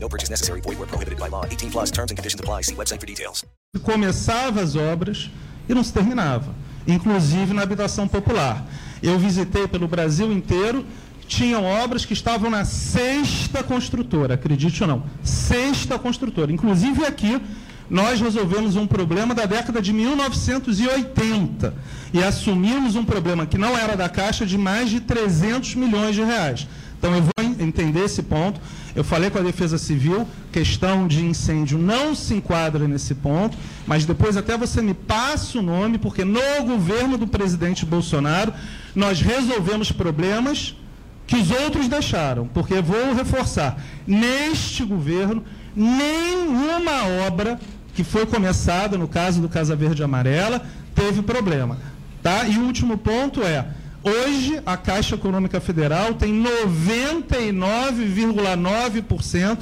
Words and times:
No 0.00 0.08
purchase 0.08 0.30
necessary. 0.30 0.60
Void 0.60 0.78
where 0.78 0.86
prohibited 0.86 1.18
by 1.18 1.28
law. 1.28 1.44
18 1.44 1.70
plus 1.70 1.90
terms 1.90 2.10
and 2.10 2.16
conditions 2.16 2.40
apply. 2.40 2.62
See 2.62 2.74
website 2.74 3.00
for 3.00 3.06
details. 3.06 3.44
Começava 3.82 4.60
as 4.62 4.76
obras 4.76 5.30
e 5.68 5.74
não 5.74 5.84
se 5.84 5.92
terminava, 5.92 6.54
inclusive 6.86 7.52
na 7.52 7.62
habitação 7.62 8.08
popular. 8.08 8.64
Eu 9.02 9.18
visitei 9.18 9.68
pelo 9.68 9.86
Brasil 9.86 10.32
inteiro 10.32 10.84
tinham 11.28 11.62
obras 11.64 12.06
que 12.06 12.14
estavam 12.14 12.50
na 12.50 12.64
sexta 12.64 13.62
construtora, 13.62 14.34
acredite 14.34 14.82
ou 14.82 14.88
não, 14.88 15.04
sexta 15.22 15.98
construtora. 15.98 16.50
Inclusive 16.50 17.04
aqui, 17.04 17.38
nós 17.88 18.20
resolvemos 18.20 18.76
um 18.76 18.86
problema 18.86 19.34
da 19.34 19.44
década 19.44 19.80
de 19.80 19.92
1980 19.92 21.74
e 22.12 22.22
assumimos 22.22 22.96
um 22.96 23.04
problema 23.04 23.46
que 23.46 23.58
não 23.58 23.76
era 23.76 23.94
da 23.96 24.08
Caixa 24.08 24.46
de 24.46 24.56
mais 24.56 24.90
de 24.90 25.00
300 25.00 25.74
milhões 25.74 26.14
de 26.14 26.22
reais. 26.22 26.66
Então 26.98 27.14
eu 27.14 27.22
vou 27.22 27.32
entender 27.60 28.04
esse 28.04 28.22
ponto. 28.22 28.60
Eu 28.98 29.04
falei 29.04 29.30
com 29.30 29.38
a 29.38 29.42
Defesa 29.42 29.78
Civil, 29.78 30.26
questão 30.50 31.06
de 31.06 31.24
incêndio 31.24 31.78
não 31.78 32.16
se 32.16 32.34
enquadra 32.34 32.88
nesse 32.88 33.14
ponto, 33.14 33.56
mas 33.86 34.04
depois 34.04 34.36
até 34.36 34.58
você 34.58 34.82
me 34.82 34.92
passa 34.92 35.60
o 35.60 35.62
nome, 35.62 35.98
porque 35.98 36.24
no 36.24 36.64
governo 36.66 37.16
do 37.16 37.24
presidente 37.24 37.86
Bolsonaro 37.86 38.52
nós 38.96 39.20
resolvemos 39.20 39.92
problemas 39.92 40.74
que 41.28 41.36
os 41.36 41.48
outros 41.48 41.86
deixaram, 41.86 42.48
porque 42.48 42.80
vou 42.80 43.14
reforçar, 43.14 43.80
neste 44.04 44.82
governo, 44.84 45.44
nenhuma 45.76 47.06
obra 47.24 47.56
que 47.94 48.02
foi 48.02 48.26
começada, 48.26 48.98
no 48.98 49.06
caso 49.06 49.40
do 49.40 49.48
Casa 49.48 49.76
Verde 49.76 50.02
Amarela, 50.02 50.66
teve 50.92 51.22
problema. 51.22 51.78
Tá? 52.20 52.48
E 52.48 52.58
o 52.58 52.62
último 52.62 52.98
ponto 52.98 53.44
é, 53.44 53.64
hoje 54.02 54.60
a 54.64 54.74
Caixa 54.76 55.14
Econômica 55.14 55.60
Federal 55.60 56.14
tem 56.14 56.42
99,9% 56.72 59.58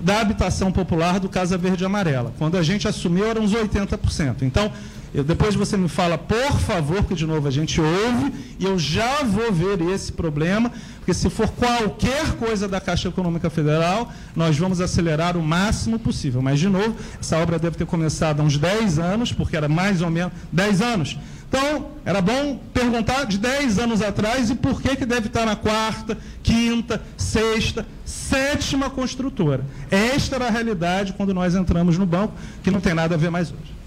da 0.00 0.20
habitação 0.20 0.70
popular 0.70 1.18
do 1.18 1.28
Casa 1.28 1.58
Verde 1.58 1.82
e 1.82 1.86
Amarela. 1.86 2.32
Quando 2.38 2.56
a 2.56 2.62
gente 2.62 2.86
assumiu, 2.86 3.26
eram 3.26 3.42
uns 3.42 3.52
80%. 3.52 4.42
Então, 4.42 4.70
eu, 5.12 5.24
depois 5.24 5.54
você 5.54 5.76
me 5.76 5.88
fala, 5.88 6.18
por 6.18 6.52
favor, 6.60 7.02
que 7.04 7.14
de 7.14 7.26
novo 7.26 7.48
a 7.48 7.50
gente 7.50 7.80
ouve, 7.80 8.32
e 8.58 8.64
eu 8.64 8.78
já 8.78 9.22
vou 9.24 9.50
ver 9.50 9.80
esse 9.80 10.12
problema, 10.12 10.70
porque 10.98 11.14
se 11.14 11.30
for 11.30 11.48
qualquer 11.48 12.32
coisa 12.32 12.68
da 12.68 12.80
Caixa 12.80 13.08
Econômica 13.08 13.48
Federal, 13.48 14.12
nós 14.36 14.58
vamos 14.58 14.80
acelerar 14.80 15.36
o 15.36 15.42
máximo 15.42 15.98
possível. 15.98 16.42
Mas, 16.42 16.60
de 16.60 16.68
novo, 16.68 16.94
essa 17.18 17.38
obra 17.38 17.58
deve 17.58 17.76
ter 17.76 17.86
começado 17.86 18.40
há 18.40 18.42
uns 18.42 18.58
10 18.58 18.98
anos, 18.98 19.32
porque 19.32 19.56
era 19.56 19.68
mais 19.68 20.02
ou 20.02 20.10
menos 20.10 20.32
10 20.52 20.82
anos. 20.82 21.16
Então, 21.48 21.86
era 22.04 22.20
bom 22.20 22.60
perguntar 22.74 23.24
de 23.24 23.38
10 23.38 23.78
anos 23.78 24.02
atrás 24.02 24.50
e 24.50 24.54
por 24.54 24.82
que, 24.82 24.94
que 24.96 25.06
deve 25.06 25.28
estar 25.28 25.46
na 25.46 25.56
quarta, 25.56 26.18
quinta, 26.42 27.02
sexta, 27.16 27.86
sétima 28.04 28.90
construtora. 28.90 29.64
Esta 29.90 30.36
era 30.36 30.48
a 30.48 30.50
realidade 30.50 31.14
quando 31.14 31.32
nós 31.32 31.54
entramos 31.54 31.96
no 31.96 32.04
banco, 32.04 32.34
que 32.62 32.70
não 32.70 32.80
tem 32.80 32.92
nada 32.92 33.14
a 33.14 33.18
ver 33.18 33.30
mais 33.30 33.50
hoje. 33.50 33.77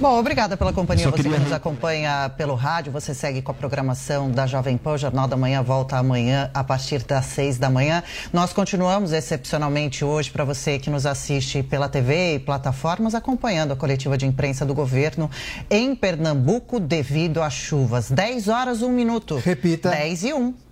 Bom, 0.00 0.18
obrigada 0.18 0.56
pela 0.56 0.72
companhia. 0.72 1.08
Você 1.08 1.22
que 1.22 1.28
nos 1.28 1.52
acompanha 1.52 2.28
pelo 2.36 2.54
rádio, 2.56 2.92
você 2.92 3.14
segue 3.14 3.40
com 3.40 3.52
a 3.52 3.54
programação 3.54 4.28
da 4.28 4.44
Jovem 4.44 4.76
Pan. 4.76 4.94
O 4.94 4.98
Jornal 4.98 5.28
da 5.28 5.36
Manhã 5.36 5.62
volta 5.62 5.96
amanhã 5.96 6.50
a 6.52 6.64
partir 6.64 7.04
das 7.04 7.26
seis 7.26 7.58
da 7.58 7.70
manhã. 7.70 8.02
Nós 8.32 8.52
continuamos 8.52 9.12
excepcionalmente 9.12 10.04
hoje 10.04 10.32
para 10.32 10.44
você 10.44 10.80
que 10.80 10.90
nos 10.90 11.06
assiste 11.06 11.62
pela 11.62 11.88
TV 11.88 12.34
e 12.34 12.38
plataformas, 12.40 13.14
acompanhando 13.14 13.72
a 13.72 13.76
coletiva 13.76 14.18
de 14.18 14.26
imprensa 14.26 14.66
do 14.66 14.74
governo 14.74 15.30
em 15.70 15.94
Pernambuco 15.94 16.80
devido 16.80 17.40
às 17.40 17.54
chuvas. 17.54 18.10
10 18.10 18.48
horas, 18.48 18.82
1 18.82 18.90
minuto. 18.90 19.36
Repita. 19.36 19.90
10 19.90 20.24
e 20.24 20.32
1. 20.32 20.63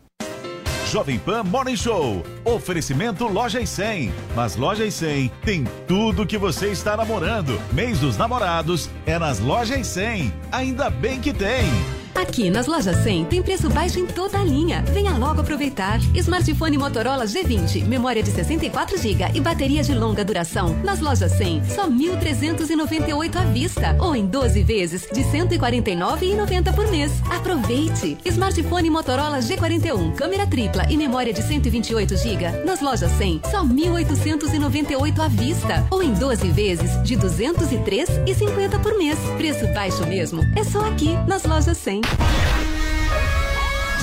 Jovem 0.92 1.18
Pan 1.18 1.42
Morning 1.44 1.74
Show. 1.74 2.22
Oferecimento 2.44 3.26
Loja 3.26 3.58
e 3.58 3.66
100. 3.66 4.12
Mas 4.36 4.56
Loja 4.56 4.84
e 4.84 4.92
100 4.92 5.32
tem 5.42 5.64
tudo 5.88 6.26
que 6.26 6.36
você 6.36 6.68
está 6.68 6.94
namorando. 6.94 7.58
Mês 7.72 7.98
dos 7.98 8.18
namorados 8.18 8.90
é 9.06 9.18
nas 9.18 9.38
Lojas 9.38 9.80
e 9.80 9.84
100. 9.84 10.34
Ainda 10.52 10.90
bem 10.90 11.18
que 11.18 11.32
tem. 11.32 12.01
Aqui 12.14 12.50
nas 12.50 12.66
lojas 12.66 12.96
100 13.02 13.24
tem 13.26 13.42
preço 13.42 13.70
baixo 13.70 13.98
em 13.98 14.06
toda 14.06 14.38
a 14.38 14.44
linha. 14.44 14.82
Venha 14.92 15.16
logo 15.16 15.40
aproveitar. 15.40 15.98
Smartphone 16.14 16.76
Motorola 16.76 17.24
G20, 17.24 17.86
memória 17.86 18.22
de 18.22 18.30
64 18.30 18.98
GB 18.98 19.32
e 19.34 19.40
bateria 19.40 19.82
de 19.82 19.94
longa 19.94 20.24
duração. 20.24 20.74
Nas 20.84 21.00
lojas 21.00 21.32
100, 21.32 21.64
só 21.64 21.88
1.398 21.88 23.36
à 23.36 23.44
vista 23.44 23.96
ou 23.98 24.14
em 24.14 24.26
12 24.26 24.62
vezes 24.62 25.02
de 25.12 25.22
149,90 25.22 26.74
por 26.74 26.86
mês. 26.90 27.12
Aproveite. 27.30 28.18
Smartphone 28.26 28.90
Motorola 28.90 29.38
G41, 29.38 30.14
câmera 30.14 30.46
tripla 30.46 30.86
e 30.90 30.96
memória 30.96 31.32
de 31.32 31.42
128 31.42 32.16
GB. 32.16 32.64
Nas 32.64 32.80
lojas 32.80 33.10
100, 33.12 33.40
só 33.50 33.64
1.898 33.64 35.18
à 35.18 35.28
vista 35.28 35.86
ou 35.90 36.02
em 36.02 36.12
12 36.12 36.48
vezes 36.48 37.02
de 37.02 37.16
203,50 37.16 38.80
por 38.82 38.96
mês. 38.98 39.18
Preço 39.36 39.66
baixo 39.72 40.06
mesmo. 40.06 40.42
É 40.54 40.62
só 40.62 40.84
aqui 40.86 41.16
nas 41.26 41.44
lojas 41.44 41.78
100. 41.78 42.01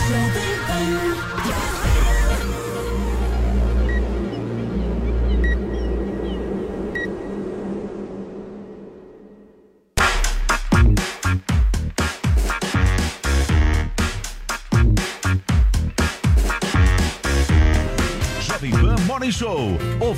Jovem 0.10 1.79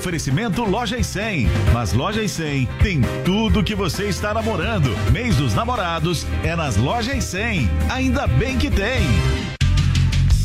Oferecimento 0.02 0.64
Loja 0.64 0.98
e 0.98 1.04
100. 1.04 1.48
Mas 1.72 1.94
Loja 1.94 2.24
e 2.24 2.28
100 2.28 2.66
tem 2.82 3.02
tudo 3.24 3.64
que 3.64 3.76
você 3.76 4.08
está 4.08 4.34
namorando. 4.34 4.90
Mês 5.12 5.36
dos 5.36 5.54
namorados 5.54 6.26
é 6.44 6.56
nas 6.56 6.76
Lojas 6.76 7.16
e 7.16 7.22
100. 7.22 7.70
Ainda 7.88 8.26
bem 8.26 8.58
que 8.58 8.72
tem. 8.72 9.04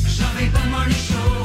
Jovem 0.07 0.51
Pan 0.51 0.67
Morning 0.67 0.93
Show 0.93 1.36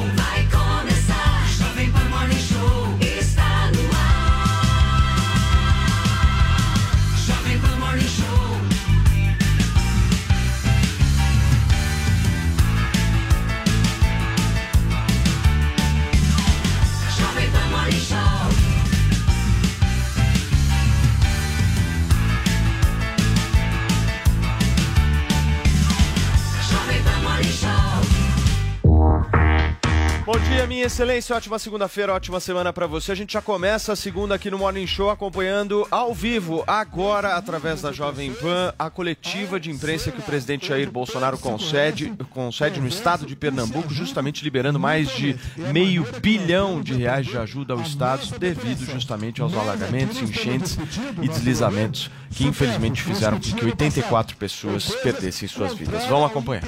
excelência. 30.82 31.36
Ótima 31.36 31.58
segunda-feira, 31.58 32.12
ótima 32.12 32.40
semana 32.40 32.72
para 32.72 32.86
você. 32.86 33.12
A 33.12 33.14
gente 33.14 33.32
já 33.32 33.42
começa 33.42 33.92
a 33.92 33.96
segunda 33.96 34.34
aqui 34.34 34.50
no 34.50 34.58
Morning 34.58 34.86
Show 34.86 35.10
acompanhando 35.10 35.86
ao 35.90 36.12
vivo, 36.14 36.64
agora 36.66 37.36
através 37.36 37.82
da 37.82 37.92
Jovem 37.92 38.32
Pan, 38.32 38.74
a 38.78 38.90
coletiva 38.90 39.58
de 39.58 39.70
imprensa 39.70 40.10
que 40.10 40.18
o 40.18 40.22
presidente 40.22 40.68
Jair 40.68 40.90
Bolsonaro 40.90 41.38
concede, 41.38 42.12
concede 42.30 42.80
no 42.80 42.88
estado 42.88 43.26
de 43.26 43.36
Pernambuco, 43.36 43.92
justamente 43.92 44.42
liberando 44.42 44.78
mais 44.78 45.08
de 45.10 45.36
meio 45.56 46.06
bilhão 46.20 46.80
de 46.80 46.94
reais 46.94 47.26
de 47.26 47.36
ajuda 47.36 47.74
ao 47.74 47.80
estado 47.80 48.26
devido 48.38 48.84
justamente 48.84 49.40
aos 49.40 49.54
alagamentos, 49.54 50.20
enchentes 50.20 50.78
e 51.20 51.28
deslizamentos 51.28 52.10
que 52.32 52.44
infelizmente 52.44 53.02
fizeram 53.02 53.38
com 53.38 53.42
que 53.42 53.64
84 53.64 54.36
pessoas 54.36 54.86
perdessem 55.02 55.48
suas 55.48 55.74
vidas. 55.74 56.06
Vamos 56.06 56.26
acompanhar. 56.26 56.64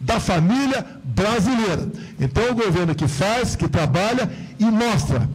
da 0.00 0.20
família 0.20 0.84
brasileira. 1.02 1.88
Então, 2.20 2.50
o 2.50 2.54
governo 2.54 2.94
que 2.94 3.08
faz, 3.08 3.23
que 3.56 3.68
trabalha 3.68 4.30
e 4.58 4.64
mostra. 4.64 5.28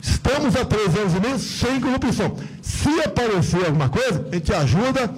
Estamos 0.00 0.54
há 0.54 0.64
três 0.64 0.94
anos 0.96 1.14
e 1.14 1.20
meio 1.20 1.38
sem 1.38 1.80
corrupção. 1.80 2.36
Se 2.62 3.00
aparecer 3.00 3.64
alguma 3.66 3.88
coisa, 3.88 4.26
a 4.30 4.34
gente 4.34 4.52
ajuda 4.52 5.10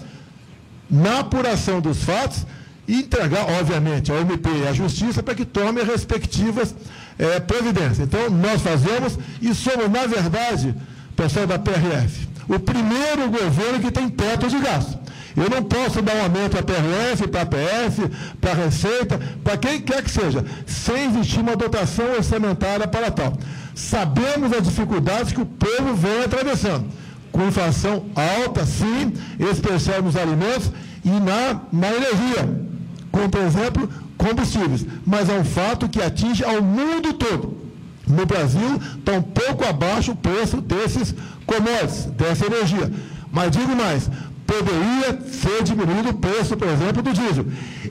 na 0.91 1.20
apuração 1.20 1.81
dos 1.81 2.03
fatos 2.03 2.47
e 2.87 3.00
entregar, 3.00 3.44
obviamente, 3.61 4.11
ao 4.11 4.19
MP 4.19 4.49
e 4.49 4.67
à 4.67 4.73
Justiça 4.73 5.23
para 5.23 5.35
que 5.35 5.44
tome 5.44 5.82
as 5.82 5.87
respectivas 5.87 6.75
eh, 7.19 7.41
providências. 7.41 8.00
Então, 8.00 8.31
nós 8.31 8.62
fazemos 8.62 9.19
e 9.43 9.55
somos, 9.55 9.91
na 9.91 10.06
verdade, 10.06 10.75
pessoal 11.14 11.47
da 11.47 11.59
PRF, 11.59 12.29
o 12.49 12.59
primeiro 12.59 13.29
governo 13.29 13.81
que 13.81 13.91
tem 13.91 14.09
teto 14.09 14.49
de 14.49 14.59
gasto. 14.59 14.99
Eu 15.38 15.49
não 15.49 15.62
posso 15.62 16.02
dar 16.02 16.17
um 16.17 16.23
aumento 16.23 16.50
para 16.50 16.61
a 16.61 16.64
PRF, 16.64 17.29
para 17.29 17.43
a 17.43 17.46
PF, 17.46 18.11
para 18.40 18.50
a 18.50 18.55
Receita, 18.55 19.20
para 19.44 19.56
quem 19.56 19.81
quer 19.81 20.02
que 20.02 20.11
seja, 20.11 20.44
sem 20.67 21.06
existir 21.06 21.40
uma 21.40 21.55
dotação 21.55 22.06
orçamentária 22.17 22.88
para 22.88 23.11
tal. 23.11 23.38
Sabemos 23.73 24.52
as 24.52 24.64
dificuldades 24.64 25.32
que 25.32 25.40
o 25.40 25.46
povo 25.46 25.94
vem 25.94 26.25
atravessando, 26.25 26.87
com 27.31 27.46
inflação 27.46 28.06
alta, 28.17 28.67
sim, 28.67 29.12
especial 29.38 30.02
nos 30.02 30.17
alimentos 30.17 30.73
e 31.05 31.11
na, 31.11 31.61
na 31.73 31.94
energia, 31.94 32.43
como, 33.12 33.29
por 33.31 33.40
exemplo, 33.40 33.88
combustíveis. 34.17 34.85
Mas 35.06 35.29
é 35.29 35.38
um 35.38 35.44
fato 35.44 35.88
que 35.88 36.02
atinge 36.02 36.44
ao 36.44 36.61
mundo 36.61 37.12
todo. 37.12 37.56
No 38.08 38.26
Brasil, 38.26 38.81
está 38.99 39.12
um 39.12 39.23
pouco 39.23 39.64
abaixo 39.64 40.12
o 40.12 40.17
preço 40.17 40.61
desses 40.61 41.14
commodities, 41.46 42.06
dessa 42.06 42.46
energia. 42.46 42.90
Mas 43.31 43.50
digo 43.50 43.76
mais, 43.76 44.11
poderia 44.49 45.21
ser 45.31 45.62
diminuído 45.62 46.09
o 46.09 46.15
preço, 46.15 46.56
por 46.56 46.69
exemplo, 46.69 47.03
do 47.03 47.12
diesel. 47.12 47.45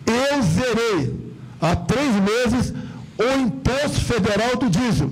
Eu 0.07 0.41
zerei 0.41 1.15
há 1.61 1.75
três 1.75 2.15
meses 2.15 2.73
o 3.19 3.39
imposto 3.39 4.01
federal 4.01 4.57
do 4.57 4.67
diesel. 4.67 5.11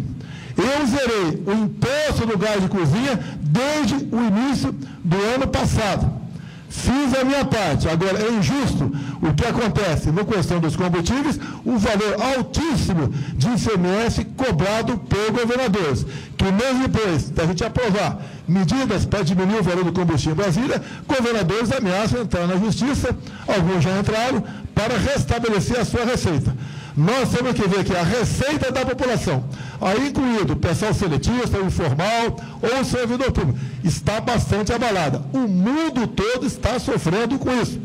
Eu 0.58 0.88
zerei 0.88 1.44
o 1.46 1.54
imposto 1.64 2.26
do 2.26 2.38
gás 2.38 2.62
de 2.62 2.68
cozinha 2.68 3.20
desde 3.42 3.96
o 4.12 4.20
início 4.32 4.74
do 5.04 5.18
ano 5.36 5.48
passado. 5.48 6.26
Fiz 6.68 7.14
a 7.20 7.24
minha 7.24 7.46
parte. 7.46 7.88
Agora, 7.88 8.18
é 8.22 8.32
injusto 8.32 8.92
o 9.22 9.34
que 9.34 9.46
acontece 9.46 10.12
na 10.12 10.26
questão 10.26 10.60
dos 10.60 10.76
combustíveis, 10.76 11.40
o 11.64 11.78
valor 11.78 12.16
altíssimo 12.22 13.10
de 13.36 13.48
ICMS 13.50 14.26
cobrado 14.36 14.98
por 14.98 15.32
governadores, 15.32 16.06
que 16.36 16.46
mesmo 16.52 16.88
depois 16.88 17.30
da 17.30 17.46
gente 17.46 17.64
aprovar 17.64 18.20
medidas 18.48 19.06
para 19.06 19.24
diminuir 19.24 19.60
o 19.60 19.64
valor 19.64 19.84
do 19.84 19.94
combustível 19.94 20.34
em 20.34 20.38
Brasília, 20.38 20.82
governadores 21.08 21.72
ameaçam 21.72 22.22
entrar 22.22 22.48
na 22.48 22.58
justiça, 22.58 23.16
alguns 23.48 23.84
já 23.84 23.98
entraram, 24.00 24.44
para 24.74 24.98
restabelecer 24.98 25.80
a 25.80 25.86
sua 25.86 26.06
receita. 26.06 26.56
Nós 26.96 27.30
temos 27.30 27.54
que 27.54 27.68
ver 27.68 27.84
que 27.84 27.96
a 27.96 28.04
receita 28.04 28.72
da 28.72 28.86
população, 28.86 29.44
aí 29.82 30.08
incluído 30.08 30.56
pessoal 30.56 30.94
seletista, 30.94 31.60
informal 31.60 32.38
ou 32.62 32.86
servidor 32.86 33.32
público, 33.34 33.60
está 33.84 34.22
bastante 34.22 34.72
abalada. 34.72 35.22
O 35.34 35.40
mundo 35.40 36.08
todo 36.08 36.46
está 36.46 36.80
sofrendo 36.80 37.38
com 37.38 37.52
isso. 37.62 37.80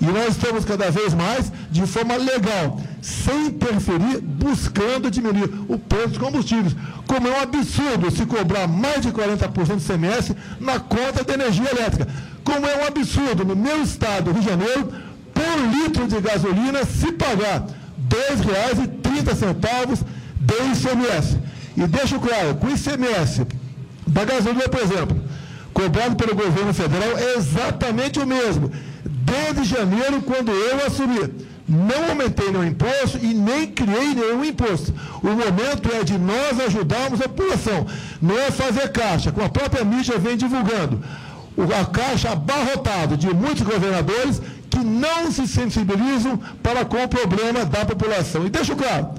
E 0.00 0.06
nós 0.06 0.36
estamos 0.36 0.64
cada 0.64 0.90
vez 0.90 1.14
mais, 1.14 1.52
de 1.70 1.86
forma 1.86 2.16
legal, 2.16 2.80
sem 3.00 3.46
interferir, 3.46 4.20
buscando 4.20 5.10
diminuir 5.10 5.50
o 5.68 5.78
preço 5.78 6.08
dos 6.08 6.18
combustíveis. 6.18 6.74
Como 7.06 7.28
é 7.28 7.38
um 7.38 7.40
absurdo 7.42 8.10
se 8.10 8.26
cobrar 8.26 8.66
mais 8.66 9.00
de 9.02 9.12
40% 9.12 9.76
de 9.76 9.84
CMS 9.84 10.34
na 10.60 10.80
conta 10.80 11.22
de 11.24 11.32
energia 11.32 11.70
elétrica. 11.70 12.08
Como 12.42 12.66
é 12.66 12.82
um 12.82 12.86
absurdo 12.86 13.44
no 13.44 13.56
meu 13.56 13.82
estado, 13.82 14.32
Rio 14.32 14.40
de 14.42 14.48
Janeiro, 14.48 14.92
por 15.32 15.56
litro 15.72 16.06
de 16.06 16.20
gasolina 16.20 16.84
se 16.84 17.12
pagar 17.12 17.60
R$ 17.60 18.36
2,30 18.44 20.04
de 20.40 20.54
ICMS. 20.54 21.38
E 21.76 21.86
deixo 21.86 22.20
claro, 22.20 22.54
com 22.56 22.66
o 22.66 22.70
ICMS 22.70 23.46
da 24.06 24.24
gasolina, 24.24 24.68
por 24.68 24.80
exemplo, 24.80 25.20
cobrado 25.72 26.14
pelo 26.14 26.34
governo 26.34 26.72
federal, 26.72 27.18
é 27.18 27.34
exatamente 27.36 28.20
o 28.20 28.26
mesmo. 28.26 28.70
Desde 29.24 29.64
janeiro, 29.64 30.22
quando 30.22 30.50
eu 30.50 30.86
assumi. 30.86 31.54
Não 31.66 32.10
aumentei 32.10 32.50
nenhum 32.50 32.64
imposto 32.64 33.18
e 33.22 33.32
nem 33.32 33.66
criei 33.68 34.14
nenhum 34.14 34.44
imposto. 34.44 34.92
O 35.22 35.28
momento 35.28 35.90
é 35.98 36.04
de 36.04 36.18
nós 36.18 36.60
ajudarmos 36.60 37.22
a 37.22 37.28
população. 37.28 37.86
Não 38.20 38.38
é 38.38 38.50
fazer 38.50 38.92
caixa, 38.92 39.32
como 39.32 39.46
a 39.46 39.48
própria 39.48 39.82
mídia 39.82 40.18
vem 40.18 40.36
divulgando. 40.36 41.02
A 41.80 41.86
caixa 41.86 42.32
abarrotada 42.32 43.16
de 43.16 43.28
muitos 43.32 43.62
governadores 43.62 44.42
que 44.68 44.80
não 44.80 45.30
se 45.32 45.46
sensibilizam 45.48 46.38
para 46.62 46.84
com 46.84 47.02
o 47.02 47.08
problema 47.08 47.64
da 47.64 47.86
população. 47.86 48.44
E 48.44 48.50
deixo 48.50 48.76
claro, 48.76 49.10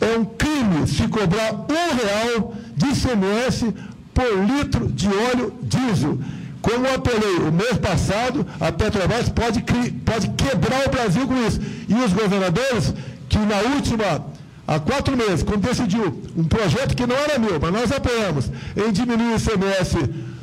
é 0.00 0.16
um 0.16 0.24
crime 0.24 0.86
se 0.86 1.06
cobrar 1.08 1.52
um 1.52 1.94
real 1.94 2.54
de 2.74 2.86
ICMS 2.86 3.74
por 4.14 4.32
litro 4.46 4.90
de 4.90 5.08
óleo 5.08 5.52
diesel. 5.62 6.18
Como 6.66 6.92
apelei 6.92 7.36
o 7.36 7.52
mês 7.52 7.78
passado, 7.78 8.44
a 8.58 8.72
Petrobras 8.72 9.28
pode, 9.28 9.62
pode 10.04 10.28
quebrar 10.30 10.88
o 10.88 10.90
Brasil 10.90 11.24
com 11.24 11.46
isso. 11.46 11.60
E 11.88 11.94
os 11.94 12.12
governadores, 12.12 12.92
que 13.28 13.38
na 13.38 13.58
última, 13.76 14.26
há 14.66 14.80
quatro 14.80 15.16
meses, 15.16 15.44
quando 15.44 15.60
decidiu 15.60 16.20
um 16.36 16.42
projeto 16.42 16.96
que 16.96 17.06
não 17.06 17.14
era 17.14 17.38
meu, 17.38 17.60
mas 17.60 17.72
nós 17.72 17.92
apoiamos, 17.92 18.50
em 18.76 18.90
diminuir 18.90 19.34
o 19.34 19.36
ICMS 19.36 19.96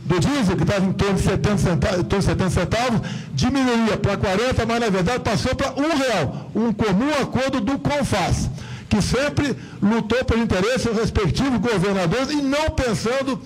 do 0.06 0.18
diesel, 0.18 0.56
que 0.56 0.64
estava 0.64 0.86
em 0.86 0.94
torno 0.94 1.16
de 1.16 1.24
70 1.24 1.58
centavos, 1.58 2.00
em 2.00 2.04
torno 2.04 2.20
de 2.20 2.25
70 2.25 2.50
centavos 2.52 3.02
diminuía 3.34 3.98
para 3.98 4.16
40, 4.16 4.66
mas 4.66 4.80
na 4.80 4.90
verdade 4.90 5.20
passou 5.20 5.54
para 5.56 5.74
um 5.74 5.98
real. 5.98 6.52
Um 6.56 6.72
comum 6.72 7.10
acordo 7.22 7.60
do 7.60 7.78
CONFAS, 7.80 8.50
que 8.88 9.02
sempre 9.02 9.58
lutou 9.81 10.24
pelo 10.24 10.42
interesse 10.42 10.88
dos 10.88 11.00
respectivos 11.00 11.60
governadores 11.60 12.30
e 12.31 12.42
não 12.42 12.70
pensando 12.70 13.42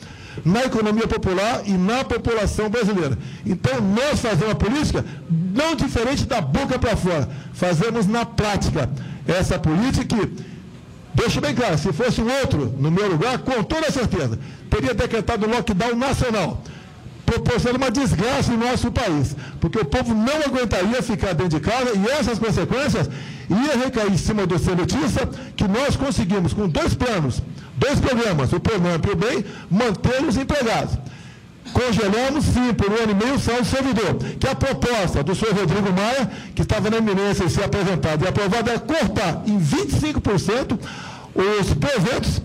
na 0.48 0.64
economia 0.66 1.08
popular 1.08 1.62
e 1.66 1.74
na 1.74 2.04
população 2.04 2.70
brasileira. 2.70 3.18
Então, 3.46 3.82
nós 3.82 4.20
fazemos 4.20 4.48
uma 4.48 4.56
política 4.56 5.04
não 5.30 5.76
diferente 5.76 6.26
da 6.26 6.40
boca 6.40 6.80
para 6.80 6.96
fora, 6.96 7.30
fazemos 7.54 8.08
na 8.08 8.26
prática 8.26 8.90
essa 9.28 9.60
política 9.60 10.06
que 10.06 10.48
Deixo 11.18 11.42
bem 11.42 11.56
claro, 11.56 11.76
se 11.80 11.92
fosse 11.92 12.22
um 12.22 12.30
outro 12.42 12.72
no 12.78 12.92
meu 12.92 13.10
lugar, 13.10 13.40
com 13.40 13.64
toda 13.64 13.90
certeza, 13.92 14.38
teria 14.70 14.94
decretado 14.94 15.48
um 15.48 15.50
lockdown 15.50 15.96
nacional, 15.96 16.62
proporcionando 17.26 17.84
uma 17.84 17.90
desgraça 17.90 18.54
em 18.54 18.58
nosso 18.58 18.92
país, 18.92 19.36
porque 19.60 19.80
o 19.80 19.86
povo 19.86 20.14
não 20.14 20.38
aguentaria 20.46 21.02
ficar 21.02 21.34
dentro 21.34 21.58
de 21.58 21.60
casa 21.60 21.92
e 21.96 22.08
essas 22.12 22.38
consequências 22.38 23.10
iam 23.50 23.84
recair 23.84 24.14
em 24.14 24.18
cima 24.18 24.46
do 24.46 24.60
seletista, 24.60 25.28
que 25.56 25.68
nós 25.68 25.96
conseguimos, 25.96 26.54
com 26.54 26.70
dois 26.70 26.94
planos, 26.94 27.42
dois 27.78 28.00
programas, 28.00 28.52
o 28.52 28.60
Pronamp 28.60 29.06
e 29.06 29.12
o 29.12 29.16
Bem, 29.16 29.46
mantê-los 29.70 30.36
empregados. 30.36 30.98
Congelamos, 31.74 32.46
sim, 32.46 32.74
por 32.74 32.90
um 32.90 32.96
ano 32.96 33.12
e 33.12 33.16
meio 33.16 33.36
o 33.36 33.40
salário 33.40 33.66
do 33.66 33.70
servidor, 33.70 34.16
que 34.40 34.48
a 34.48 34.56
proposta 34.56 35.24
do 35.24 35.36
senhor 35.36 35.54
Rodrigo 35.54 35.92
Maia, 35.94 36.30
que 36.56 36.62
estava 36.62 36.90
na 36.90 36.98
iminência 36.98 37.46
de 37.46 37.52
ser 37.52 37.64
apresentado 37.64 38.24
e 38.24 38.28
aprovado, 38.28 38.70
é 38.70 38.78
cortar 38.78 39.44
em 39.46 39.60
25% 39.60 40.80
os 41.36 41.74
proventos 41.74 42.42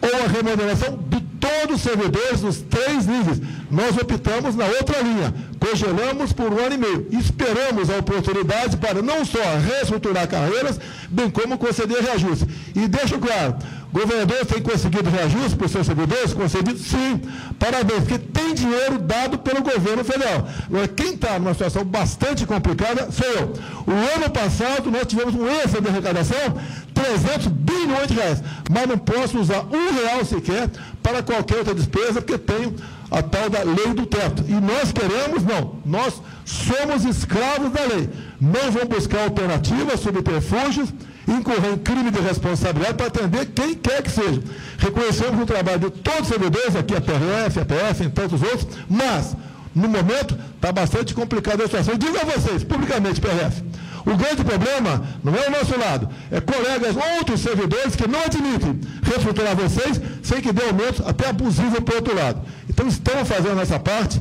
ou 0.00 0.24
a 0.24 0.28
remuneração 0.28 0.98
de 1.08 1.20
todos 1.40 1.76
os 1.76 1.82
servidores 1.82 2.40
dos 2.40 2.58
três 2.58 3.06
níveis. 3.06 3.40
Nós 3.70 3.96
optamos 3.96 4.54
na 4.54 4.66
outra 4.66 5.00
linha, 5.00 5.34
congelamos 5.58 6.32
por 6.32 6.52
um 6.52 6.58
ano 6.58 6.74
e 6.74 6.78
meio. 6.78 7.08
Esperamos 7.12 7.90
a 7.90 7.96
oportunidade 7.96 8.76
para 8.76 9.02
não 9.02 9.24
só 9.24 9.38
reestruturar 9.58 10.28
carreiras, 10.28 10.78
bem 11.08 11.30
como 11.30 11.58
conceder 11.58 12.02
reajuste. 12.02 12.46
E 12.74 12.86
deixo 12.86 13.18
claro, 13.18 13.56
governadores 13.92 14.46
têm 14.46 14.62
conseguido 14.62 15.10
reajuste 15.10 15.56
para 15.56 15.66
os 15.66 15.72
seus 15.72 15.86
servidores? 15.86 16.32
Concedido 16.32 16.78
sim. 16.78 17.20
Parabéns, 17.58 18.00
porque 18.00 18.18
tem 18.18 18.54
dinheiro 18.54 18.98
dado 18.98 19.38
pelo 19.38 19.62
governo 19.62 20.04
federal. 20.04 20.48
Agora, 20.66 20.88
quem 20.88 21.14
está 21.14 21.38
numa 21.38 21.52
situação 21.52 21.84
bastante 21.84 22.46
complicada 22.46 23.10
sou 23.10 23.26
eu. 23.26 23.52
O 23.86 24.16
ano 24.16 24.30
passado 24.30 24.90
nós 24.90 25.06
tivemos 25.06 25.34
um 25.34 25.48
extra 25.48 25.80
de 25.80 25.88
arrecadação, 25.88 26.56
300 26.94 27.46
bilhões 27.48 28.08
de 28.08 28.14
reais. 28.14 28.42
Mas 28.70 28.86
não 28.86 28.98
posso 28.98 29.38
usar 29.38 29.64
um 29.64 29.92
real 29.92 30.24
sequer 30.24 30.70
para 31.02 31.22
qualquer 31.22 31.58
outra 31.58 31.74
despesa, 31.74 32.22
porque 32.22 32.38
tenho 32.38 32.74
a 33.10 33.22
tal 33.22 33.50
da 33.50 33.62
lei 33.62 33.92
do 33.92 34.06
teto. 34.06 34.44
E 34.48 34.52
nós 34.52 34.92
queremos, 34.92 35.42
não, 35.42 35.76
nós 35.84 36.22
somos 36.44 37.04
escravos 37.04 37.72
da 37.72 37.84
lei. 37.84 38.08
Não 38.40 38.70
vamos 38.70 38.88
buscar 38.88 39.24
alternativas, 39.24 40.00
subterfúgios, 40.00 40.90
incorrer 41.32 41.72
em 41.72 41.78
crime 41.78 42.10
de 42.10 42.20
responsabilidade 42.20 42.94
para 42.94 43.06
atender 43.06 43.46
quem 43.46 43.74
quer 43.74 44.02
que 44.02 44.10
seja. 44.10 44.42
Reconhecemos 44.78 45.42
o 45.42 45.46
trabalho 45.46 45.78
de 45.78 45.90
todos 45.90 46.22
os 46.22 46.28
servidores, 46.28 46.76
aqui 46.76 46.94
a 46.94 47.00
PRF, 47.00 47.60
a 47.60 47.64
PF, 47.64 48.04
e 48.04 48.10
tantos 48.10 48.42
outros, 48.42 48.66
mas, 48.88 49.36
no 49.74 49.88
momento, 49.88 50.36
está 50.56 50.72
bastante 50.72 51.14
complicada 51.14 51.62
a 51.62 51.66
situação. 51.66 51.94
Eu 51.94 51.98
digo 51.98 52.18
a 52.18 52.24
vocês, 52.24 52.64
publicamente, 52.64 53.20
PRF, 53.20 53.62
o 54.04 54.16
grande 54.16 54.42
problema 54.42 55.04
não 55.22 55.34
é 55.34 55.48
o 55.48 55.50
nosso 55.50 55.78
lado, 55.78 56.08
é 56.30 56.40
colegas, 56.40 56.96
outros 57.18 57.40
servidores 57.40 57.94
que 57.94 58.08
não 58.08 58.20
admitem 58.20 58.80
reestruturar 59.02 59.54
vocês 59.54 60.00
sem 60.22 60.40
que 60.40 60.52
dê 60.52 60.64
aumento 60.64 61.02
até 61.06 61.28
abusivo 61.28 61.82
para 61.82 61.94
o 61.94 61.96
outro 61.96 62.14
lado. 62.14 62.40
Então, 62.68 62.86
estamos 62.88 63.28
fazendo 63.28 63.60
essa 63.60 63.78
parte. 63.78 64.20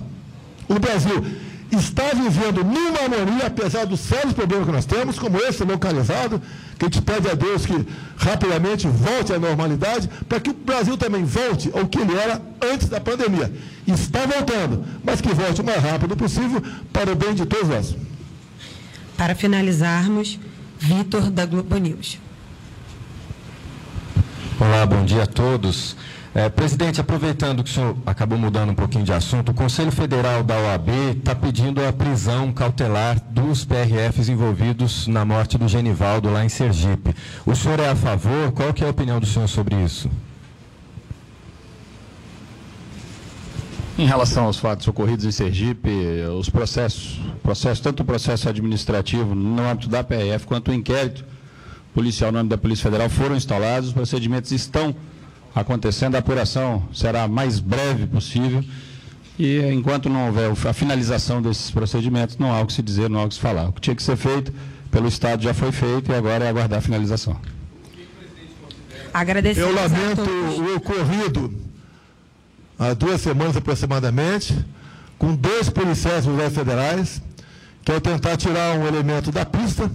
O 0.68 0.78
Brasil 0.78 1.26
está 1.76 2.14
vivendo 2.14 2.64
numa 2.64 3.00
harmonia, 3.00 3.46
apesar 3.46 3.86
dos 3.86 4.00
sérios 4.00 4.34
problemas 4.34 4.66
que 4.66 4.72
nós 4.72 4.86
temos, 4.86 5.20
como 5.20 5.38
esse 5.38 5.64
localizado, 5.64 6.42
que 6.78 6.86
a 6.86 6.88
gente 6.88 7.02
pede 7.02 7.30
a 7.30 7.36
Deus 7.36 7.66
que 7.66 7.88
rapidamente 8.18 8.88
volte 8.88 9.34
à 9.34 9.40
normalidade, 9.40 10.10
para 10.28 10.40
que 10.40 10.50
o 10.50 10.54
Brasil 10.54 10.98
também 10.98 11.24
volte 11.24 11.70
ao 11.74 11.88
que 11.88 12.00
ele 12.00 12.16
era 12.16 12.42
antes 12.62 12.90
da 12.90 13.00
pandemia. 13.00 13.54
Está 13.88 14.26
voltando, 14.26 14.84
mas 15.04 15.22
que 15.22 15.34
volte 15.34 15.62
o 15.62 15.64
mais 15.64 15.84
rápido 15.84 16.16
possível 16.18 16.62
para 16.92 17.12
o 17.12 17.16
bem 17.16 17.34
de 17.34 17.46
todos 17.46 17.70
nós. 17.70 17.96
Para 19.16 19.36
finalizarmos, 19.36 20.40
Vitor 20.80 21.30
da 21.30 21.46
Globo 21.46 21.78
News. 21.78 22.18
Olá, 24.60 24.86
bom 24.86 25.06
dia 25.06 25.24
a 25.24 25.28
todos. 25.28 25.96
É, 26.34 26.48
presidente, 26.48 27.02
aproveitando 27.02 27.64
que 27.64 27.72
o 27.72 27.74
senhor 27.74 27.98
acabou 28.06 28.38
mudando 28.38 28.70
um 28.70 28.76
pouquinho 28.76 29.04
de 29.04 29.12
assunto, 29.12 29.50
o 29.50 29.54
Conselho 29.54 29.92
Federal 29.92 30.44
da 30.44 30.56
OAB 30.60 30.90
está 31.18 31.34
pedindo 31.34 31.84
a 31.84 31.92
prisão 31.92 32.52
cautelar 32.52 33.20
dos 33.32 33.66
PRFs 33.66 34.30
envolvidos 34.30 35.08
na 35.08 35.26
morte 35.26 35.58
do 35.58 35.68
Genivaldo 35.68 36.30
lá 36.30 36.46
em 36.46 36.50
Sergipe. 36.50 37.16
O 37.48 37.56
senhor 37.56 37.80
é 37.80 37.90
a 37.90 37.96
favor? 37.96 38.52
Qual 38.52 38.72
que 38.72 38.84
é 38.84 38.88
a 38.88 38.92
opinião 38.92 39.20
do 39.20 39.26
senhor 39.26 39.48
sobre 39.48 39.76
isso? 39.84 40.08
Em 43.98 44.06
relação 44.06 44.46
aos 44.46 44.60
fatos 44.60 44.88
ocorridos 44.88 45.26
em 45.26 45.32
Sergipe, 45.32 45.90
os 46.40 46.48
processos, 46.48 47.20
processos 47.42 47.80
tanto 47.80 48.04
o 48.04 48.06
processo 48.06 48.48
administrativo 48.48 49.34
no 49.34 49.68
âmbito 49.68 49.90
da 49.90 50.04
PRF 50.04 50.46
quanto 50.46 50.70
o 50.70 50.74
inquérito 50.76 51.26
policial 51.92 52.32
no 52.32 52.38
âmbito 52.38 52.56
da 52.56 52.58
Polícia 52.58 52.84
Federal 52.84 53.10
foram 53.10 53.36
instalados, 53.36 53.90
os 53.90 53.94
procedimentos 53.94 54.52
estão 54.52 54.96
acontecendo, 55.54 56.16
a 56.16 56.20
apuração 56.20 56.84
será 56.94 57.24
a 57.24 57.28
mais 57.28 57.60
breve 57.60 58.08
possível 58.08 58.64
e 59.40 59.62
enquanto 59.72 60.10
não 60.10 60.28
houver 60.28 60.52
a 60.68 60.74
finalização 60.74 61.42
desses 61.42 61.72
procedimentos, 61.72 62.38
não 62.38 62.52
há 62.52 62.60
o 62.60 62.68
que 62.68 62.74
se 62.74 62.82
dizer, 62.82 63.10
não 63.10 63.22
há 63.22 63.24
o 63.24 63.30
que 63.30 63.36
se 63.36 63.40
falar. 63.40 63.70
O 63.70 63.72
que 63.72 63.80
tinha 63.80 63.96
que 63.96 64.04
ser 64.04 64.18
feito 64.18 64.54
pelo 64.92 65.08
Estado 65.08 65.42
já 65.42 65.54
foi 65.54 65.72
feito 65.72 66.12
e 66.12 66.16
agora 66.16 66.44
é 66.44 66.50
aguardar 66.50 66.80
a 66.80 66.82
finalização. 66.82 67.38
Agradecemos 69.14 69.70
Eu 69.70 69.76
lamento 69.76 70.30
o 70.30 70.76
ocorrido 70.76 71.54
há 72.78 72.94
duas 72.94 73.22
semanas 73.22 73.56
aproximadamente, 73.56 74.54
com 75.18 75.34
dois 75.34 75.70
policiais 75.70 76.26
militares 76.26 76.56
federais, 76.56 77.22
que 77.84 77.92
ao 77.94 78.02
tentar 78.02 78.36
tirar 78.36 78.78
um 78.78 78.86
elemento 78.86 79.32
da 79.32 79.46
pista, 79.46 79.90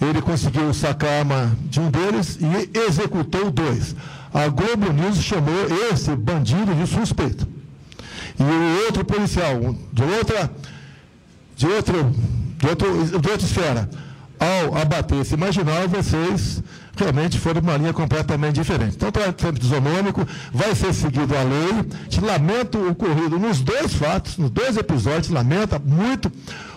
ele 0.00 0.22
conseguiu 0.22 0.72
sacar 0.72 1.10
a 1.10 1.18
arma 1.18 1.56
de 1.64 1.80
um 1.80 1.90
deles 1.90 2.38
e 2.40 2.78
executou 2.78 3.50
dois. 3.50 3.94
A 4.32 4.48
Globo 4.48 4.92
News 4.92 5.22
chamou 5.22 5.66
esse 5.92 6.14
bandido 6.16 6.74
de 6.74 6.86
suspeito. 6.86 7.46
E 8.38 8.42
o 8.42 8.84
outro 8.86 9.04
policial, 9.04 9.76
de 9.92 10.02
outra, 10.02 10.50
de 11.56 11.66
outro, 11.66 12.12
de 12.56 12.66
outro, 12.66 13.06
de 13.20 13.30
outra 13.30 13.46
esfera, 13.46 13.90
ao 14.40 14.76
abater 14.76 15.20
esse 15.20 15.36
marginal, 15.36 15.88
vocês 15.88 16.62
realmente 16.96 17.38
foram 17.38 17.60
uma 17.60 17.76
linha 17.76 17.92
completamente 17.92 18.54
diferente. 18.54 18.96
Então, 18.96 19.08
está 19.08 19.26
sempre 19.26 19.60
desonômico, 19.60 20.26
vai 20.52 20.74
ser 20.74 20.92
seguido 20.92 21.36
a 21.36 21.42
lei. 21.42 21.84
Te 22.08 22.20
lamento 22.20 22.78
o 22.78 22.90
ocorrido 22.90 23.38
nos 23.38 23.60
dois 23.60 23.94
fatos, 23.94 24.38
nos 24.38 24.50
dois 24.50 24.76
episódios, 24.76 25.28
lamenta 25.28 25.78
muito 25.78 26.32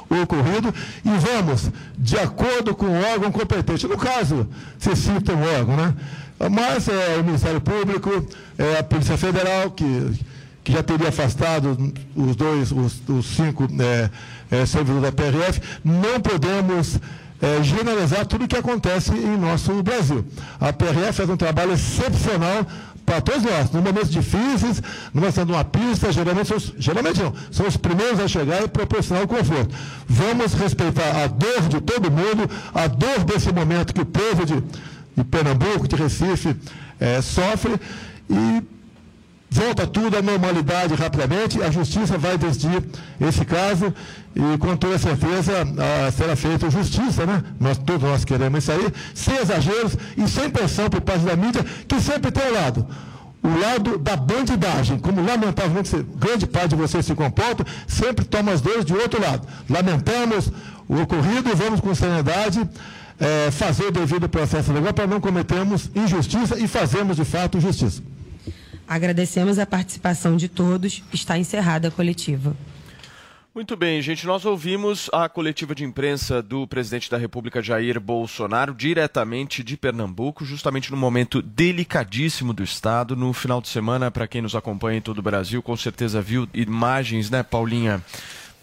o 0.10 0.22
ocorrido 0.22 0.74
e 1.04 1.10
vamos, 1.10 1.72
de 1.98 2.18
acordo 2.18 2.76
com 2.76 2.86
o 2.86 3.02
órgão 3.14 3.32
competente. 3.32 3.88
No 3.88 3.98
caso, 3.98 4.48
se 4.78 4.96
cita 4.96 5.34
um 5.34 5.42
órgão, 5.42 5.76
né? 5.76 5.94
Mas 6.39 6.88
é 6.88 7.18
o 7.20 7.24
Ministério 7.24 7.62
Público, 7.62 8.10
é 8.58 8.80
a 8.80 8.84
Polícia 8.84 9.18
Federal, 9.18 9.72
que, 9.72 10.20
que 10.63 10.72
já 10.72 10.84
teria 10.84 11.10
afastado 11.10 11.94
os 12.15 12.36
dois, 12.36 12.72
os, 12.72 13.01
os 13.08 13.25
cinco 13.25 13.68
é, 13.80 14.10
é, 14.51 14.65
servidores 14.65 15.04
da 15.04 15.12
PRF, 15.12 15.62
não 15.84 16.20
podemos 16.20 17.00
é, 17.42 17.63
generalizar 17.63 18.25
tudo 18.25 18.46
o 18.46 18.48
que 18.48 18.58
acontece 18.58 19.12
em 19.12 19.38
nosso 19.38 19.82
Brasil. 19.82 20.25
A 20.60 20.74
PRF 20.74 21.13
faz 21.13 21.30
um 21.30 21.38
trabalho 21.38 21.74
excepcional 21.74 22.65
para 23.06 23.22
todos 23.22 23.44
nós, 23.44 23.74
em 23.74 23.77
momentos 23.77 24.10
difíceis, 24.10 24.82
numa 25.13 25.32
sendo 25.32 25.54
uma 25.54 25.63
pista, 25.63 26.12
geralmente, 26.12 26.48
são 26.48 26.58
geralmente 26.77 27.22
não, 27.22 27.34
são 27.51 27.68
os 27.68 27.77
primeiros 27.77 28.20
a 28.20 28.27
chegar 28.27 28.63
e 28.63 28.68
proporcionar 28.68 29.24
o 29.24 29.27
conforto. 29.27 29.74
Vamos 30.08 30.54
respeitar 30.54 31.24
a 31.24 31.27
dor 31.27 31.62
de 31.70 31.80
todo 31.82 32.10
mundo, 32.10 32.50
a 32.74 32.88
dor 32.88 33.24
desse 33.24 33.54
momento 33.54 33.94
que 33.94 34.01
o 34.01 34.06
povo 34.06 34.44
de, 34.44 34.63
de 35.16 35.24
Pernambuco, 35.24 35.88
de 35.88 35.96
Recife, 35.96 36.56
eh, 37.00 37.22
sofre, 37.22 37.74
e 38.30 38.64
volta 39.50 39.88
tudo 39.88 40.18
à 40.18 40.22
normalidade 40.22 40.94
rapidamente, 40.96 41.62
a 41.62 41.72
justiça 41.72 42.18
vai 42.18 42.38
decidir 42.38 42.84
esse 43.22 43.46
caso 43.46 43.94
e 44.36 44.58
com 44.58 44.76
toda 44.76 44.98
certeza 44.98 45.54
ah, 45.78 46.12
será 46.12 46.36
feita 46.36 46.70
justiça, 46.70 47.26
né? 47.26 47.42
Nós, 47.58 47.78
todos 47.78 48.02
nós 48.02 48.26
queremos 48.26 48.64
isso 48.64 48.72
aí, 48.74 48.94
sem 49.14 49.38
exageros 49.38 49.98
e 50.18 50.28
sem 50.28 50.50
pressão 50.50 50.90
por 50.90 51.00
parte 51.00 51.24
da 51.24 51.36
mídia, 51.38 51.64
que 51.88 52.02
sempre 52.02 52.32
tem 52.32 52.46
um 52.50 52.54
lado. 52.54 52.86
O 53.42 53.60
lado 53.60 53.98
da 54.00 54.18
bandidagem, 54.18 54.98
como 54.98 55.24
lamentavelmente 55.24 56.06
grande 56.18 56.48
parte 56.48 56.70
de 56.70 56.76
vocês 56.76 57.06
se 57.06 57.14
comportam, 57.16 57.66
sempre 57.88 58.26
toma 58.26 58.52
as 58.52 58.60
dores 58.60 58.84
de 58.84 58.94
outro 58.94 59.22
lado. 59.22 59.48
Lamentamos 59.70 60.52
o 60.88 61.00
ocorrido 61.00 61.50
e 61.50 61.56
vamos 61.56 61.80
com 61.80 61.94
seriedade 61.96 62.68
eh, 63.20 63.52
fazer 63.52 63.86
o 63.86 63.92
devido 63.92 64.28
processo 64.28 64.72
legal 64.74 64.94
para 64.94 65.08
não 65.08 65.22
cometermos 65.22 65.90
injustiça 65.96 66.60
e 66.60 66.68
fazermos 66.68 67.18
de 67.18 67.26
fato 67.26 67.60
justiça. 67.60 68.02
Agradecemos 68.88 69.58
a 69.58 69.66
participação 69.66 70.38
de 70.38 70.48
todos. 70.48 71.04
Está 71.12 71.38
encerrada 71.38 71.88
a 71.88 71.92
coletiva. 71.92 72.56
Muito 73.56 73.78
bem, 73.78 74.02
gente. 74.02 74.28
Nós 74.28 74.44
ouvimos 74.44 75.10
a 75.14 75.30
coletiva 75.30 75.74
de 75.74 75.86
imprensa 75.86 76.42
do 76.42 76.68
presidente 76.68 77.10
da 77.10 77.18
República, 77.18 77.64
Jair 77.64 78.02
Bolsonaro, 78.02 78.76
diretamente 78.76 79.64
de 79.64 79.78
Pernambuco, 79.78 80.44
justamente 80.44 80.92
no 80.92 80.98
momento 80.98 81.42
delicadíssimo 81.42 82.52
do 82.52 82.62
Estado. 82.62 83.16
No 83.16 83.32
final 83.32 83.62
de 83.62 83.70
semana, 83.70 84.12
para 84.12 84.28
quem 84.28 84.42
nos 84.42 84.56
acompanha 84.56 84.98
em 84.98 85.02
todo 85.02 85.20
o 85.20 85.22
Brasil, 85.22 85.64
com 85.64 85.78
certeza 85.78 86.22
viu 86.22 86.50
imagens, 86.54 87.30
né, 87.30 87.44
Paulinha? 87.44 88.04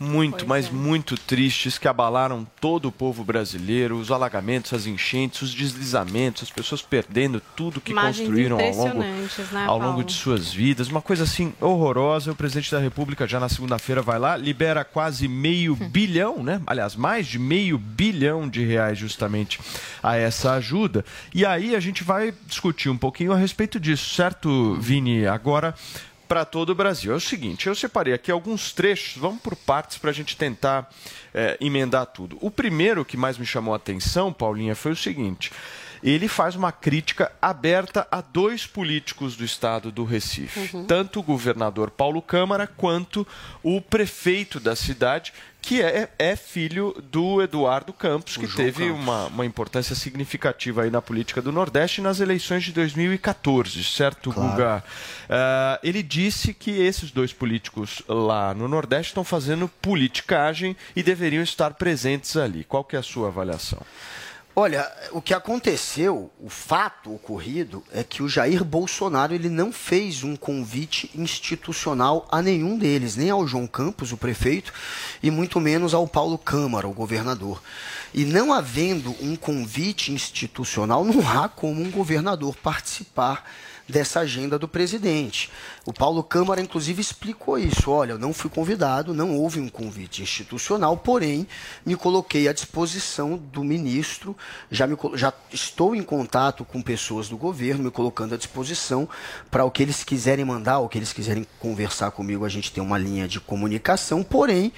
Muito, 0.02 0.46
mas 0.48 0.68
muito 0.68 1.16
tristes 1.16 1.78
que 1.78 1.86
abalaram 1.86 2.46
todo 2.60 2.88
o 2.88 2.92
povo 2.92 3.22
brasileiro, 3.22 3.96
os 3.96 4.10
alagamentos, 4.10 4.72
as 4.72 4.84
enchentes, 4.84 5.42
os 5.42 5.54
deslizamentos, 5.54 6.42
as 6.42 6.50
pessoas 6.50 6.82
perdendo 6.82 7.40
tudo 7.54 7.80
que 7.80 7.92
Imagens 7.92 8.18
construíram 8.18 8.58
ao 8.58 8.74
longo, 8.74 8.98
né, 8.98 9.28
ao 9.66 9.78
longo 9.78 10.02
de 10.02 10.12
suas 10.12 10.52
vidas, 10.52 10.88
uma 10.88 11.00
coisa 11.00 11.22
assim 11.22 11.54
horrorosa. 11.60 12.32
O 12.32 12.34
presidente 12.34 12.72
da 12.72 12.80
República 12.80 13.26
já 13.28 13.38
na 13.38 13.48
segunda-feira 13.48 14.02
vai 14.02 14.18
lá, 14.18 14.36
libera 14.36 14.84
quase 14.84 15.28
meio 15.28 15.76
bilhão, 15.76 16.42
né? 16.42 16.60
Aliás, 16.66 16.96
mais 16.96 17.26
de 17.26 17.38
meio 17.38 17.78
bilhão 17.78 18.48
de 18.48 18.64
reais 18.64 18.98
justamente 18.98 19.60
a 20.02 20.16
essa 20.16 20.54
ajuda. 20.54 21.04
E 21.32 21.46
aí 21.46 21.76
a 21.76 21.80
gente 21.80 22.02
vai 22.02 22.34
discutir 22.46 22.88
um 22.88 22.98
pouquinho 22.98 23.32
a 23.32 23.36
respeito 23.36 23.78
disso, 23.78 24.14
certo, 24.14 24.74
Vini? 24.80 25.26
Agora 25.26 25.74
para 26.32 26.46
todo 26.46 26.70
o 26.70 26.74
Brasil. 26.74 27.12
É 27.12 27.14
o 27.16 27.20
seguinte, 27.20 27.66
eu 27.66 27.74
separei 27.74 28.14
aqui 28.14 28.30
alguns 28.30 28.72
trechos, 28.72 29.20
vamos 29.20 29.42
por 29.42 29.54
partes 29.54 29.98
para 29.98 30.08
a 30.08 30.14
gente 30.14 30.34
tentar 30.34 30.90
eh, 31.34 31.58
emendar 31.60 32.06
tudo. 32.06 32.38
O 32.40 32.50
primeiro 32.50 33.04
que 33.04 33.18
mais 33.18 33.36
me 33.36 33.44
chamou 33.44 33.74
a 33.74 33.76
atenção, 33.76 34.32
Paulinha, 34.32 34.74
foi 34.74 34.92
o 34.92 34.96
seguinte. 34.96 35.52
Ele 36.02 36.28
faz 36.28 36.56
uma 36.56 36.72
crítica 36.72 37.30
aberta 37.40 38.08
a 38.10 38.22
dois 38.22 38.66
políticos 38.66 39.36
do 39.36 39.44
estado 39.44 39.92
do 39.92 40.04
Recife, 40.04 40.74
Uhum. 40.74 40.86
tanto 40.86 41.20
o 41.20 41.22
governador 41.22 41.90
Paulo 41.90 42.22
Câmara 42.22 42.66
quanto 42.66 43.26
o 43.62 43.78
prefeito 43.82 44.58
da 44.58 44.74
cidade, 44.74 45.34
que 45.62 45.80
é, 45.80 46.08
é 46.18 46.34
filho 46.34 46.92
do 47.10 47.40
Eduardo 47.40 47.92
Campos, 47.92 48.36
que 48.36 48.48
teve 48.48 48.90
Uma, 48.90 49.26
uma 49.26 49.46
importância 49.46 49.94
significativa 49.94 50.82
aí 50.82 50.90
na 50.90 51.00
política 51.00 51.40
do 51.40 51.52
Nordeste 51.52 52.00
nas 52.00 52.18
eleições 52.18 52.64
de 52.64 52.72
2014, 52.72 53.84
certo, 53.84 54.32
Guga? 54.32 54.82
Ah, 55.30 55.78
ele 55.82 56.02
disse 56.02 56.52
que 56.52 56.70
esses 56.72 57.12
dois 57.12 57.32
políticos 57.32 58.02
lá 58.08 58.52
no 58.52 58.66
Nordeste 58.66 59.12
estão 59.12 59.22
fazendo 59.22 59.68
politicagem 59.80 60.76
e 60.96 61.02
deveriam 61.02 61.42
estar 61.42 61.74
presentes 61.74 62.36
ali. 62.36 62.64
Qual 62.64 62.82
que 62.82 62.96
é 62.96 62.98
a 62.98 63.02
sua 63.02 63.28
avaliação? 63.28 63.80
Olha, 64.54 64.86
o 65.12 65.22
que 65.22 65.32
aconteceu, 65.32 66.30
o 66.38 66.50
fato 66.50 67.14
ocorrido, 67.14 67.82
é 67.90 68.04
que 68.04 68.22
o 68.22 68.28
Jair 68.28 68.62
Bolsonaro 68.62 69.34
ele 69.34 69.48
não 69.48 69.72
fez 69.72 70.22
um 70.22 70.36
convite 70.36 71.10
institucional 71.14 72.28
a 72.30 72.42
nenhum 72.42 72.76
deles, 72.76 73.16
nem 73.16 73.30
ao 73.30 73.46
João 73.46 73.66
Campos, 73.66 74.12
o 74.12 74.16
prefeito, 74.18 74.70
e 75.22 75.30
muito 75.30 75.58
menos 75.58 75.94
ao 75.94 76.06
Paulo 76.06 76.36
Câmara, 76.36 76.86
o 76.86 76.92
governador. 76.92 77.62
E 78.12 78.26
não 78.26 78.52
havendo 78.52 79.16
um 79.22 79.36
convite 79.36 80.12
institucional, 80.12 81.02
não 81.02 81.26
há 81.26 81.48
como 81.48 81.80
um 81.80 81.90
governador 81.90 82.54
participar 82.54 83.50
dessa 83.88 84.20
agenda 84.20 84.58
do 84.58 84.68
presidente. 84.68 85.50
O 85.84 85.92
Paulo 85.92 86.22
Câmara, 86.22 86.60
inclusive, 86.60 87.00
explicou 87.00 87.58
isso. 87.58 87.90
Olha, 87.90 88.12
eu 88.12 88.18
não 88.18 88.32
fui 88.32 88.50
convidado, 88.50 89.14
não 89.14 89.36
houve 89.36 89.60
um 89.60 89.68
convite 89.68 90.22
institucional, 90.22 90.96
porém, 90.96 91.46
me 91.84 91.96
coloquei 91.96 92.48
à 92.48 92.52
disposição 92.52 93.36
do 93.36 93.64
ministro, 93.64 94.36
já, 94.70 94.86
me, 94.86 94.96
já 95.14 95.32
estou 95.52 95.94
em 95.94 96.02
contato 96.02 96.64
com 96.64 96.80
pessoas 96.80 97.28
do 97.28 97.36
governo, 97.36 97.84
me 97.84 97.90
colocando 97.90 98.34
à 98.34 98.38
disposição 98.38 99.08
para 99.50 99.64
o 99.64 99.70
que 99.70 99.82
eles 99.82 100.04
quiserem 100.04 100.44
mandar, 100.44 100.78
o 100.78 100.88
que 100.88 100.98
eles 100.98 101.12
quiserem 101.12 101.46
conversar 101.58 102.10
comigo, 102.10 102.44
a 102.44 102.48
gente 102.48 102.72
tem 102.72 102.82
uma 102.82 102.98
linha 102.98 103.26
de 103.26 103.40
comunicação, 103.40 104.22
porém, 104.22 104.72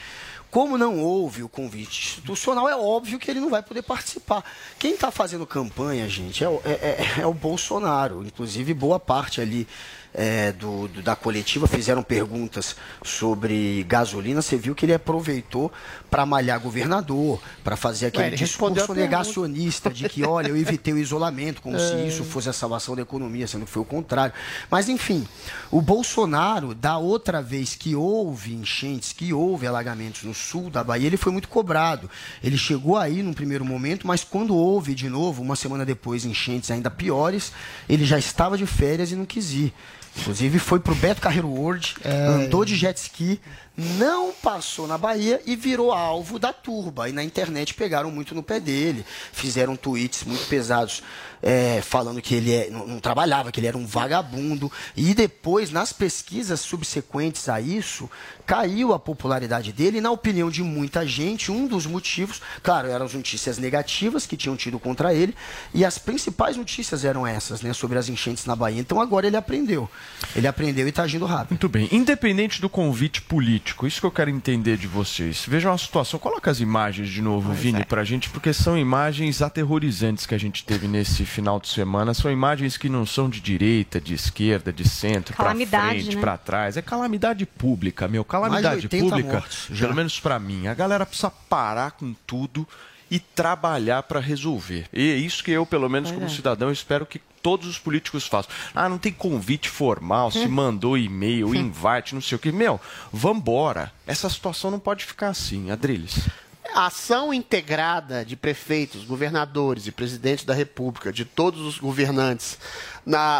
como 0.54 0.78
não 0.78 1.00
houve 1.00 1.42
o 1.42 1.48
convite 1.48 2.00
institucional, 2.14 2.68
é 2.68 2.76
óbvio 2.76 3.18
que 3.18 3.28
ele 3.28 3.40
não 3.40 3.50
vai 3.50 3.60
poder 3.60 3.82
participar. 3.82 4.44
Quem 4.78 4.94
está 4.94 5.10
fazendo 5.10 5.44
campanha, 5.44 6.08
gente, 6.08 6.44
é, 6.44 6.46
é- 6.64 6.70
é- 7.18 7.22
é 7.22 7.26
o 7.26 7.34
Bolsonaro. 7.34 8.24
Inclusive, 8.24 8.72
boa 8.72 9.00
parte 9.00 9.40
ali 9.40 9.66
é, 10.14 10.52
do, 10.52 10.86
do- 10.88 11.02
da 11.02 11.16
coletiva, 11.16 11.66
fizeram 11.66 12.02
perguntas 12.02 12.76
sobre 13.02 13.84
gasolina, 13.88 14.40
você 14.40 14.56
viu 14.56 14.74
que 14.74 14.86
ele 14.86 14.94
aproveitou 14.94 15.72
para 16.10 16.24
malhar 16.24 16.60
governador, 16.60 17.40
para 17.64 17.76
fazer 17.76 18.06
aquele 18.06 18.28
ele 18.28 18.36
respondeu 18.36 18.76
discurso 18.84 19.00
negacionista 19.00 19.90
de 19.90 20.08
que, 20.08 20.24
olha, 20.24 20.48
eu 20.48 20.56
evitei 20.56 20.94
o 20.94 20.98
isolamento, 20.98 21.60
como 21.60 21.78
se 21.78 21.92
É. 21.94 22.06
isso 22.06 22.22
fosse 22.24 22.48
a 22.48 22.52
salvação 22.52 22.94
da 22.94 23.02
economia, 23.02 23.46
sendo 23.48 23.64
que 23.64 23.70
foi 23.72 23.82
o 23.82 23.84
contrário. 23.84 24.32
Mas, 24.70 24.88
enfim, 24.88 25.26
o 25.70 25.80
Bolsonaro, 25.82 26.74
da 26.74 26.96
outra 26.96 27.42
vez 27.42 27.74
que 27.74 27.96
houve 27.96 28.54
enchentes, 28.54 29.12
que 29.12 29.32
houve 29.32 29.66
alagamentos 29.66 30.22
no 30.22 30.32
sul 30.34 30.70
da 30.70 30.84
Bahia, 30.84 31.08
ele 31.08 31.16
foi 31.16 31.32
muito 31.32 31.48
cobrado. 31.48 32.08
Ele 32.42 32.56
chegou 32.56 32.96
aí 32.96 33.22
num 33.22 33.32
primeiro 33.32 33.64
momento, 33.64 34.06
mas 34.06 34.22
quando 34.22 34.54
houve 34.54 34.94
de 34.94 35.08
novo, 35.08 35.42
uma 35.42 35.56
semana 35.56 35.84
depois, 35.84 36.24
enchentes 36.24 36.70
ainda 36.70 36.90
piores, 36.90 37.52
ele 37.88 38.04
já 38.04 38.18
estava 38.18 38.56
de 38.56 38.66
férias 38.66 39.10
e 39.10 39.16
não 39.16 39.24
quis 39.26 39.50
ir. 39.50 39.74
Inclusive 40.16 40.58
foi 40.58 40.78
pro 40.80 40.94
Beto 40.94 41.20
Carreiro 41.20 41.48
World, 41.48 41.96
andou 42.04 42.64
de 42.64 42.76
jet 42.76 42.98
ski, 42.98 43.40
não 43.76 44.32
passou 44.32 44.86
na 44.86 44.96
Bahia 44.96 45.40
e 45.46 45.56
virou 45.56 45.92
alvo 45.92 46.38
da 46.38 46.52
turba. 46.52 47.08
E 47.08 47.12
na 47.12 47.24
internet 47.24 47.74
pegaram 47.74 48.10
muito 48.10 48.34
no 48.34 48.42
pé 48.42 48.60
dele, 48.60 49.04
fizeram 49.32 49.76
tweets 49.76 50.24
muito 50.24 50.46
pesados 50.46 51.02
é, 51.42 51.82
falando 51.82 52.22
que 52.22 52.34
ele 52.34 52.52
é- 52.52 52.70
não, 52.70 52.86
não 52.86 53.00
trabalhava, 53.00 53.52
que 53.52 53.60
ele 53.60 53.66
era 53.66 53.76
um 53.76 53.86
vagabundo. 53.86 54.72
E 54.96 55.12
depois, 55.12 55.70
nas 55.70 55.92
pesquisas 55.92 56.60
subsequentes 56.60 57.50
a 57.50 57.60
isso, 57.60 58.08
caiu 58.46 58.94
a 58.94 58.98
popularidade 58.98 59.70
dele. 59.70 59.98
E, 59.98 60.00
na 60.00 60.10
opinião 60.10 60.48
de 60.48 60.62
muita 60.62 61.06
gente, 61.06 61.52
um 61.52 61.66
dos 61.66 61.84
motivos, 61.84 62.40
claro, 62.62 62.88
eram 62.88 63.04
as 63.04 63.12
notícias 63.12 63.58
negativas 63.58 64.24
que 64.26 64.38
tinham 64.38 64.56
tido 64.56 64.78
contra 64.78 65.12
ele, 65.12 65.34
e 65.74 65.84
as 65.84 65.98
principais 65.98 66.56
notícias 66.56 67.04
eram 67.04 67.26
essas, 67.26 67.60
né, 67.60 67.74
sobre 67.74 67.98
as 67.98 68.08
enchentes 68.08 68.46
na 68.46 68.56
Bahia. 68.56 68.80
Então 68.80 68.98
agora 69.00 69.26
ele 69.26 69.36
aprendeu. 69.36 69.90
Ele 70.34 70.46
aprendeu 70.46 70.86
e 70.86 70.90
está 70.90 71.02
agindo 71.02 71.26
rápido. 71.26 71.50
Muito 71.50 71.68
bem. 71.68 71.88
Independente 71.92 72.58
do 72.60 72.70
convite 72.70 73.20
político, 73.20 73.63
isso 73.86 74.00
que 74.00 74.06
eu 74.06 74.10
quero 74.10 74.30
entender 74.30 74.76
de 74.76 74.86
vocês. 74.86 75.44
Vejam 75.48 75.72
a 75.72 75.78
situação. 75.78 76.18
Coloca 76.20 76.50
as 76.50 76.60
imagens 76.60 77.08
de 77.08 77.22
novo, 77.22 77.52
Vini, 77.52 77.84
pra 77.84 78.04
gente, 78.04 78.28
porque 78.30 78.52
são 78.52 78.76
imagens 78.76 79.40
aterrorizantes 79.40 80.26
que 80.26 80.34
a 80.34 80.38
gente 80.38 80.64
teve 80.64 80.86
nesse 80.86 81.24
final 81.24 81.58
de 81.58 81.68
semana. 81.68 82.12
São 82.14 82.30
imagens 82.30 82.76
que 82.76 82.88
não 82.88 83.06
são 83.06 83.28
de 83.28 83.40
direita, 83.40 84.00
de 84.00 84.14
esquerda, 84.14 84.72
de 84.72 84.88
centro, 84.88 85.34
pra 85.34 85.44
Calamidade, 85.44 86.00
frente, 86.00 86.16
né? 86.16 86.20
pra 86.20 86.36
trás. 86.36 86.76
É 86.76 86.82
calamidade 86.82 87.46
pública, 87.46 88.08
meu. 88.08 88.24
Calamidade 88.24 88.66
Mais 88.66 88.80
de 88.80 88.86
80 88.86 89.04
pública, 89.04 89.44
pelo 89.78 89.94
menos 89.94 90.20
pra 90.20 90.38
mim. 90.38 90.66
A 90.66 90.74
galera 90.74 91.06
precisa 91.06 91.30
parar 91.30 91.92
com 91.92 92.14
tudo 92.26 92.66
e 93.14 93.20
trabalhar 93.20 94.02
pra 94.02 94.18
resolver. 94.18 94.88
E 94.92 95.12
é 95.12 95.14
isso 95.14 95.44
que 95.44 95.52
eu, 95.52 95.64
pelo 95.64 95.88
menos 95.88 96.10
como 96.10 96.28
cidadão, 96.28 96.72
espero 96.72 97.06
que 97.06 97.20
todos 97.40 97.68
os 97.68 97.78
políticos 97.78 98.26
façam. 98.26 98.50
Ah, 98.74 98.88
não 98.88 98.98
tem 98.98 99.12
convite 99.12 99.68
formal, 99.68 100.32
se 100.32 100.48
mandou 100.48 100.98
e-mail, 100.98 101.54
invite, 101.54 102.12
não 102.12 102.20
sei 102.20 102.34
o 102.34 102.38
que. 102.40 102.50
Meu, 102.50 102.80
vambora. 103.12 103.92
Essa 104.04 104.28
situação 104.28 104.68
não 104.68 104.80
pode 104.80 105.04
ficar 105.04 105.28
assim, 105.28 105.70
Adriles. 105.70 106.28
A 106.74 106.86
ação 106.86 107.32
integrada 107.32 108.24
de 108.24 108.34
prefeitos, 108.34 109.04
governadores 109.04 109.86
e 109.86 109.92
presidente 109.92 110.44
da 110.44 110.52
República, 110.52 111.12
de 111.12 111.24
todos 111.24 111.60
os 111.60 111.78
governantes, 111.78 112.58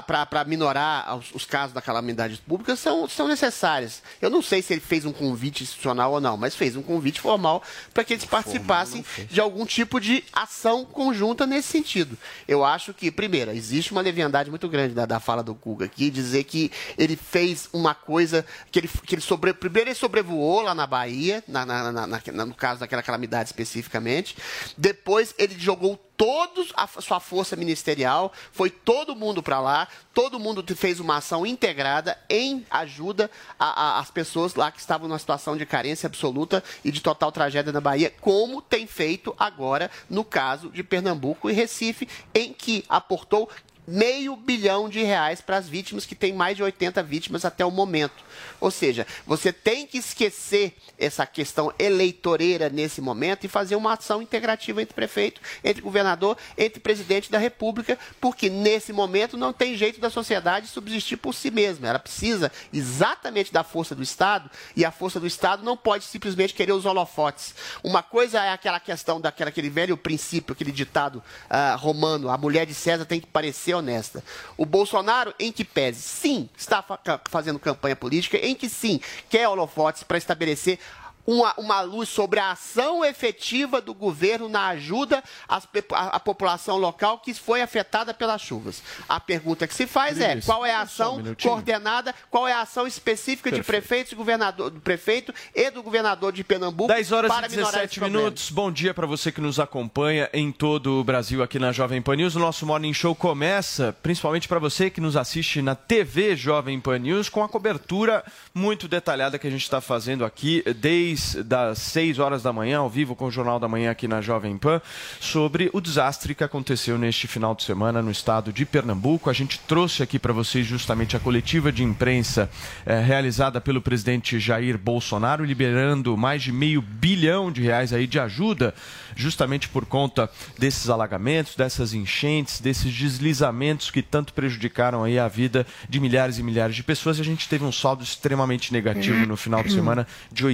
para 0.07 0.45
minorar 0.45 1.17
os, 1.17 1.33
os 1.35 1.45
casos 1.45 1.73
da 1.73 1.81
calamidade 1.81 2.37
pública, 2.47 2.77
são, 2.77 3.09
são 3.09 3.27
necessárias. 3.27 4.03
Eu 4.21 4.29
não 4.31 4.43
sei 4.43 4.61
se 4.63 4.73
ele 4.75 4.81
fez 4.81 5.05
um 5.05 5.13
convite 5.13 5.63
institucional 5.63 6.13
ou 6.13 6.21
não, 6.21 6.37
mas 6.37 6.55
fez 6.55 6.77
um 6.77 6.83
convite 6.83 7.21
formal 7.21 7.63
para 7.93 8.05
que 8.05 8.13
eles 8.13 8.25
participassem 8.25 9.05
de 9.31 9.41
algum 9.41 9.65
tipo 9.65 9.99
de 10.01 10.23
ação 10.33 10.85
conjunta 10.85 11.47
nesse 11.47 11.69
sentido. 11.69 12.17
Eu 12.47 12.65
acho 12.65 12.93
que, 12.93 13.11
primeiro, 13.11 13.51
existe 13.53 13.93
uma 13.93 14.01
leviandade 14.01 14.51
muito 14.51 14.69
grande 14.69 14.95
da, 14.95 15.07
da 15.07 15.19
fala 15.21 15.43
do 15.43 15.55
Guga 15.55 15.87
aqui, 15.87 16.11
dizer 16.11 16.45
que 16.45 16.71
ele 16.99 17.17
fez 17.17 17.69
uma 17.73 17.95
coisa, 17.95 18.45
que 18.71 18.79
ele, 18.79 18.89
que 19.07 19.15
ele 19.15 19.23
sobre, 19.23 19.55
primeiro 19.55 19.89
ele 19.89 19.95
sobrevoou 19.95 20.61
lá 20.61 20.75
na 20.75 20.87
Bahia, 20.87 21.43
na- 21.49 21.65
na- 21.65 21.93
na- 21.93 22.45
no 22.47 22.55
caso 22.55 22.81
daquela 22.81 23.03
calamidade 23.03 23.49
especificamente, 23.49 24.37
depois 24.77 25.35
ele 25.39 25.59
jogou 25.59 25.97
todos 26.17 26.73
a 26.77 26.87
sua 26.87 27.21
força 27.21 27.57
ministerial, 27.57 28.33
foi 28.53 28.71
todo 28.71 29.17
mundo 29.17 29.43
para 29.43 29.61
lá, 29.61 29.89
todo 30.13 30.39
mundo 30.39 30.65
fez 30.75 31.01
uma 31.01 31.17
ação 31.17 31.47
integrada 31.47 32.19
em 32.29 32.65
ajuda 32.71 33.31
às 33.59 34.11
pessoas 34.11 34.55
lá 34.55 34.71
que 34.71 34.81
estavam 34.81 35.09
numa 35.09 35.19
situação 35.19 35.57
de 35.57 35.67
carência 35.67 36.07
absoluta 36.07 36.63
e 36.85 36.91
de 36.91 37.01
total 37.01 37.33
tragédia 37.33 37.73
na 37.73 37.81
Bahia, 37.81 38.13
como 38.21 38.63
tem 38.63 38.87
feito 38.87 39.35
agora 39.39 39.91
no 40.09 40.25
caso 40.25 40.71
de 40.71 40.83
Pernambuco 40.83 41.51
e 41.51 41.53
Recife, 41.53 42.09
em 42.35 42.53
que 42.53 42.85
aportou 42.89 43.49
meio 43.87 44.37
bilhão 44.37 44.89
de 44.89 45.03
reais 45.03 45.41
para 45.41 45.57
as 45.57 45.69
vítimas, 45.69 46.07
que 46.07 46.15
tem 46.15 46.33
mais 46.33 46.57
de 46.57 46.63
80 46.63 47.03
vítimas 47.03 47.45
até 47.45 47.65
o 47.65 47.71
momento. 47.71 48.25
Ou 48.61 48.71
seja, 48.71 49.07
você 49.27 49.53
tem 49.53 49.87
que 49.87 49.99
esquecer 49.99 50.75
essa 50.99 51.27
questão 51.27 51.73
eleitoreira 51.79 52.69
nesse 52.69 53.01
momento 53.01 53.45
e 53.45 53.49
fazer 53.49 53.77
uma 53.77 53.93
ação 53.93 54.23
integrativa 54.23 54.81
entre 54.81 54.95
prefeito, 54.95 55.41
entre 55.63 55.83
governador, 55.83 56.37
entre 56.57 56.81
presidente 56.81 57.31
da 57.31 57.39
República, 57.39 57.99
porque 58.21 58.49
nesse 58.49 58.93
momento 58.93 59.37
não 59.37 59.53
tem 59.53 59.77
jeito 59.77 60.01
da 60.01 60.09
sociedade 60.09 60.69
subsistir 60.69 61.17
por 61.17 61.35
si 61.35 61.51
mesma. 61.51 61.89
Ela 61.89 61.99
precisa 61.99 62.51
exatamente 62.73 63.53
da 63.53 63.63
força 63.63 63.95
do 63.95 64.03
Estado 64.03 64.51
e 64.75 64.85
a 64.85 64.91
força 64.91 65.21
do 65.21 65.27
Estado 65.27 65.63
não 65.63 65.77
pode 65.77 66.05
simplesmente 66.05 66.55
querer 66.55 66.73
os 66.73 66.87
holofotes. 66.87 67.55
Uma 67.83 68.03
coisa 68.03 68.43
é 68.43 68.53
aquela 68.53 68.81
questão 68.81 69.21
daquela, 69.21 69.51
aquele 69.51 69.69
velho 69.69 69.97
princípio, 69.97 70.53
aquele 70.53 70.73
ditado 70.73 71.23
ah, 71.51 71.75
romano, 71.75 72.31
a 72.31 72.39
mulher 72.39 72.67
de 72.67 72.75
César 72.75 73.05
tem 73.05 73.21
que 73.21 73.27
parecer 73.27 73.74
honesta. 73.75 74.23
O 74.57 74.65
Bolsonaro, 74.65 75.35
em 75.39 75.53
que 75.53 75.65
pese, 75.65 76.01
sim, 76.01 76.49
está 76.57 76.85
fazendo 77.29 77.59
campanha 77.59 77.97
política, 77.97 78.37
em 78.39 78.55
que 78.55 78.69
sim, 78.69 79.01
quer 79.29 79.49
holofotes 79.49 80.03
para 80.03 80.19
estabelecer 80.19 80.79
uma, 81.27 81.55
uma 81.59 81.81
luz 81.81 82.09
sobre 82.09 82.39
a 82.39 82.53
ação 82.53 83.05
efetiva 83.05 83.81
do 83.81 83.95
governo 83.95 84.49
na 84.49 84.69
ajuda 84.69 85.23
à, 85.49 86.21
população 86.21 86.77
local 86.77 87.19
que 87.19 87.33
foi 87.35 87.63
afetada 87.63 88.13
pelas 88.13 88.41
chuvas. 88.41 88.83
A 89.09 89.19
pergunta 89.19 89.67
que 89.67 89.75
se 89.75 89.87
faz 89.87 90.21
é 90.21 90.41
qual 90.41 90.65
é 90.65 90.75
a 90.75 90.81
um 90.81 90.83
ação 90.83 91.17
minutinho. 91.17 91.53
coordenada, 91.53 92.15
qual 92.31 92.47
é 92.47 92.53
a 92.53 92.61
ação 92.61 92.87
específica 92.87 93.51
de 93.51 93.57
Perfeito. 93.57 93.83
prefeitos 93.83 94.13
e 94.13 94.17
governador, 94.17 94.71
do 94.71 94.81
prefeito 94.81 95.35
e 95.55 95.71
do 95.71 95.83
governador 95.83 96.33
de 96.33 96.45
Pernambuco 96.45 96.89
10 96.89 97.13
horas 97.13 97.33
para 97.33 97.47
e 97.47 97.51
minorar 97.51 97.73
17 97.73 97.85
esse 97.91 98.01
problema. 98.01 98.19
minutos. 98.19 98.51
Bom 98.51 98.71
dia 98.71 98.93
para 98.93 99.07
você 99.07 99.33
que 99.33 99.41
nos 99.41 99.59
acompanha 99.59 100.29
em 100.33 100.53
todo 100.53 101.01
o 101.01 101.05
Brasil 101.05 101.43
aqui 101.43 101.59
na 101.59 101.73
Jovem 101.73 102.03
Pan 102.03 102.17
News. 102.17 102.37
O 102.37 102.39
nosso 102.39 102.67
Morning 102.67 102.93
Show 102.93 103.15
começa, 103.15 103.97
principalmente 104.03 104.47
para 104.47 104.59
você 104.59 104.91
que 104.91 105.01
nos 105.01 105.17
assiste 105.17 105.63
na 105.63 105.75
TV 105.75 106.37
Jovem 106.37 106.79
Pan 106.81 106.99
News, 106.99 107.29
com 107.29 107.43
a 107.43 107.49
cobertura 107.49 108.25
muito 108.53 108.87
detalhada 108.87 109.39
que 109.39 109.47
a 109.47 109.51
gente 109.51 109.63
está 109.63 109.81
fazendo 109.81 110.25
aqui 110.25 110.63
desde 110.77 111.14
as 111.15 111.79
6 111.79 112.19
horas 112.19 112.43
da 112.43 112.53
manhã, 112.53 112.79
ao 112.79 112.91
vivo 112.91 113.15
com 113.15 113.27
o 113.27 113.31
Jornal 113.31 113.59
da 113.59 113.69
Manhã 113.69 113.91
aqui 113.91 114.07
na 114.07 114.21
Jovem 114.21 114.57
Pan, 114.57 114.81
sobre 115.21 115.71
o 115.73 115.81
desastre 115.81 116.35
que 116.35 116.45
aconteceu 116.45 116.99
neste 116.99 117.27
final 117.27 117.55
de 117.55 117.63
semana 117.63 118.03
no 118.03 118.11
estado 118.11 118.53
de 118.53 118.65
Pernambuco. 118.65 119.31
A 119.31 119.33
gente 119.33 119.59
trouxe 119.61 120.03
aqui 120.03 120.19
para 120.19 120.33
vocês 120.33 120.67
justamente 120.67 121.17
a 121.17 121.21
coletiva 121.21 121.73
de 121.73 121.83
imprensa 121.83 122.51
eh, 122.85 123.01
realizada 123.01 123.61
pelo 123.61 123.81
presidente 123.81 124.39
Jair 124.39 124.79
Bolsonaro, 124.79 125.45
liberando 125.45 126.17
mais 126.17 126.43
de 126.43 126.53
meio 126.53 126.83
bilhão 126.83 127.51
de 127.51 127.63
reais 127.63 127.93
aí 127.93 128.07
de 128.07 128.19
ajuda, 128.19 128.75
justamente 129.17 129.69
por 129.69 129.87
conta 129.87 130.31
desses 130.59 130.89
alagamentos, 130.89 131.55
dessas 131.55 131.95
enchentes, 131.95 132.61
desses 132.61 132.93
deslizamentos 132.93 133.91
que 133.91 134.03
tanto 134.03 134.33
prejudicaram 134.33 135.05
aí 135.05 135.19
a 135.19 135.29
vida 135.29 135.67
de 135.89 136.01
milhares 136.01 136.39
e 136.39 136.43
milhares 136.43 136.77
de 136.77 136.83
pessoas. 136.83 137.19
E 137.19 137.21
a 137.21 137.25
gente 137.25 137.49
teve 137.49 137.65
um 137.65 137.73
saldo 137.73 138.03
extremamente 138.03 138.73
negativo 138.73 139.27
no 139.27 139.37
final 139.37 139.63
de 139.63 139.73
semana 139.73 140.07
de 140.33 140.45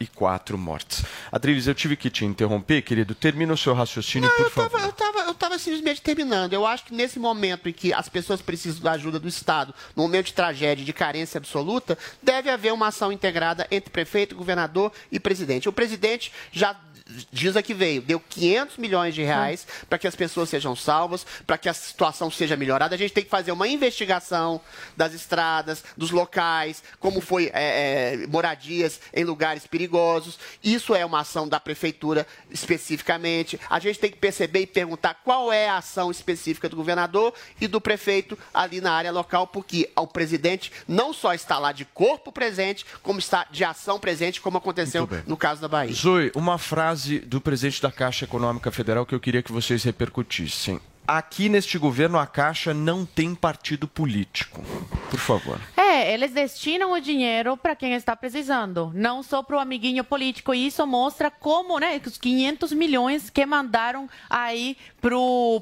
84 0.00 0.58
mortes. 0.58 1.04
Adriles, 1.30 1.66
eu 1.66 1.74
tive 1.74 1.96
que 1.96 2.10
te 2.10 2.24
interromper, 2.24 2.82
querido. 2.82 3.14
Termina 3.14 3.52
o 3.52 3.56
seu 3.56 3.74
raciocínio, 3.74 4.28
por 4.36 4.46
eu 4.46 4.50
favor. 4.50 4.70
tava, 4.70 4.86
eu, 4.86 4.92
tava, 4.92 5.18
eu 5.20 5.34
tava 5.34 5.58
simplesmente 5.58 6.02
terminando. 6.02 6.52
Eu 6.52 6.66
acho 6.66 6.84
que 6.84 6.94
nesse 6.94 7.18
momento 7.18 7.68
em 7.68 7.72
que 7.72 7.92
as 7.92 8.08
pessoas 8.08 8.40
precisam 8.40 8.82
da 8.82 8.92
ajuda 8.92 9.18
do 9.18 9.28
Estado, 9.28 9.74
no 9.94 10.02
momento 10.02 10.26
de 10.26 10.34
tragédia, 10.34 10.84
de 10.84 10.92
carência 10.92 11.38
absoluta, 11.38 11.96
deve 12.22 12.50
haver 12.50 12.72
uma 12.72 12.88
ação 12.88 13.12
integrada 13.12 13.66
entre 13.70 13.90
prefeito, 13.90 14.34
governador 14.34 14.92
e 15.10 15.18
presidente. 15.20 15.68
O 15.68 15.72
presidente 15.72 16.32
já 16.52 16.76
diz 17.30 17.56
a 17.56 17.62
que 17.62 17.72
veio, 17.72 18.02
deu 18.02 18.18
500 18.18 18.78
milhões 18.78 19.14
de 19.14 19.22
reais 19.22 19.66
para 19.88 19.98
que 19.98 20.08
as 20.08 20.16
pessoas 20.16 20.48
sejam 20.48 20.74
salvas, 20.74 21.24
para 21.46 21.56
que 21.56 21.68
a 21.68 21.74
situação 21.74 22.30
seja 22.30 22.56
melhorada. 22.56 22.94
A 22.94 22.98
gente 22.98 23.12
tem 23.12 23.24
que 23.24 23.30
fazer 23.30 23.52
uma 23.52 23.68
investigação 23.68 24.60
das 24.96 25.14
estradas, 25.14 25.84
dos 25.96 26.10
locais, 26.10 26.82
como 26.98 27.20
foi 27.20 27.50
é, 27.54 28.22
é, 28.22 28.26
moradias 28.26 29.00
em 29.14 29.24
lugares 29.24 29.66
perigosos. 29.66 30.38
Isso 30.62 30.94
é 30.94 31.04
uma 31.04 31.20
ação 31.20 31.48
da 31.48 31.60
prefeitura 31.60 32.26
especificamente. 32.50 33.60
A 33.70 33.78
gente 33.78 33.98
tem 33.98 34.10
que 34.10 34.18
perceber 34.18 34.60
e 34.60 34.66
perguntar 34.66 35.14
qual 35.24 35.52
é 35.52 35.68
a 35.68 35.78
ação 35.78 36.10
específica 36.10 36.68
do 36.68 36.76
governador 36.76 37.32
e 37.60 37.68
do 37.68 37.80
prefeito 37.80 38.36
ali 38.52 38.80
na 38.80 38.92
área 38.92 39.12
local, 39.12 39.46
porque 39.46 39.90
o 39.94 40.06
presidente 40.06 40.72
não 40.88 41.12
só 41.12 41.32
está 41.34 41.58
lá 41.58 41.70
de 41.70 41.84
corpo 41.84 42.32
presente, 42.32 42.84
como 43.02 43.18
está 43.18 43.46
de 43.50 43.64
ação 43.64 44.00
presente, 44.00 44.40
como 44.40 44.58
aconteceu 44.58 45.08
no 45.26 45.36
caso 45.36 45.60
da 45.60 45.68
Bahia. 45.68 45.94
Zoe, 45.94 46.32
uma 46.34 46.58
frase 46.58 46.95
do 47.26 47.40
presidente 47.40 47.82
da 47.82 47.92
Caixa 47.92 48.24
Econômica 48.24 48.70
Federal 48.70 49.06
que 49.06 49.14
eu 49.14 49.20
queria 49.20 49.42
que 49.42 49.52
vocês 49.52 49.84
repercutissem. 49.84 50.80
Aqui 51.06 51.48
neste 51.48 51.78
governo 51.78 52.18
a 52.18 52.26
Caixa 52.26 52.72
não 52.74 53.04
tem 53.06 53.34
partido 53.34 53.86
político. 53.86 54.62
Por 55.10 55.18
favor. 55.20 55.60
É, 55.76 56.12
eles 56.12 56.32
destinam 56.32 56.92
o 56.92 57.00
dinheiro 57.00 57.56
para 57.56 57.76
quem 57.76 57.94
está 57.94 58.14
precisando, 58.16 58.90
não 58.94 59.22
só 59.22 59.42
para 59.42 59.56
o 59.56 59.60
amiguinho 59.60 60.02
político. 60.02 60.52
E 60.52 60.66
isso 60.66 60.84
mostra 60.86 61.30
como, 61.30 61.78
né, 61.78 62.00
os 62.04 62.18
500 62.18 62.72
milhões 62.72 63.30
que 63.30 63.46
mandaram 63.46 64.08
aí 64.28 64.76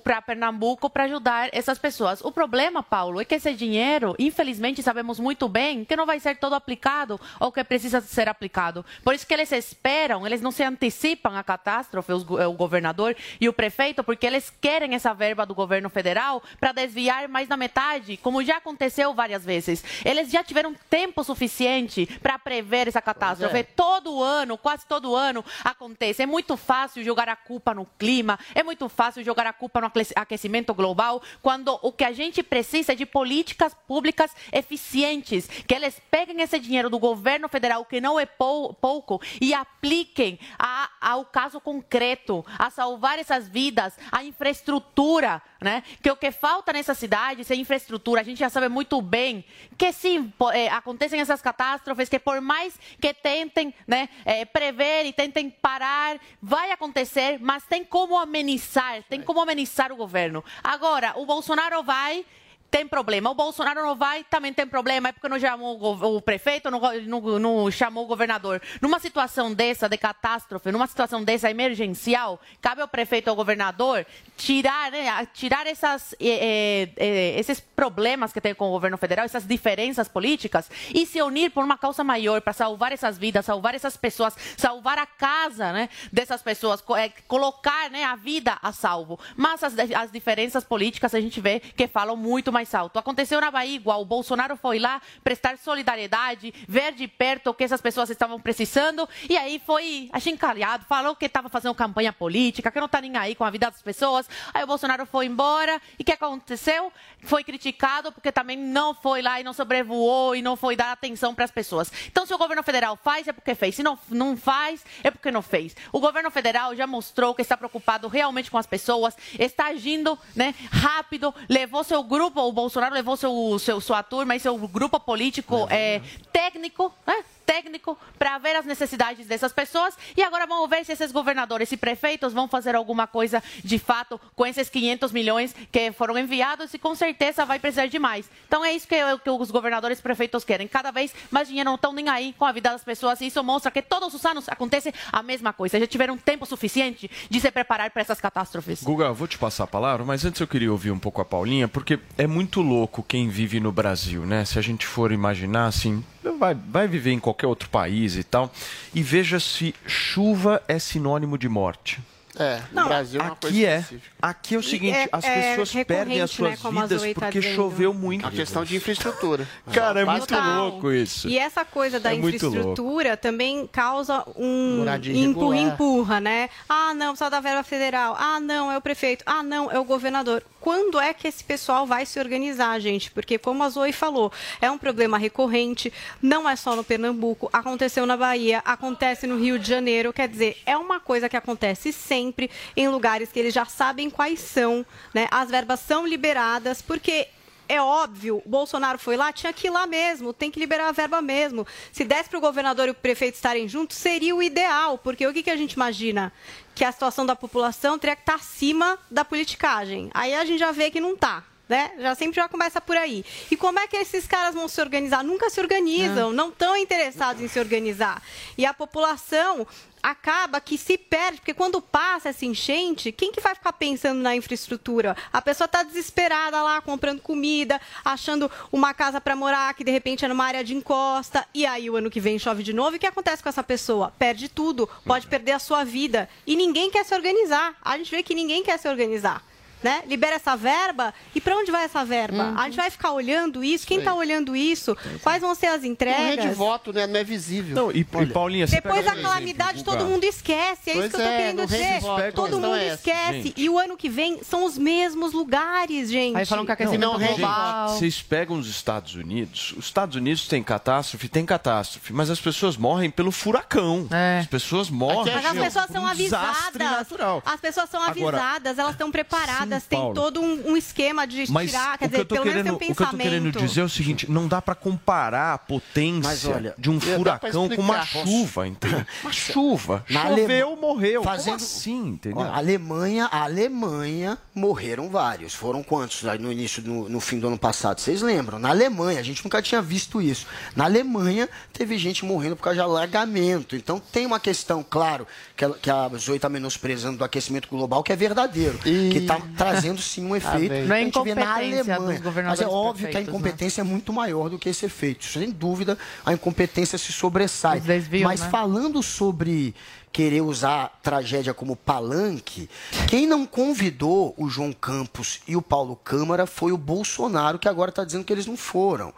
para 0.03 0.23
Pernambuco 0.23 0.89
para 0.89 1.05
ajudar 1.05 1.51
essas 1.53 1.79
pessoas. 1.79 2.21
O 2.23 2.33
problema, 2.33 2.83
Paulo, 2.83 3.21
é 3.21 3.25
que 3.25 3.35
esse 3.35 3.53
dinheiro, 3.55 4.15
infelizmente, 4.19 4.83
sabemos 4.83 5.21
muito 5.21 5.49
bem 5.49 5.85
que 5.85 5.95
não 5.97 6.07
vai 6.07 6.19
ser 6.19 6.37
todo 6.39 6.55
aplicado 6.55 7.21
ou 7.39 7.53
que 7.53 7.63
precisa 7.63 8.01
ser 8.01 8.29
aplicado. 8.29 8.85
Por 9.03 9.15
isso 9.15 9.27
que 9.27 9.35
eles 9.35 9.53
esperam, 9.53 10.27
eles 10.27 10.41
não 10.41 10.51
se 10.51 10.63
antecipam 10.63 11.37
à 11.37 11.43
catástrofe, 11.45 12.13
os 12.13 12.23
go- 12.23 12.41
o 12.43 12.53
governador 12.55 13.15
e 13.41 13.49
o 13.49 13.53
prefeito, 13.53 14.03
porque 14.03 14.27
eles 14.27 14.51
querem 14.61 14.95
essa 14.95 15.13
verba 15.13 15.34
do 15.45 15.55
governo 15.55 15.89
federal 15.91 16.41
para 16.61 16.71
desviar 16.73 17.27
mais 17.29 17.49
da 17.49 17.57
metade, 17.57 18.17
como 18.19 18.45
já 18.45 18.59
aconteceu 18.59 19.13
várias 19.15 19.45
vezes. 19.45 19.83
Eles 20.05 20.31
já 20.31 20.45
tiveram 20.45 20.75
tempo 20.89 21.25
suficiente 21.25 22.07
para 22.23 22.39
prever 22.39 22.87
essa 22.89 23.03
catástrofe. 23.03 23.57
é. 23.59 23.63
Todo 23.65 24.23
ano, 24.23 24.57
quase 24.59 24.87
todo 24.87 25.17
ano, 25.17 25.45
acontece. 25.65 26.23
É 26.23 26.27
muito 26.27 26.57
fácil 26.57 27.03
jogar 27.03 27.29
a 27.29 27.35
culpa 27.35 27.73
no 27.75 27.87
clima, 27.99 28.39
é 28.55 28.63
muito 28.63 28.89
fácil 28.89 29.25
jogar 29.25 29.47
a 29.47 29.53
culpa 29.53 29.81
no 29.81 29.87
aque- 29.89 30.13
aquecimento 30.15 30.75
global, 30.75 31.23
quando 31.43 31.79
o 31.83 31.91
que 31.91 32.05
a 32.05 32.13
gente 32.13 32.43
precisa 32.43 32.93
é 32.93 32.95
de 32.95 33.07
políticas 33.07 33.75
públicas 33.89 34.31
eficientes, 34.53 35.49
que 35.67 35.75
eles 35.75 36.01
peguem 36.11 36.41
esse 36.43 36.59
dinheiro 36.59 36.91
do 36.91 36.99
governo 36.99 37.49
federal, 37.49 37.85
que 37.85 38.01
não 38.01 38.21
é 38.21 38.27
pou- 38.27 38.75
pouco, 38.75 39.21
e 39.41 39.55
apliquem 39.55 40.39
a- 40.59 40.91
ao 41.01 41.25
caso 41.25 41.61
concreto, 41.61 42.45
a 42.59 42.69
salvar 42.71 43.19
essas 43.19 43.49
vidas, 43.49 43.95
a 44.13 44.23
infraestrutura, 44.25 45.24
né? 45.61 45.83
Que 46.03 46.11
o 46.11 46.17
que 46.17 46.31
falta 46.31 46.73
nessa 46.73 46.95
cidade 46.95 47.43
é 47.51 47.57
infraestrutura. 47.57 48.21
A 48.21 48.25
gente 48.25 48.39
já 48.39 48.49
sabe 48.49 48.69
muito 48.69 49.01
bem 49.01 49.45
que 49.77 49.93
sim, 49.93 50.33
eh, 50.53 50.69
acontecem 50.69 51.21
essas 51.21 51.41
catástrofes, 51.41 52.09
que 52.09 52.19
por 52.19 52.41
mais 52.41 52.79
que 53.01 53.13
tentem 53.15 53.75
né, 53.87 54.09
eh, 54.25 54.45
prever 54.45 55.07
e 55.07 55.13
tentem 55.13 55.51
parar, 55.51 56.19
vai 56.41 56.71
acontecer, 56.71 57.39
mas 57.41 57.65
tem 57.65 57.85
como 57.85 58.19
amenizar, 58.19 59.03
tem 59.09 59.23
como 59.23 59.41
amenizar 59.41 59.93
o 59.93 59.97
governo. 59.97 60.45
Agora, 60.63 61.15
o 61.17 61.25
Bolsonaro 61.25 61.83
vai 61.83 62.25
tem 62.71 62.87
problema. 62.89 63.31
O 63.31 63.35
Bolsonaro 63.35 63.83
não 63.83 63.95
vai, 63.95 64.25
também 64.25 64.53
tem 64.53 64.67
problema. 64.67 65.09
É 65.09 65.13
porque 65.13 65.29
não 65.29 65.39
chamou 65.39 65.79
o, 65.81 66.17
o 66.17 66.21
prefeito, 66.23 66.71
não, 66.71 66.81
não- 67.07 67.39
não 67.39 67.71
chamou 67.71 68.05
o 68.05 68.07
governador. 68.07 68.61
Numa 68.81 68.99
situação 68.99 69.53
dessa, 69.55 69.89
de 69.89 69.97
catástrofe, 69.97 70.73
numa 70.73 70.87
situação 70.87 71.23
dessa 71.23 71.51
emergencial, 71.51 72.41
cabe 72.61 72.83
ao 72.83 72.89
prefeito 72.89 73.29
e 73.29 73.31
ao 73.31 73.37
governador 73.37 74.05
tirar, 74.37 74.91
né, 74.91 75.27
tirar 75.33 75.67
essas, 75.67 76.15
esses 76.19 77.61
problemas 77.61 78.33
que 78.33 78.41
tem 78.41 78.55
com 78.55 78.69
o 78.69 78.71
governo 78.71 78.97
federal, 78.99 79.25
essas 79.25 79.47
diferenças 79.47 80.09
políticas, 80.09 80.71
e 80.93 81.07
se 81.07 81.21
unir 81.23 81.51
por 81.51 81.65
uma 81.65 81.79
causa 81.79 82.03
maior, 82.03 82.41
para 82.41 82.53
salvar 82.53 82.93
essas 82.93 83.17
vidas, 83.19 83.45
salvar 83.45 83.75
essas 83.75 83.97
pessoas, 83.97 84.37
salvar 84.57 84.99
a 84.99 85.07
casa 85.07 85.73
né, 85.73 85.89
dessas 86.13 86.43
pessoas, 86.43 86.83
eh, 86.97 87.11
colocar 87.29 87.91
né, 87.91 88.05
a 88.05 88.17
vida 88.17 88.59
a 88.63 88.73
salvo. 88.73 89.19
Mas 89.37 89.63
as, 89.63 89.75
as 89.79 90.11
diferenças 90.11 90.65
políticas 90.65 91.15
a 91.15 91.21
gente 91.21 91.41
vê 91.41 91.61
que 91.61 91.87
falam 91.87 92.17
muito 92.17 92.53
mais 92.55 92.75
alto. 92.75 92.99
Aconteceu 92.99 93.41
na 93.41 93.51
Bahia 93.51 93.75
igual. 93.75 94.01
O 94.01 94.05
Bolsonaro 94.05 94.57
foi 94.57 94.79
lá 94.79 95.03
prestar 95.23 95.59
solidariedade, 95.59 96.55
ver 96.69 96.93
de 96.93 97.07
perto 97.07 97.51
o 97.51 97.55
que 97.55 97.65
essas 97.65 97.81
pessoas 97.81 98.09
estavam 98.09 98.41
precisando, 98.41 99.09
e 99.29 99.37
aí 99.37 99.61
foi 99.67 100.09
achincalhado, 100.13 100.87
falou 100.87 101.17
que 101.17 101.27
estava 101.27 101.49
fazendo 101.49 101.75
campanha 101.75 102.13
política, 102.13 102.71
que 102.71 102.79
não 102.79 102.87
está 102.87 103.01
nem 103.01 103.17
aí 103.17 103.35
com 103.35 103.45
a 103.45 103.51
vida 103.51 103.71
das 103.71 103.83
pessoas. 103.83 104.29
Aí 104.55 104.63
o 104.63 104.67
Bolsonaro 104.67 105.05
foi 105.05 105.27
embora, 105.27 105.83
e 105.99 106.03
o 106.03 106.05
que 106.05 106.13
aconteceu? 106.13 106.93
Foi 107.23 107.43
criticado 107.43 108.13
porque 108.13 108.31
também 108.31 108.57
não 108.57 108.95
foi 108.95 109.21
lá 109.21 109.41
e 109.41 109.45
não 109.45 109.53
sobrevoou 109.53 110.37
e 110.37 110.43
não 110.43 110.57
foi 110.57 110.77
dar 110.77 110.93
atenção 110.93 111.35
para 111.35 111.45
as 111.45 111.51
pessoas. 111.51 111.93
Então, 112.07 112.25
se 112.25 112.33
o 112.33 112.39
governo 112.39 112.63
federal 112.63 112.97
faz, 112.97 113.27
é 113.27 113.33
porque 113.33 113.55
fez. 113.55 113.75
Se 113.75 113.83
não, 113.83 113.99
não 114.09 114.37
faz, 114.37 114.85
é 115.03 115.11
porque 115.11 115.31
não 115.31 115.43
fez. 115.43 115.75
O 115.91 116.01
governo 116.01 116.31
federal 116.31 116.75
já 116.77 116.87
mostrou 116.87 117.35
que 117.35 117.43
está 117.43 117.57
preocupado 117.57 118.07
realmente 118.07 118.51
com 118.51 118.59
as 118.59 118.67
pessoas, 118.67 119.17
está 119.39 119.67
agindo 119.67 120.19
né, 120.37 120.55
rápido, 120.71 121.35
levou 121.49 121.83
seu 121.83 122.03
grupo, 122.03 122.41
o 122.49 122.53
Bolsonaro 122.53 122.95
levou 122.95 123.17
seu, 123.17 123.59
seu, 123.59 123.81
sua 123.81 124.03
turma 124.03 124.37
e 124.37 124.41
seu 124.41 124.57
grupo 124.57 124.99
político 125.01 125.67
é, 125.71 126.01
técnico, 126.33 126.93
né? 127.07 127.25
Técnico 127.45 127.97
para 128.19 128.39
ver 128.39 128.57
as 128.57 128.65
necessidades 128.65 129.27
dessas 129.27 129.53
pessoas 129.53 129.97
e 130.17 130.23
agora 130.23 130.47
vamos 130.47 130.69
ver 130.69 130.85
se 130.85 130.93
esses 130.93 131.13
governadores 131.13 131.71
e 131.73 131.77
prefeitos 131.77 132.33
vão 132.33 132.49
fazer 132.49 132.75
alguma 132.75 133.07
coisa 133.07 133.43
de 133.63 133.79
fato 133.79 134.21
com 134.35 134.47
esses 134.47 134.69
500 134.69 135.13
milhões 135.13 135.55
que 135.71 135.93
foram 135.93 136.19
enviados 136.19 136.73
e 136.75 136.79
com 136.79 136.95
certeza 136.95 137.45
vai 137.45 137.59
precisar 137.59 137.87
de 137.87 137.99
mais. 137.99 138.29
Então 138.47 138.65
é 138.65 138.73
isso 138.73 138.89
que, 138.89 138.97
que 139.23 139.31
os 139.31 139.51
governadores 139.51 139.99
e 139.99 140.03
prefeitos 140.03 140.45
querem. 140.45 140.67
Cada 140.67 140.91
vez 140.91 141.15
mais 141.31 141.49
dinheiro 141.49 141.69
não 141.69 141.77
estão 141.77 141.93
nem 141.93 142.09
aí 142.09 142.35
com 142.39 142.45
a 142.45 142.53
vida 142.53 142.71
das 142.71 142.85
pessoas 142.85 143.21
e 143.21 143.27
isso 143.27 143.43
mostra 143.43 143.71
que 143.71 143.83
todos 143.83 144.15
os 144.15 144.25
anos 144.25 144.49
acontece 144.49 144.93
a 145.13 145.23
mesma 145.23 145.53
coisa. 145.53 145.79
Já 145.79 145.87
tiveram 145.87 146.17
tempo 146.17 146.47
suficiente 146.47 147.11
de 147.29 147.41
se 147.41 147.51
preparar 147.51 147.91
para 147.91 148.03
essas 148.03 148.21
catástrofes. 148.21 148.83
Guga, 148.83 149.13
vou 149.13 149.29
te 149.29 149.39
passar 149.39 149.65
a 149.65 149.67
palavra, 149.67 150.05
mas 150.05 150.25
antes 150.25 150.41
eu 150.41 150.47
queria 150.47 150.73
ouvir 150.73 150.91
um 150.91 150.99
pouco 150.99 151.21
a 151.21 151.25
Paulinha, 151.25 151.69
porque 151.69 151.99
é 152.17 152.27
muito 152.27 152.61
louco 152.61 153.03
quem 153.03 153.29
vive 153.29 153.61
no 153.61 153.73
Brasil, 153.73 154.25
né? 154.25 154.45
Se 154.45 154.59
a 154.59 154.63
gente 154.63 154.87
for 154.87 155.13
imaginar, 155.13 155.67
assim, 155.67 156.05
vai, 156.39 156.55
vai 156.55 156.89
viver 156.89 157.13
em 157.13 157.21
qualquer 157.21 157.34
outro 157.43 157.69
país 157.69 158.17
e 158.17 158.23
tal, 158.23 158.53
e 158.95 159.03
veja 159.03 159.41
se 159.41 159.75
chuva 159.87 160.63
é 160.69 160.79
sinônimo 160.79 161.37
de 161.37 161.49
morte. 161.49 162.01
É, 162.37 162.61
no 162.73 162.81
Não, 162.81 162.89
Brasil 162.89 163.21
é 163.21 163.25
uma 163.25 163.37
coisa 163.37 163.57
aqui 163.57 163.65
é. 163.65 163.77
específica. 163.79 164.17
Aqui 164.21 164.55
é 164.55 164.59
o 164.59 164.63
seguinte, 164.63 164.97
é- 164.97 165.09
as 165.13 165.25
é 165.25 165.57
pessoas 165.57 165.85
perdem 165.85 166.21
as 166.21 166.33
recorrente, 166.33 166.61
suas 166.61 166.75
né, 166.75 166.81
vidas 166.83 167.03
tá 167.03 167.21
porque 167.21 167.41
dizendo. 167.41 167.55
choveu 167.55 167.95
muito. 167.95 168.27
A 168.27 168.31
questão 168.31 168.65
de 168.65 168.77
infraestrutura. 168.77 169.47
Cara, 169.73 170.01
é 170.01 170.05
muito 170.05 170.27
Total. 170.27 170.69
louco 170.69 170.91
isso. 170.91 171.29
E 171.29 171.39
essa 171.39 171.65
coisa 171.65 172.01
da 172.01 172.13
É 172.13 172.17
infraestrutura 172.17 173.17
também 173.17 173.69
causa 173.69 174.25
um 174.37 174.85
empurra, 175.15 175.57
empurra, 175.59 176.21
né? 176.21 176.49
Ah, 176.69 176.93
não, 176.95 177.11
precisa 177.11 177.31
da 177.31 177.39
verba 177.39 177.63
federal. 177.63 178.17
Ah, 178.19 178.41
não, 178.41 178.73
é 178.73 178.77
o 178.77 178.81
prefeito. 178.81 179.23
Ah, 179.27 179.43
não, 179.43 179.71
é 179.71 179.79
o 179.79 179.85
governador. 179.85 180.43
Quando 180.65 180.99
é 180.99 181.13
que 181.13 181.29
esse 181.29 181.45
pessoal 181.45 181.87
vai 181.87 182.07
se 182.07 182.19
organizar, 182.19 182.81
gente? 182.81 183.11
Porque, 183.11 183.37
como 183.37 183.63
a 183.63 183.69
Zoe 183.69 183.93
falou, 183.93 184.33
é 184.63 184.71
um 184.71 184.79
problema 184.79 185.19
recorrente, 185.19 185.93
não 186.23 186.49
é 186.49 186.57
só 186.57 186.75
no 186.75 186.83
Pernambuco, 186.83 187.51
aconteceu 187.53 188.07
na 188.07 188.17
Bahia, 188.17 188.63
acontece 188.65 189.27
no 189.27 189.37
Rio 189.37 189.59
de 189.59 189.69
Janeiro. 189.69 190.11
Quer 190.11 190.27
dizer, 190.27 190.57
é 190.65 190.75
uma 190.75 190.99
coisa 190.99 191.29
que 191.29 191.37
acontece 191.37 191.93
sempre 191.93 192.51
em 192.75 192.89
lugares 192.89 193.31
que 193.31 193.39
eles 193.39 193.53
já 193.53 193.67
sabem 193.67 194.09
quais 194.09 194.41
são, 194.41 194.87
né? 195.13 195.29
As 195.31 195.51
verbas 195.51 195.81
são 195.81 196.07
liberadas, 196.07 196.81
porque 196.81 197.29
é 197.69 197.81
óbvio, 197.81 198.43
o 198.45 198.49
Bolsonaro 198.49 198.99
foi 198.99 199.17
lá, 199.17 199.33
tinha 199.33 199.53
que 199.53 199.69
ir 199.69 199.71
lá 199.71 199.87
mesmo, 199.87 200.33
tem 200.33 200.51
que 200.51 200.61
liberar 200.61 200.89
a 200.89 200.93
verba 200.93 201.23
mesmo. 201.23 201.67
Se 201.93 202.05
desse 202.05 202.29
para 202.29 202.39
o 202.39 202.41
governador 202.41 202.89
e 202.89 202.91
o 202.91 202.95
prefeito 202.95 203.35
estarem 203.35 203.69
juntos, 203.69 203.97
seria 203.97 204.35
o 204.35 204.43
ideal, 204.43 204.99
porque 204.99 205.27
o 205.27 205.33
que, 205.33 205.43
que 205.43 205.51
a 205.51 205.57
gente 205.57 205.73
imagina? 205.73 206.33
Que 206.75 206.85
a 206.85 206.93
situação 206.93 207.25
da 207.25 207.35
população 207.35 207.99
teria 207.99 208.17
que 208.17 208.23
estar 208.23 208.35
acima 208.35 208.99
da 209.11 209.25
politicagem. 209.25 210.11
Aí 210.13 210.35
a 210.35 210.45
gente 210.45 210.59
já 210.59 210.73
vê 210.73 210.91
que 210.91 211.01
não 211.01 211.15
está. 211.15 211.45
Né? 211.67 211.93
Já 211.99 212.15
sempre 212.15 212.37
já 212.37 212.47
começa 212.47 212.79
por 212.79 212.95
aí. 212.95 213.25
E 213.51 213.57
como 213.57 213.79
é 213.79 213.87
que 213.87 213.97
esses 213.97 214.27
caras 214.27 214.55
vão 214.55 214.69
se 214.69 214.79
organizar? 214.83 215.25
Nunca 215.25 215.49
se 215.49 215.59
organizam, 215.59 216.31
não 216.31 216.51
estão 216.51 216.77
interessados 216.77 217.43
em 217.43 217.49
se 217.49 217.59
organizar. 217.59 218.23
E 218.59 218.67
a 218.67 218.75
população 218.75 219.67
acaba 220.05 220.61
que 220.61 220.77
se 220.77 220.99
perde, 220.99 221.39
porque 221.39 221.55
quando 221.55 221.81
passa 221.81 222.29
essa 222.29 222.45
enchente, 222.45 223.11
quem 223.11 223.33
que 223.33 223.41
vai 223.41 223.55
ficar 223.55 223.73
pensando 223.73 224.21
na 224.21 224.37
infraestrutura? 224.37 225.17
A 225.33 225.41
pessoa 225.41 225.65
está 225.65 225.83
desesperada 225.83 226.63
lá, 226.63 226.83
comprando 226.83 227.23
comida, 227.23 227.81
achando 228.05 228.51
uma 228.71 228.93
casa 228.93 229.19
para 229.19 229.35
morar, 229.35 229.73
que 229.73 229.83
de 229.83 229.91
repente 229.91 230.23
é 230.23 230.29
numa 230.29 230.45
área 230.45 230.63
de 230.63 230.75
encosta, 230.75 231.47
e 231.55 231.65
aí 231.65 231.89
o 231.89 231.97
ano 231.97 232.11
que 232.11 232.21
vem 232.21 232.39
chove 232.39 232.63
de 232.63 232.75
novo, 232.75 232.95
e 232.95 232.99
o 232.99 233.01
que 233.01 233.07
acontece 233.07 233.43
com 233.43 233.49
essa 233.49 233.63
pessoa? 233.63 234.13
Perde 234.19 234.47
tudo, 234.51 234.87
pode 235.07 235.27
perder 235.27 235.53
a 235.53 235.59
sua 235.59 235.85
vida. 235.85 236.29
E 236.47 236.55
ninguém 236.55 236.91
quer 236.91 237.05
se 237.07 237.15
organizar. 237.15 237.75
A 237.81 237.97
gente 237.97 238.11
vê 238.11 238.23
que 238.23 238.35
ninguém 238.35 238.63
quer 238.63 238.79
se 238.79 238.87
organizar. 238.87 239.43
Né? 239.85 240.03
Libera 240.09 240.37
essa 240.37 240.57
verba 240.57 241.13
e 241.35 241.43
para 241.43 241.55
onde 241.59 241.71
vai 241.71 241.85
essa 241.85 242.03
verba? 242.07 242.43
Uhum. 242.45 242.59
A 242.59 242.65
gente 242.65 242.77
vai 242.77 242.89
ficar 242.89 243.13
olhando 243.13 243.63
isso? 243.63 243.87
Quem 243.87 243.99
está 243.99 244.15
olhando 244.15 244.57
isso? 244.57 244.97
Quais 245.23 245.43
vão 245.43 245.55
ser 245.55 245.67
as 245.67 245.83
Não 245.83 245.89
é 245.89 245.93
entregas? 245.93 246.49
de 246.49 246.55
voto, 246.55 246.91
né? 246.91 247.07
Não 247.07 247.21
é 247.21 247.23
visível. 247.23 247.77
Não, 247.77 247.93
e, 247.93 247.99
e 248.01 248.05
Paulinha, 248.05 248.67
você 248.67 248.77
Depois 248.77 249.05
da 249.05 249.15
calamidade, 249.15 249.81
exemplo, 249.81 249.93
todo 249.93 250.07
mundo 250.09 250.25
esquece. 250.25 250.91
É 250.91 250.95
Pois 250.95 251.05
isso 251.07 251.17
que 251.17 251.21
eu 251.23 251.27
tô 251.27 251.31
é, 251.31 251.37
querendo 251.37 251.67
dizer. 251.67 252.01
voto, 252.01 252.33
Todo 252.33 252.45
a 252.47 252.49
questão 252.49 252.61
mundo 252.71 252.77
é 252.77 252.95
esquece. 252.95 253.43
Gente. 253.43 253.55
E 253.61 253.69
o 253.69 253.79
ano 253.79 253.95
que 253.95 254.09
vem 254.09 254.43
são 254.43 254.65
os 254.65 254.79
mesmos 254.79 255.35
lugares, 255.35 256.11
gente. 256.11 256.35
Aí 256.37 256.47
falam 256.47 256.65
que 256.65 256.73
aquecimento 256.73 257.01
Não, 257.03 257.19
global. 257.19 257.89
gente, 257.89 257.99
vocês 257.99 258.23
pegam 258.23 258.57
os 258.57 258.67
Estados 258.67 259.15
Unidos, 259.15 259.75
os 259.77 259.85
Estados 259.85 260.17
Unidos 260.17 260.49
tem 260.49 260.63
catástrofe, 260.63 261.29
tem 261.29 261.45
catástrofe, 261.45 262.11
mas 262.11 262.31
as 262.31 262.41
pessoas 262.41 262.79
morrem 262.79 263.11
pelo 263.11 263.31
furacão. 263.31 264.09
As 264.41 264.47
pessoas 264.47 264.89
morrem 264.89 265.35
Mas 265.35 265.45
as 265.45 265.53
meu, 265.53 265.65
pessoas 265.65 265.87
são 265.93 266.03
um 266.05 266.07
avisadas. 266.07 266.75
natural. 266.75 267.43
As 267.45 267.61
pessoas 267.61 267.91
são 267.91 268.03
Agora, 268.03 268.37
avisadas, 268.39 268.79
elas 268.79 268.93
estão 268.93 269.11
preparadas. 269.11 269.74
Tem 269.83 269.99
Paulo. 269.99 270.15
todo 270.15 270.41
um, 270.41 270.71
um 270.73 270.77
esquema 270.77 271.27
de 271.27 271.51
Mas 271.51 271.71
tirar, 271.71 271.99
quer 271.99 272.07
o 272.07 272.09
que, 272.09 272.15
eu 272.17 272.19
dizer, 272.19 272.25
tô 272.25 272.35
pelo 272.35 272.47
menos 272.47 272.63
querendo, 272.63 272.79
tem 272.79 272.89
um 272.89 272.93
o 272.93 272.95
que 272.97 273.03
eu 273.03 273.07
tô 273.07 273.13
pensamento. 273.17 273.23
querendo 273.31 273.53
dizer 273.53 273.81
é 273.81 273.85
o 273.85 273.89
seguinte, 273.89 274.31
não 274.31 274.49
dá 274.49 274.61
pra 274.63 274.75
comparar 274.75 275.55
a 275.55 275.59
potência 275.59 276.23
Mas 276.23 276.45
olha, 276.45 276.75
de 276.79 276.91
um 276.91 277.01
furacão 277.01 277.69
com 277.69 277.81
uma 277.81 278.05
chuva, 278.05 278.67
entendeu? 278.69 279.05
Uma 279.23 279.33
chuva. 279.33 280.05
Na 280.09 280.29
Choveu, 280.29 280.67
Alema- 280.69 280.81
morreu. 280.81 281.23
Fazendo... 281.23 281.55
Como 281.55 281.65
assim, 281.65 282.09
entendeu? 282.09 282.39
Ó, 282.39 282.45
a 282.45 282.57
Alemanha, 282.57 283.27
a 283.27 283.43
Alemanha 283.45 284.39
morreram 284.55 285.09
vários. 285.09 285.55
Foram 285.55 285.83
quantos 285.83 286.23
no 286.41 286.51
início, 286.51 286.83
no, 286.83 287.09
no 287.09 287.21
fim 287.21 287.39
do 287.39 287.47
ano 287.47 287.59
passado? 287.59 288.01
Vocês 288.01 288.23
lembram? 288.23 288.59
Na 288.59 288.71
Alemanha, 288.71 289.21
a 289.21 289.23
gente 289.23 289.43
nunca 289.45 289.61
tinha 289.63 289.81
visto 289.83 290.21
isso. 290.21 290.47
Na 290.77 290.85
Alemanha, 290.85 291.49
teve 291.73 291.97
gente 291.99 292.25
morrendo 292.25 292.57
por 292.57 292.63
causa 292.63 292.77
de 292.77 292.83
alagamento. 292.83 293.77
Então 293.77 294.01
tem 294.01 294.27
uma 294.27 294.41
questão, 294.41 294.85
claro, 294.89 295.27
que, 295.57 295.65
ela, 295.65 295.79
que 295.79 295.91
a 295.91 296.09
Zoe 296.17 296.37
está 296.37 296.49
menosprezando 296.49 297.19
do 297.19 297.25
aquecimento 297.25 297.69
global, 297.69 298.03
que 298.03 298.13
é 298.13 298.17
verdadeiro. 298.17 298.79
Que 298.79 299.19
está 299.19 299.39
trazendo 299.71 300.01
sim 300.01 300.25
um 300.25 300.37
efeito. 300.37 300.69
bem. 300.69 300.87
Não 300.87 300.95
é 300.95 300.99
que 300.99 301.03
a 301.03 301.05
gente 301.05 301.25
vê 301.25 301.35
na 301.35 301.43
incompetência 301.43 301.95
Alemanha. 301.95 302.19
dos 302.19 302.25
governadores 302.25 302.61
Mas 302.61 302.69
é 302.69 302.73
óbvio 302.73 303.09
que 303.09 303.17
a 303.17 303.21
né? 303.21 303.27
incompetência 303.27 303.81
é 303.81 303.85
muito 303.85 304.13
maior 304.13 304.49
do 304.49 304.59
que 304.59 304.69
esse 304.69 304.87
efeito. 304.87 305.25
Sem 305.25 305.51
dúvida, 305.51 305.99
a 306.25 306.33
incompetência 306.33 306.99
se 306.99 307.13
sobressai. 307.13 307.79
Os 307.79 307.85
desvios, 307.85 308.25
Mas 308.25 308.41
né? 308.41 308.49
falando 308.51 309.03
sobre 309.03 309.75
querer 310.13 310.43
usar 310.43 310.85
a 310.85 310.89
tragédia 310.89 311.53
como 311.53 311.75
palanque, 311.75 312.71
quem 313.09 313.27
não 313.27 313.45
convidou 313.45 314.33
o 314.37 314.49
João 314.49 314.73
Campos 314.73 315.41
e 315.47 315.57
o 315.57 315.63
Paulo 315.63 315.97
Câmara 315.97 316.47
foi 316.47 316.71
o 316.71 316.79
Bolsonaro, 316.79 317.59
que 317.59 317.69
agora 317.69 317.91
está 317.91 318.05
dizendo 318.05 318.25
que 318.25 318.33
eles 318.33 318.47
não 318.47 318.57
foram. 318.57 319.13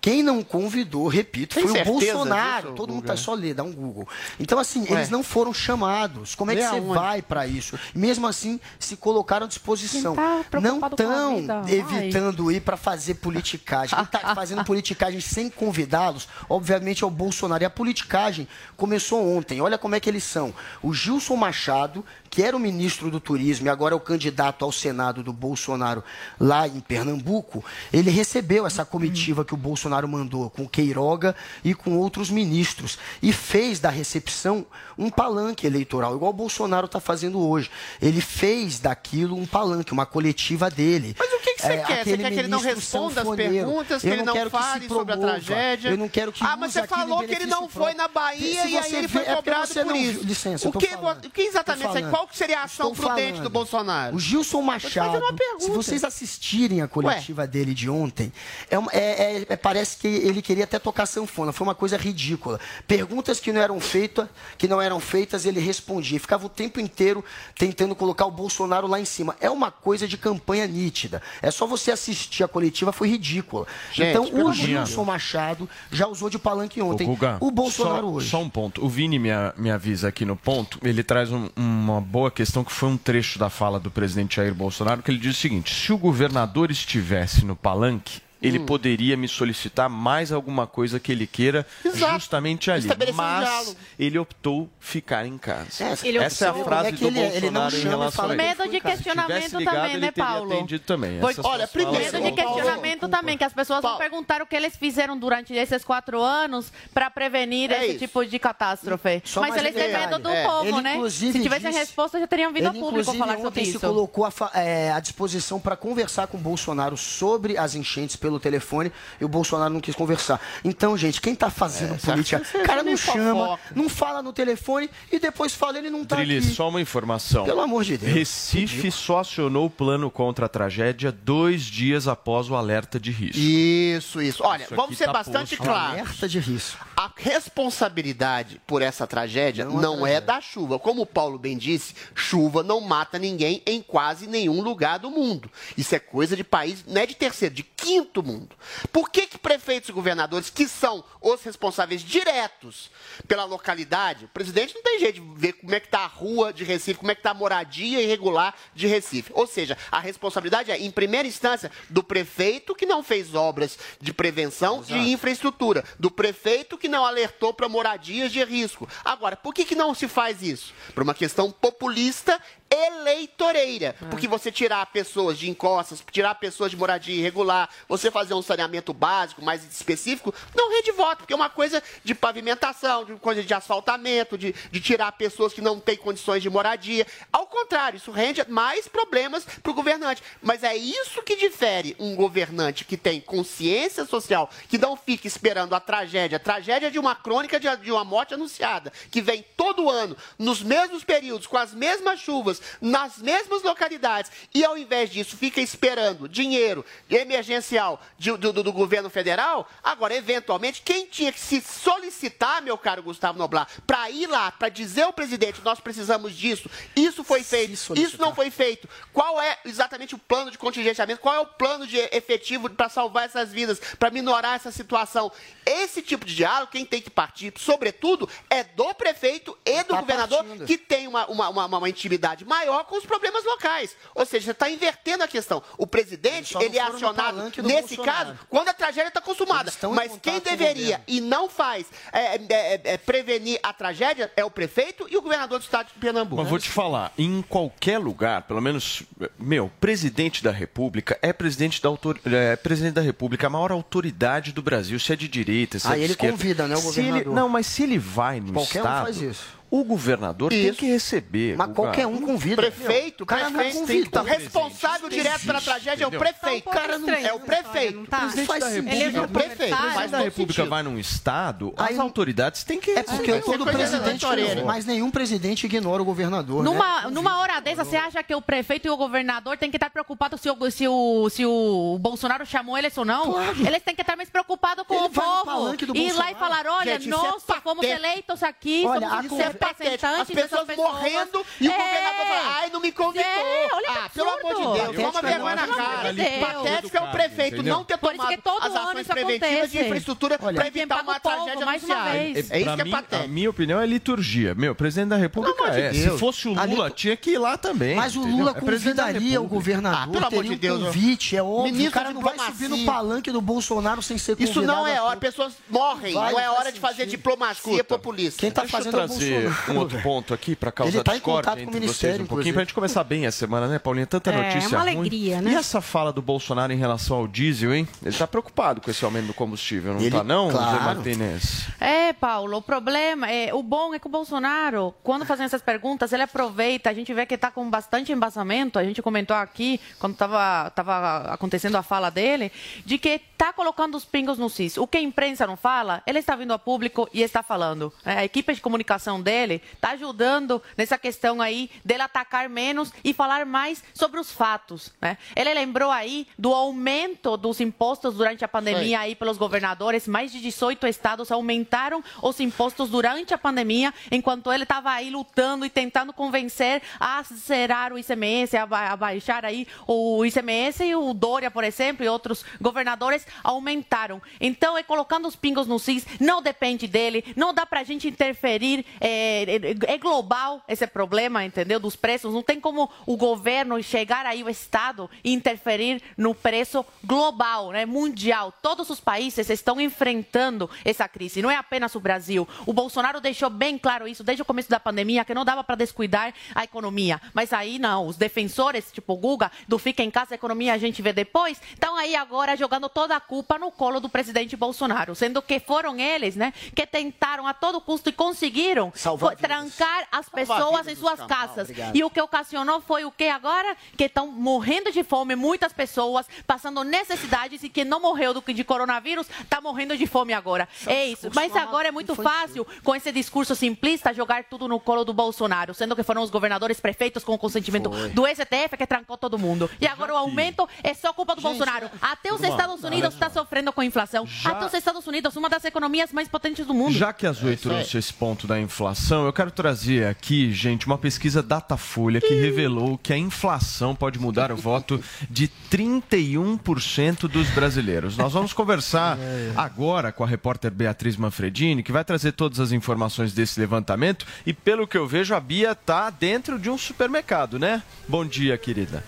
Quem 0.00 0.22
não 0.22 0.44
convidou, 0.44 1.08
repito, 1.08 1.56
Tem 1.56 1.66
foi 1.66 1.80
o 1.80 1.84
Bolsonaro. 1.84 2.62
disso, 2.62 2.74
Todo 2.76 2.92
mundo 2.94 3.04
tá 3.04 3.16
só 3.16 3.34
ler, 3.34 3.52
dá 3.52 3.64
um 3.64 3.72
Google. 3.72 4.06
Então, 4.38 4.58
assim, 4.58 4.82
Ué. 4.82 4.92
eles 4.92 5.10
não 5.10 5.24
foram 5.24 5.52
chamados. 5.52 6.36
Como 6.36 6.52
é 6.52 6.56
que 6.56 6.62
você 6.62 6.80
vai 6.80 7.20
para 7.20 7.46
isso? 7.48 7.76
Mesmo 7.94 8.26
assim, 8.26 8.60
se 8.78 8.96
colocaram 8.96 9.46
à 9.46 9.48
disposição. 9.48 10.14
Tá 10.14 10.60
não 10.60 10.78
estão? 10.78 11.44
Ai. 11.64 11.74
evitando 11.74 12.50
ir 12.52 12.60
para 12.60 12.76
fazer 12.76 13.14
politicagem. 13.14 13.96
Quem 13.96 14.04
está 14.04 14.34
fazendo 14.34 14.64
politicagem 14.64 15.20
sem 15.20 15.50
convidá-los, 15.50 16.28
obviamente, 16.48 17.02
é 17.02 17.06
o 17.06 17.10
Bolsonaro. 17.10 17.64
E 17.64 17.66
a 17.66 17.70
politicagem 17.70 18.46
começou 18.76 19.36
ontem. 19.36 19.60
Olha 19.60 19.76
como 19.76 19.96
é 19.96 20.00
que 20.00 20.08
eles 20.08 20.22
são. 20.22 20.54
O 20.80 20.94
Gilson 20.94 21.34
Machado, 21.34 22.04
que 22.30 22.42
era 22.42 22.56
o 22.56 22.60
ministro 22.60 23.10
do 23.10 23.20
Turismo 23.20 23.66
e 23.66 23.70
agora 23.70 23.94
é 23.94 23.96
o 23.96 24.00
candidato 24.00 24.64
ao 24.64 24.72
Senado 24.72 25.22
do 25.22 25.32
Bolsonaro 25.32 26.02
lá 26.38 26.66
em 26.66 26.80
Pernambuco, 26.80 27.64
ele 27.92 28.10
recebeu 28.10 28.66
essa 28.66 28.84
comitiva 28.84 29.44
que 29.44 29.54
o 29.54 29.56
Bolsonaro 29.56 30.08
mandou 30.08 30.50
com 30.50 30.68
Queiroga 30.68 31.34
e 31.64 31.74
com 31.74 31.96
outros 31.96 32.30
ministros 32.30 32.98
e 33.22 33.32
fez 33.32 33.80
da 33.80 33.90
recepção 33.90 34.66
um 34.96 35.10
palanque 35.10 35.66
eleitoral, 35.66 36.14
igual 36.14 36.30
o 36.30 36.34
Bolsonaro 36.34 36.86
está 36.86 37.00
fazendo 37.00 37.40
hoje. 37.40 37.70
Ele 38.00 38.20
fez 38.20 38.78
daquilo 38.78 39.36
um 39.36 39.46
palanque, 39.46 39.92
uma 39.92 40.06
coletiva 40.06 40.70
dele. 40.70 41.14
Mas 41.18 41.32
o 41.32 41.38
que, 41.40 41.47
que 41.58 41.66
você 41.66 41.72
É, 41.72 41.76
quer? 41.84 42.04
Você 42.04 42.16
quer 42.18 42.30
que 42.30 42.38
ele 42.38 42.48
não 42.48 42.60
responda 42.60 43.20
as 43.22 43.28
perguntas, 43.36 44.02
que 44.02 44.08
ele 44.08 44.22
não 44.22 44.34
não 44.34 44.50
fale 44.50 44.88
sobre 44.88 45.12
a 45.12 45.16
promova. 45.16 45.40
tragédia? 45.40 45.90
Eu 45.90 45.96
não 45.98 46.08
quero 46.08 46.32
que 46.32 46.42
Ah, 46.44 46.56
mas 46.56 46.72
você 46.72 46.86
falou 46.86 47.18
que 47.24 47.34
ele 47.34 47.46
não 47.46 47.68
foi 47.68 47.94
na 47.94 48.08
Bahia 48.08 48.66
e 48.66 48.78
aí 48.78 48.94
ele 48.94 49.08
foi 49.08 49.22
é 49.22 49.34
cobrado 49.34 49.74
por 49.74 49.84
não- 49.84 49.96
isso. 49.96 50.24
Licença, 50.24 50.68
o 50.68 50.72
que, 50.72 50.86
o 50.94 51.30
que 51.30 51.42
exatamente, 51.42 52.02
qual 52.10 52.28
seria 52.32 52.60
a 52.60 52.64
ação 52.64 52.94
prudente 52.94 53.40
do 53.40 53.50
Bolsonaro? 53.50 54.16
O 54.16 54.20
Gilson 54.20 54.62
Machado, 54.62 55.20
se 55.58 55.70
vocês 55.70 56.04
assistirem 56.04 56.80
a 56.82 56.88
coletiva 56.88 57.46
dele 57.46 57.74
de 57.74 57.90
ontem, 57.90 58.32
é 58.70 58.76
é- 58.92 59.36
é- 59.40 59.46
é- 59.48 59.56
parece 59.56 59.96
que 59.98 60.06
ele 60.08 60.40
queria 60.40 60.64
até 60.64 60.78
tocar 60.78 61.06
sanfona. 61.06 61.52
Foi 61.52 61.66
uma 61.66 61.74
coisa 61.74 61.96
ridícula. 61.96 62.60
Perguntas 62.86 63.40
que 63.40 63.52
não 63.52 63.60
eram 63.60 63.80
feitas, 63.80 64.28
que 64.56 64.68
não 64.68 64.80
eram 64.80 65.00
feitas, 65.00 65.44
ele 65.44 65.60
respondia. 65.60 66.18
Ficava 66.20 66.46
o 66.46 66.48
tempo 66.48 66.78
inteiro 66.80 67.24
tentando 67.56 67.94
colocar 67.94 68.26
o 68.26 68.30
Bolsonaro 68.30 68.86
lá 68.86 69.00
em 69.00 69.04
cima. 69.04 69.36
É 69.40 69.50
uma 69.50 69.70
coisa 69.70 70.06
de 70.06 70.16
campanha 70.16 70.66
nítida. 70.66 71.20
É 71.42 71.47
só 71.50 71.66
você 71.66 71.90
assistir 71.90 72.42
a 72.44 72.48
coletiva, 72.48 72.92
foi 72.92 73.08
ridícula. 73.08 73.66
Gente, 73.92 74.10
então, 74.10 74.24
o 74.24 74.52
Deus. 74.54 75.08
Machado 75.08 75.68
já 75.90 76.06
usou 76.06 76.28
de 76.28 76.38
palanque 76.38 76.80
ontem. 76.82 77.06
Guga, 77.06 77.38
o 77.40 77.50
Bolsonaro 77.50 78.06
só, 78.08 78.12
hoje. 78.12 78.28
Só 78.30 78.40
um 78.42 78.48
ponto. 78.48 78.84
O 78.84 78.88
Vini 78.88 79.18
me, 79.18 79.30
me 79.56 79.70
avisa 79.70 80.08
aqui 80.08 80.24
no 80.24 80.36
ponto. 80.36 80.78
Ele 80.82 81.02
traz 81.02 81.30
um- 81.32 81.48
uma 81.56 82.00
boa 82.00 82.30
questão 82.30 82.62
que 82.62 82.72
foi 82.72 82.88
um 82.88 82.96
trecho 82.96 83.38
da 83.38 83.48
fala 83.48 83.80
do 83.80 83.90
presidente 83.90 84.36
Jair 84.36 84.54
Bolsonaro, 84.54 85.02
que 85.02 85.10
ele 85.10 85.18
diz 85.18 85.36
o 85.36 85.40
seguinte: 85.40 85.74
se 85.74 85.92
o 85.92 85.98
governador 85.98 86.70
estivesse 86.70 87.44
no 87.44 87.56
palanque. 87.56 88.20
Ele 88.40 88.58
Hum. 88.60 88.66
poderia 88.66 89.16
me 89.16 89.26
solicitar 89.26 89.88
mais 89.88 90.30
alguma 90.30 90.66
coisa 90.66 91.00
que 91.00 91.10
ele 91.10 91.26
queira 91.26 91.66
Exato. 91.84 92.14
justamente 92.14 92.70
ali. 92.70 92.86
Um 92.88 93.12
Mas 93.14 93.48
diálogo. 93.48 93.76
ele 93.98 94.18
optou 94.18 94.70
ficar 94.78 95.26
em 95.26 95.36
casa. 95.36 95.96
Ele 96.04 96.18
Essa 96.18 96.46
é 96.46 96.48
a 96.48 96.54
frase 96.54 96.88
é 96.88 96.92
que 96.92 96.98
do 96.98 97.06
ele- 97.08 97.18
ele 97.18 97.50
não 97.50 97.62
Bolsonaro 97.62 97.76
em 97.76 97.80
chama 97.80 97.84
e 97.94 97.96
relação 97.98 98.16
fala 98.28 98.32
a 98.32 98.36
isso. 98.36 98.58
Medo 98.58 98.70
de 98.70 98.80
questionamento 98.80 99.58
ligado, 99.58 99.74
também, 99.74 99.90
ele 99.92 100.00
né, 100.00 100.12
Paulo? 100.12 100.52
atendido 100.52 100.84
também. 100.84 101.18
Porque- 101.18 101.40
olha, 101.42 101.66
primeiro 101.66 102.04
falas 102.10 102.24
de 102.26 102.32
questionamento 102.32 103.08
também, 103.08 103.36
que 103.38 103.44
as 103.44 103.52
pessoas 103.52 103.82
vão 103.82 103.96
perguntar 103.98 104.40
o 104.42 104.46
que 104.46 104.54
eles 104.54 104.76
fizeram 104.76 105.18
durante 105.18 105.52
esses 105.54 105.84
quatro 105.84 106.22
anos 106.22 106.72
para 106.94 107.10
prevenir 107.10 107.72
É 107.72 107.78
esse 107.78 107.88
isso. 107.90 107.98
tipo 107.98 108.24
de 108.24 108.38
catástrofe. 108.38 109.20
Só 109.24 109.40
Mas 109.40 109.56
eles 109.56 109.74
um 109.74 109.78
têm 109.78 109.92
medo 109.92 110.18
do 110.20 110.28
É. 110.28 110.44
povo, 110.46 110.68
Ele, 110.68 110.80
né? 110.80 110.94
inclusive, 110.94 111.32
Se 111.32 111.42
tivessem 111.42 111.70
disse- 111.70 111.80
resposta, 111.80 112.20
já 112.20 112.26
teriam 112.26 112.52
vindo 112.52 112.66
ao 112.66 112.72
Ele, 112.72 112.80
público 112.80 113.00
inclusive, 113.10 113.18
falar 113.18 113.38
sobre 113.42 113.62
isso. 113.62 113.80
colocou 113.80 114.24
à 114.24 114.30
fa- 114.30 114.50
é, 114.54 114.92
à 114.92 115.00
disposição 115.00 115.58
para 115.58 115.74
conversar 115.76 116.26
com 116.28 116.36
o 116.36 116.40
Bolsonaro 116.40 116.96
sobre 116.96 117.58
as 117.58 117.74
enchentes 117.74 118.14
pelo 118.16 118.27
telefone 118.38 118.92
e 119.20 119.24
o 119.24 119.28
Bolsonaro 119.28 119.72
não 119.72 119.80
quis 119.80 119.94
conversar. 119.94 120.40
Então, 120.64 120.96
gente, 120.96 121.20
quem 121.20 121.32
está 121.32 121.48
fazendo 121.50 121.94
É, 121.94 121.98
política, 121.98 122.42
o 122.54 122.62
cara 122.64 122.82
não 122.82 122.96
chama, 122.96 123.40
fofoca. 123.56 123.62
não 123.74 123.88
fala 123.88 124.22
no 124.22 124.32
telefone 124.32 124.90
e 125.12 125.18
depois 125.18 125.54
fala 125.54 125.78
ele 125.78 125.90
não 125.90 126.02
está 126.02 126.16
Trilhes, 126.16 126.46
aqui. 126.46 126.54
só 126.56 126.68
uma 126.68 126.80
informação. 126.80 127.44
Pelo 127.44 127.60
amor 127.60 127.84
de 127.84 127.96
Deus. 127.96 128.12
Recife 128.12 128.90
só 128.90 129.20
acionou 129.20 129.66
o 129.66 129.70
plano 129.70 130.10
contra 130.10 130.46
a 130.46 130.48
tragédia 130.48 131.10
dois 131.12 131.62
dias 131.62 132.06
após 132.08 132.50
o 132.50 132.54
alerta 132.56 132.98
de 133.00 133.10
risco. 133.10 133.38
Isso, 133.38 134.20
isso. 134.20 134.42
Olha, 134.44 134.64
Isso 134.64 134.74
vamos 134.74 134.98
ser 134.98 135.06
tá 135.06 135.12
bastante 135.12 135.56
posto. 135.56 135.70
claros. 135.70 135.92
Alerta 136.00 136.28
de 136.28 136.38
risco. 136.38 136.86
A 136.96 137.10
responsabilidade 137.16 138.60
por 138.66 138.82
essa 138.82 139.06
tragédia 139.06 139.64
não, 139.64 140.06
é 140.06 140.20
da 140.20 140.40
chuva. 140.40 140.78
Como 140.78 141.02
o 141.02 141.06
Paulo 141.06 141.38
bem 141.38 141.56
disse, 141.56 141.94
chuva 142.14 142.62
não 142.62 142.80
mata 142.80 143.18
ninguém 143.18 143.62
em 143.66 143.80
quase 143.80 144.26
nenhum 144.26 144.60
lugar 144.62 144.98
do 144.98 145.10
mundo. 145.10 145.50
Isso 145.76 145.94
é 145.94 145.98
coisa 145.98 146.34
de 146.36 146.42
país, 146.42 146.84
não 146.86 147.00
é 147.00 147.06
de 147.06 147.14
terceiro, 147.14 147.54
de 147.54 147.62
quinto 147.62 148.17
mundo. 148.22 148.56
Por 148.92 149.10
que, 149.10 149.26
que 149.26 149.38
prefeitos 149.38 149.88
e 149.88 149.92
governadores, 149.92 150.50
que 150.50 150.68
são 150.68 151.04
os 151.20 151.42
responsáveis 151.42 152.02
diretos 152.02 152.90
pela 153.26 153.44
localidade, 153.44 154.24
o 154.24 154.28
presidente 154.28 154.74
não 154.74 154.82
tem 154.82 155.00
jeito 155.00 155.20
de 155.20 155.40
ver 155.40 155.52
como 155.54 155.74
é 155.74 155.80
que 155.80 155.86
está 155.86 156.00
a 156.00 156.06
rua 156.06 156.52
de 156.52 156.64
Recife, 156.64 156.98
como 156.98 157.10
é 157.10 157.14
que 157.14 157.20
está 157.20 157.30
a 157.30 157.34
moradia 157.34 158.00
irregular 158.00 158.54
de 158.74 158.86
Recife. 158.86 159.32
Ou 159.34 159.46
seja, 159.46 159.76
a 159.90 160.00
responsabilidade 160.00 160.70
é, 160.70 160.78
em 160.78 160.90
primeira 160.90 161.26
instância, 161.26 161.70
do 161.88 162.02
prefeito 162.02 162.74
que 162.74 162.86
não 162.86 163.02
fez 163.02 163.34
obras 163.34 163.78
de 164.00 164.12
prevenção 164.12 164.82
de 164.82 164.96
infraestrutura, 164.96 165.84
do 165.98 166.10
prefeito 166.10 166.78
que 166.78 166.88
não 166.88 167.04
alertou 167.04 167.52
para 167.52 167.68
moradias 167.68 168.32
de 168.32 168.42
risco. 168.44 168.88
Agora, 169.04 169.36
por 169.36 169.54
que, 169.54 169.64
que 169.64 169.74
não 169.74 169.94
se 169.94 170.08
faz 170.08 170.42
isso? 170.42 170.74
Por 170.94 171.02
uma 171.02 171.14
questão 171.14 171.50
populista 171.50 172.40
eleitoreira. 172.70 173.94
Porque 174.10 174.28
você 174.28 174.50
tirar 174.50 174.84
pessoas 174.86 175.38
de 175.38 175.48
encostas, 175.48 176.02
tirar 176.10 176.34
pessoas 176.34 176.70
de 176.70 176.76
moradia 176.76 177.14
irregular, 177.14 177.68
você 177.88 178.10
fazer 178.10 178.34
um 178.34 178.42
saneamento 178.42 178.92
básico 178.92 179.42
mais 179.42 179.64
específico, 179.64 180.34
não 180.54 180.70
rende 180.70 180.92
voto, 180.92 181.18
porque 181.18 181.32
é 181.32 181.36
uma 181.36 181.50
coisa 181.50 181.82
de 182.04 182.14
pavimentação, 182.14 183.04
de 183.04 183.14
coisa 183.16 183.42
de 183.42 183.54
asfaltamento, 183.54 184.36
de, 184.36 184.54
de 184.70 184.80
tirar 184.80 185.12
pessoas 185.12 185.52
que 185.52 185.60
não 185.60 185.80
têm 185.80 185.96
condições 185.96 186.42
de 186.42 186.50
moradia. 186.50 187.06
Ao 187.32 187.46
contrário, 187.46 187.96
isso 187.96 188.10
rende 188.10 188.44
mais 188.48 188.88
problemas 188.88 189.44
para 189.44 189.72
o 189.72 189.74
governante. 189.74 190.22
Mas 190.42 190.62
é 190.62 190.76
isso 190.76 191.22
que 191.22 191.36
difere 191.36 191.96
um 191.98 192.14
governante 192.14 192.84
que 192.84 192.96
tem 192.96 193.20
consciência 193.20 194.04
social, 194.04 194.50
que 194.68 194.78
não 194.78 194.96
fica 194.96 195.26
esperando 195.26 195.74
a 195.74 195.80
tragédia, 195.80 196.36
a 196.36 196.40
tragédia 196.40 196.90
de 196.90 196.98
uma 196.98 197.14
crônica 197.14 197.58
de, 197.58 197.74
de 197.78 197.92
uma 197.92 198.04
morte 198.04 198.34
anunciada, 198.34 198.92
que 199.10 199.20
vem 199.20 199.44
todo 199.56 199.88
ano, 199.88 200.16
nos 200.38 200.62
mesmos 200.62 201.04
períodos, 201.04 201.46
com 201.46 201.56
as 201.56 201.72
mesmas 201.72 202.20
chuvas, 202.20 202.57
nas 202.80 203.18
mesmas 203.18 203.62
localidades, 203.62 204.30
e 204.54 204.64
ao 204.64 204.76
invés 204.78 205.10
disso 205.10 205.36
fica 205.36 205.60
esperando 205.60 206.28
dinheiro 206.28 206.84
emergencial 207.08 208.00
de- 208.18 208.36
do, 208.36 208.52
do- 208.52 208.62
do 208.62 208.72
governo 208.72 209.10
federal, 209.10 209.68
agora, 209.82 210.14
eventualmente, 210.14 210.82
quem 210.82 211.06
tinha 211.06 211.32
que 211.32 211.40
se 211.40 211.60
solicitar, 211.60 212.62
meu 212.62 212.78
caro 212.78 213.02
Gustavo 213.02 213.38
Noblar, 213.38 213.68
para 213.86 214.10
ir 214.10 214.26
lá, 214.26 214.50
para 214.52 214.68
dizer 214.68 215.02
ao 215.02 215.12
presidente, 215.12 215.60
nós 215.62 215.80
precisamos 215.80 216.34
disso, 216.34 216.68
isso 216.96 217.22
foi 217.24 217.42
feito, 217.42 217.72
isso 217.98 218.18
não 218.20 218.34
foi 218.34 218.50
feito, 218.50 218.88
qual 219.12 219.40
é 219.40 219.58
exatamente 219.64 220.14
o 220.14 220.18
plano 220.18 220.50
de 220.50 220.58
contingenciamento, 220.58 221.20
qual 221.20 221.34
é 221.34 221.40
o 221.40 221.46
plano 221.46 221.86
de 221.86 221.96
efetivo 222.12 222.68
para 222.70 222.88
salvar 222.88 223.24
essas 223.26 223.52
vidas, 223.52 223.80
para 223.98 224.10
minorar 224.10 224.54
essa 224.56 224.70
situação. 224.70 225.30
Esse 225.66 226.00
tipo 226.02 226.24
de 226.24 226.34
diálogo, 226.34 226.72
quem 226.72 226.84
tem 226.86 227.00
que 227.02 227.10
partir, 227.10 227.52
sobretudo, 227.58 228.28
é 228.48 228.64
do 228.64 228.94
prefeito 228.94 229.56
e 229.64 229.82
do 229.82 229.88
Tá 229.94 230.00
governador, 230.00 230.44
partindo. 230.44 230.66
que 230.66 230.78
tem 230.78 231.06
uma, 231.06 231.26
uma, 231.26 231.48
uma, 231.48 231.66
uma 231.66 231.88
intimidade 231.88 232.44
maior 232.48 232.84
com 232.84 232.96
os 232.96 233.04
problemas 233.04 233.44
locais. 233.44 233.94
Ou 234.14 234.24
seja, 234.24 234.46
você 234.46 234.50
está 234.52 234.70
invertendo 234.70 235.22
a 235.22 235.28
questão. 235.28 235.62
O 235.76 235.86
presidente, 235.86 236.56
ele 236.58 236.78
é 236.78 236.82
acionado 236.82 237.42
nesse 237.62 237.96
Bolsonaro. 237.96 238.02
caso 238.04 238.38
quando 238.48 238.68
a 238.68 238.74
tragédia 238.74 239.08
está 239.08 239.20
consumada. 239.20 239.72
Mas 239.94 240.12
quem 240.22 240.40
deveria 240.40 241.02
e 241.06 241.20
não 241.20 241.48
faz 241.48 241.86
é, 242.12 242.36
é, 242.36 242.46
é, 242.48 242.80
é, 242.84 242.96
prevenir 242.96 243.60
a 243.62 243.72
tragédia 243.72 244.32
é 244.36 244.44
o 244.44 244.50
prefeito 244.50 245.06
e 245.10 245.16
o 245.16 245.22
governador 245.22 245.58
do 245.58 245.62
estado 245.62 245.88
de 245.88 245.94
Pernambuco. 245.94 246.40
Mas 246.40 246.48
vou 246.50 246.58
te 246.58 246.68
falar, 246.70 247.12
em 247.18 247.42
qualquer 247.42 247.98
lugar, 247.98 248.42
pelo 248.42 248.60
menos, 248.60 249.02
meu, 249.38 249.70
presidente 249.80 250.42
da 250.42 250.50
República 250.50 251.18
é 251.20 251.32
presidente 251.32 251.82
da, 251.82 251.88
autor... 251.88 252.18
é 252.24 252.56
presidente 252.56 252.94
da 252.94 253.02
República, 253.02 253.46
a 253.46 253.50
maior 253.50 253.72
autoridade 253.72 254.52
do 254.52 254.62
Brasil, 254.62 254.98
se 254.98 255.12
é 255.12 255.16
de 255.16 255.28
direita, 255.28 255.78
se 255.78 255.86
é 255.86 255.90
Aí 255.90 255.98
de 255.98 256.04
ele 256.04 256.12
esquerda. 256.12 256.36
convida, 256.36 256.68
né, 256.68 256.74
o 256.76 256.78
Se 256.78 257.00
ele- 257.00 257.08
governador. 257.08 257.34
Não, 257.34 257.48
mas 257.48 257.66
se 257.66 257.82
ele 257.82 257.98
vai 257.98 258.40
no 258.40 258.52
Qualquer 258.52 258.78
um 258.78 258.84
estado, 258.84 259.04
faz 259.04 259.20
isso. 259.20 259.57
O 259.70 259.84
governador 259.84 260.50
tem 260.50 260.66
Isso. 260.68 260.78
que 260.78 260.86
receber. 260.86 261.56
Mas 261.56 261.72
qualquer 261.72 262.06
um 262.06 262.20
convida. 262.20 262.56
Prefeito, 262.56 263.24
o 263.24 263.26
cara 263.26 263.50
não 263.50 263.58
prefeito, 263.60 263.80
convida. 263.80 264.22
o 264.22 264.24
responsável 264.24 265.08
direto 265.08 265.44
pela 265.46 265.60
tragédia 265.60 266.04
é 266.04 266.06
o 266.06 266.08
entendeu? 266.08 266.20
prefeito. 266.20 266.64
Tá 266.64 266.70
um 266.70 266.74
pouco 266.82 266.98
estranho 266.98 267.26
é 267.26 267.32
o 267.32 267.40
prefeito. 267.40 267.98
não 267.98 268.06
tá? 268.06 268.16
O 268.18 268.20
presidente 268.32 268.48
da 268.60 268.66
sentido. 268.70 268.88
República, 268.88 269.04
Ele 269.04 269.16
é 269.16 269.20
o 269.20 269.28
prefeito. 269.28 269.76
Faz 269.76 269.82
presidente 269.92 270.10
da 270.10 270.18
República 270.18 270.64
vai 270.66 270.82
num 270.82 270.98
estado, 270.98 271.74
as 271.76 271.88
Aí- 271.90 271.98
autoridades 271.98 272.64
têm 272.64 272.80
que 272.80 272.90
É 272.92 273.02
porque 273.02 273.30
é 273.32 273.40
todo 273.40 273.64
presidente, 273.64 274.24
orelha. 274.26 274.64
mas 274.64 274.84
nenhum 274.86 275.10
presidente 275.10 275.66
ignora 275.66 276.00
o 276.02 276.04
governador. 276.04 276.62
né? 276.64 276.70
Numa, 276.70 277.10
numa 277.10 277.38
hora 277.38 277.60
dessa, 277.60 277.84
você 277.84 277.96
acha 277.96 278.22
que 278.22 278.34
o 278.34 278.40
prefeito 278.42 278.86
e 278.86 278.90
o 278.90 278.96
governador 278.96 279.56
têm 279.58 279.70
que 279.70 279.76
estar 279.76 279.90
preocupados 279.90 280.40
se 280.40 280.50
o, 280.50 280.70
se 280.70 280.88
o, 280.88 281.28
se 281.30 281.44
o 281.46 281.98
Bolsonaro 282.00 282.44
chamou 282.46 282.76
eles 282.78 282.96
ou 282.96 283.04
não? 283.04 283.32
Claro. 283.32 283.66
Eles 283.66 283.82
têm 283.82 283.94
que 283.94 284.00
estar 284.00 284.16
mais 284.16 284.30
preocupados 284.30 284.84
com 284.86 284.94
Ele 284.94 285.04
o 285.04 285.10
povo. 285.10 285.76
do 285.76 285.96
Ir 285.96 286.12
lá 286.12 286.30
e 286.30 286.34
falar, 286.34 286.66
olha, 286.66 286.92
Gente, 286.94 287.08
isso 287.10 287.18
é 287.18 287.30
nós 287.30 287.42
fomos 287.62 287.84
eleitos 287.84 288.42
aqui, 288.42 288.84
Olha, 288.86 289.08
somos 289.08 289.32
conversa 289.58 290.08
As 290.20 290.28
pessoas 290.28 290.76
morrendo 290.76 291.44
e 291.60 291.68
o 291.68 291.72
É. 291.72 291.76
governador 291.76 292.26
fala, 292.26 292.56
ai, 292.60 292.70
não 292.70 292.80
me 292.80 292.92
convidou. 292.92 293.24
É, 293.28 293.68
olha 293.72 293.88
ah, 293.90 294.08
pelo 294.10 294.30
amor 294.30 294.54
de. 294.54 294.58
Deus, 294.58 294.78
Patético 294.78 295.02
toma 295.12 295.18
é 295.18 295.32
vergonha 295.32 295.56
na 295.56 295.68
cara. 295.68 296.14
Patético 296.14 296.96
é 296.96 297.00
o 297.00 297.10
prefeito 297.10 297.54
Entendeu? 297.56 297.74
não 297.74 297.84
ter 297.84 297.98
tomado 297.98 298.42
as 298.60 298.76
ações 298.76 299.06
preventivas 299.06 299.70
de 299.70 299.78
infraestrutura 299.80 300.38
para 300.38 300.66
evitar 300.66 301.02
uma 301.02 301.20
povo, 301.20 301.34
tragédia 301.36 301.66
mais 301.66 301.82
uma 301.84 301.94
anunciada. 301.94 302.18
vez. 302.18 302.50
É 302.50 302.58
isso 302.60 302.74
que 302.74 302.80
é 302.80 302.84
a 302.84 302.90
patético. 302.90 303.28
minha 303.28 303.50
opinião 303.50 303.80
é 303.80 303.86
liturgia. 303.86 304.54
Meu, 304.54 304.74
presidente 304.74 305.08
da 305.10 305.16
República 305.16 305.68
é. 305.68 305.92
Se 305.92 306.10
fosse 306.18 306.48
o 306.48 306.54
Lula, 306.54 306.90
tinha 306.90 307.16
que 307.16 307.30
ir 307.32 307.38
lá 307.38 307.56
também. 307.58 307.96
Mas 307.96 308.16
o? 308.16 308.20
Lula 308.28 308.54
É 308.56 308.60
convidaria 308.60 309.40
o 309.40 309.46
governador, 309.46 310.00
Ah, 310.02 310.08
pelo 310.12 310.26
amor 310.26 310.44
de 310.44 310.56
Deus, 310.56 310.80
um 310.82 310.84
convite, 310.86 311.36
é 311.36 311.42
óbvio. 311.42 311.88
O 311.88 311.92
cara 311.92 312.12
não 312.12 312.20
vai 312.20 312.38
subir 312.38 312.68
no 312.68 312.84
palanque 312.84 313.30
do 313.30 313.40
Bolsonaro 313.40 314.02
sem 314.02 314.18
ser 314.18 314.36
convidado. 314.36 314.60
Isso 314.60 314.66
não 314.66 314.86
é 314.86 315.00
hora, 315.00 315.16
pessoas 315.16 315.54
morrem, 315.68 316.14
não 316.14 316.38
é 316.38 316.50
hora 316.50 316.70
de 316.72 316.78
fazer 316.80 317.06
diplomacia 317.06 317.82
populista. 317.84 318.40
Quem 318.40 318.50
tá 318.50 318.66
fazendo 318.66 319.00
é 319.00 319.04
o 319.04 319.47
trazer 319.54 319.72
um 319.72 319.80
outro 319.80 320.02
ponto 320.02 320.34
aqui 320.34 320.54
para 320.56 320.70
causar 320.72 321.02
tá 321.02 321.12
discórdia 321.12 321.62
entre 321.62 321.80
vocês 321.86 322.14
um 322.14 322.18
pouquinho, 322.18 322.22
inclusive. 322.24 322.52
pra 322.52 322.62
gente 322.62 322.74
começar 322.74 323.04
bem 323.04 323.26
a 323.26 323.32
semana, 323.32 323.66
né, 323.68 323.78
Paulinha? 323.78 324.06
Tanta 324.06 324.30
É, 324.30 324.36
notícia 324.54 324.76
uma 324.76 324.84
ruim. 324.84 324.96
alegria, 324.98 325.40
né? 325.40 325.52
E 325.52 325.54
essa 325.54 325.80
fala 325.80 326.12
do 326.12 326.20
Bolsonaro 326.22 326.72
em 326.72 326.76
relação 326.76 327.16
ao 327.16 327.26
diesel, 327.28 327.74
hein? 327.74 327.88
Ele 328.04 328.16
tá 328.16 328.26
preocupado 328.26 328.80
com 328.80 328.90
esse 328.90 329.04
aumento 329.04 329.26
do 329.28 329.34
combustível, 329.34 329.94
não 329.94 330.00
Ele- 330.00 330.10
tá 330.10 330.24
não, 330.24 330.50
claro. 330.50 330.78
Zé 330.78 330.84
Martinez? 330.84 331.66
É, 331.80 332.12
Paulo, 332.12 332.58
o 332.58 332.62
problema, 332.62 333.30
é, 333.30 333.52
o 333.54 333.62
bom 333.62 333.94
é 333.94 333.98
que 333.98 334.06
o 334.06 334.10
Bolsonaro, 334.10 334.94
quando 335.02 335.24
fazem 335.24 335.44
essas 335.44 335.62
perguntas, 335.62 336.12
ele 336.12 336.22
aproveita, 336.22 336.90
a 336.90 336.94
gente 336.94 337.12
vê 337.14 337.24
que 337.26 337.34
está 337.34 337.50
com 337.50 337.68
bastante 337.68 338.12
embasamento, 338.12 338.78
a 338.78 338.84
gente 338.84 339.00
comentou 339.02 339.36
aqui, 339.36 339.80
quando 339.98 340.12
estava 340.14 340.70
tava 340.74 341.32
acontecendo 341.32 341.76
a 341.76 341.82
fala 341.82 342.10
dele, 342.10 342.50
de 342.84 342.98
que 342.98 343.20
está 343.32 343.52
colocando 343.52 343.96
os 343.96 344.04
pingos 344.04 344.38
no 344.38 344.48
cis. 344.48 344.76
O 344.76 344.86
que 344.86 344.98
a 344.98 345.00
imprensa 345.00 345.46
não 345.46 345.56
fala, 345.56 346.02
ele 346.06 346.18
está 346.18 346.34
vindo 346.34 346.52
a 346.52 346.58
público 346.58 347.08
e 347.12 347.22
está 347.22 347.42
falando. 347.42 347.92
É, 348.04 348.12
a 348.18 348.24
equipe 348.24 348.52
de 348.52 348.60
comunicação 348.60 349.20
dele 349.20 349.37
está 349.46 349.90
ajudando 349.90 350.62
nessa 350.76 350.98
questão 350.98 351.40
aí 351.40 351.70
dele 351.84 352.02
atacar 352.02 352.48
menos 352.48 352.92
e 353.04 353.12
falar 353.14 353.44
mais 353.46 353.82
sobre 353.94 354.18
os 354.20 354.30
fatos. 354.30 354.92
Né? 355.00 355.16
Ele 355.34 355.52
lembrou 355.54 355.90
aí 355.90 356.26
do 356.38 356.52
aumento 356.54 357.36
dos 357.36 357.60
impostos 357.60 358.14
durante 358.14 358.44
a 358.44 358.48
pandemia 358.48 359.00
aí 359.00 359.14
pelos 359.14 359.38
governadores, 359.38 360.06
mais 360.08 360.30
de 360.32 360.40
18 360.40 360.86
estados 360.86 361.30
aumentaram 361.30 362.02
os 362.22 362.38
impostos 362.40 362.90
durante 362.90 363.32
a 363.34 363.38
pandemia, 363.38 363.92
enquanto 364.10 364.52
ele 364.52 364.62
estava 364.64 364.90
aí 364.90 365.10
lutando 365.10 365.64
e 365.64 365.70
tentando 365.70 366.12
convencer 366.12 366.82
a 366.98 367.22
zerar 367.22 367.92
o 367.92 367.98
ICMS, 367.98 368.56
a, 368.56 368.66
ba- 368.66 368.88
a 368.90 368.96
baixar 368.96 369.44
aí 369.44 369.66
o 369.86 370.24
ICMS 370.24 370.84
e 370.84 370.94
o 370.94 371.12
Dória, 371.14 371.50
por 371.50 371.64
exemplo, 371.64 372.04
e 372.04 372.08
outros 372.08 372.44
governadores 372.60 373.26
aumentaram. 373.42 374.20
Então, 374.40 374.76
é 374.78 374.82
colocando 374.82 375.26
os 375.26 375.36
pingos 375.36 375.66
no 375.66 375.78
cis, 375.78 376.06
não 376.20 376.40
depende 376.40 376.86
dele, 376.86 377.24
não 377.36 377.52
dá 377.52 377.66
pra 377.66 377.82
gente 377.84 378.08
interferir, 378.08 378.84
é, 379.00 379.27
é- 379.46 379.94
é 379.94 379.98
global 379.98 380.62
esse 380.68 380.86
problema, 380.86 381.44
entendeu? 381.44 381.78
Dos 381.78 381.96
preços, 381.96 382.32
não 382.32 382.42
tem 382.42 382.60
como 382.60 382.90
o 383.06 383.16
governo 383.16 383.82
chegar 383.82 384.26
aí, 384.26 384.42
o 384.42 384.48
Estado, 384.48 385.10
e 385.22 385.32
interferir 385.32 386.02
no 386.16 386.34
preço 386.34 386.84
global, 387.04 387.70
né, 387.70 387.84
mundial. 387.86 388.52
Todos 388.62 388.90
os 388.90 389.00
países 389.00 389.48
estão 389.50 389.80
enfrentando 389.80 390.68
essa 390.84 391.08
crise, 391.08 391.42
não 391.42 391.50
é 391.50 391.56
apenas 391.56 391.94
o 391.94 392.00
Brasil. 392.00 392.46
O 392.66 392.72
Bolsonaro 392.72 393.20
deixou 393.20 393.50
bem 393.50 393.78
claro 393.78 394.06
isso 394.06 394.24
desde 394.24 394.42
o 394.42 394.44
começo 394.44 394.70
da 394.70 394.80
pandemia, 394.80 395.24
que 395.24 395.34
não 395.34 395.44
dava 395.44 395.64
para 395.64 395.76
descuidar 395.76 396.32
a 396.54 396.64
economia. 396.64 397.20
Mas 397.34 397.52
aí 397.52 397.78
não, 397.78 398.06
os 398.06 398.16
defensores, 398.16 398.90
tipo 398.92 399.12
o 399.12 399.16
Guga, 399.16 399.50
do 399.66 399.78
fica 399.78 400.02
em 400.02 400.10
casa, 400.10 400.34
a 400.34 400.36
economia 400.36 400.74
a 400.74 400.78
gente 400.78 401.02
vê 401.02 401.12
depois, 401.12 401.60
estão 401.72 401.96
aí 401.96 402.14
agora 402.14 402.56
jogando 402.56 402.88
toda 402.88 403.16
a 403.16 403.20
culpa 403.20 403.58
no 403.58 403.70
colo 403.70 404.00
do 404.00 404.08
presidente 404.08 404.56
Bolsonaro, 404.56 405.14
sendo 405.14 405.42
que 405.42 405.58
foram 405.60 405.98
eles, 405.98 406.36
né, 406.36 406.52
que 406.74 406.86
tentaram 406.86 407.46
a 407.46 407.54
todo 407.54 407.80
custo 407.80 408.08
e 408.08 408.12
conseguiram 408.12 408.92
Salvar 408.94 409.17
foi 409.18 409.36
trancar 409.36 410.06
as 410.10 410.28
pessoas 410.28 410.86
em 410.86 410.94
suas 410.94 411.20
camal, 411.20 411.28
casas. 411.28 411.70
obrigado. 411.70 411.96
E 411.96 412.04
o 412.04 412.10
que 412.10 412.20
ocasionou 412.20 412.80
foi 412.80 413.04
o 413.04 413.10
que 413.10 413.28
agora? 413.28 413.76
Que 413.96 414.04
estão 414.04 414.28
morrendo 414.28 414.90
de 414.92 415.02
fome, 415.02 415.34
muitas 415.34 415.72
pessoas 415.72 416.26
passando 416.46 416.84
necessidades 416.84 417.62
e 417.62 417.68
que 417.68 417.84
não 417.84 418.00
morreu 418.00 418.32
do 418.32 418.42
que 418.42 418.52
de 418.52 418.64
coronavírus, 418.64 419.26
está 419.42 419.60
morrendo 419.60 419.96
de 419.96 420.06
fome 420.06 420.32
agora. 420.32 420.68
É 420.86 421.06
isso. 421.06 421.28
Mas 421.34 421.54
agora 421.54 421.88
é 421.88 421.90
muito 421.90 422.14
fácil, 422.14 422.66
com 422.82 422.94
esse 422.94 423.12
discurso 423.12 423.54
simplista, 423.54 424.12
jogar 424.12 424.44
tudo 424.44 424.68
no 424.68 424.80
colo 424.80 425.04
do 425.04 425.12
Bolsonaro, 425.12 425.74
sendo 425.74 425.94
que 425.96 426.02
foram 426.02 426.22
os 426.22 426.30
governadores 426.30 426.80
prefeitos 426.80 427.24
com 427.24 427.34
o 427.34 427.38
consentimento 427.38 427.90
do 428.14 428.26
STF 428.26 428.76
que 428.76 428.86
trancou 428.86 429.16
todo 429.16 429.38
mundo. 429.38 429.70
E 429.80 429.86
agora 429.86 430.14
o 430.14 430.16
aumento 430.16 430.68
é 430.82 430.94
só 430.94 431.12
culpa 431.12 431.34
do 431.34 431.42
Bolsonaro. 431.42 431.90
Até 432.00 432.32
os 432.32 432.42
Estados 432.42 432.82
Unidos 432.84 433.14
está 433.14 433.30
sofrendo 433.30 433.72
com 433.72 433.82
inflação. 433.82 434.26
Até 434.44 434.66
os 434.66 434.74
Estados 434.74 435.06
Unidos, 435.06 435.36
uma 435.36 435.48
das 435.48 435.64
economias 435.64 436.12
mais 436.12 436.28
potentes 436.28 436.66
do 436.66 436.74
mundo. 436.74 436.92
Já 436.92 437.12
que 437.12 437.26
a 437.26 437.32
Zoe 437.32 437.54
isso 437.54 437.68
aí. 437.68 437.76
trouxe 437.76 437.98
esse 437.98 438.12
ponto 438.12 438.46
da 438.46 438.60
inflação, 438.60 439.07
eu 439.14 439.32
quero 439.32 439.50
trazer 439.50 440.06
aqui, 440.06 440.52
gente, 440.52 440.86
uma 440.86 440.98
pesquisa 440.98 441.42
Datafolha 441.42 442.20
que 442.20 442.34
revelou 442.34 442.98
que 442.98 443.12
a 443.12 443.16
inflação 443.16 443.94
pode 443.94 444.18
mudar 444.18 444.52
o 444.52 444.56
voto 444.56 445.02
de 445.30 445.50
31% 445.70 447.28
dos 447.28 447.48
brasileiros. 447.50 448.16
Nós 448.16 448.32
vamos 448.32 448.52
conversar 448.52 449.18
agora 449.56 450.12
com 450.12 450.24
a 450.24 450.26
repórter 450.26 450.70
Beatriz 450.70 451.16
Manfredini, 451.16 451.82
que 451.82 451.92
vai 451.92 452.04
trazer 452.04 452.32
todas 452.32 452.60
as 452.60 452.70
informações 452.70 453.32
desse 453.32 453.58
levantamento. 453.58 454.26
E 454.44 454.52
pelo 454.52 454.86
que 454.86 454.98
eu 454.98 455.06
vejo, 455.06 455.34
a 455.34 455.40
Bia 455.40 455.72
está 455.72 456.10
dentro 456.10 456.58
de 456.58 456.68
um 456.68 456.76
supermercado, 456.76 457.58
né? 457.58 457.82
Bom 458.06 458.24
dia, 458.24 458.58
querida. 458.58 459.02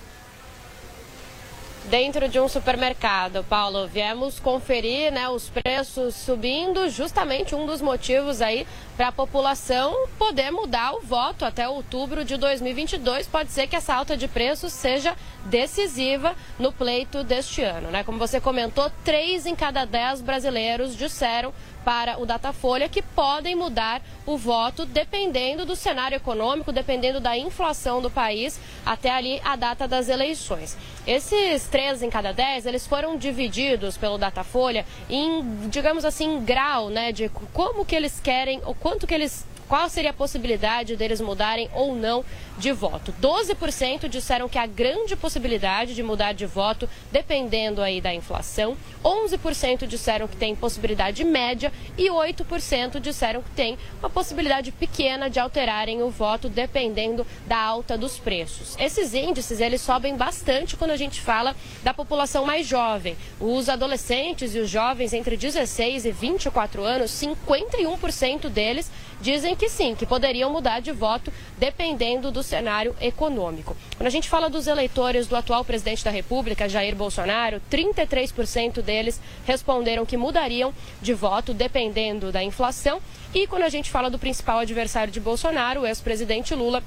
dentro 1.90 2.28
de 2.28 2.38
um 2.38 2.48
supermercado. 2.48 3.44
Paulo, 3.48 3.88
viemos 3.88 4.38
conferir 4.38 5.12
né, 5.12 5.28
os 5.28 5.50
preços 5.50 6.14
subindo, 6.14 6.88
justamente 6.88 7.54
um 7.54 7.66
dos 7.66 7.80
motivos 7.80 8.40
aí 8.40 8.64
para 9.00 9.08
a 9.08 9.12
população 9.12 10.06
poder 10.18 10.50
mudar 10.50 10.92
o 10.92 11.00
voto 11.00 11.46
até 11.46 11.66
outubro 11.66 12.22
de 12.22 12.36
2022. 12.36 13.26
Pode 13.26 13.50
ser 13.50 13.66
que 13.66 13.74
essa 13.74 13.94
alta 13.94 14.14
de 14.14 14.28
preços 14.28 14.74
seja 14.74 15.16
decisiva 15.46 16.36
no 16.58 16.70
pleito 16.70 17.24
deste 17.24 17.62
ano. 17.62 17.90
Né? 17.90 18.04
Como 18.04 18.18
você 18.18 18.38
comentou, 18.42 18.92
três 19.02 19.46
em 19.46 19.56
cada 19.56 19.86
dez 19.86 20.20
brasileiros 20.20 20.94
disseram 20.94 21.50
para 21.84 22.20
o 22.20 22.26
Datafolha 22.26 22.88
que 22.88 23.02
podem 23.02 23.54
mudar 23.54 24.02
o 24.26 24.36
voto 24.36 24.84
dependendo 24.84 25.64
do 25.64 25.74
cenário 25.74 26.16
econômico, 26.16 26.72
dependendo 26.72 27.20
da 27.20 27.36
inflação 27.36 28.02
do 28.02 28.10
país 28.10 28.60
até 28.84 29.10
ali 29.10 29.40
a 29.44 29.56
data 29.56 29.88
das 29.88 30.08
eleições. 30.08 30.76
Esses 31.06 31.66
três 31.68 32.02
em 32.02 32.10
cada 32.10 32.32
dez, 32.32 32.66
eles 32.66 32.86
foram 32.86 33.16
divididos 33.16 33.96
pelo 33.96 34.18
Datafolha 34.18 34.84
em, 35.08 35.68
digamos 35.68 36.04
assim, 36.04 36.44
grau, 36.44 36.90
né, 36.90 37.12
de 37.12 37.28
como 37.52 37.84
que 37.84 37.96
eles 37.96 38.20
querem, 38.20 38.60
ou 38.64 38.74
quanto 38.90 39.06
que 39.06 39.14
eles 39.14 39.44
qual 39.70 39.88
seria 39.88 40.10
a 40.10 40.12
possibilidade 40.12 40.96
deles 40.96 41.20
mudarem 41.20 41.70
ou 41.72 41.94
não 41.94 42.24
de 42.58 42.72
voto. 42.72 43.14
12% 43.22 44.08
disseram 44.08 44.48
que 44.48 44.58
há 44.58 44.66
grande 44.66 45.14
possibilidade 45.14 45.94
de 45.94 46.02
mudar 46.02 46.32
de 46.32 46.44
voto, 46.44 46.88
dependendo 47.12 47.80
aí 47.80 48.00
da 48.00 48.12
inflação. 48.12 48.76
11% 49.04 49.86
disseram 49.86 50.26
que 50.26 50.36
tem 50.36 50.56
possibilidade 50.56 51.22
média 51.22 51.72
e 51.96 52.08
8% 52.08 52.98
disseram 52.98 53.42
que 53.42 53.50
tem 53.50 53.78
uma 54.00 54.10
possibilidade 54.10 54.72
pequena 54.72 55.30
de 55.30 55.38
alterarem 55.38 56.02
o 56.02 56.10
voto, 56.10 56.48
dependendo 56.48 57.24
da 57.46 57.56
alta 57.56 57.96
dos 57.96 58.18
preços. 58.18 58.74
Esses 58.76 59.14
índices, 59.14 59.60
eles 59.60 59.80
sobem 59.80 60.16
bastante 60.16 60.76
quando 60.76 60.90
a 60.90 60.96
gente 60.96 61.20
fala 61.20 61.54
da 61.84 61.94
população 61.94 62.44
mais 62.44 62.66
jovem. 62.66 63.16
Os 63.38 63.68
adolescentes 63.68 64.52
e 64.52 64.58
os 64.58 64.68
jovens 64.68 65.12
entre 65.12 65.36
16 65.36 66.06
e 66.06 66.10
24 66.10 66.82
anos, 66.82 67.12
51% 67.12 68.48
deles 68.48 68.90
dizem 69.20 69.54
que 69.54 69.68
sim, 69.68 69.94
que 69.94 70.06
poderiam 70.06 70.50
mudar 70.50 70.80
de 70.80 70.92
voto 70.92 71.32
dependendo 71.58 72.30
do 72.30 72.42
cenário 72.42 72.94
econômico. 73.00 73.76
Quando 73.96 74.06
a 74.06 74.10
gente 74.10 74.28
fala 74.28 74.48
dos 74.48 74.66
eleitores 74.66 75.26
do 75.26 75.36
atual 75.36 75.64
presidente 75.64 76.04
da 76.04 76.10
República, 76.10 76.68
Jair 76.68 76.96
Bolsonaro, 76.96 77.60
33% 77.70 78.80
deles 78.80 79.20
responderam 79.44 80.06
que 80.06 80.16
mudariam 80.16 80.72
de 81.00 81.12
voto 81.12 81.52
dependendo 81.52 82.32
da 82.32 82.42
inflação. 82.42 83.00
E 83.34 83.46
quando 83.46 83.62
a 83.62 83.68
gente 83.68 83.90
fala 83.90 84.10
do 84.10 84.18
principal 84.18 84.60
adversário 84.60 85.12
de 85.12 85.20
Bolsonaro, 85.20 85.82
o 85.82 85.86
ex-presidente 85.86 86.54
Lula, 86.54 86.82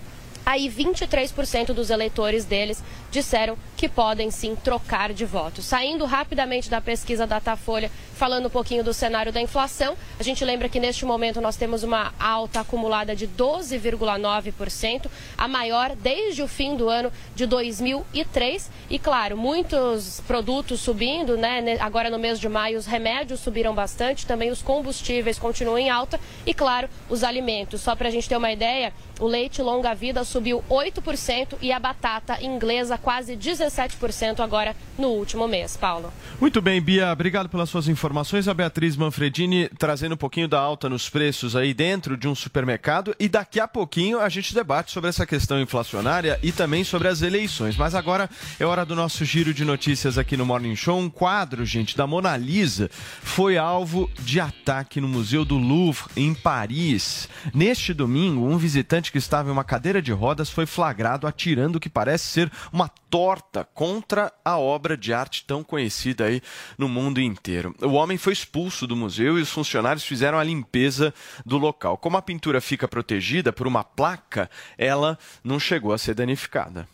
Aí 0.45 0.69
23% 0.69 1.73
dos 1.73 1.89
eleitores 1.89 2.45
deles 2.45 2.83
disseram 3.09 3.57
que 3.77 3.87
podem 3.87 4.31
sim 4.31 4.55
trocar 4.55 5.13
de 5.13 5.23
voto. 5.25 5.61
Saindo 5.61 6.05
rapidamente 6.05 6.69
da 6.69 6.81
pesquisa 6.81 7.27
Datafolha, 7.27 7.91
falando 8.15 8.47
um 8.47 8.49
pouquinho 8.49 8.83
do 8.83 8.93
cenário 8.93 9.31
da 9.31 9.41
inflação, 9.41 9.95
a 10.19 10.23
gente 10.23 10.43
lembra 10.43 10.67
que 10.67 10.79
neste 10.79 11.05
momento 11.05 11.39
nós 11.39 11.55
temos 11.55 11.83
uma 11.83 12.13
alta 12.19 12.61
acumulada 12.61 13.15
de 13.15 13.27
12,9%, 13.27 15.07
a 15.37 15.47
maior 15.47 15.95
desde 15.95 16.41
o 16.41 16.47
fim 16.47 16.75
do 16.75 16.89
ano 16.89 17.11
de 17.35 17.45
2003. 17.45 18.69
E 18.89 18.99
claro, 18.99 19.37
muitos 19.37 20.21
produtos 20.21 20.81
subindo, 20.81 21.37
né? 21.37 21.77
Agora 21.79 22.09
no 22.09 22.19
mês 22.19 22.39
de 22.39 22.49
maio 22.49 22.77
os 22.77 22.85
remédios 22.85 23.39
subiram 23.39 23.73
bastante, 23.73 24.25
também 24.25 24.49
os 24.49 24.61
combustíveis 24.61 25.37
continuam 25.37 25.77
em 25.77 25.89
alta 25.89 26.19
e 26.45 26.53
claro, 26.53 26.89
os 27.09 27.23
alimentos. 27.23 27.81
Só 27.81 27.95
para 27.95 28.07
a 28.07 28.11
gente 28.11 28.27
ter 28.27 28.37
uma 28.37 28.51
ideia, 28.51 28.93
o 29.19 29.27
leite 29.27 29.61
longa-vida 29.61 30.23
subiu 30.23 30.63
8% 30.69 31.55
e 31.61 31.71
a 31.71 31.79
batata 31.79 32.43
inglesa 32.43 32.97
quase 32.97 33.35
17% 33.35 34.39
agora 34.39 34.75
no 34.97 35.09
último 35.09 35.47
mês. 35.47 35.77
Paulo. 35.77 36.11
Muito 36.39 36.61
bem, 36.61 36.81
Bia, 36.81 37.11
obrigado 37.11 37.49
pelas 37.49 37.69
suas 37.69 37.87
informações. 37.87 38.47
A 38.47 38.53
Beatriz 38.53 38.95
Manfredini 38.95 39.69
trazendo 39.77 40.13
um 40.13 40.17
pouquinho 40.17 40.47
da 40.47 40.59
alta 40.59 40.89
nos 40.89 41.09
preços 41.09 41.55
aí 41.55 41.73
dentro 41.73 42.17
de 42.17 42.27
um 42.27 42.35
supermercado 42.35 43.15
e 43.19 43.27
daqui 43.27 43.59
a 43.59 43.67
pouquinho 43.67 44.19
a 44.19 44.29
gente 44.29 44.53
debate 44.53 44.91
sobre 44.91 45.09
essa 45.09 45.25
questão 45.25 45.61
inflacionária 45.61 46.39
e 46.41 46.51
também 46.51 46.83
sobre 46.83 47.07
as 47.07 47.21
eleições. 47.21 47.77
Mas 47.77 47.95
agora 47.95 48.29
é 48.59 48.65
hora 48.65 48.85
do 48.85 48.95
nosso 48.95 49.25
giro 49.25 49.53
de 49.53 49.65
notícias 49.65 50.17
aqui 50.17 50.37
no 50.37 50.45
Morning 50.45 50.75
Show. 50.75 50.99
Um 50.99 51.09
quadro, 51.09 51.65
gente, 51.65 51.95
da 51.95 52.07
Mona 52.07 52.35
Lisa 52.37 52.89
foi 53.21 53.57
alvo 53.57 54.09
de 54.19 54.39
ataque 54.39 54.99
no 54.99 55.07
Museu 55.07 55.45
do 55.45 55.57
Louvre 55.57 56.05
em 56.15 56.33
Paris. 56.33 57.27
Neste 57.53 57.93
domingo, 57.93 58.45
um 58.45 58.57
visitante 58.57 59.02
que 59.11 59.17
estava 59.17 59.49
em 59.49 59.51
uma 59.51 59.63
cadeira 59.63 60.01
de 60.01 60.11
rodas 60.11 60.49
foi 60.49 60.65
flagrado 60.65 61.27
atirando 61.27 61.77
o 61.77 61.79
que 61.79 61.89
parece 61.89 62.25
ser 62.25 62.51
uma 62.71 62.87
torta 62.87 63.67
contra 63.73 64.31
a 64.43 64.57
obra 64.57 64.97
de 64.97 65.13
arte 65.13 65.45
tão 65.45 65.63
conhecida 65.63 66.25
aí 66.25 66.41
no 66.77 66.89
mundo 66.89 67.21
inteiro. 67.21 67.75
O 67.81 67.93
homem 67.93 68.17
foi 68.17 68.33
expulso 68.33 68.87
do 68.87 68.95
museu 68.95 69.37
e 69.37 69.41
os 69.41 69.51
funcionários 69.51 70.03
fizeram 70.03 70.39
a 70.39 70.43
limpeza 70.43 71.13
do 71.45 71.57
local. 71.57 71.97
Como 71.97 72.17
a 72.17 72.21
pintura 72.21 72.59
fica 72.59 72.87
protegida 72.87 73.53
por 73.53 73.67
uma 73.67 73.83
placa, 73.83 74.49
ela 74.77 75.17
não 75.43 75.59
chegou 75.59 75.93
a 75.93 75.97
ser 75.97 76.15
danificada. 76.15 76.87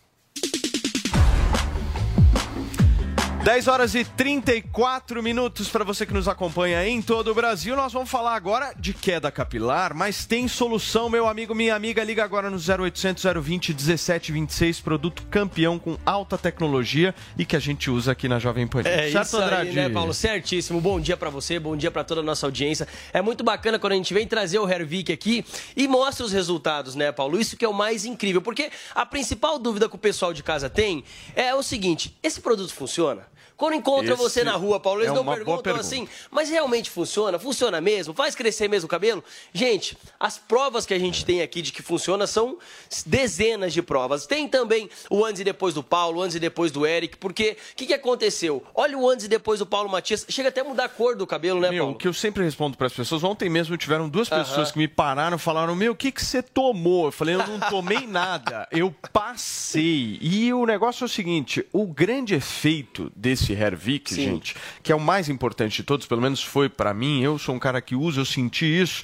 10 3.43 3.69
horas 3.69 3.95
e 3.95 4.03
34 4.03 5.23
minutos 5.23 5.69
para 5.69 5.85
você 5.85 6.05
que 6.05 6.13
nos 6.13 6.27
acompanha 6.27 6.85
em 6.85 7.01
todo 7.01 7.31
o 7.31 7.33
Brasil. 7.33 7.73
Nós 7.73 7.93
vamos 7.93 8.09
falar 8.09 8.35
agora 8.35 8.73
de 8.77 8.93
queda 8.93 9.31
capilar, 9.31 9.95
mas 9.95 10.25
tem 10.25 10.45
solução, 10.45 11.09
meu 11.09 11.25
amigo, 11.25 11.55
minha 11.55 11.73
amiga. 11.73 12.03
Liga 12.03 12.21
agora 12.21 12.49
no 12.49 12.57
0800 12.57 13.23
020 13.23 13.69
1726, 13.69 14.81
produto 14.81 15.23
campeão 15.31 15.79
com 15.79 15.97
alta 16.05 16.37
tecnologia 16.37 17.15
e 17.37 17.45
que 17.45 17.55
a 17.55 17.59
gente 17.59 17.89
usa 17.89 18.11
aqui 18.11 18.27
na 18.27 18.39
Jovem 18.39 18.67
Pan. 18.67 18.81
É 18.81 19.09
certo, 19.09 19.27
isso 19.27 19.37
aí, 19.37 19.71
né, 19.71 19.87
Paulo? 19.87 20.13
Certíssimo. 20.13 20.81
Bom 20.81 20.99
dia 20.99 21.15
pra 21.15 21.29
você, 21.29 21.57
bom 21.57 21.77
dia 21.77 21.89
pra 21.89 22.03
toda 22.03 22.19
a 22.19 22.23
nossa 22.23 22.45
audiência. 22.45 22.89
É 23.13 23.21
muito 23.21 23.41
bacana 23.41 23.79
quando 23.79 23.93
a 23.93 23.95
gente 23.95 24.13
vem 24.13 24.27
trazer 24.27 24.59
o 24.59 24.69
Hervik 24.69 25.13
aqui 25.13 25.45
e 25.77 25.87
mostra 25.87 26.25
os 26.25 26.33
resultados, 26.33 26.93
né, 26.93 27.09
Paulo? 27.13 27.39
Isso 27.39 27.55
que 27.55 27.63
é 27.63 27.69
o 27.69 27.73
mais 27.73 28.03
incrível, 28.03 28.41
porque 28.41 28.69
a 28.93 29.05
principal 29.05 29.57
dúvida 29.57 29.87
que 29.87 29.95
o 29.95 29.99
pessoal 29.99 30.33
de 30.33 30.43
casa 30.43 30.69
tem 30.69 31.05
é 31.33 31.55
o 31.55 31.63
seguinte: 31.63 32.17
esse 32.21 32.41
produto 32.41 32.73
funciona? 32.73 33.29
Quando 33.59 33.73
encontra 33.73 34.13
Esse 34.13 34.23
você 34.23 34.41
na 34.41 34.53
rua, 34.53 34.79
Paulo, 34.79 35.01
eles 35.01 35.11
é 35.11 35.13
não 35.13 35.25
perguntam 35.25 35.61
pergunta. 35.61 35.85
assim, 35.85 36.07
mas 36.31 36.49
realmente 36.49 36.89
funciona? 36.89 37.37
Funciona 37.37 37.81
mesmo? 37.81 38.13
Faz 38.13 38.33
crescer 38.33 38.69
mesmo 38.69 38.85
o 38.85 38.89
cabelo? 38.89 39.21
Gente, 39.53 39.97
as 40.17 40.37
provas 40.37 40.85
que 40.85 40.93
a 40.93 40.97
gente 40.97 41.25
tem 41.25 41.41
aqui 41.41 41.61
de 41.61 41.73
que 41.73 41.81
funciona 41.81 42.25
são 42.25 42.57
dezenas 43.05 43.73
de 43.73 43.81
provas. 43.81 44.25
Tem 44.25 44.47
também 44.47 44.89
o 45.09 45.25
antes 45.25 45.41
e 45.41 45.43
depois 45.43 45.73
do 45.73 45.83
Paulo, 45.83 46.19
o 46.19 46.21
antes 46.21 46.37
e 46.37 46.39
depois 46.39 46.71
do 46.71 46.85
Eric, 46.87 47.17
porque 47.17 47.57
o 47.73 47.75
que, 47.75 47.87
que 47.87 47.93
aconteceu? 47.93 48.63
Olha 48.73 48.97
o 48.97 49.09
antes 49.09 49.25
e 49.25 49.27
depois 49.27 49.59
do 49.59 49.65
Paulo 49.65 49.89
Matias, 49.89 50.25
chega 50.29 50.47
até 50.47 50.61
a 50.61 50.63
mudar 50.63 50.85
a 50.85 50.89
cor 50.89 51.17
do 51.17 51.27
cabelo, 51.27 51.59
né, 51.59 51.69
Meu, 51.69 51.83
Paulo? 51.83 51.95
o 51.95 51.97
que 51.97 52.07
eu 52.07 52.13
sempre 52.13 52.45
respondo 52.45 52.77
para 52.77 52.87
as 52.87 52.93
pessoas, 52.93 53.25
ontem 53.25 53.49
mesmo 53.49 53.75
tiveram 53.75 54.07
duas 54.07 54.29
pessoas 54.29 54.71
que 54.71 54.77
me 54.77 54.87
pararam 54.87 55.35
e 55.35 55.39
falaram: 55.39 55.75
Meu, 55.75 55.91
o 55.91 55.95
que, 55.95 56.13
que 56.13 56.23
você 56.23 56.41
tomou? 56.41 57.07
Eu 57.07 57.11
falei: 57.11 57.35
Eu 57.35 57.45
não 57.45 57.59
tomei 57.59 58.05
nada, 58.07 58.65
eu 58.71 58.95
passei. 59.11 60.17
E 60.21 60.53
o 60.53 60.65
negócio 60.65 61.03
é 61.03 61.07
o 61.07 61.09
seguinte: 61.09 61.65
o 61.73 61.85
grande 61.85 62.35
efeito 62.35 63.11
desse 63.15 63.48
Hervik, 63.53 64.13
Sim. 64.13 64.23
gente, 64.23 64.55
que 64.81 64.91
é 64.91 64.95
o 64.95 64.99
mais 64.99 65.29
importante 65.29 65.77
de 65.77 65.83
todos, 65.83 66.05
pelo 66.05 66.21
menos 66.21 66.43
foi 66.43 66.69
para 66.69 66.93
mim, 66.93 67.21
eu 67.21 67.37
sou 67.37 67.55
um 67.55 67.59
cara 67.59 67.81
que 67.81 67.95
usa, 67.95 68.21
eu 68.21 68.25
senti 68.25 68.65
isso. 68.65 69.03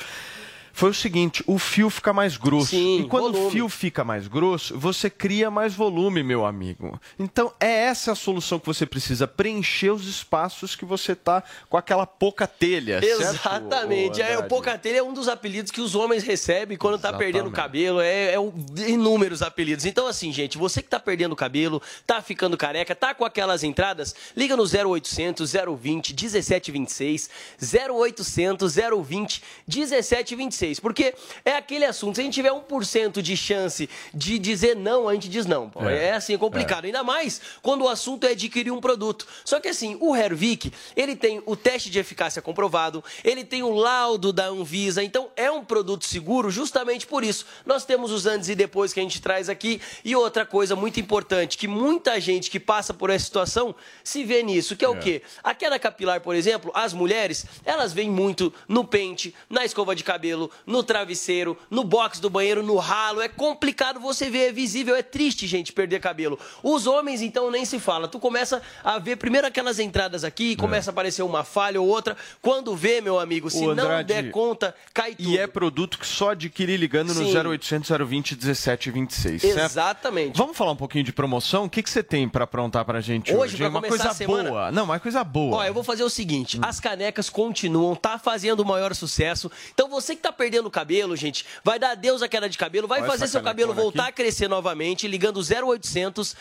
Foi 0.78 0.90
o 0.90 0.94
seguinte, 0.94 1.42
o 1.48 1.58
fio 1.58 1.90
fica 1.90 2.12
mais 2.12 2.36
grosso. 2.36 2.72
Sim, 2.72 3.00
e 3.00 3.08
quando 3.08 3.30
o 3.30 3.32
volume. 3.32 3.52
fio 3.52 3.70
fica 3.70 4.04
mais 4.04 4.28
grosso, 4.28 4.78
você 4.78 5.10
cria 5.10 5.50
mais 5.50 5.74
volume, 5.74 6.22
meu 6.22 6.46
amigo. 6.46 7.00
Então, 7.18 7.54
é 7.62 7.86
essa 7.86 8.12
a 8.12 8.16
solução 8.16 8.60
que 8.60 8.66
você 8.66 8.86
precisa, 8.86 9.26
preencher 9.26 9.92
os 9.92 10.06
espaços 10.06 10.76
que 10.76 10.84
você 10.84 11.16
tá 11.16 11.42
com 11.70 11.78
aquela 11.78 12.06
pouca 12.06 12.46
telha, 12.46 13.00
certo, 13.00 13.22
Exatamente. 13.22 14.20
ô 14.20 14.24
É, 14.24 14.28
o 14.28 14.34
Andrade? 14.34 14.50
pocatelha 14.50 14.98
é 14.98 15.04
um 15.04 15.14
dos 15.14 15.30
apelidos 15.30 15.72
que 15.72 15.80
os 15.80 15.96
homens 15.96 16.24
recebem 16.26 16.78
quando 16.78 16.96
tá 17.00 17.08
Exatamente. 17.08 17.32
perdendo 17.34 17.48
o 17.50 17.54
cabelo. 17.54 18.02
É, 18.02 18.34
é 18.34 18.40
um- 18.40 18.54
inúmeros 18.86 19.42
apelidos. 19.42 19.86
Então, 19.86 20.08
assim, 20.08 20.34
gente, 20.34 20.58
você 20.58 20.82
que 20.82 20.90
tá 20.90 21.00
perdendo 21.00 21.32
o 21.32 21.36
cabelo, 21.38 21.82
tá 22.06 22.22
ficando 22.22 22.58
careca, 22.58 22.94
tá 22.94 23.14
com 23.16 23.24
aquelas 23.24 23.64
entradas, 23.64 24.14
liga 24.36 24.58
no 24.58 24.64
0800 24.68 25.54
020 25.80 26.14
1726, 26.14 27.30
0800 27.62 28.76
020 29.06 29.42
1726. 29.68 30.65
Porque 30.82 31.14
é 31.44 31.56
aquele 31.56 31.86
assunto, 31.86 32.16
se 32.16 32.22
a 32.22 32.24
gente 32.24 32.34
tiver 32.34 32.52
1% 32.52 33.22
de 33.22 33.38
chance 33.38 33.90
de 34.14 34.40
dizer 34.40 34.76
não, 34.76 35.08
a 35.08 35.14
gente 35.14 35.30
diz 35.30 35.46
não. 35.46 35.70
pô. 35.70 35.88
É. 35.88 36.06
É, 36.10 36.14
assim, 36.14 36.34
é 36.34 36.38
complicado. 36.38 36.86
Ainda 36.86 37.04
mais 37.04 37.42
quando 37.62 37.84
o 37.84 37.90
assunto 37.90 38.26
é 38.26 38.32
adquirir 38.32 38.72
um 38.72 38.80
produto. 38.82 39.28
Só 39.44 39.60
que 39.60 39.68
assim, 39.68 39.98
o 40.00 40.16
Hervik, 40.16 40.72
ele 40.96 41.16
tem 41.16 41.42
o 41.46 41.56
teste 41.56 41.90
de 41.90 42.00
eficácia 42.00 42.42
comprovado, 42.42 43.04
ele 43.24 43.44
tem 43.44 43.64
o 43.64 43.74
laudo 43.74 44.32
da 44.34 44.46
Anvisa, 44.48 45.04
então 45.04 45.30
é 45.36 45.50
um 45.52 45.64
produto 45.64 46.06
seguro 46.06 46.50
justamente 46.50 47.06
por 47.08 47.24
isso. 47.24 47.46
Nós 47.66 47.86
temos 47.86 48.12
os 48.12 48.26
antes 48.26 48.50
e 48.50 48.56
depois 48.56 48.94
que 48.94 49.00
a 49.00 49.04
gente 49.04 49.22
traz 49.22 49.50
aqui. 49.50 49.82
E 50.04 50.16
outra 50.16 50.46
coisa 50.46 50.76
muito 50.76 51.00
importante, 51.00 51.58
que 51.58 51.68
muita 51.68 52.20
gente 52.20 52.50
que 52.50 52.60
passa 52.60 52.94
por 52.94 53.10
essa 53.10 53.26
situação 53.26 53.76
se 54.04 54.24
vê 54.24 54.44
nisso, 54.44 54.76
que 54.76 54.86
é, 54.86 54.90
o 54.90 54.96
É. 54.96 55.00
quê? 55.00 55.22
A 55.44 55.54
queda 55.54 55.78
capilar, 55.80 56.22
por 56.22 56.36
exemplo, 56.36 56.72
as 56.74 56.94
mulheres, 56.94 57.46
elas 57.66 57.94
vêm 57.94 58.10
muito 58.10 58.54
no 58.68 58.84
pente, 58.86 59.34
na 59.50 59.66
escova 59.66 59.96
de 59.96 60.04
cabelo, 60.04 60.50
no 60.66 60.84
travesseiro, 60.84 61.58
no 61.70 61.84
box 61.84 62.20
do 62.20 62.30
banheiro, 62.30 62.62
no 62.64 62.76
ralo. 62.78 63.22
É 63.22 63.28
complicado 63.28 64.00
você 64.00 64.30
ver, 64.30 64.50
é 64.50 64.52
visível, 64.52 64.96
é 64.96 65.02
triste, 65.04 65.48
gente, 65.48 65.72
perder 65.74 66.00
cabelo. 66.00 66.38
Os 66.64 66.88
homens, 66.88 67.22
então, 67.22 67.50
nem 67.52 67.66
se 67.66 67.80
fala. 67.80 68.08
Tu 68.08 68.20
começa 68.20 68.62
a 68.84 68.98
ver 69.00 69.16
primeiro 69.18 69.48
aquelas 69.48 69.80
entradas 69.80 70.24
aqui, 70.24 70.56
começa 70.56 70.90
a 70.90 70.94
aparecer 70.94 71.24
uma 71.24 71.44
falha 71.44 71.80
ou 71.82 71.88
outra. 71.88 72.16
Quando 72.42 72.76
vê, 72.76 73.02
meu 73.02 73.20
amigo, 73.20 73.50
se 73.50 73.64
É. 73.64 73.68
O 73.68 73.76
não 73.76 73.84
Andrade- 73.86 74.08
der 74.14 74.32
conta, 74.32 74.76
cai 74.94 75.16
tudo. 75.16 75.30
E 75.30 75.38
é 75.38 75.48
produto 75.48 75.98
que 76.00 76.06
só 76.08 76.32
adquire 76.32 76.78
ligando 76.78 77.14
no 77.14 77.26
Sim. 77.26 77.32
0800 77.38 77.90
020 78.06 78.36
1726, 78.36 79.42
certo? 79.42 79.60
Exatamente. 79.72 80.38
Vamos 80.38 80.56
falar 80.58 80.72
um 80.72 80.76
pouquinho 80.76 81.04
de 81.04 81.12
promoção? 81.14 81.66
O 81.66 81.70
que, 81.70 81.82
que 81.82 81.90
você 81.90 82.04
tem 82.04 82.28
para 82.30 82.44
aprontar 82.44 82.86
pra 82.86 83.02
gente 83.02 83.32
hoje? 83.32 83.42
Hoje, 83.56 83.58
pra 83.58 83.70
uma 83.70 83.82
coisa 83.82 84.14
semana- 84.14 84.50
boa. 84.50 84.72
Não, 84.72 84.84
uma 84.84 85.00
coisa 85.00 85.24
boa. 85.24 85.58
Ó, 85.58 85.64
eu 85.66 85.74
vou 85.74 85.84
fazer 85.84 86.04
o 86.04 86.10
seguinte: 86.10 86.60
as 86.62 86.80
canecas 86.80 87.30
continuam, 87.30 87.96
tá 87.96 88.18
fazendo 88.20 88.60
o 88.62 88.66
maior 88.66 88.94
sucesso. 88.96 89.52
Então 89.74 89.90
você 89.90 90.16
que 90.16 90.22
tá 90.22 90.32
perdendo 90.32 90.45
o 90.66 90.72
cabelo, 90.72 91.16
gente, 91.16 91.46
vai 91.64 91.78
dar 91.80 91.92
adeus 91.92 92.22
à 92.22 92.28
queda 92.28 92.48
de 92.50 92.58
cabelo, 92.58 92.88
vai 92.88 93.02
Olha 93.02 93.10
fazer 93.12 93.28
seu 93.28 93.42
cabelo 93.42 93.74
voltar 93.74 94.04
aqui. 94.04 94.10
a 94.10 94.14
crescer 94.14 94.48
novamente, 94.48 95.08
ligando 95.08 95.40
0800 95.42 96.36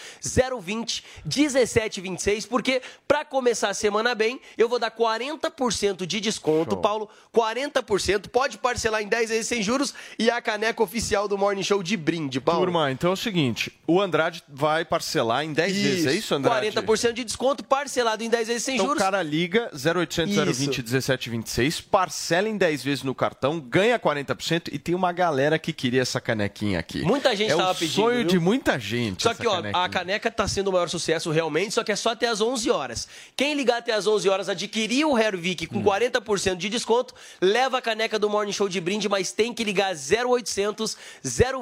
020 0.60 1.04
1726, 1.24 2.46
porque 2.46 2.80
pra 3.06 3.24
começar 3.24 3.70
a 3.70 3.74
semana 3.74 4.14
bem, 4.14 4.40
eu 4.56 4.68
vou 4.68 4.78
dar 4.78 4.90
40% 4.90 6.06
de 6.06 6.20
desconto, 6.20 6.76
Paulo, 6.76 7.08
40%, 7.34 8.28
pode 8.28 8.58
parcelar 8.58 9.02
em 9.02 9.08
10 9.08 9.30
vezes 9.30 9.46
sem 9.46 9.62
juros 9.62 9.94
e 10.18 10.30
a 10.30 10.40
caneca 10.40 10.82
oficial 10.82 11.26
do 11.28 11.36
Morning 11.36 11.62
Show 11.62 11.82
de 11.82 11.96
brinde, 11.96 12.40
Paulo. 12.40 12.62
Turma, 12.62 12.90
então 12.90 13.10
é 13.10 13.12
o 13.12 13.16
seguinte: 13.16 13.72
o 13.86 14.00
Andrade 14.00 14.42
vai 14.48 14.84
parcelar 14.84 15.44
em 15.44 15.52
10 15.52 15.72
vezes, 15.76 16.06
é 16.06 16.12
isso, 16.14 16.34
Andrade? 16.34 16.70
40% 16.72 17.12
de 17.12 17.24
desconto 17.24 17.64
parcelado 17.64 18.22
em 18.22 18.28
10 18.28 18.48
vezes 18.48 18.62
sem 18.64 18.74
Então 18.74 18.86
o 18.86 18.88
juros. 18.90 19.02
cara 19.02 19.22
liga 19.22 19.70
0800 19.74 20.34
020 20.34 20.48
Isso. 20.50 20.82
1726, 20.82 21.80
parcela 21.80 22.48
em 22.48 22.56
10 22.56 22.82
vezes 22.84 23.02
no 23.04 23.14
cartão, 23.14 23.60
ganha 23.60 23.93
a 23.94 23.98
40% 24.00 24.68
e 24.72 24.78
tem 24.78 24.94
uma 24.94 25.12
galera 25.12 25.58
que 25.58 25.72
queria 25.72 26.02
essa 26.02 26.20
canequinha 26.20 26.78
aqui. 26.78 27.02
Muita 27.02 27.34
gente 27.34 27.50
é 27.50 27.52
estava 27.52 27.72
o 27.72 27.74
pedindo. 27.74 27.94
sonho 27.94 28.18
viu? 28.18 28.26
de 28.28 28.38
muita 28.38 28.78
gente. 28.78 29.22
Só 29.22 29.34
que, 29.34 29.46
ó, 29.46 29.56
canequinha. 29.56 29.84
a 29.84 29.88
caneca 29.88 30.30
tá 30.30 30.46
sendo 30.48 30.68
o 30.68 30.72
maior 30.72 30.88
sucesso 30.88 31.30
realmente, 31.30 31.72
só 31.74 31.82
que 31.84 31.92
é 31.92 31.96
só 31.96 32.10
até 32.10 32.28
as 32.28 32.40
11 32.40 32.70
horas. 32.70 33.08
Quem 33.36 33.54
ligar 33.54 33.78
até 33.78 33.92
as 33.92 34.06
11 34.06 34.28
horas, 34.28 34.48
adquirir 34.48 35.04
o 35.06 35.18
Hervik 35.18 35.64
Hum. 35.72 35.82
com 35.82 35.84
40% 35.84 36.56
de 36.56 36.68
desconto, 36.68 37.14
leva 37.40 37.78
a 37.78 37.82
caneca 37.82 38.18
do 38.18 38.28
Morning 38.28 38.52
Show 38.52 38.68
de 38.68 38.80
brinde, 38.80 39.08
mas 39.08 39.32
tem 39.32 39.52
que 39.54 39.62
ligar 39.64 39.94
0800 39.94 40.96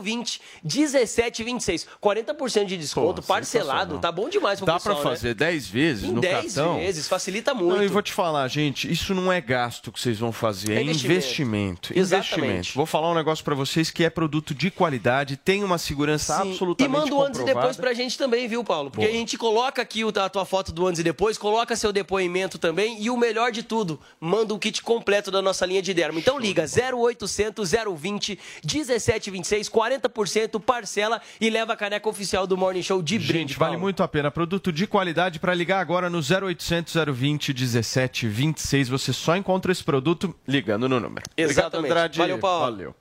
020 0.02 0.40
1726. 0.64 1.86
40% 2.02 2.66
de 2.66 2.76
desconto, 2.76 3.22
Pô, 3.22 3.28
parcelado, 3.28 3.98
tá 3.98 4.10
bom 4.10 4.28
demais 4.28 4.58
pro 4.58 4.66
Dá 4.66 4.74
pessoal, 4.74 4.96
pra 4.96 5.04
né? 5.10 5.16
fazer 5.16 5.34
10 5.34 5.66
vezes 5.68 6.04
Em 6.04 6.12
no 6.12 6.20
10 6.20 6.54
cartão? 6.54 6.76
vezes, 6.76 7.08
facilita 7.08 7.54
muito. 7.54 7.76
Não, 7.76 7.84
e 7.84 7.88
vou 7.88 8.02
te 8.02 8.12
falar, 8.12 8.46
gente, 8.48 8.90
isso 8.90 9.14
não 9.14 9.32
é 9.32 9.40
gasto 9.40 9.90
que 9.92 10.00
vocês 10.00 10.18
vão 10.18 10.32
fazer, 10.32 10.72
é, 10.72 10.76
É 10.76 10.82
investimento. 10.82 11.12
investimento. 11.12 11.92
Investimento. 12.22 12.68
Vou 12.74 12.86
falar 12.86 13.10
um 13.10 13.14
negócio 13.14 13.44
pra 13.44 13.54
vocês 13.54 13.90
que 13.90 14.04
é 14.04 14.10
produto 14.10 14.54
de 14.54 14.70
qualidade, 14.70 15.36
tem 15.36 15.62
uma 15.64 15.78
segurança 15.78 16.36
Sim. 16.42 16.50
absolutamente 16.50 16.82
E 16.84 17.00
manda 17.00 17.14
o 17.14 17.22
antes 17.22 17.40
e 17.40 17.44
depois 17.44 17.76
pra 17.76 17.92
gente 17.92 18.16
também, 18.16 18.48
viu, 18.48 18.64
Paulo? 18.64 18.90
Porque 18.90 19.06
Boa. 19.06 19.16
a 19.16 19.18
gente 19.18 19.36
coloca 19.36 19.82
aqui 19.82 20.02
a 20.02 20.28
tua 20.28 20.44
foto 20.44 20.72
do 20.72 20.86
antes 20.86 21.00
e 21.00 21.04
depois, 21.04 21.36
coloca 21.38 21.74
seu 21.76 21.92
depoimento 21.92 22.58
também 22.58 23.02
e 23.02 23.10
o 23.10 23.16
melhor 23.16 23.50
de 23.52 23.62
tudo, 23.62 24.00
manda 24.20 24.54
o 24.54 24.58
kit 24.58 24.82
completo 24.82 25.30
da 25.30 25.42
nossa 25.42 25.64
linha 25.66 25.82
de 25.82 25.92
dermo. 25.92 26.18
Então 26.18 26.38
liga 26.38 26.64
0800 26.64 27.72
020 27.96 28.38
1726, 28.64 29.68
40% 29.68 30.60
parcela 30.60 31.20
e 31.40 31.50
leva 31.50 31.72
a 31.72 31.76
caneca 31.76 32.08
oficial 32.08 32.46
do 32.46 32.56
Morning 32.56 32.82
Show 32.82 33.02
de 33.02 33.18
brinde. 33.18 33.32
Gente, 33.32 33.58
vale 33.58 33.72
Paulo. 33.72 33.82
muito 33.82 34.02
a 34.02 34.08
pena. 34.08 34.30
Produto 34.30 34.72
de 34.72 34.86
qualidade 34.86 35.38
para 35.38 35.54
ligar 35.54 35.80
agora 35.80 36.08
no 36.08 36.18
0800 36.18 36.94
020 37.12 37.52
1726. 37.52 38.88
Você 38.88 39.12
só 39.12 39.36
encontra 39.36 39.72
esse 39.72 39.82
produto 39.82 40.34
ligando 40.46 40.88
no 40.88 41.00
número. 41.00 41.24
Exatamente. 41.36 41.90
Obrigado, 41.90 42.01
Andrade. 42.05 42.18
Valeu, 42.18 42.38
Paulo. 42.38 42.76
Valeu. 42.76 42.94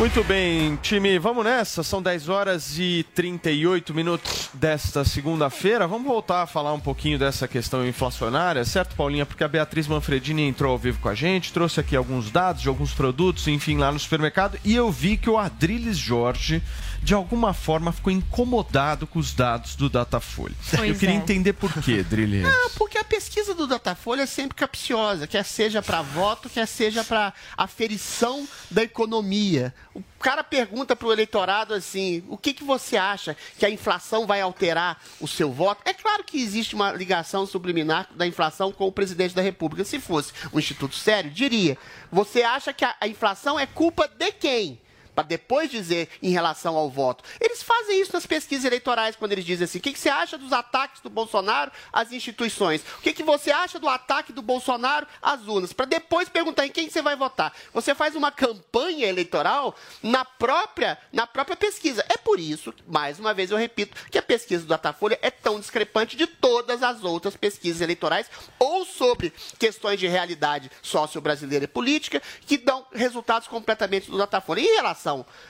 Muito 0.00 0.24
bem, 0.24 0.76
time, 0.76 1.18
vamos 1.18 1.44
nessa. 1.44 1.82
São 1.82 2.00
10 2.00 2.30
horas 2.30 2.78
e 2.78 3.04
38 3.14 3.92
minutos 3.92 4.48
desta 4.54 5.04
segunda-feira. 5.04 5.86
Vamos 5.86 6.06
voltar 6.06 6.40
a 6.40 6.46
falar 6.46 6.72
um 6.72 6.80
pouquinho 6.80 7.18
dessa 7.18 7.46
questão 7.46 7.86
inflacionária, 7.86 8.64
certo, 8.64 8.96
Paulinha? 8.96 9.26
Porque 9.26 9.44
a 9.44 9.48
Beatriz 9.48 9.86
Manfredini 9.86 10.40
entrou 10.40 10.72
ao 10.72 10.78
vivo 10.78 10.98
com 11.00 11.10
a 11.10 11.14
gente, 11.14 11.52
trouxe 11.52 11.80
aqui 11.80 11.94
alguns 11.94 12.30
dados 12.30 12.62
de 12.62 12.68
alguns 12.68 12.94
produtos, 12.94 13.46
enfim, 13.46 13.76
lá 13.76 13.92
no 13.92 13.98
supermercado, 13.98 14.58
e 14.64 14.74
eu 14.74 14.90
vi 14.90 15.18
que 15.18 15.28
o 15.28 15.36
Adriles 15.36 15.98
Jorge, 15.98 16.62
de 17.02 17.12
alguma 17.12 17.52
forma, 17.52 17.92
ficou 17.92 18.10
incomodado 18.10 19.06
com 19.06 19.18
os 19.18 19.34
dados 19.34 19.76
do 19.76 19.90
Datafolha. 19.90 20.54
Pois 20.76 20.88
eu 20.88 20.96
queria 20.96 21.14
é. 21.14 21.18
entender 21.18 21.52
por 21.52 21.70
quê, 21.74 21.98
Adriles. 22.00 22.42
Não, 22.42 22.70
porque 22.70 22.96
a 22.96 23.04
pesquisa 23.04 23.54
do 23.54 23.66
Datafolha 23.66 24.22
é 24.22 24.26
sempre 24.26 24.56
capciosa, 24.56 25.26
quer 25.26 25.44
seja 25.44 25.82
para 25.82 26.00
voto, 26.00 26.48
quer 26.48 26.66
seja 26.66 27.04
para 27.04 27.34
aferição 27.54 28.48
da 28.70 28.82
economia. 28.82 29.74
O 29.92 30.02
cara 30.20 30.44
pergunta 30.44 30.94
para 30.94 31.08
o 31.08 31.12
eleitorado 31.12 31.74
assim: 31.74 32.22
o 32.28 32.36
que, 32.36 32.54
que 32.54 32.62
você 32.62 32.96
acha 32.96 33.36
que 33.58 33.66
a 33.66 33.70
inflação 33.70 34.26
vai 34.26 34.40
alterar 34.40 35.02
o 35.20 35.26
seu 35.26 35.50
voto? 35.50 35.82
É 35.84 35.92
claro 35.92 36.22
que 36.22 36.40
existe 36.40 36.74
uma 36.74 36.92
ligação 36.92 37.44
subliminar 37.44 38.08
da 38.14 38.26
inflação 38.26 38.70
com 38.70 38.86
o 38.86 38.92
presidente 38.92 39.34
da 39.34 39.42
República. 39.42 39.84
Se 39.84 39.98
fosse 39.98 40.32
um 40.52 40.58
instituto 40.58 40.94
sério, 40.94 41.30
diria: 41.30 41.76
você 42.10 42.42
acha 42.42 42.72
que 42.72 42.84
a, 42.84 42.94
a 43.00 43.08
inflação 43.08 43.58
é 43.58 43.66
culpa 43.66 44.06
de 44.06 44.30
quem? 44.32 44.80
Para 45.14 45.24
depois 45.24 45.70
dizer 45.70 46.08
em 46.22 46.30
relação 46.30 46.76
ao 46.76 46.90
voto. 46.90 47.24
Eles 47.40 47.62
fazem 47.62 48.00
isso 48.00 48.12
nas 48.12 48.26
pesquisas 48.26 48.64
eleitorais, 48.64 49.16
quando 49.16 49.32
eles 49.32 49.44
dizem 49.44 49.64
assim: 49.64 49.78
o 49.78 49.82
que, 49.82 49.92
que 49.92 49.98
você 49.98 50.08
acha 50.08 50.38
dos 50.38 50.52
ataques 50.52 51.00
do 51.00 51.10
Bolsonaro 51.10 51.70
às 51.92 52.12
instituições? 52.12 52.82
O 52.98 53.02
que, 53.02 53.12
que 53.12 53.22
você 53.22 53.50
acha 53.50 53.78
do 53.78 53.88
ataque 53.88 54.32
do 54.32 54.42
Bolsonaro 54.42 55.06
às 55.20 55.46
urnas? 55.46 55.72
Para 55.72 55.86
depois 55.86 56.28
perguntar 56.28 56.66
em 56.66 56.70
quem 56.70 56.88
você 56.88 57.02
vai 57.02 57.16
votar. 57.16 57.52
Você 57.72 57.94
faz 57.94 58.14
uma 58.14 58.30
campanha 58.30 59.06
eleitoral 59.06 59.74
na 60.02 60.24
própria, 60.24 60.98
na 61.12 61.26
própria 61.26 61.56
pesquisa. 61.56 62.04
É 62.08 62.16
por 62.16 62.38
isso, 62.38 62.72
mais 62.86 63.18
uma 63.18 63.34
vez 63.34 63.50
eu 63.50 63.56
repito, 63.56 63.96
que 64.10 64.18
a 64.18 64.22
pesquisa 64.22 64.62
do 64.64 64.68
Datafolha 64.68 65.18
é 65.22 65.30
tão 65.30 65.58
discrepante 65.58 66.16
de 66.16 66.26
todas 66.26 66.82
as 66.82 67.04
outras 67.04 67.36
pesquisas 67.36 67.80
eleitorais 67.80 68.30
ou 68.58 68.84
sobre 68.84 69.32
questões 69.58 69.98
de 69.98 70.06
realidade 70.06 70.70
sócio-brasileira 70.82 71.64
e 71.64 71.68
política 71.68 72.22
que 72.46 72.56
dão 72.56 72.86
resultados 72.92 73.48
completamente 73.48 74.10
do 74.10 74.18
Datafolha. 74.18 74.60
Em 74.60 74.74
relação 74.76 74.99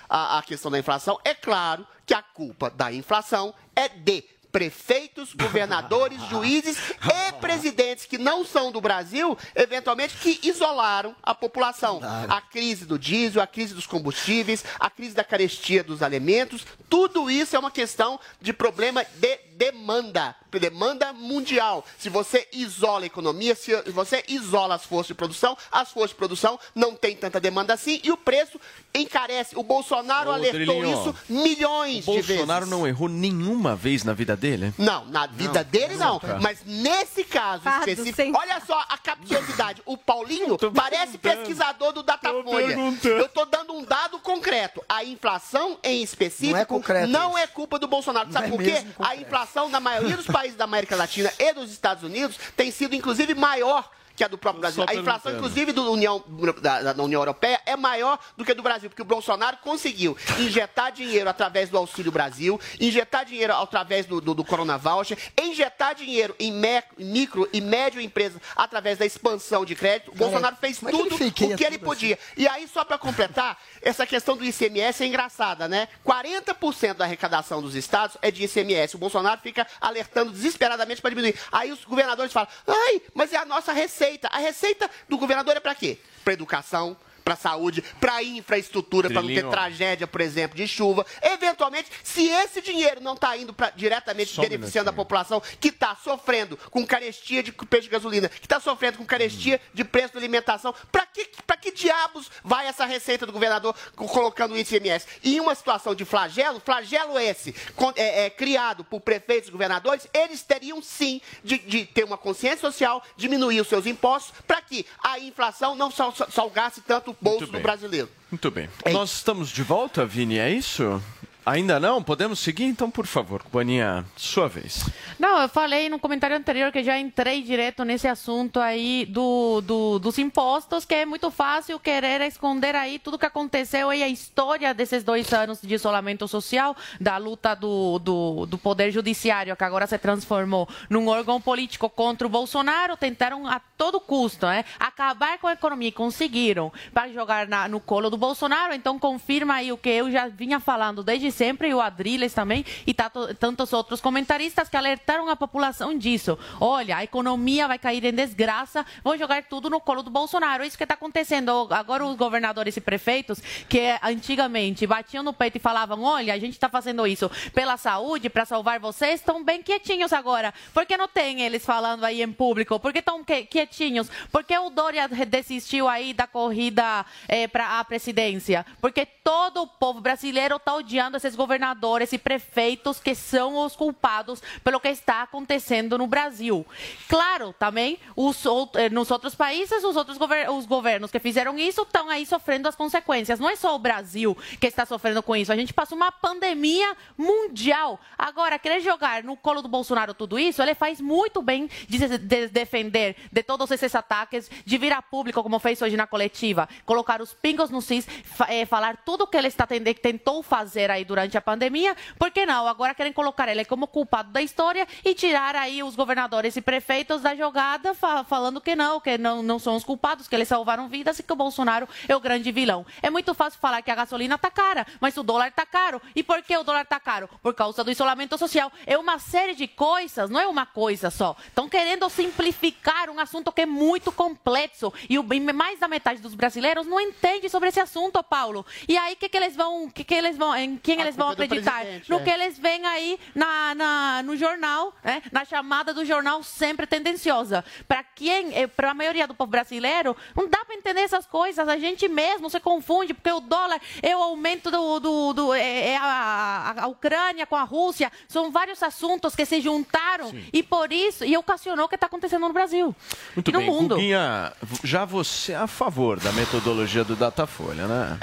à, 0.09 0.39
à 0.39 0.43
questão 0.43 0.71
da 0.71 0.79
inflação, 0.79 1.19
é 1.25 1.35
claro 1.35 1.87
que 2.07 2.15
a 2.15 2.23
culpa 2.23 2.71
da 2.71 2.93
inflação 2.93 3.55
é 3.75 3.89
de 3.89 4.25
prefeitos, 4.51 5.33
governadores, 5.33 6.21
juízes 6.29 6.77
e 6.79 7.33
presidentes 7.41 8.05
que 8.05 8.19
não 8.19 8.45
são 8.45 8.71
do 8.73 8.81
Brasil, 8.81 9.37
eventualmente 9.55 10.17
que 10.17 10.41
isolaram 10.43 11.15
a 11.23 11.35
população. 11.35 12.01
A 12.29 12.41
crise 12.41 12.85
do 12.85 12.99
diesel, 12.99 13.43
a 13.43 13.47
crise 13.47 13.75
dos 13.75 13.87
combustíveis, 13.87 14.65
a 14.79 14.91
crise 14.91 15.15
da 15.15 15.25
carestia 15.25 15.83
dos 15.83 16.03
alimentos, 16.03 16.67
tudo 16.89 17.31
isso 17.31 17.55
é 17.57 17.59
uma 17.59 17.71
questão 17.71 18.19
de 18.41 18.53
problema 18.53 19.05
de 19.17 19.50
demanda, 19.61 20.35
demanda 20.59 21.13
mundial. 21.13 21.85
Se 21.99 22.09
você 22.09 22.49
isola 22.51 23.03
a 23.05 23.07
economia, 23.07 23.55
se 23.55 23.75
você 23.91 24.25
isola 24.27 24.75
as 24.75 24.85
forças 24.87 25.09
de 25.09 25.15
produção, 25.15 25.55
as 25.71 25.93
forças 25.93 26.11
de 26.11 26.17
produção 26.17 26.59
não 26.75 26.95
têm 26.95 27.15
tanta 27.15 27.39
demanda 27.39 27.75
assim 27.75 28.01
e 28.03 28.11
o 28.11 28.17
preço 28.17 28.59
encarece. 28.95 29.55
O 29.59 29.63
Bolsonaro 29.63 30.31
Ô, 30.31 30.33
alertou 30.33 30.59
Drilinho, 30.59 30.99
isso 30.99 31.15
milhões 31.29 32.09
O 32.09 32.13
de 32.13 32.23
vezes. 32.23 32.37
Bolsonaro 32.39 32.65
não 32.67 32.87
errou 32.87 33.07
nenhuma 33.09 33.77
vez 33.77 34.03
na 34.03 34.15
vida 34.15 34.35
dele? 34.35 34.73
Não, 34.79 35.05
na 35.05 35.27
vida 35.27 35.63
dele 35.63 35.95
não. 35.97 36.15
nunca. 36.15 36.39
Mas 36.41 36.61
nesse 36.65 37.23
caso 37.23 37.63
Fardo 37.63 37.91
específico, 37.91 38.17
sem- 38.17 38.35
olha 38.35 38.63
só 38.67 38.83
a 38.89 38.97
capciosidade. 38.97 39.83
O 39.85 39.99
Paulinho 39.99 40.57
parece 40.75 41.19
pesquisador 41.19 41.93
do 41.93 42.03
Datafolha. 42.03 42.77
Eu 43.05 43.29
tô 43.29 43.45
dando 43.45 43.75
um 43.75 43.85
dado 43.85 44.19
concreto. 44.21 44.83
A 44.89 45.05
inflação 45.05 45.79
em 45.85 46.03
específico 46.03 46.53
Não 46.55 46.59
é 46.61 46.65
concreto 46.65 47.09
não 47.09 47.37
é 47.39 47.47
culpa 47.47 47.79
do 47.79 47.87
Bolsonaro. 47.87 48.33
Sabe 48.33 48.49
Não 48.49 48.55
é 48.55 48.57
por 48.57 48.65
quê? 48.65 48.87
A 48.99 49.17
inflação 49.17 49.50
na 49.69 49.81
maioria 49.81 50.17
dos 50.17 50.27
países 50.27 50.57
da 50.57 50.65
América 50.65 50.97
Latina 50.97 51.33
e 51.39 51.53
dos 51.53 51.71
Estados 51.71 52.03
Unidos 52.03 52.39
tem 52.57 52.71
sido 52.71 52.95
inclusive 52.95 53.35
maior 53.35 53.91
que 54.21 54.25
a 54.25 54.29
do 54.29 54.37
próprio 54.37 54.61
Brasil. 54.61 54.83
A 54.87 54.95
inflação, 54.95 55.33
perguntando. 55.33 55.39
inclusive, 55.39 55.73
do 55.73 55.91
União, 55.91 56.23
da, 56.61 56.93
da 56.93 57.03
União 57.03 57.23
Europeia 57.23 57.59
é 57.65 57.75
maior 57.75 58.19
do 58.37 58.45
que 58.45 58.53
a 58.53 58.55
do 58.55 58.63
Brasil, 58.63 58.91
porque 58.91 59.01
o 59.01 59.05
Bolsonaro 59.05 59.57
conseguiu 59.63 60.15
injetar 60.39 60.93
dinheiro 60.93 61.31
através 61.31 61.71
do 61.71 61.79
Auxílio 61.79 62.13
Brasil, 62.13 62.61
injetar 62.79 63.25
dinheiro 63.25 63.55
através 63.55 64.05
do, 64.05 64.21
do, 64.21 64.35
do 64.35 64.45
Corona 64.45 64.77
Voucher, 64.77 65.17
injetar 65.41 65.95
dinheiro 65.95 66.37
em 66.39 66.53
me- 66.53 66.83
micro 66.99 67.49
e 67.51 67.63
médio 67.63 67.99
empresas 67.99 68.43
através 68.55 68.99
da 68.99 69.07
expansão 69.07 69.65
de 69.65 69.75
crédito. 69.75 70.11
O 70.13 70.15
Bolsonaro 70.15 70.57
fez 70.57 70.83
é 70.83 70.89
ele 70.89 70.99
tudo 70.99 71.15
o 71.15 71.31
que 71.31 71.45
ele 71.45 71.79
tudo 71.79 71.85
podia. 71.87 72.19
E 72.37 72.47
aí, 72.47 72.69
só 72.69 72.85
para 72.85 72.99
completar, 72.99 73.59
essa 73.81 74.07
questão 74.07 74.37
do 74.37 74.45
ICMS 74.45 75.03
é 75.03 75.07
engraçada, 75.07 75.67
né? 75.67 75.89
40% 76.07 76.93
da 76.95 77.07
arrecadação 77.07 77.63
dos 77.63 77.75
estados 77.75 78.19
é 78.21 78.31
de 78.31 78.45
ICMS. 78.45 78.97
O 78.97 78.99
Bolsonaro 78.99 79.41
fica 79.41 79.67
alertando 79.81 80.31
desesperadamente 80.31 81.01
para 81.01 81.09
diminuir. 81.09 81.35
Aí 81.51 81.73
os 81.73 81.83
governadores 81.87 82.31
falam: 82.31 82.51
ai, 82.67 83.01
mas 83.15 83.33
é 83.33 83.39
a 83.39 83.47
nossa 83.47 83.73
receita. 83.73 84.10
A 84.31 84.39
receita 84.39 84.91
do 85.09 85.19
governador 85.19 85.57
é 85.57 85.61
para 85.61 85.75
quê? 85.75 85.99
Para 86.25 86.33
educação. 86.33 86.97
Para 87.25 87.37
saúde, 87.37 87.83
para 88.01 88.23
infraestrutura, 88.23 89.09
para 89.11 89.23
não 89.23 89.29
ter 89.29 89.49
tragédia, 89.51 90.07
por 90.07 90.21
exemplo, 90.21 90.57
de 90.57 90.67
chuva. 90.67 91.05
Eventualmente, 91.23 91.89
se 92.03 92.29
esse 92.29 92.61
dinheiro 92.61 93.01
não 93.01 93.15
está 93.15 93.37
indo 93.37 93.53
pra, 93.53 93.71
diretamente 93.71 94.33
Só 94.35 94.41
um 94.43 94.45
beneficiando 94.49 94.91
a 94.91 94.93
população 94.93 95.41
que 95.61 95.69
está 95.69 95.97
sofrendo 95.97 96.57
com 96.71 96.87
carestia 96.87 97.43
de 97.43 97.53
preço 97.53 97.85
de 97.85 97.91
gasolina, 97.91 98.29
que 98.29 98.47
está 98.47 98.59
sofrendo 98.61 98.99
com 98.99 99.05
carestia 99.07 99.61
de 99.73 99.85
preço 99.85 100.13
de 100.13 100.19
alimentação, 100.19 100.75
para 100.91 101.07
que, 101.07 101.29
pra 101.47 101.57
que 101.57 101.71
diabos 101.73 102.31
vai 102.43 102.67
essa 102.67 102.85
receita 102.85 103.27
do 103.27 103.33
governador 103.33 103.75
co- 103.95 104.09
colocando 104.09 104.53
o 104.55 104.59
ICMS? 104.59 105.07
E 105.23 105.37
em 105.37 105.41
uma 105.41 105.55
situação 105.55 105.95
de 105.95 106.05
flagelo, 106.05 106.61
flagelo 106.61 107.19
esse, 107.19 107.53
con- 107.77 107.93
é, 107.97 108.27
é, 108.27 108.31
criado 108.31 108.85
por 108.85 109.01
prefeitos 109.01 109.49
e 109.49 109.53
governadores, 109.53 110.07
eles 110.13 110.43
teriam 110.43 110.83
sim 110.83 111.21
de, 111.45 111.59
de 111.59 111.85
ter 111.85 112.05
uma 112.05 112.19
consciência 112.19 112.59
social, 112.61 113.03
diminuir 113.17 113.61
os 113.61 113.69
seus 113.69 113.87
impostos, 113.87 114.33
para 114.47 114.61
que 114.63 114.87
a 115.03 115.19
inflação 115.19 115.75
não 115.75 115.91
sal- 115.91 116.15
sal- 116.15 116.31
salgasse 116.31 116.81
tanto 116.83 117.10
o 117.11 117.17
bolso 117.21 117.47
do 117.47 117.61
brasileiro. 117.61 118.09
Muito 118.31 118.51
bem. 118.51 118.69
Nós 118.91 119.13
estamos 119.13 119.49
de 119.51 119.63
volta, 119.63 120.07
Vini, 120.07 120.39
é 120.39 120.51
isso? 120.51 121.03
Ainda 121.51 121.81
não? 121.81 122.01
Podemos 122.01 122.39
seguir? 122.39 122.63
Então, 122.67 122.89
por 122.89 123.07
favor, 123.07 123.43
Boninha, 123.53 124.05
sua 124.17 124.49
vez. 124.49 124.89
Não, 125.19 125.43
eu 125.43 125.49
falei 125.49 125.89
no 125.89 125.99
comentário 125.99 126.37
anterior 126.37 126.71
que 126.71 126.85
já 126.85 126.97
entrei 126.97 127.43
direto 127.43 127.83
nesse 127.85 128.07
assunto 128.07 128.61
aí 128.61 129.05
do, 129.07 129.61
do- 129.61 129.99
dos 129.99 130.17
impostos, 130.17 130.85
que 130.85 130.95
é 130.95 131.05
muito 131.05 131.29
fácil 131.29 131.81
querer 131.81 132.21
esconder 132.21 132.77
aí 132.77 133.01
tudo 133.01 133.19
que 133.19 133.27
aconteceu 133.27 133.93
e 133.93 134.01
a 134.01 134.09
história 134.09 134.73
desses 134.73 135.03
dois 135.03 135.33
anos 135.33 135.59
de 135.61 135.75
isolamento 135.75 136.29
social, 136.29 136.77
da 137.01 137.17
luta 137.17 137.57
do, 137.57 137.99
do, 137.99 138.47
do 138.47 138.57
Poder 138.57 138.93
Judiciário, 138.93 139.57
que 139.57 139.65
agora 139.65 139.89
se 139.89 139.99
transformou 139.99 140.69
num 140.89 141.09
órgão 141.09 141.41
político 141.41 141.91
contra 141.91 142.25
o 142.29 142.31
Bolsonaro, 142.31 142.97
tentaram 142.97 143.45
a 143.49 143.59
todo 143.59 143.99
custo 143.99 144.47
né, 144.47 144.65
acabar 144.79 145.37
com 145.39 145.49
a 145.49 145.55
economia 145.55 145.89
e 145.89 145.93
conseguiram 145.93 146.73
para 146.95 147.09
jogar 147.09 147.49
na- 147.49 147.67
no 147.67 147.81
colo 147.81 148.09
do 148.09 148.17
Bolsonaro. 148.17 148.73
Então, 148.73 149.01
confirma 149.01 149.55
aí 149.55 149.73
o 149.73 149.77
que 149.77 149.89
eu 149.89 150.13
já 150.13 150.29
vinha 150.29 150.61
falando 150.61 151.03
desde 151.03 151.40
sempre, 151.41 151.73
o 151.73 151.81
Adriles 151.81 152.35
também, 152.35 152.67
e 152.87 152.93
tato- 152.93 153.35
tantos 153.35 153.73
outros 153.73 153.99
comentaristas 153.99 154.69
que 154.69 154.77
alertaram 154.77 155.27
a 155.31 155.35
população 155.35 155.97
disso. 155.97 156.39
Olha, 156.61 156.99
a 156.99 157.05
economia 157.05 157.67
vai 157.67 157.79
cair 157.79 158.05
em 158.05 158.13
desgraça, 158.13 158.85
vão 159.03 159.17
jogar 159.17 159.45
tudo 159.45 159.71
no 159.71 159.81
colo 159.81 160.03
do 160.03 160.11
Bolsonaro. 160.11 160.63
Isso 160.63 160.77
que 160.77 160.83
está 160.85 160.97
acontecendo. 160.97 161.67
Agora 161.71 162.05
os 162.05 162.15
governadores 162.15 162.77
e 162.77 162.81
prefeitos, 162.83 163.41
que 163.71 163.81
antigamente 164.03 164.87
batiam 164.87 165.23
no 165.23 165.33
peito 165.33 165.57
e 165.57 165.59
falavam, 165.59 166.03
olha, 166.03 166.35
a 166.35 166.39
gente 166.39 166.53
está 166.53 166.69
fazendo 166.69 167.07
isso 167.07 167.31
pela 167.55 167.79
saúde, 167.79 168.29
para 168.29 168.45
salvar 168.45 168.79
vocês, 168.79 169.21
estão 169.21 169.43
bem 169.43 169.63
quietinhos 169.63 170.13
agora. 170.13 170.53
Por 170.75 170.85
que 170.85 170.95
não 170.99 171.09
tem 171.09 171.41
eles 171.41 171.65
falando 171.65 172.05
aí 172.05 172.21
em 172.21 172.31
público? 172.31 172.79
Por 172.79 172.93
que 172.93 172.99
estão 172.99 173.25
quietinhos? 173.25 174.11
Por 174.31 174.45
que 174.45 174.59
o 174.59 174.69
Dória 174.69 175.09
desistiu 175.09 175.89
aí 175.89 176.13
da 176.13 176.27
corrida 176.27 177.07
para 177.51 177.79
a 177.79 177.85
presidência? 177.85 178.67
Porque 178.79 179.07
todo 179.07 179.63
o 179.63 179.67
povo 179.67 180.03
brasileiro 180.03 180.57
está 180.57 180.75
odiando 180.75 181.17
esses 181.25 181.37
governadores 181.37 182.13
e 182.13 182.19
prefeitos 182.19 182.99
que 183.01 183.15
são 183.15 183.57
os 183.65 183.77
culpados 183.77 184.43
pelo 184.65 184.81
que 184.81 184.89
está 184.89 185.23
acontecendo 185.23 185.97
no 185.99 186.07
Brasil. 186.07 186.67
Claro, 187.09 187.55
também 187.59 187.99
os, 188.17 188.43
eh, 188.75 188.89
nos 188.89 189.11
outros 189.11 189.35
países, 189.35 189.83
os 189.85 189.97
outros 189.97 190.19
os 190.49 190.67
governos 190.67 191.11
que 191.11 191.19
fizeram 191.19 191.59
isso 191.59 191.83
estão 191.83 192.09
aí 192.09 192.25
sofrendo 192.27 192.69
as 192.69 192.75
consequências. 192.75 193.39
Não 193.41 193.49
é 193.49 193.57
só 193.57 193.75
o 193.75 193.79
Brasil 193.79 194.37
que 194.61 194.67
está 194.67 194.85
sofrendo 194.87 195.23
com 195.23 195.35
isso. 195.37 195.53
A 195.53 195.57
gente 195.57 195.73
passa 195.73 195.95
uma 195.95 196.11
pandemia 196.13 196.97
mundial. 197.17 198.01
Agora, 198.19 198.59
querer 198.59 198.81
jogar 198.81 199.23
no 199.23 199.37
colo 199.37 199.63
do 199.63 199.69
Bolsonaro 199.69 200.15
tudo 200.15 200.39
isso, 200.39 200.63
ele 200.63 200.75
faz 200.75 201.01
muito 201.01 201.43
bem 201.43 201.69
de 201.89 201.99
se 201.99 202.19
de- 202.19 202.49
defender 202.49 203.17
de 203.31 203.43
todos 203.43 203.71
esses 203.71 203.95
ataques, 203.95 204.51
de 204.65 204.79
vir 204.79 204.93
a 204.93 205.03
público, 205.03 205.43
como 205.43 205.59
fez 205.59 205.81
hoje 205.83 205.97
na 205.97 206.07
coletiva, 206.07 206.69
colocar 206.85 207.21
os 207.21 207.33
pingos 207.33 207.71
no 207.71 207.81
cis, 207.81 208.07
fa- 208.25 208.47
eh, 208.53 208.67
falar 208.67 208.99
tudo 209.05 209.25
o 209.25 209.27
que 209.27 209.37
ele 209.37 209.49
está 209.49 209.67
tentou 209.67 210.43
fazer 210.43 210.91
aí 210.91 211.05
durante 211.11 211.37
a 211.37 211.41
pandemia. 211.41 211.97
Por 212.17 212.31
que 212.31 212.47
não? 212.47 212.69
Agora 212.69 212.95
querem 212.95 213.13
colocar 213.13 213.49
ele 213.49 213.65
como 213.65 213.89
culpado 213.89 214.31
da 214.31 214.41
história 214.41 214.87
e 215.05 215.13
tirar 215.13 215.57
aí 215.57 215.83
os 215.83 215.97
governadores 215.97 216.55
e 216.57 216.61
prefeitos 216.63 217.21
da 217.23 217.35
jogada, 217.35 217.93
fa- 217.95 218.23
falando 218.23 218.61
que 218.61 218.77
não, 218.77 219.01
que 219.01 219.19
não, 219.19 219.43
não 219.43 219.59
são 219.59 219.75
os 219.75 219.83
culpados, 219.83 220.29
que 220.29 220.37
eles 220.37 220.47
salvaram 220.47 220.89
vidas 220.89 221.19
e 221.19 221.25
que 221.25 221.33
o 221.33 221.37
Bolsonaro 221.37 221.89
é 222.07 222.15
o 222.15 222.21
grande 222.21 222.53
vilão. 222.53 222.87
É 223.03 223.11
muito 223.11 223.35
fácil 223.35 223.59
falar 223.59 223.83
que 223.83 223.91
a 223.91 223.95
gasolina 223.97 224.37
está 224.37 224.53
cara, 224.53 224.87
mas 225.01 225.17
o 225.17 225.25
dólar 225.25 225.49
está 225.49 225.67
caro. 225.67 226.01
E 226.15 226.23
por 226.23 226.41
que 226.45 226.57
o 226.57 226.63
dólar 226.63 226.83
está 226.83 227.01
caro? 227.01 227.29
Por 227.43 227.55
causa 227.55 227.83
do 227.83 227.91
isolamento 227.91 228.39
social. 228.39 228.71
É 228.87 228.97
uma 228.97 229.19
série 229.19 229.57
de 229.57 229.67
coisas, 229.67 230.31
não 230.31 230.39
é 230.39 230.47
uma 230.47 230.65
coisa 230.65 231.11
só. 231.11 231.35
Estão 231.49 231.69
querendo 231.69 232.09
simplificar 232.09 233.11
um 233.11 233.19
assunto 233.19 233.51
que 233.51 233.63
é 233.63 233.67
muito 233.67 234.13
complexo. 234.13 234.93
E 235.09 235.19
o, 235.19 235.25
mais 235.53 235.81
da 235.81 235.89
metade 235.89 236.21
dos 236.21 236.35
brasileiros 236.35 236.87
não 236.87 237.01
entende 237.01 237.49
sobre 237.49 237.69
esse 237.69 237.81
assunto, 237.81 238.23
Paulo. 238.23 238.65
E 238.89 238.97
aí, 238.97 239.17
que, 239.17 239.29
que 239.29 239.37
eles 239.37 239.57
vão, 239.57 239.91
que 239.91 240.05
que 240.05 240.15
eles 240.15 240.37
vão, 240.37 240.55
em 240.55 240.77
quem 240.77 241.00
eles 241.01 241.17
vão 241.17 241.31
é 241.31 241.33
acreditar? 241.33 241.85
No 242.09 242.17
é. 242.19 242.23
que 242.23 242.31
eles 242.31 242.59
veem 242.59 242.87
aí 242.87 243.19
na, 243.35 243.75
na- 243.75 244.23
no 244.23 244.37
jornal, 244.37 244.95
né? 245.05 245.23
na 245.33 245.45
chamada 245.45 245.93
do 245.95 246.05
jornal 246.05 246.43
sempre 246.43 246.87
tendenciosa. 246.87 247.65
Para 247.89 248.03
quem, 248.03 248.53
para 248.69 248.91
a 248.91 248.95
maioria 248.95 249.27
do 249.27 249.35
povo 249.35 249.51
brasileiro, 249.51 250.17
não 250.37 250.49
dá 250.49 250.65
para 250.65 250.75
entender 250.75 251.01
essas 251.03 251.27
coisas. 251.27 251.69
A 251.69 251.77
gente 251.79 252.09
mesmo 252.09 252.49
se 252.51 252.61
confunde, 252.61 253.15
porque 253.15 253.31
o 253.31 253.41
dólar 253.41 253.81
é 254.03 254.17
o 254.17 254.21
aumento 254.23 254.71
do. 254.71 255.01
do, 255.01 255.33
do- 255.33 255.55
é, 255.55 255.91
é 255.91 255.97
a, 255.97 256.75
a- 256.77 256.85
a 256.85 256.87
Ucrânia 256.87 257.47
com 257.47 257.57
a 257.57 257.63
Rússia. 257.65 258.11
São 258.29 258.51
vários 258.51 258.83
assuntos 258.83 259.35
que 259.35 259.45
se 259.45 259.61
juntaram 259.61 260.33
e 260.53 260.63
por 260.63 260.93
isso, 260.93 261.25
e 261.25 261.37
ocasionou 261.37 261.87
o 261.87 261.89
que 261.89 261.95
está 261.95 262.07
acontecendo 262.07 262.47
no 262.47 262.53
Brasil. 262.53 262.95
Muito 263.35 263.51
e 263.51 263.53
no 263.53 263.59
bem, 263.61 263.69
mundo. 263.71 263.95
Guguinha, 263.97 264.53
já 264.85 265.05
você 265.05 265.53
é 265.53 265.57
a 265.57 265.67
favor 265.67 266.19
da 266.21 266.33
metodologia 266.33 267.05
do 267.05 267.15
Datafolha, 267.17 267.87
né? 267.87 268.19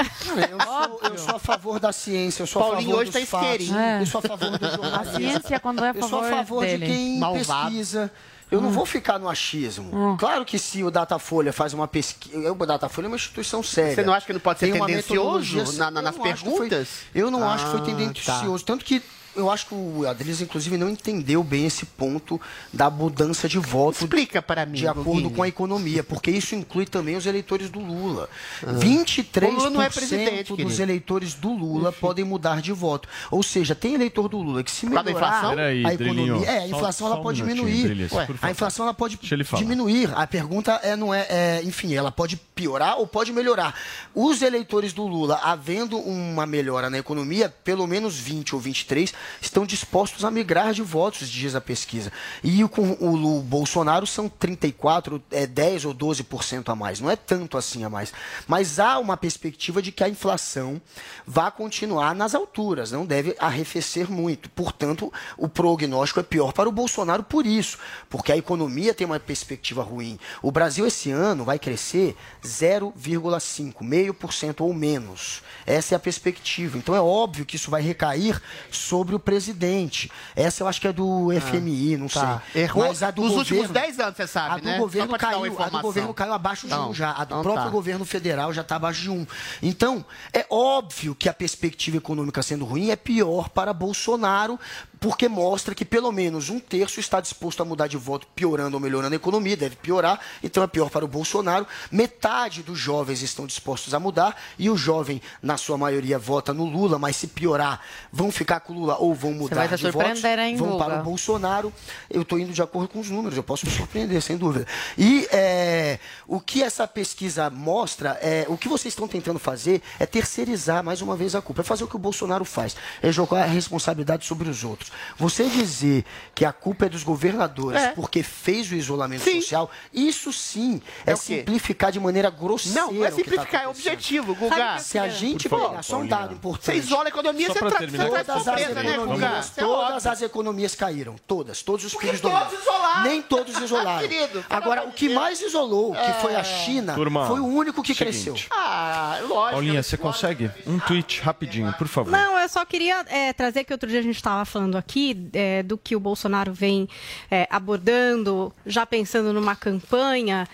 Eu 0.49 0.59
sou, 0.61 0.99
eu 1.11 1.17
sou 1.17 1.35
a 1.35 1.39
favor 1.39 1.79
da 1.79 1.91
ciência, 1.91 2.43
eu 2.43 2.47
sou 2.47 2.61
Paulinho 2.71 2.89
a 2.89 2.93
favor 2.93 3.01
hoje 3.01 3.11
tá 3.11 3.25
fatos, 3.25 3.49
isqueirinho. 3.49 3.77
É. 3.79 4.01
eu 4.01 4.05
sou 4.05 4.19
a 4.19 4.21
favor 4.21 4.57
do 4.57 4.65
A 4.65 4.69
jornalismo. 4.69 5.17
ciência, 5.17 5.59
quando 5.59 5.83
é 5.85 5.89
a 5.89 5.93
Eu 5.93 6.07
sou 6.07 6.19
a 6.19 6.23
favor 6.23 6.35
favor 6.37 6.65
de 6.65 6.77
dele. 6.77 6.85
quem 6.87 7.19
Malvado. 7.19 7.65
pesquisa. 7.69 8.11
Eu 8.49 8.61
não 8.61 8.71
vou 8.71 8.85
ficar 8.85 9.19
no 9.19 9.27
achismo. 9.27 10.15
Claro 10.17 10.45
que 10.45 10.57
se 10.57 10.81
o 10.81 10.89
Datafolha 10.89 11.51
faz 11.51 11.73
uma 11.73 11.85
pesquisa... 11.85 12.49
O 12.53 12.65
Datafolha 12.65 13.07
é 13.07 13.09
uma 13.09 13.17
instituição 13.17 13.61
séria. 13.61 13.93
Você 13.95 14.03
não 14.03 14.13
acha 14.13 14.25
que 14.25 14.31
não 14.31 14.39
pode 14.39 14.59
ser 14.59 14.67
Tem 14.71 14.75
uma 14.79 14.85
tendencioso 14.87 15.55
metodologia- 15.57 15.79
na- 15.79 15.91
na- 15.91 16.01
nas 16.01 16.15
que 16.15 16.21
foi- 16.21 16.33
perguntas? 16.33 16.87
eu 17.13 17.29
não 17.29 17.43
acho 17.49 17.65
que 17.65 17.71
foi 17.71 17.79
Ah, 17.81 17.83
tendencioso. 17.83 18.63
Tanto 18.63 18.85
que 18.85 19.01
eu 19.37 19.49
acho 19.49 19.67
que 19.67 19.75
o 19.75 20.07
Adriles, 20.07 20.41
inclusive, 20.41 20.77
não 20.77 20.89
entendeu 20.89 21.43
bem 21.43 21.65
esse 21.65 21.85
ponto 21.85 22.39
da 22.73 22.89
mudança 22.89 23.47
de 23.47 23.59
voto. 23.59 24.03
Explica 24.03 24.41
para 24.41 24.65
mim, 24.65 24.79
De 24.79 24.87
acordo 24.87 25.11
Guguinho. 25.11 25.29
com 25.31 25.43
a 25.43 25.47
economia, 25.47 26.03
porque 26.03 26.31
isso 26.31 26.55
inclui 26.55 26.85
também 26.85 27.15
os 27.15 27.25
eleitores 27.25 27.69
do 27.69 27.79
Lula. 27.79 28.29
Ah. 28.65 28.73
23% 28.73 29.47
O 29.47 29.51
Lula 29.55 29.69
não 29.69 29.81
é 29.81 29.89
presidente, 29.89 30.49
dos 30.49 30.57
querido. 30.57 30.81
eleitores 30.81 31.33
do 31.33 31.53
Lula 31.53 31.91
podem 31.91 32.25
mudar 32.25 32.61
de 32.61 32.71
voto. 32.71 33.07
Ou 33.31 33.43
seja, 33.43 33.75
tem 33.75 33.93
eleitor 33.93 34.27
do 34.27 34.37
Lula 34.39 34.63
que 34.63 34.71
se 34.71 34.85
melhorar 34.85 35.09
inflação? 35.11 35.49
Peraí, 35.51 35.85
a 35.85 35.93
economia, 35.93 36.13
Drilinho, 36.13 36.45
é, 36.45 36.57
a 36.59 36.67
inflação 36.67 37.07
só 37.07 37.13
ela 37.13 37.19
um 37.19 37.23
pode 37.23 37.43
minutinho, 37.43 37.77
diminuir. 37.77 38.09
Por 38.09 38.35
a 38.41 38.51
inflação 38.51 38.85
ela 38.85 38.93
pode 38.93 39.19
diminuir. 39.57 40.11
A 40.15 40.25
pergunta 40.25 40.73
é 40.83 40.95
não 40.95 41.13
é, 41.13 41.25
é, 41.29 41.61
enfim, 41.63 41.93
ela 41.93 42.11
pode 42.11 42.37
piorar 42.55 42.97
ou 42.97 43.07
pode 43.07 43.31
melhorar. 43.31 43.75
Os 44.15 44.41
eleitores 44.41 44.93
do 44.93 45.05
Lula, 45.05 45.39
havendo 45.43 45.97
uma 45.99 46.45
melhora 46.45 46.89
na 46.89 46.97
economia, 46.97 47.53
pelo 47.63 47.85
menos 47.85 48.17
20 48.17 48.55
ou 48.55 48.61
23 48.61 49.13
estão 49.41 49.65
dispostos 49.65 50.23
a 50.25 50.31
migrar 50.31 50.73
de 50.73 50.81
votos, 50.81 51.29
diz 51.29 51.55
a 51.55 51.61
pesquisa. 51.61 52.11
E 52.43 52.63
o- 52.63 52.69
com 52.69 52.97
o, 52.99 53.15
Lu- 53.15 53.41
Bolsonaro 53.41 54.05
são 54.07 54.27
34, 54.29 55.21
é 55.31 55.45
10 55.47 55.85
ou 55.85 55.93
12% 55.93 56.69
a 56.69 56.75
mais. 56.75 56.99
Não 56.99 57.09
é 57.09 57.15
tanto 57.15 57.57
assim 57.57 57.83
a 57.83 57.89
mais. 57.89 58.13
Mas 58.47 58.79
há 58.79 58.99
uma 58.99 59.17
perspectiva 59.17 59.81
de 59.81 59.91
que 59.91 60.03
a 60.03 60.09
inflação 60.09 60.81
vá 61.25 61.49
continuar 61.51 62.13
nas 62.15 62.33
alturas, 62.35 62.91
não 62.91 63.05
deve 63.05 63.35
arrefecer 63.39 64.09
muito. 64.11 64.49
Portanto, 64.49 65.11
o 65.37 65.47
prognóstico 65.49 66.19
é 66.19 66.23
pior 66.23 66.53
para 66.53 66.69
o 66.69 66.71
Bolsonaro 66.71 67.23
por 67.23 67.45
isso, 67.45 67.77
porque 68.09 68.31
a 68.31 68.37
economia 68.37 68.93
tem 68.93 69.05
uma 69.05 69.19
perspectiva 69.19 69.81
ruim. 69.83 70.19
O 70.41 70.51
Brasil 70.51 70.85
esse 70.85 71.09
ano 71.11 71.43
vai 71.43 71.57
crescer 71.59 72.15
0,5, 72.43 73.83
meio 73.83 74.13
por 74.13 74.33
cento 74.33 74.63
ou 74.63 74.73
menos. 74.73 75.41
Essa 75.65 75.95
é 75.95 75.97
a 75.97 75.99
perspectiva. 75.99 76.77
Então 76.77 76.95
é 76.95 77.01
óbvio 77.01 77.45
que 77.45 77.55
isso 77.55 77.69
vai 77.71 77.81
recair 77.81 78.41
sobre 78.71 79.15
o 79.17 79.19
presidente. 79.19 80.11
Essa 80.35 80.63
eu 80.63 80.67
acho 80.67 80.79
que 80.79 80.87
é 80.87 80.93
do 80.93 81.29
FMI, 81.41 81.97
não 81.97 82.07
tá. 82.07 82.41
sei. 82.51 82.63
Errou 82.63 82.87
Mas 82.87 83.03
a 83.03 83.11
do 83.11 83.21
nos 83.21 83.33
governo, 83.33 83.61
últimos 83.61 83.71
10 83.71 83.99
anos, 83.99 84.17
você 84.17 84.27
sabe, 84.27 84.55
a 84.55 84.57
do 84.57 84.65
né? 84.65 84.77
Governo 84.77 85.17
caiu, 85.17 85.61
a 85.61 85.69
do 85.69 85.81
governo 85.81 86.13
caiu 86.13 86.33
abaixo 86.33 86.67
de 86.67 86.73
um 86.73 86.93
já. 86.93 87.11
A 87.11 87.23
do 87.23 87.33
então 87.33 87.41
próprio 87.41 87.65
tá. 87.65 87.69
governo 87.69 88.05
federal 88.05 88.53
já 88.53 88.61
está 88.61 88.75
abaixo 88.75 89.01
de 89.01 89.09
um. 89.09 89.25
Então, 89.61 90.05
é 90.33 90.45
óbvio 90.49 91.15
que 91.15 91.27
a 91.27 91.33
perspectiva 91.33 91.97
econômica 91.97 92.41
sendo 92.41 92.65
ruim 92.65 92.89
é 92.89 92.95
pior 92.95 93.49
para 93.49 93.73
Bolsonaro, 93.73 94.59
porque 94.99 95.27
mostra 95.27 95.75
que 95.75 95.85
pelo 95.85 96.11
menos 96.11 96.49
um 96.49 96.59
terço 96.59 96.99
está 96.99 97.21
disposto 97.21 97.61
a 97.61 97.65
mudar 97.65 97.87
de 97.87 97.97
voto, 97.97 98.27
piorando 98.35 98.75
ou 98.75 98.81
melhorando 98.81 99.13
a 99.13 99.15
economia, 99.15 99.55
deve 99.55 99.75
piorar, 99.75 100.19
então 100.43 100.63
é 100.63 100.67
pior 100.67 100.89
para 100.89 101.05
o 101.05 101.07
Bolsonaro. 101.07 101.67
Metade 101.91 102.63
dos 102.63 102.77
jovens 102.77 103.21
estão 103.21 103.45
dispostos 103.45 103.93
a 103.93 103.99
mudar, 103.99 104.35
e 104.57 104.69
o 104.69 104.77
jovem, 104.77 105.21
na 105.41 105.57
sua 105.57 105.77
maioria, 105.77 106.17
vota 106.17 106.53
no 106.53 106.65
Lula, 106.65 106.97
mas 106.97 107.15
se 107.15 107.27
piorar, 107.27 107.81
vão 108.11 108.31
ficar 108.31 108.59
com 108.59 108.73
o 108.73 108.79
Lula 108.79 108.97
ou 108.97 109.13
vão 109.13 109.33
mudar 109.33 109.67
de 109.67 109.91
votos, 109.91 110.23
hein, 110.23 110.55
vão 110.55 110.77
para 110.77 110.99
o 110.99 111.03
Bolsonaro. 111.03 111.71
Eu 112.09 112.23
estou 112.23 112.39
indo 112.39 112.53
de 112.53 112.61
acordo 112.61 112.89
com 112.89 112.99
os 112.99 113.09
números, 113.09 113.37
eu 113.37 113.43
posso 113.43 113.65
me 113.65 113.71
surpreender, 113.71 114.21
sem 114.21 114.37
dúvida. 114.37 114.65
E 114.97 115.27
é, 115.31 115.99
o 116.27 116.39
que 116.39 116.63
essa 116.63 116.87
pesquisa 116.87 117.49
mostra, 117.49 118.17
é, 118.21 118.45
o 118.47 118.57
que 118.57 118.67
vocês 118.67 118.93
estão 118.93 119.07
tentando 119.07 119.39
fazer 119.39 119.81
é 119.99 120.05
terceirizar 120.05 120.83
mais 120.83 121.01
uma 121.01 121.15
vez 121.15 121.35
a 121.35 121.41
culpa, 121.41 121.61
é 121.61 121.63
fazer 121.63 121.83
o 121.83 121.87
que 121.87 121.95
o 121.95 121.99
Bolsonaro 121.99 122.45
faz, 122.45 122.75
é 123.01 123.11
jogar 123.11 123.43
a 123.43 123.47
responsabilidade 123.47 124.25
sobre 124.25 124.49
os 124.49 124.63
outros. 124.63 124.86
Você 125.17 125.45
dizer 125.49 126.05
que 126.35 126.45
a 126.45 126.51
culpa 126.51 126.85
é 126.85 126.89
dos 126.89 127.03
governadores 127.03 127.81
É. 127.81 127.91
porque 127.91 128.21
fez 128.23 128.71
o 128.71 128.75
isolamento 128.75 129.23
Sim. 129.23 129.41
social, 129.41 129.69
isso 129.93 130.31
sim 130.33 130.81
é, 131.05 131.11
É 131.11 131.15
simplificar 131.15 131.91
de 131.91 131.99
maneira 131.99 132.29
grosseira. 132.29 132.81
Não, 132.81 132.91
não 132.91 133.05
é 133.05 133.09
tá 133.09 133.15
simplificar, 133.15 133.61
é 133.61 133.63
acontecendo. 133.65 133.93
objetivo, 133.93 134.35
Guga. 134.35 134.79
Se 134.79 134.97
a 134.99 135.07
gente 135.09 135.49
pegar 135.49 135.83
só 135.83 135.97
um 135.97 136.07
dado 136.07 136.33
importante. 136.33 136.65
Você 136.65 136.73
isola 136.75 137.05
a 137.05 137.09
economia, 137.09 137.47
você 137.47 137.59
pra 137.59 137.69
tra- 137.69 137.79
terminar 137.79 138.05
você 138.05 138.11
traz 138.23 138.27
Todas 138.27 138.47
as 138.47 138.53
pobreza, 138.55 138.73
né, 138.75 138.81
Guga? 138.83 138.93
economias, 139.03 139.45
Isso 139.45 139.59
é 139.59 139.63
todas 139.63 140.05
as 140.07 140.21
economias 140.21 140.75
caíram. 140.75 141.15
Todas, 141.27 141.61
todos 141.61 141.85
os 141.85 141.91
Porque 141.93 142.07
PIBs 142.07 142.21
do 142.21 142.29
todos 142.29 142.51
mundo. 142.51 142.61
isolaram. 142.61 143.03
Nem 143.03 143.21
todos 143.21 143.57
isolaram. 143.59 143.99
Querido, 144.07 144.45
Agora, 144.49 144.83
o 144.87 144.91
que 144.91 145.09
mais 145.09 145.41
isolou, 145.41 145.93
que 145.93 146.13
foi 146.21 146.35
a 146.35 146.43
China, 146.43 146.93
Turma, 146.93 147.27
foi 147.27 147.39
o 147.39 147.45
único 147.45 147.81
que 147.81 147.93
seguinte. 147.93 148.23
cresceu. 148.23 148.35
Ah, 148.51 149.17
lógico. 149.21 149.51
Paulinha, 149.51 149.83
você 149.83 149.97
consegue? 149.97 150.51
Um 150.65 150.79
tweet 150.79 151.21
rapidinho, 151.21 151.73
por 151.73 151.87
favor. 151.87 152.11
Não, 152.11 152.37
eu 152.39 152.49
só 152.49 152.63
queria 152.65 153.03
é, 153.07 153.33
trazer 153.33 153.63
que 153.63 153.73
outro 153.73 153.89
dia 153.89 153.99
a 153.99 154.03
gente 154.03 154.15
estava 154.15 154.45
falando 154.45 154.76
aqui 154.77 155.29
é, 155.33 155.63
do 155.63 155.77
que 155.77 155.95
o 155.95 155.99
Bolsonaro 155.99 156.53
vem 156.53 156.87
é, 157.29 157.47
abordando, 157.49 158.53
já 158.65 158.85
pensando 158.85 159.33
numa 159.33 159.55
campanha. 159.55 160.47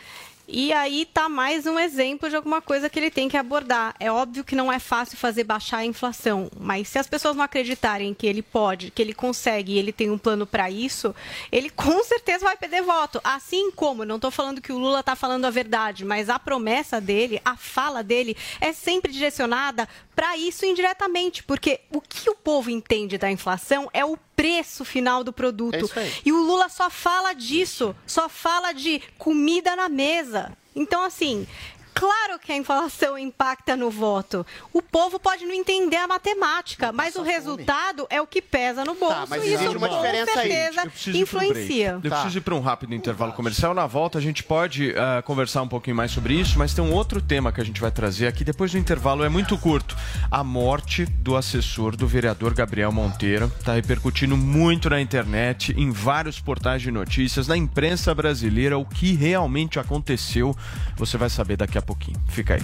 E 0.45 0.73
aí 0.73 1.05
tá 1.05 1.29
mais 1.29 1.65
um 1.65 1.79
exemplo 1.79 2.29
de 2.29 2.35
alguma 2.35 2.61
coisa 2.61 2.89
que 2.89 2.99
ele 2.99 3.09
tem 3.09 3.29
que 3.29 3.37
abordar. 3.37 3.95
É 3.97 4.11
óbvio 4.11 4.43
que 4.43 4.57
não 4.57 4.71
é 4.71 4.77
fácil 4.77 5.17
fazer 5.17 5.45
baixar 5.45 5.77
a 5.77 5.85
inflação, 5.85 6.51
mas 6.59 6.89
se 6.89 6.99
as 6.99 7.07
pessoas 7.07 7.33
não 7.33 7.43
acreditarem 7.43 8.13
que 8.13 8.27
ele 8.27 8.41
pode, 8.41 8.91
que 8.91 9.01
ele 9.01 9.13
consegue 9.13 9.73
e 9.73 9.79
ele 9.79 9.93
tem 9.93 10.11
um 10.11 10.17
plano 10.17 10.45
para 10.45 10.69
isso, 10.69 11.15
ele 11.49 11.69
com 11.69 12.03
certeza 12.03 12.43
vai 12.43 12.57
perder 12.57 12.81
voto. 12.81 13.21
Assim 13.23 13.71
como, 13.71 14.03
não 14.03 14.17
estou 14.17 14.31
falando 14.31 14.59
que 14.59 14.73
o 14.73 14.77
Lula 14.77 14.99
está 14.99 15.15
falando 15.15 15.45
a 15.45 15.49
verdade, 15.49 16.03
mas 16.03 16.29
a 16.29 16.37
promessa 16.37 16.99
dele, 16.99 17.41
a 17.45 17.55
fala 17.55 18.03
dele 18.03 18.35
é 18.59 18.73
sempre 18.73 19.13
direcionada 19.13 19.87
para 20.13 20.37
isso 20.37 20.65
indiretamente, 20.65 21.41
porque 21.41 21.79
o 21.89 22.01
que 22.01 22.29
o 22.29 22.35
povo 22.35 22.69
entende 22.69 23.17
da 23.17 23.31
inflação 23.31 23.89
é 23.93 24.03
o 24.03 24.17
preço 24.35 24.83
final 24.83 25.23
do 25.23 25.31
produto. 25.33 25.75
É 25.75 25.81
isso 25.81 25.99
aí. 25.99 26.11
E 26.25 26.31
o 26.31 26.37
Lula 26.37 26.69
só 26.69 26.89
fala 26.89 27.33
disso, 27.33 27.95
só 28.05 28.27
fala 28.27 28.73
de 28.73 29.01
comida 29.17 29.75
na 29.75 29.89
mesa. 29.89 30.55
Então, 30.75 31.03
assim, 31.03 31.47
claro 31.93 32.39
que 32.39 32.51
a 32.51 32.57
inflação 32.57 33.17
impacta 33.17 33.75
no 33.75 33.89
voto. 33.89 34.45
O 34.71 34.81
povo 34.81 35.19
pode 35.19 35.45
não 35.45 35.53
entender 35.53 35.97
a 35.97 36.07
matemática, 36.07 36.91
mas 36.91 37.15
o 37.15 37.21
resultado 37.21 38.07
é 38.09 38.21
o 38.21 38.27
que 38.27 38.41
pesa 38.41 38.83
no 38.83 38.95
bolso. 38.95 39.15
Tá, 39.15 39.25
mas 39.29 39.43
e 39.43 39.53
isso 39.53 39.77
uma 39.77 39.87
com 39.87 39.95
diferença 39.95 40.39
aí. 40.39 40.51
certeza 40.51 40.81
break. 40.81 41.17
influencia. 41.19 41.99
Eu 42.03 42.11
preciso 42.11 42.37
ir 42.37 42.41
para 42.41 42.55
um 42.55 42.59
rápido 42.59 42.93
intervalo 42.93 43.33
comercial. 43.33 43.73
Na 43.73 43.85
volta 43.85 44.17
a 44.17 44.21
gente 44.21 44.43
pode 44.43 44.93
ah, 44.97 45.21
conversar 45.21 45.61
um 45.61 45.67
pouquinho 45.67 45.95
mais 45.95 46.11
sobre 46.11 46.33
isso, 46.33 46.57
mas 46.57 46.73
tem 46.73 46.83
um 46.83 46.93
outro 46.93 47.21
tema 47.21 47.51
que 47.51 47.61
a 47.61 47.63
gente 47.63 47.79
vai 47.79 47.91
trazer 47.91 48.27
aqui 48.27 48.43
depois 48.43 48.71
do 48.71 48.77
intervalo. 48.77 49.23
É 49.23 49.29
muito 49.29 49.57
curto. 49.57 49.95
A 50.31 50.43
morte 50.43 51.05
do 51.05 51.35
assessor 51.35 51.95
do 51.95 52.07
vereador 52.07 52.53
Gabriel 52.53 52.91
Monteiro 52.91 53.51
está 53.59 53.73
repercutindo 53.73 54.35
muito 54.35 54.89
na 54.89 54.99
internet, 54.99 55.73
em 55.77 55.91
vários 55.91 56.39
portais 56.39 56.81
de 56.81 56.91
notícias, 56.91 57.47
na 57.47 57.55
imprensa 57.55 58.13
brasileira. 58.13 58.77
O 58.77 58.85
que 58.85 59.13
realmente 59.13 59.79
aconteceu, 59.79 60.55
você 60.95 61.17
vai 61.17 61.29
saber 61.29 61.57
daqui 61.57 61.77
a 61.77 61.81
pouquinho. 61.83 62.19
Fica 62.29 62.55
aí. 62.55 62.61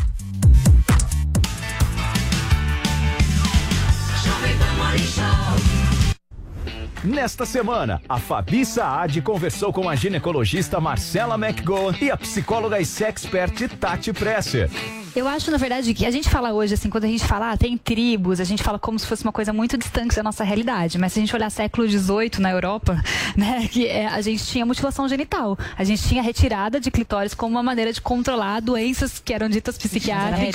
Nesta 7.04 7.46
semana, 7.46 8.02
a 8.10 8.20
Fabi 8.20 8.66
Saad 8.66 9.22
conversou 9.22 9.72
com 9.72 9.88
a 9.88 9.96
ginecologista 9.96 10.82
Marcela 10.82 11.36
McGowan 11.36 11.96
e 12.02 12.12
a 12.12 12.18
psicóloga 12.18 12.80
e 12.80 12.86
sexpert 12.86 13.70
Tati 13.80 14.12
Presser. 14.12 14.70
Eu 15.16 15.28
acho, 15.28 15.50
na 15.50 15.58
verdade, 15.58 15.94
que 15.94 16.06
a 16.06 16.12
gente 16.12 16.30
fala 16.30 16.54
hoje, 16.54 16.74
assim, 16.74 16.90
quando 16.90 17.06
a 17.06 17.08
gente 17.08 17.26
fala, 17.26 17.52
ah, 17.52 17.58
tem 17.58 17.78
tribos, 17.78 18.40
a 18.40 18.44
gente 18.44 18.62
fala 18.62 18.78
como 18.78 18.98
se 19.00 19.08
fosse 19.08 19.24
uma 19.24 19.32
coisa 19.32 19.52
muito 19.52 19.78
distante 19.78 20.16
da 20.16 20.24
nossa 20.24 20.44
realidade. 20.44 20.98
Mas 20.98 21.14
se 21.14 21.20
a 21.20 21.22
gente 21.22 21.36
olhar 21.36 21.50
século 21.50 21.88
XVIII 21.88 22.40
na 22.40 22.52
Europa, 22.52 23.02
né, 23.36 23.68
que 23.72 23.88
é, 23.88 24.08
a 24.08 24.22
gente 24.22 24.46
tinha 24.46 24.66
mutilação 24.66 25.08
genital. 25.08 25.58
A 25.78 25.84
gente 25.84 26.08
tinha 26.08 26.22
retirada 26.22 26.80
de 26.80 26.92
clitóris 26.92 27.34
como 27.34 27.56
uma 27.56 27.64
maneira 27.64 27.92
de 27.92 28.02
controlar 28.02 28.60
doenças 28.60 29.20
que 29.20 29.34
eram 29.34 29.50
ditas 29.50 29.78
psiquiátricas, 29.78 30.54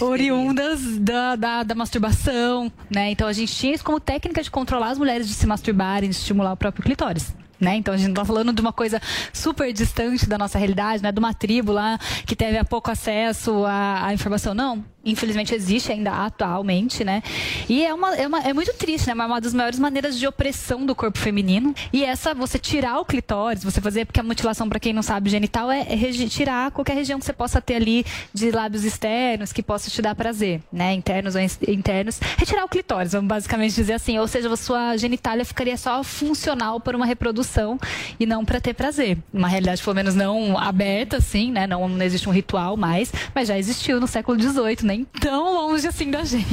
oriundas 0.00 0.80
da, 0.98 1.36
da, 1.36 1.62
da 1.62 1.74
masturbação, 1.74 2.70
né? 2.90 3.10
Então 3.10 3.26
a 3.26 3.32
gente 3.32 3.54
tinha 3.54 3.74
isso 3.74 3.84
como 3.84 3.98
técnica 3.98 4.42
de 4.42 4.50
controlar 4.50 4.90
as 4.90 4.98
mulheres 4.98 5.26
de 5.26 5.34
se 5.34 5.46
masturbarem, 5.46 6.10
de 6.10 6.16
estimular 6.16 6.52
o 6.52 6.56
próprio 6.56 6.84
clitóris. 6.84 7.32
Né? 7.60 7.76
Então 7.76 7.92
a 7.92 7.96
gente 7.96 8.08
não 8.08 8.14
tá 8.14 8.24
falando 8.24 8.52
de 8.52 8.60
uma 8.60 8.72
coisa 8.72 9.00
super 9.32 9.72
distante 9.72 10.28
da 10.28 10.38
nossa 10.38 10.58
realidade, 10.58 11.02
né? 11.02 11.10
De 11.10 11.18
uma 11.18 11.34
tribo 11.34 11.72
lá 11.72 11.98
que 12.24 12.36
teve 12.36 12.56
há 12.56 12.64
pouco 12.64 12.90
acesso 12.90 13.64
à, 13.64 14.06
à 14.06 14.14
informação. 14.14 14.54
Não, 14.54 14.84
infelizmente 15.04 15.54
existe 15.54 15.92
ainda 15.92 16.12
atualmente, 16.12 17.04
né? 17.04 17.22
E 17.68 17.84
é, 17.84 17.92
uma, 17.94 18.14
é, 18.16 18.26
uma- 18.26 18.40
é 18.42 18.52
muito 18.52 18.72
triste, 18.74 19.06
né? 19.06 19.14
Mas 19.14 19.24
é 19.26 19.32
uma 19.32 19.40
das 19.40 19.54
maiores 19.54 19.78
maneiras 19.78 20.18
de 20.18 20.26
opressão 20.26 20.84
do 20.84 20.94
corpo 20.94 21.18
feminino. 21.18 21.74
E 21.92 22.04
essa, 22.04 22.34
você 22.34 22.58
tirar 22.58 22.98
o 23.00 23.04
clitóris, 23.04 23.62
você 23.64 23.80
fazer, 23.80 24.04
porque 24.04 24.20
a 24.20 24.22
mutilação, 24.22 24.68
para 24.68 24.78
quem 24.80 24.92
não 24.92 25.02
sabe, 25.02 25.30
genital 25.30 25.70
é, 25.70 25.80
é 25.88 26.28
tirar 26.28 26.70
qualquer 26.70 26.94
região 26.94 27.18
que 27.18 27.24
você 27.24 27.32
possa 27.32 27.60
ter 27.60 27.74
ali 27.76 28.04
de 28.34 28.50
lábios 28.50 28.84
externos 28.84 29.52
que 29.52 29.62
possa 29.62 29.90
te 29.90 30.02
dar 30.02 30.14
prazer, 30.14 30.60
né? 30.72 30.92
Internos 30.92 31.34
ou 31.34 31.40
internos. 31.68 32.20
Retirar 32.36 32.64
o 32.64 32.68
clitóris, 32.68 33.12
vamos 33.12 33.28
basicamente 33.28 33.74
dizer 33.74 33.94
assim. 33.94 34.18
Ou 34.18 34.26
seja, 34.26 34.52
a 34.52 34.56
sua 34.56 34.96
genitália 34.96 35.44
ficaria 35.44 35.76
só 35.76 36.02
funcional 36.02 36.80
para 36.80 36.96
uma 36.96 37.06
reprodução 37.06 37.78
e 38.18 38.26
não 38.26 38.44
para 38.44 38.60
ter 38.60 38.74
prazer. 38.74 39.18
Uma 39.32 39.48
realidade, 39.48 39.82
pelo 39.82 39.96
menos, 39.96 40.14
não 40.14 40.58
aberta, 40.58 41.16
assim, 41.18 41.50
né? 41.50 41.66
Não, 41.66 41.88
não 41.88 42.04
existe 42.04 42.28
um 42.28 42.32
ritual 42.32 42.76
mais, 42.76 43.12
mas 43.34 43.48
já 43.48 43.58
existiu 43.58 44.00
no 44.00 44.06
século 44.06 44.38
XVIII, 44.40 44.78
nem 44.88 45.04
tão 45.04 45.52
longe 45.52 45.86
assim 45.86 46.10
da 46.10 46.24
gente. 46.24 46.48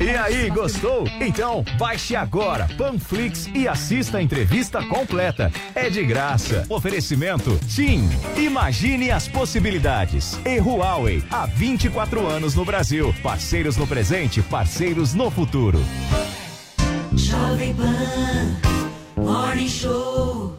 E 0.00 0.08
aí, 0.08 0.48
gostou? 0.48 1.06
Então 1.20 1.62
baixe 1.78 2.16
agora 2.16 2.66
Panflix 2.78 3.46
e 3.54 3.68
assista 3.68 4.16
a 4.16 4.22
entrevista 4.22 4.82
completa. 4.86 5.52
É 5.74 5.90
de 5.90 6.02
graça. 6.02 6.64
Oferecimento 6.70 7.60
TIM. 7.68 8.08
Imagine 8.38 9.10
as 9.10 9.28
possibilidades. 9.28 10.40
E 10.46 10.58
Huawei, 10.58 11.22
há 11.30 11.44
24 11.44 12.26
anos 12.26 12.54
no 12.54 12.64
Brasil. 12.64 13.14
Parceiros 13.22 13.76
no 13.76 13.86
presente, 13.86 14.40
parceiros 14.40 15.12
no 15.12 15.30
futuro. 15.30 15.78
Jovem 17.12 17.74
Pan 17.74 19.22
Morning 19.22 19.68
Show. 19.68 20.57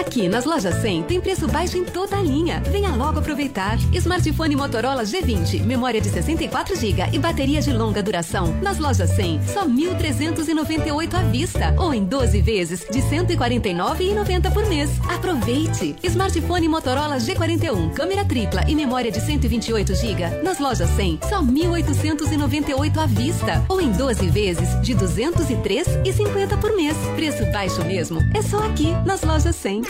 Aqui 0.00 0.30
nas 0.30 0.46
lojas 0.46 0.80
100 0.80 1.02
tem 1.02 1.20
preço 1.20 1.46
baixo 1.46 1.76
em 1.76 1.84
toda 1.84 2.16
a 2.16 2.22
linha. 2.22 2.62
Venha 2.70 2.88
logo 2.96 3.18
aproveitar. 3.18 3.78
Smartphone 3.92 4.56
Motorola 4.56 5.02
G20, 5.02 5.62
memória 5.62 6.00
de 6.00 6.08
64 6.08 6.74
GB 6.74 7.10
e 7.12 7.18
bateria 7.18 7.60
de 7.60 7.70
longa 7.70 8.02
duração. 8.02 8.50
Nas 8.62 8.78
lojas 8.78 9.10
100, 9.10 9.42
só 9.42 9.66
1.398 9.66 11.14
à 11.14 11.22
vista 11.24 11.74
ou 11.76 11.92
em 11.92 12.02
12 12.02 12.40
vezes 12.40 12.80
de 12.90 13.00
149,90 13.02 14.50
por 14.54 14.66
mês. 14.70 14.90
Aproveite! 15.06 15.94
Smartphone 16.02 16.66
Motorola 16.66 17.18
G41, 17.18 17.92
câmera 17.92 18.24
tripla 18.24 18.64
e 18.66 18.74
memória 18.74 19.12
de 19.12 19.20
128 19.20 19.94
GB. 19.94 20.42
Nas 20.42 20.58
lojas 20.58 20.88
100, 20.96 21.20
só 21.28 21.42
1.898 21.42 22.96
à 22.96 23.06
vista 23.06 23.64
ou 23.68 23.82
em 23.82 23.92
12 23.92 24.26
vezes 24.28 24.80
de 24.80 24.94
203,50 24.94 26.58
por 26.58 26.74
mês. 26.74 26.96
Preço 27.14 27.44
baixo 27.52 27.84
mesmo. 27.84 28.18
É 28.34 28.40
só 28.40 28.64
aqui 28.64 28.92
nas 29.04 29.22
lojas 29.22 29.54
100. 29.56 29.89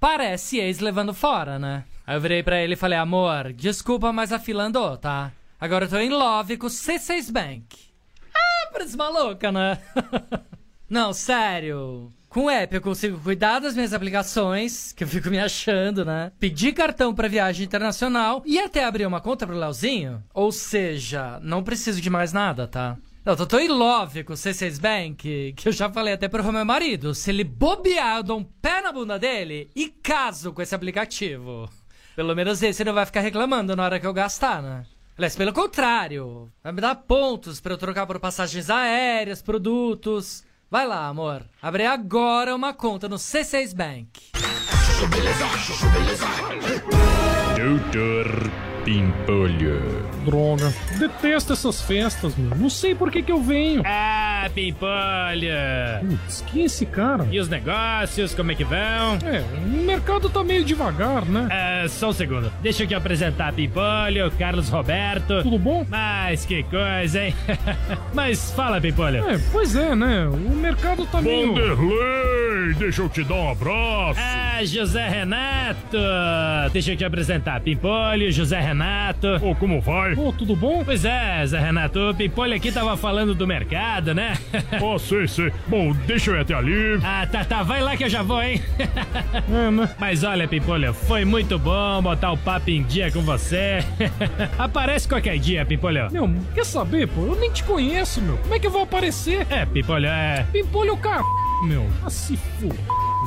parece 0.00 0.58
ex 0.58 0.80
levando 0.80 1.14
fora, 1.14 1.58
né? 1.58 1.84
Aí 2.06 2.16
eu 2.16 2.20
virei 2.20 2.42
pra 2.42 2.60
ele 2.60 2.72
e 2.72 2.76
falei, 2.76 2.98
amor, 2.98 3.52
desculpa, 3.52 4.12
mas 4.12 4.32
a 4.32 4.38
fila 4.38 4.64
andou, 4.64 4.96
tá? 4.96 5.30
Agora 5.60 5.84
eu 5.84 5.88
tô 5.90 5.98
em 5.98 6.08
love 6.08 6.56
com 6.56 6.66
o 6.66 6.70
C6 6.70 7.30
Bank. 7.30 7.78
Ah, 8.34 8.70
parece 8.72 8.96
maluca, 8.96 9.52
né? 9.52 9.78
Não, 10.88 11.12
sério. 11.12 12.10
Com 12.28 12.44
o 12.44 12.50
app 12.50 12.74
eu 12.74 12.80
consigo 12.80 13.20
cuidar 13.20 13.58
das 13.58 13.74
minhas 13.74 13.92
aplicações, 13.92 14.92
que 14.92 15.04
eu 15.04 15.08
fico 15.08 15.28
me 15.28 15.38
achando, 15.38 16.04
né? 16.04 16.32
Pedir 16.40 16.72
cartão 16.72 17.14
pra 17.14 17.28
viagem 17.28 17.66
internacional 17.66 18.42
e 18.46 18.58
até 18.58 18.84
abrir 18.84 19.04
uma 19.04 19.20
conta 19.20 19.46
pro 19.46 19.56
Leozinho. 19.56 20.22
Ou 20.32 20.50
seja, 20.50 21.38
não 21.42 21.62
preciso 21.62 22.00
de 22.00 22.08
mais 22.08 22.32
nada, 22.32 22.66
tá? 22.66 22.96
Eu 23.24 23.36
tô 23.36 23.46
tão 23.46 23.60
em 23.60 23.68
love 23.68 24.24
com 24.24 24.32
o 24.32 24.36
C6 24.36 24.80
Bank 24.80 25.52
que 25.54 25.68
eu 25.68 25.72
já 25.72 25.90
falei 25.90 26.14
até 26.14 26.26
pro 26.26 26.42
meu 26.50 26.64
marido. 26.64 27.14
Se 27.14 27.30
ele 27.30 27.44
bobear, 27.44 28.16
eu 28.16 28.22
dou 28.22 28.38
um 28.38 28.44
pé 28.44 28.80
na 28.80 28.90
bunda 28.90 29.18
dele 29.18 29.70
e 29.76 29.88
caso 29.88 30.54
com 30.54 30.62
esse 30.62 30.74
aplicativo. 30.74 31.68
Pelo 32.16 32.34
menos 32.34 32.62
esse 32.62 32.82
não 32.82 32.94
vai 32.94 33.04
ficar 33.04 33.20
reclamando 33.20 33.76
na 33.76 33.84
hora 33.84 34.00
que 34.00 34.06
eu 34.06 34.12
gastar, 34.14 34.62
né? 34.62 34.86
Aliás, 35.18 35.36
pelo 35.36 35.52
contrário, 35.52 36.50
vai 36.64 36.72
me 36.72 36.80
dar 36.80 36.94
pontos 36.94 37.60
pra 37.60 37.74
eu 37.74 37.78
trocar 37.78 38.06
por 38.06 38.18
passagens 38.18 38.70
aéreas, 38.70 39.42
produtos. 39.42 40.42
Vai 40.70 40.86
lá, 40.86 41.06
amor. 41.06 41.44
Abre 41.60 41.84
agora 41.84 42.56
uma 42.56 42.72
conta 42.72 43.06
no 43.06 43.16
C6 43.16 43.74
Bank. 43.74 44.30
Doutor 47.54 48.69
Pimpolho. 48.90 50.10
Droga, 50.24 50.74
detesto 50.98 51.52
essas 51.52 51.80
festas, 51.80 52.36
meu. 52.36 52.56
Não 52.56 52.68
sei 52.68 52.92
por 52.92 53.08
que 53.08 53.22
que 53.22 53.30
eu 53.30 53.40
venho. 53.40 53.82
Ah, 53.86 54.50
Pimpolho. 54.52 55.48
Putz, 56.00 56.44
quem 56.48 56.62
é 56.62 56.64
esse 56.64 56.84
cara? 56.86 57.24
E 57.30 57.38
os 57.38 57.48
negócios, 57.48 58.34
como 58.34 58.50
é 58.50 58.54
que 58.56 58.64
vão? 58.64 59.16
É, 59.24 59.44
o 59.64 59.68
mercado 59.84 60.28
tá 60.28 60.42
meio 60.42 60.64
devagar, 60.64 61.24
né? 61.24 61.46
É, 61.50 61.86
só 61.88 62.08
um 62.08 62.12
segundo. 62.12 62.52
Deixa 62.60 62.82
eu 62.82 62.86
aqui 62.86 62.94
apresentar 62.96 63.52
Pimpolho, 63.52 64.28
Carlos 64.36 64.68
Roberto. 64.68 65.40
Tudo 65.44 65.58
bom? 65.58 65.86
Mas 65.88 66.44
que 66.44 66.64
coisa, 66.64 67.26
hein? 67.26 67.34
Mas 68.12 68.50
fala, 68.50 68.80
Pimpolho. 68.80 69.24
É, 69.30 69.38
pois 69.52 69.76
é, 69.76 69.94
né? 69.94 70.26
O 70.26 70.56
mercado 70.56 71.06
tá 71.06 71.22
meio... 71.22 71.54
Vanderlei, 71.54 72.74
deixa 72.76 73.02
eu 73.02 73.08
te 73.08 73.22
dar 73.22 73.36
um 73.36 73.50
abraço. 73.52 74.18
Ah, 74.20 74.64
José 74.64 75.08
Renato. 75.08 75.96
Deixa 76.72 76.92
eu 76.92 76.96
te 76.96 77.04
apresentar 77.04 77.60
Pimpolho, 77.60 78.32
José 78.32 78.58
Renato. 78.58 78.79
Ô, 79.42 79.54
como 79.54 79.80
vai? 79.80 80.14
Ô, 80.14 80.32
tudo 80.32 80.56
bom? 80.56 80.82
Pois 80.84 81.04
é, 81.04 81.44
Zé 81.46 81.58
Renato, 81.58 81.98
o 82.10 82.14
Pimpolho 82.14 82.54
aqui 82.54 82.72
tava 82.72 82.96
falando 82.96 83.34
do 83.34 83.46
mercado, 83.46 84.14
né? 84.14 84.36
Ó, 84.80 84.98
sei, 84.98 85.26
sei. 85.28 85.52
Bom, 85.66 85.92
deixa 86.06 86.30
eu 86.30 86.36
ir 86.36 86.40
até 86.40 86.54
ali. 86.54 86.98
Ah, 87.02 87.26
tá, 87.30 87.44
tá, 87.44 87.62
vai 87.62 87.82
lá 87.82 87.96
que 87.96 88.04
eu 88.04 88.08
já 88.08 88.22
vou, 88.22 88.42
hein? 88.42 88.62
É, 88.78 89.70
né? 89.70 89.90
Mas 89.98 90.24
olha, 90.24 90.48
Pimpolho, 90.48 90.94
foi 90.94 91.24
muito 91.24 91.58
bom 91.58 92.02
botar 92.02 92.32
o 92.32 92.36
papo 92.38 92.70
em 92.70 92.82
dia 92.82 93.10
com 93.10 93.20
você. 93.20 93.84
Aparece 94.58 95.08
qualquer 95.08 95.38
dia, 95.38 95.64
Pimpolho. 95.64 96.10
Meu, 96.10 96.30
quer 96.54 96.64
saber, 96.64 97.08
pô? 97.08 97.22
Eu 97.22 97.36
nem 97.36 97.50
te 97.50 97.62
conheço, 97.64 98.20
meu. 98.20 98.38
Como 98.38 98.54
é 98.54 98.58
que 98.58 98.66
eu 98.66 98.70
vou 98.70 98.82
aparecer? 98.82 99.46
É, 99.50 99.66
Pimpolho, 99.66 100.06
é... 100.06 100.46
Pimpolho 100.52 100.96
car... 100.96 101.22
meu. 101.64 101.86
Ah, 102.04 102.10
se 102.10 102.36
for. 102.36 102.74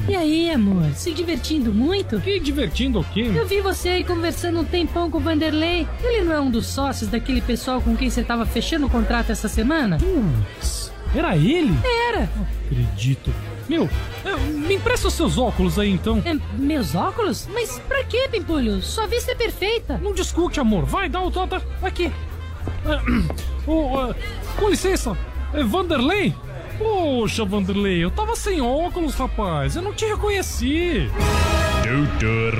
E 0.08 0.16
aí, 0.16 0.50
amor? 0.50 0.92
Se 0.96 1.14
divertindo 1.14 1.72
muito? 1.72 2.20
Que 2.20 2.40
divertindo 2.40 3.00
o 3.00 3.04
quê? 3.04 3.32
Eu 3.34 3.46
vi 3.48 3.62
você 3.62 3.90
aí 3.90 4.04
conversando 4.04 4.62
um 4.62 4.66
tempão 4.66 5.10
com 5.10 5.20
o 5.20 5.22
Vanderlei. 5.34 5.88
Ele 6.04 6.22
não 6.22 6.34
é 6.34 6.40
um 6.40 6.52
dos 6.52 6.68
sócios 6.68 7.10
daquele 7.10 7.42
pessoal 7.42 7.82
com 7.82 7.98
quem 7.98 8.10
você 8.10 8.24
tava 8.24 8.46
fechando 8.46 8.86
o 8.86 8.90
contrato 8.90 9.32
essa 9.32 9.48
semana? 9.48 9.98
Putz, 9.98 10.94
era 11.16 11.36
ele? 11.36 11.74
Era. 12.10 12.30
Não 12.36 12.48
acredito. 12.66 13.34
Meu, 13.68 13.90
me 14.68 14.76
empresta 14.76 15.08
os 15.08 15.14
seus 15.14 15.38
óculos 15.38 15.80
aí 15.80 15.90
então. 15.90 16.22
É, 16.24 16.36
meus 16.58 16.94
óculos? 16.94 17.48
Mas 17.52 17.80
pra 17.88 18.04
quê, 18.04 18.28
Pimpolho? 18.30 18.82
Sua 18.82 19.08
vista 19.08 19.32
é 19.32 19.36
perfeita. 19.36 19.98
Não 19.98 20.14
discute, 20.14 20.60
amor. 20.60 20.86
Vai, 20.86 21.10
dá 21.10 21.22
o 21.22 21.32
tota. 21.32 21.62
Aqui. 21.82 22.12
É, 22.86 23.70
ô, 23.70 24.12
é, 24.12 24.16
com 24.60 24.70
licença. 24.70 25.18
É 25.54 25.64
Vanderlei? 25.64 26.36
Poxa, 26.78 27.46
Vanderlei, 27.46 28.04
eu 28.04 28.12
tava 28.12 28.36
sem 28.36 28.62
óculos, 28.62 29.16
rapaz. 29.16 29.76
Eu 29.76 29.82
não 29.82 29.94
te 29.94 30.06
reconheci. 30.06 31.10
Doutor 31.84 32.54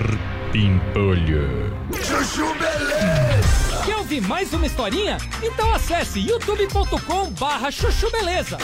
Pimpolho. 0.52 1.74
Chuchu 1.94 2.54
Beleza! 2.56 3.84
Quer 3.86 3.98
ouvir 3.98 4.22
mais 4.22 4.54
uma 4.54 4.66
historinha? 4.66 5.18
Então 5.42 5.74
acesse 5.74 6.20
youtube.com 6.20 7.32
barra 7.32 7.72
chuchu 7.72 8.10
beleza. 8.12 8.58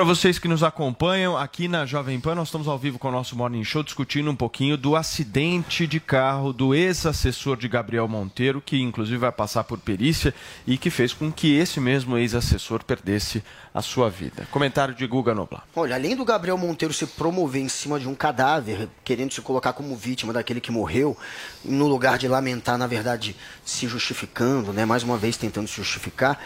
Para 0.00 0.06
vocês 0.06 0.38
que 0.38 0.48
nos 0.48 0.62
acompanham 0.62 1.36
aqui 1.36 1.68
na 1.68 1.84
Jovem 1.84 2.18
Pan, 2.18 2.34
nós 2.34 2.48
estamos 2.48 2.66
ao 2.66 2.78
vivo 2.78 2.98
com 2.98 3.08
o 3.08 3.12
nosso 3.12 3.36
Morning 3.36 3.62
Show 3.62 3.82
discutindo 3.82 4.30
um 4.30 4.34
pouquinho 4.34 4.78
do 4.78 4.96
acidente 4.96 5.86
de 5.86 6.00
carro 6.00 6.54
do 6.54 6.74
ex-assessor 6.74 7.54
de 7.58 7.68
Gabriel 7.68 8.08
Monteiro, 8.08 8.62
que 8.62 8.80
inclusive 8.80 9.18
vai 9.18 9.30
passar 9.30 9.62
por 9.64 9.78
perícia 9.78 10.32
e 10.66 10.78
que 10.78 10.88
fez 10.88 11.12
com 11.12 11.30
que 11.30 11.54
esse 11.54 11.80
mesmo 11.80 12.16
ex-assessor 12.16 12.82
perdesse 12.82 13.44
a 13.74 13.82
sua 13.82 14.08
vida. 14.08 14.48
Comentário 14.50 14.94
de 14.94 15.06
Guga 15.06 15.34
Noblar. 15.34 15.64
Olha, 15.76 15.96
além 15.96 16.16
do 16.16 16.24
Gabriel 16.24 16.56
Monteiro 16.56 16.94
se 16.94 17.06
promover 17.06 17.60
em 17.60 17.68
cima 17.68 18.00
de 18.00 18.08
um 18.08 18.14
cadáver, 18.14 18.88
querendo 19.04 19.34
se 19.34 19.42
colocar 19.42 19.74
como 19.74 19.94
vítima 19.94 20.32
daquele 20.32 20.62
que 20.62 20.72
morreu, 20.72 21.14
no 21.62 21.86
lugar 21.86 22.16
de 22.16 22.26
lamentar, 22.26 22.78
na 22.78 22.86
verdade, 22.86 23.36
se 23.66 23.86
justificando, 23.86 24.72
né? 24.72 24.86
Mais 24.86 25.02
uma 25.02 25.18
vez 25.18 25.36
tentando 25.36 25.68
se 25.68 25.76
justificar. 25.76 26.40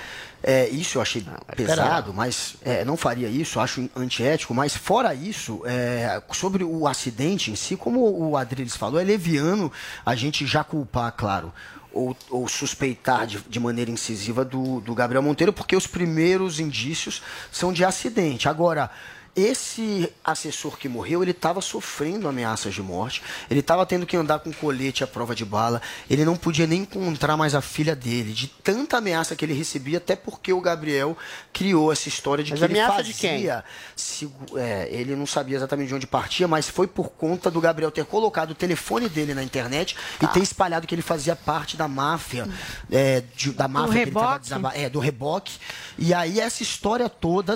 É, 0.47 0.69
isso 0.69 0.99
eu 0.99 1.03
achei 1.03 1.25
pesado, 1.57 2.13
mas 2.13 2.57
é, 2.63 2.85
não 2.85 2.99
faria 2.99 3.29
isso, 3.29 3.59
acho 3.59 3.89
antiético, 3.97 4.53
mas 4.53 4.77
fora 4.77 5.15
isso, 5.15 5.63
é, 5.65 6.23
sobre 6.33 6.63
o 6.63 6.87
acidente 6.87 7.51
em 7.51 7.57
si, 7.57 7.79
como 7.79 8.29
o 8.29 8.37
Adriles 8.37 8.77
falou, 8.77 9.01
é 9.01 9.05
leviano 9.05 9.73
a 10.05 10.15
gente 10.15 10.47
já 10.47 10.63
culpar, 10.63 11.13
claro, 11.13 11.51
ou, 11.91 12.15
ou 12.29 12.47
suspeitar 12.47 13.27
de, 13.27 13.39
de 13.49 13.59
maneira 13.59 13.91
incisiva 13.91 14.45
do, 14.45 14.81
do 14.81 14.95
Gabriel 14.95 15.23
Monteiro, 15.23 15.51
porque 15.51 15.75
os 15.75 15.87
primeiros 15.87 16.61
indícios 16.61 17.23
são 17.51 17.73
de 17.73 17.83
acidente. 17.83 18.47
Agora, 18.47 18.91
esse 19.37 20.09
assessor 20.25 20.79
que 20.79 20.89
morreu, 20.89 21.23
ele 21.23 21.33
estava 21.33 21.61
sofrendo 21.61 22.29
ameaças 22.29 22.73
de 22.73 22.81
morte, 22.83 23.23
ele 23.51 23.61
estava 23.61 23.85
tendo 23.85 24.07
que 24.07 24.17
andar 24.17 24.39
com 24.39 24.53
colete 24.53 25.03
à 25.03 25.07
prova 25.07 25.35
de 25.35 25.45
bala, 25.45 25.83
ele 26.09 26.25
não 26.25 26.37
podia 26.37 26.67
nem 26.67 26.83
encontrar 26.83 27.37
mais 27.37 27.55
a 27.55 27.61
filha 27.61 27.97
dele, 27.97 28.33
de 28.33 28.47
tanta 28.47 28.99
ameaça 28.99 29.35
que 29.35 29.45
ele 29.45 29.53
recebia, 29.53 29.99
até 29.99 30.15
porque 30.15 30.53
o 30.53 30.61
Gabriel 30.61 31.17
criou 31.53 31.93
essa 31.93 32.09
história 32.09 32.45
de 32.45 32.51
Mas 32.53 32.61
que 32.61 32.65
ele 32.67 32.75
fazia... 32.87 33.03
de 33.05 33.15
quem? 33.15 33.51
segu- 33.97 34.59
é, 34.59 34.89
ele 34.91 35.17
não 35.17 35.27
sabia 35.27 35.57
exatamente 35.57 35.89
de 35.89 35.95
onde 35.95 36.07
partia, 36.07 36.47
mas 36.47 36.69
foi 36.69 36.87
por 36.87 37.11
conta 37.11 37.51
do 37.51 37.61
Gabriel 37.61 37.91
ter 37.91 38.05
colocado 38.05 38.51
o 38.51 38.55
telefone 38.55 39.09
dele 39.09 39.35
na 39.35 39.43
internet 39.43 39.97
Tá. 40.19 40.27
e 40.27 40.29
ter 40.29 40.41
espalhado 40.43 40.87
que 40.87 40.95
ele 40.95 41.03
fazia 41.03 41.35
parte 41.35 41.77
da 41.77 41.89
máfia, 41.89 42.49
é, 42.91 43.23
de- 43.37 43.51
da 43.53 43.67
máfia 43.67 43.93
que 43.95 43.99
ele 44.01 44.11
tava 44.13 44.39
reboque? 44.69 44.79
é, 44.79 44.89
do 44.89 44.99
reboque. 45.01 45.59
E 45.99 46.15
aí 46.15 46.39
essa 46.41 46.63
história 46.63 47.09
toda, 47.09 47.55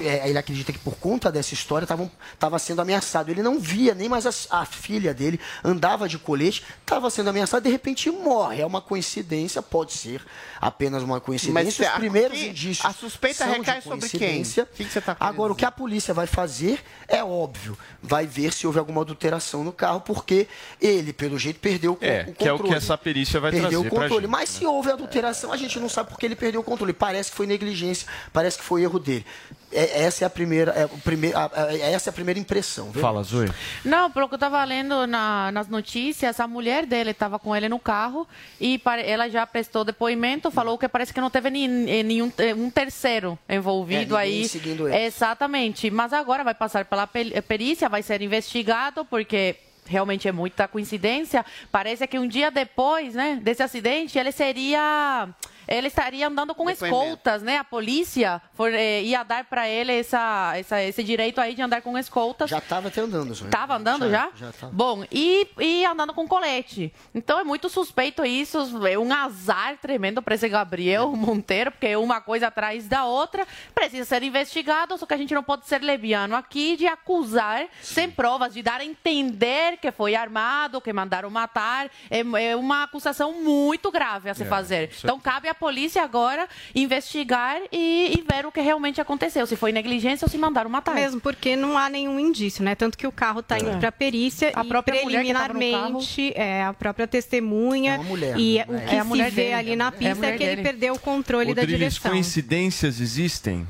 é, 0.00 0.28
ele 0.28 0.38
acredita 0.38 0.72
que 0.72 0.78
por 0.78 0.91
conta 0.92 1.30
dessa 1.30 1.54
história 1.54 1.84
estava 1.84 2.58
sendo 2.58 2.80
ameaçado. 2.82 3.30
Ele 3.30 3.42
não 3.42 3.58
via 3.58 3.94
nem 3.94 4.08
mais 4.08 4.26
a, 4.26 4.60
a 4.60 4.64
filha 4.64 5.12
dele, 5.14 5.40
andava 5.64 6.08
de 6.08 6.18
colete, 6.18 6.62
estava 6.80 7.10
sendo 7.10 7.30
ameaçado, 7.30 7.62
de 7.62 7.70
repente 7.70 8.10
morre. 8.10 8.60
É 8.60 8.66
uma 8.66 8.80
coincidência, 8.80 9.60
pode 9.62 9.92
ser 9.92 10.22
apenas 10.60 11.02
uma 11.02 11.20
coincidência. 11.20 11.52
Mas 11.64 11.78
Os 11.94 11.98
primeiros 11.98 12.38
aqui, 12.38 12.48
indícios 12.48 12.84
a 12.84 12.92
suspeita 12.92 13.44
são 13.44 13.52
de 13.54 13.58
recai 13.60 13.80
sobre 13.80 14.08
quem? 14.08 14.18
coincidência. 14.20 14.64
O 14.64 14.66
que 14.76 14.84
que 14.84 14.92
você 14.92 15.00
tá 15.00 15.16
Agora, 15.18 15.52
o 15.52 15.56
que 15.56 15.64
a 15.64 15.70
polícia 15.70 16.12
vai 16.14 16.26
fazer 16.26 16.80
é 17.08 17.22
óbvio. 17.22 17.76
Vai 18.02 18.26
ver 18.26 18.52
se 18.52 18.66
houve 18.66 18.78
alguma 18.78 19.00
adulteração 19.02 19.62
no 19.64 19.72
carro, 19.72 20.00
porque 20.00 20.46
ele, 20.80 21.12
pelo 21.12 21.38
jeito, 21.38 21.60
perdeu 21.60 21.92
o, 21.92 21.98
É, 22.00 22.22
o 22.22 22.24
controle. 22.26 22.36
que 22.36 22.48
é 22.48 22.52
o 22.52 22.58
que 22.58 22.74
essa 22.74 22.96
perícia 22.98 23.40
vai 23.40 23.50
perdeu 23.50 23.70
trazer 23.70 23.86
o 23.86 23.90
pra 23.90 24.00
controle. 24.02 24.22
gente, 24.22 24.30
Mas 24.30 24.48
se 24.48 24.66
houve 24.66 24.90
adulteração, 24.90 25.52
a 25.52 25.56
gente 25.56 25.78
não 25.78 25.88
sabe 25.88 26.10
porque 26.10 26.26
ele 26.26 26.36
perdeu 26.36 26.60
o 26.60 26.64
controle. 26.64 26.92
Parece 26.92 27.30
que 27.30 27.36
foi 27.36 27.46
negligência, 27.46 28.06
parece 28.32 28.58
que 28.58 28.64
foi 28.64 28.82
erro 28.82 28.98
dele. 28.98 29.24
É- 29.72 30.02
essa 30.02 30.24
é 30.24 30.26
a 30.26 30.30
primeira, 30.30 30.70
é, 30.72 30.84
o 30.84 30.98
primeiro, 30.98 31.36
a- 31.38 31.50
a- 31.54 31.76
essa 31.78 32.08
é 32.08 32.10
a 32.10 32.12
primeira 32.12 32.38
impressão. 32.38 32.90
viu? 32.90 33.00
Fala, 33.00 33.22
Zoe. 33.22 33.50
Não, 33.84 34.10
pelo 34.10 34.28
que 34.28 34.34
eu 34.34 34.38
tava 34.38 34.62
lendo 34.64 35.06
na- 35.06 35.50
nas 35.52 35.68
notícias, 35.68 36.38
a 36.40 36.46
mulher 36.46 36.84
dele 36.86 37.10
estava 37.12 37.38
com 37.38 37.54
ele 37.56 37.68
no 37.68 37.78
carro 37.78 38.26
e 38.60 38.78
pare- 38.78 39.08
ela 39.08 39.28
já 39.28 39.46
prestou 39.46 39.84
depoimento, 39.84 40.50
falou 40.50 40.76
que 40.78 40.88
parece 40.88 41.12
que 41.12 41.20
não 41.20 41.30
teve 41.30 41.50
ni- 41.50 41.90
eh, 41.90 42.02
nenhum 42.02 42.28
te- 42.30 42.52
um 42.54 42.68
terceiro 42.70 43.38
envolvido 43.48 44.16
É, 44.16 44.20
aí. 44.22 44.48
seguindo 44.48 44.86
ele. 44.88 44.96
Exatamente. 45.04 45.90
Mas 45.90 46.12
agora 46.12 46.44
vai 46.44 46.54
passar 46.54 46.84
pela 46.84 47.06
pe- 47.06 47.40
perícia, 47.42 47.88
vai 47.88 48.02
ser 48.02 48.20
investigado, 48.22 49.04
porque 49.04 49.56
realmente 49.86 50.28
é 50.28 50.32
muita 50.32 50.68
coincidência. 50.68 51.44
Parece 51.70 52.06
que 52.06 52.18
um 52.18 52.26
dia 52.28 52.50
depois, 52.50 53.14
né, 53.14 53.38
desse 53.42 53.62
acidente, 53.62 54.18
ele 54.18 54.30
seria 54.30 55.28
ele 55.68 55.88
estaria 55.88 56.26
andando 56.26 56.54
com 56.54 56.68
escoltas, 56.70 57.42
né? 57.42 57.58
A 57.58 57.64
polícia 57.64 58.40
for- 58.54 58.72
eh, 58.72 59.02
ia 59.02 59.22
dar 59.22 59.44
para 59.44 59.68
ele 59.68 59.92
essa, 59.92 60.52
essa- 60.56 60.82
esse 60.82 61.02
direito 61.02 61.40
aí 61.40 61.54
de 61.54 61.62
andar 61.62 61.82
com 61.82 61.96
escoltas. 61.98 62.50
Já 62.50 62.58
estava 62.58 62.88
até 62.88 63.00
andando. 63.00 63.32
Zoe. 63.34 63.48
Tava 63.48 63.76
andando 63.76 64.10
já? 64.10 64.30
Já 64.34 64.52
tava. 64.52 64.72
Bom, 64.72 65.04
e, 65.10 65.46
e 65.58 65.84
andando 65.84 66.12
com 66.14 66.26
colete. 66.26 66.92
Então 67.14 67.38
é 67.38 67.44
muito 67.44 67.68
suspeito 67.68 68.24
isso, 68.24 68.58
é 68.86 68.98
um 68.98 69.12
azar 69.12 69.76
tremendo 69.80 70.20
para 70.22 70.34
esse 70.34 70.48
Gabriel 70.48 71.10
Monteiro, 71.14 71.70
porque 71.70 71.86
é 71.88 71.98
uma 71.98 72.20
coisa 72.20 72.48
atrás 72.48 72.86
da 72.88 73.04
outra. 73.04 73.46
Precisa 73.74 74.04
ser 74.04 74.22
investigado, 74.22 74.96
só 74.98 75.06
que 75.06 75.14
a 75.14 75.16
gente 75.16 75.34
não 75.34 75.42
pode 75.42 75.66
ser 75.66 75.80
leviano 75.82 76.34
aqui 76.36 76.76
de 76.76 76.86
acusar 76.86 77.66
sem 77.80 78.10
provas, 78.10 78.52
de 78.54 78.62
dar 78.62 78.80
a 78.80 78.84
entender 78.84 79.76
que 79.78 79.90
foi 79.90 80.14
armado, 80.14 80.80
que 80.80 80.92
mandaram 80.92 81.30
matar. 81.30 81.90
É, 82.10 82.20
é 82.50 82.56
uma 82.56 82.84
acusação 82.84 83.32
muito 83.42 83.90
grave 83.90 84.30
a 84.30 84.34
se 84.34 84.42
É, 84.42 84.46
fazer. 84.46 84.74
é- 84.84 84.90
Então 85.02 85.18
cabe 85.20 85.48
à 85.52 85.54
polícia 85.54 86.02
agora 86.02 86.48
investigar 86.74 87.60
e, 87.70 88.14
e 88.18 88.24
ver 88.28 88.44
o 88.46 88.52
que 88.52 88.60
realmente 88.60 89.00
aconteceu, 89.00 89.46
se 89.46 89.56
foi 89.56 89.72
negligência 89.72 90.24
ou 90.24 90.28
se 90.30 90.36
mandaram 90.36 90.68
matar. 90.68 90.94
Mesmo 90.94 91.20
porque 91.20 91.54
não 91.56 91.78
há 91.78 91.88
nenhum 91.88 92.18
indício, 92.18 92.64
né? 92.64 92.74
Tanto 92.74 92.98
que 92.98 93.06
o 93.06 93.12
carro 93.12 93.40
está 93.40 93.58
indo 93.58 93.70
É. 93.70 93.76
para 93.78 93.92
perícia 93.92 94.52
A 94.54 94.64
e 94.64 94.68
própria 94.68 95.00
preliminarmente 95.00 96.32
é 96.34 96.64
a 96.64 96.72
própria 96.72 97.06
testemunha 97.06 97.98
mulher, 97.98 98.38
e 98.38 98.58
né? 98.58 98.64
o 98.68 98.74
É 98.74 98.80
que 98.86 98.96
a 98.96 99.04
mulher 99.04 99.30
se 99.30 99.36
vê 99.36 99.42
dele, 99.42 99.54
ali 99.54 99.70
é 99.70 99.74
a 99.74 99.76
na 99.76 99.84
é 99.84 99.88
a 99.88 99.92
pista 99.92 100.26
é, 100.26 100.36
que 100.36 100.42
ele 100.42 100.56
dele. 100.56 100.62
perdeu 100.68 100.94
o 100.94 100.98
controle 100.98 101.54
da 101.54 101.64
direção. 101.64 102.10
coincidências 102.10 103.00
existem? 103.00 103.66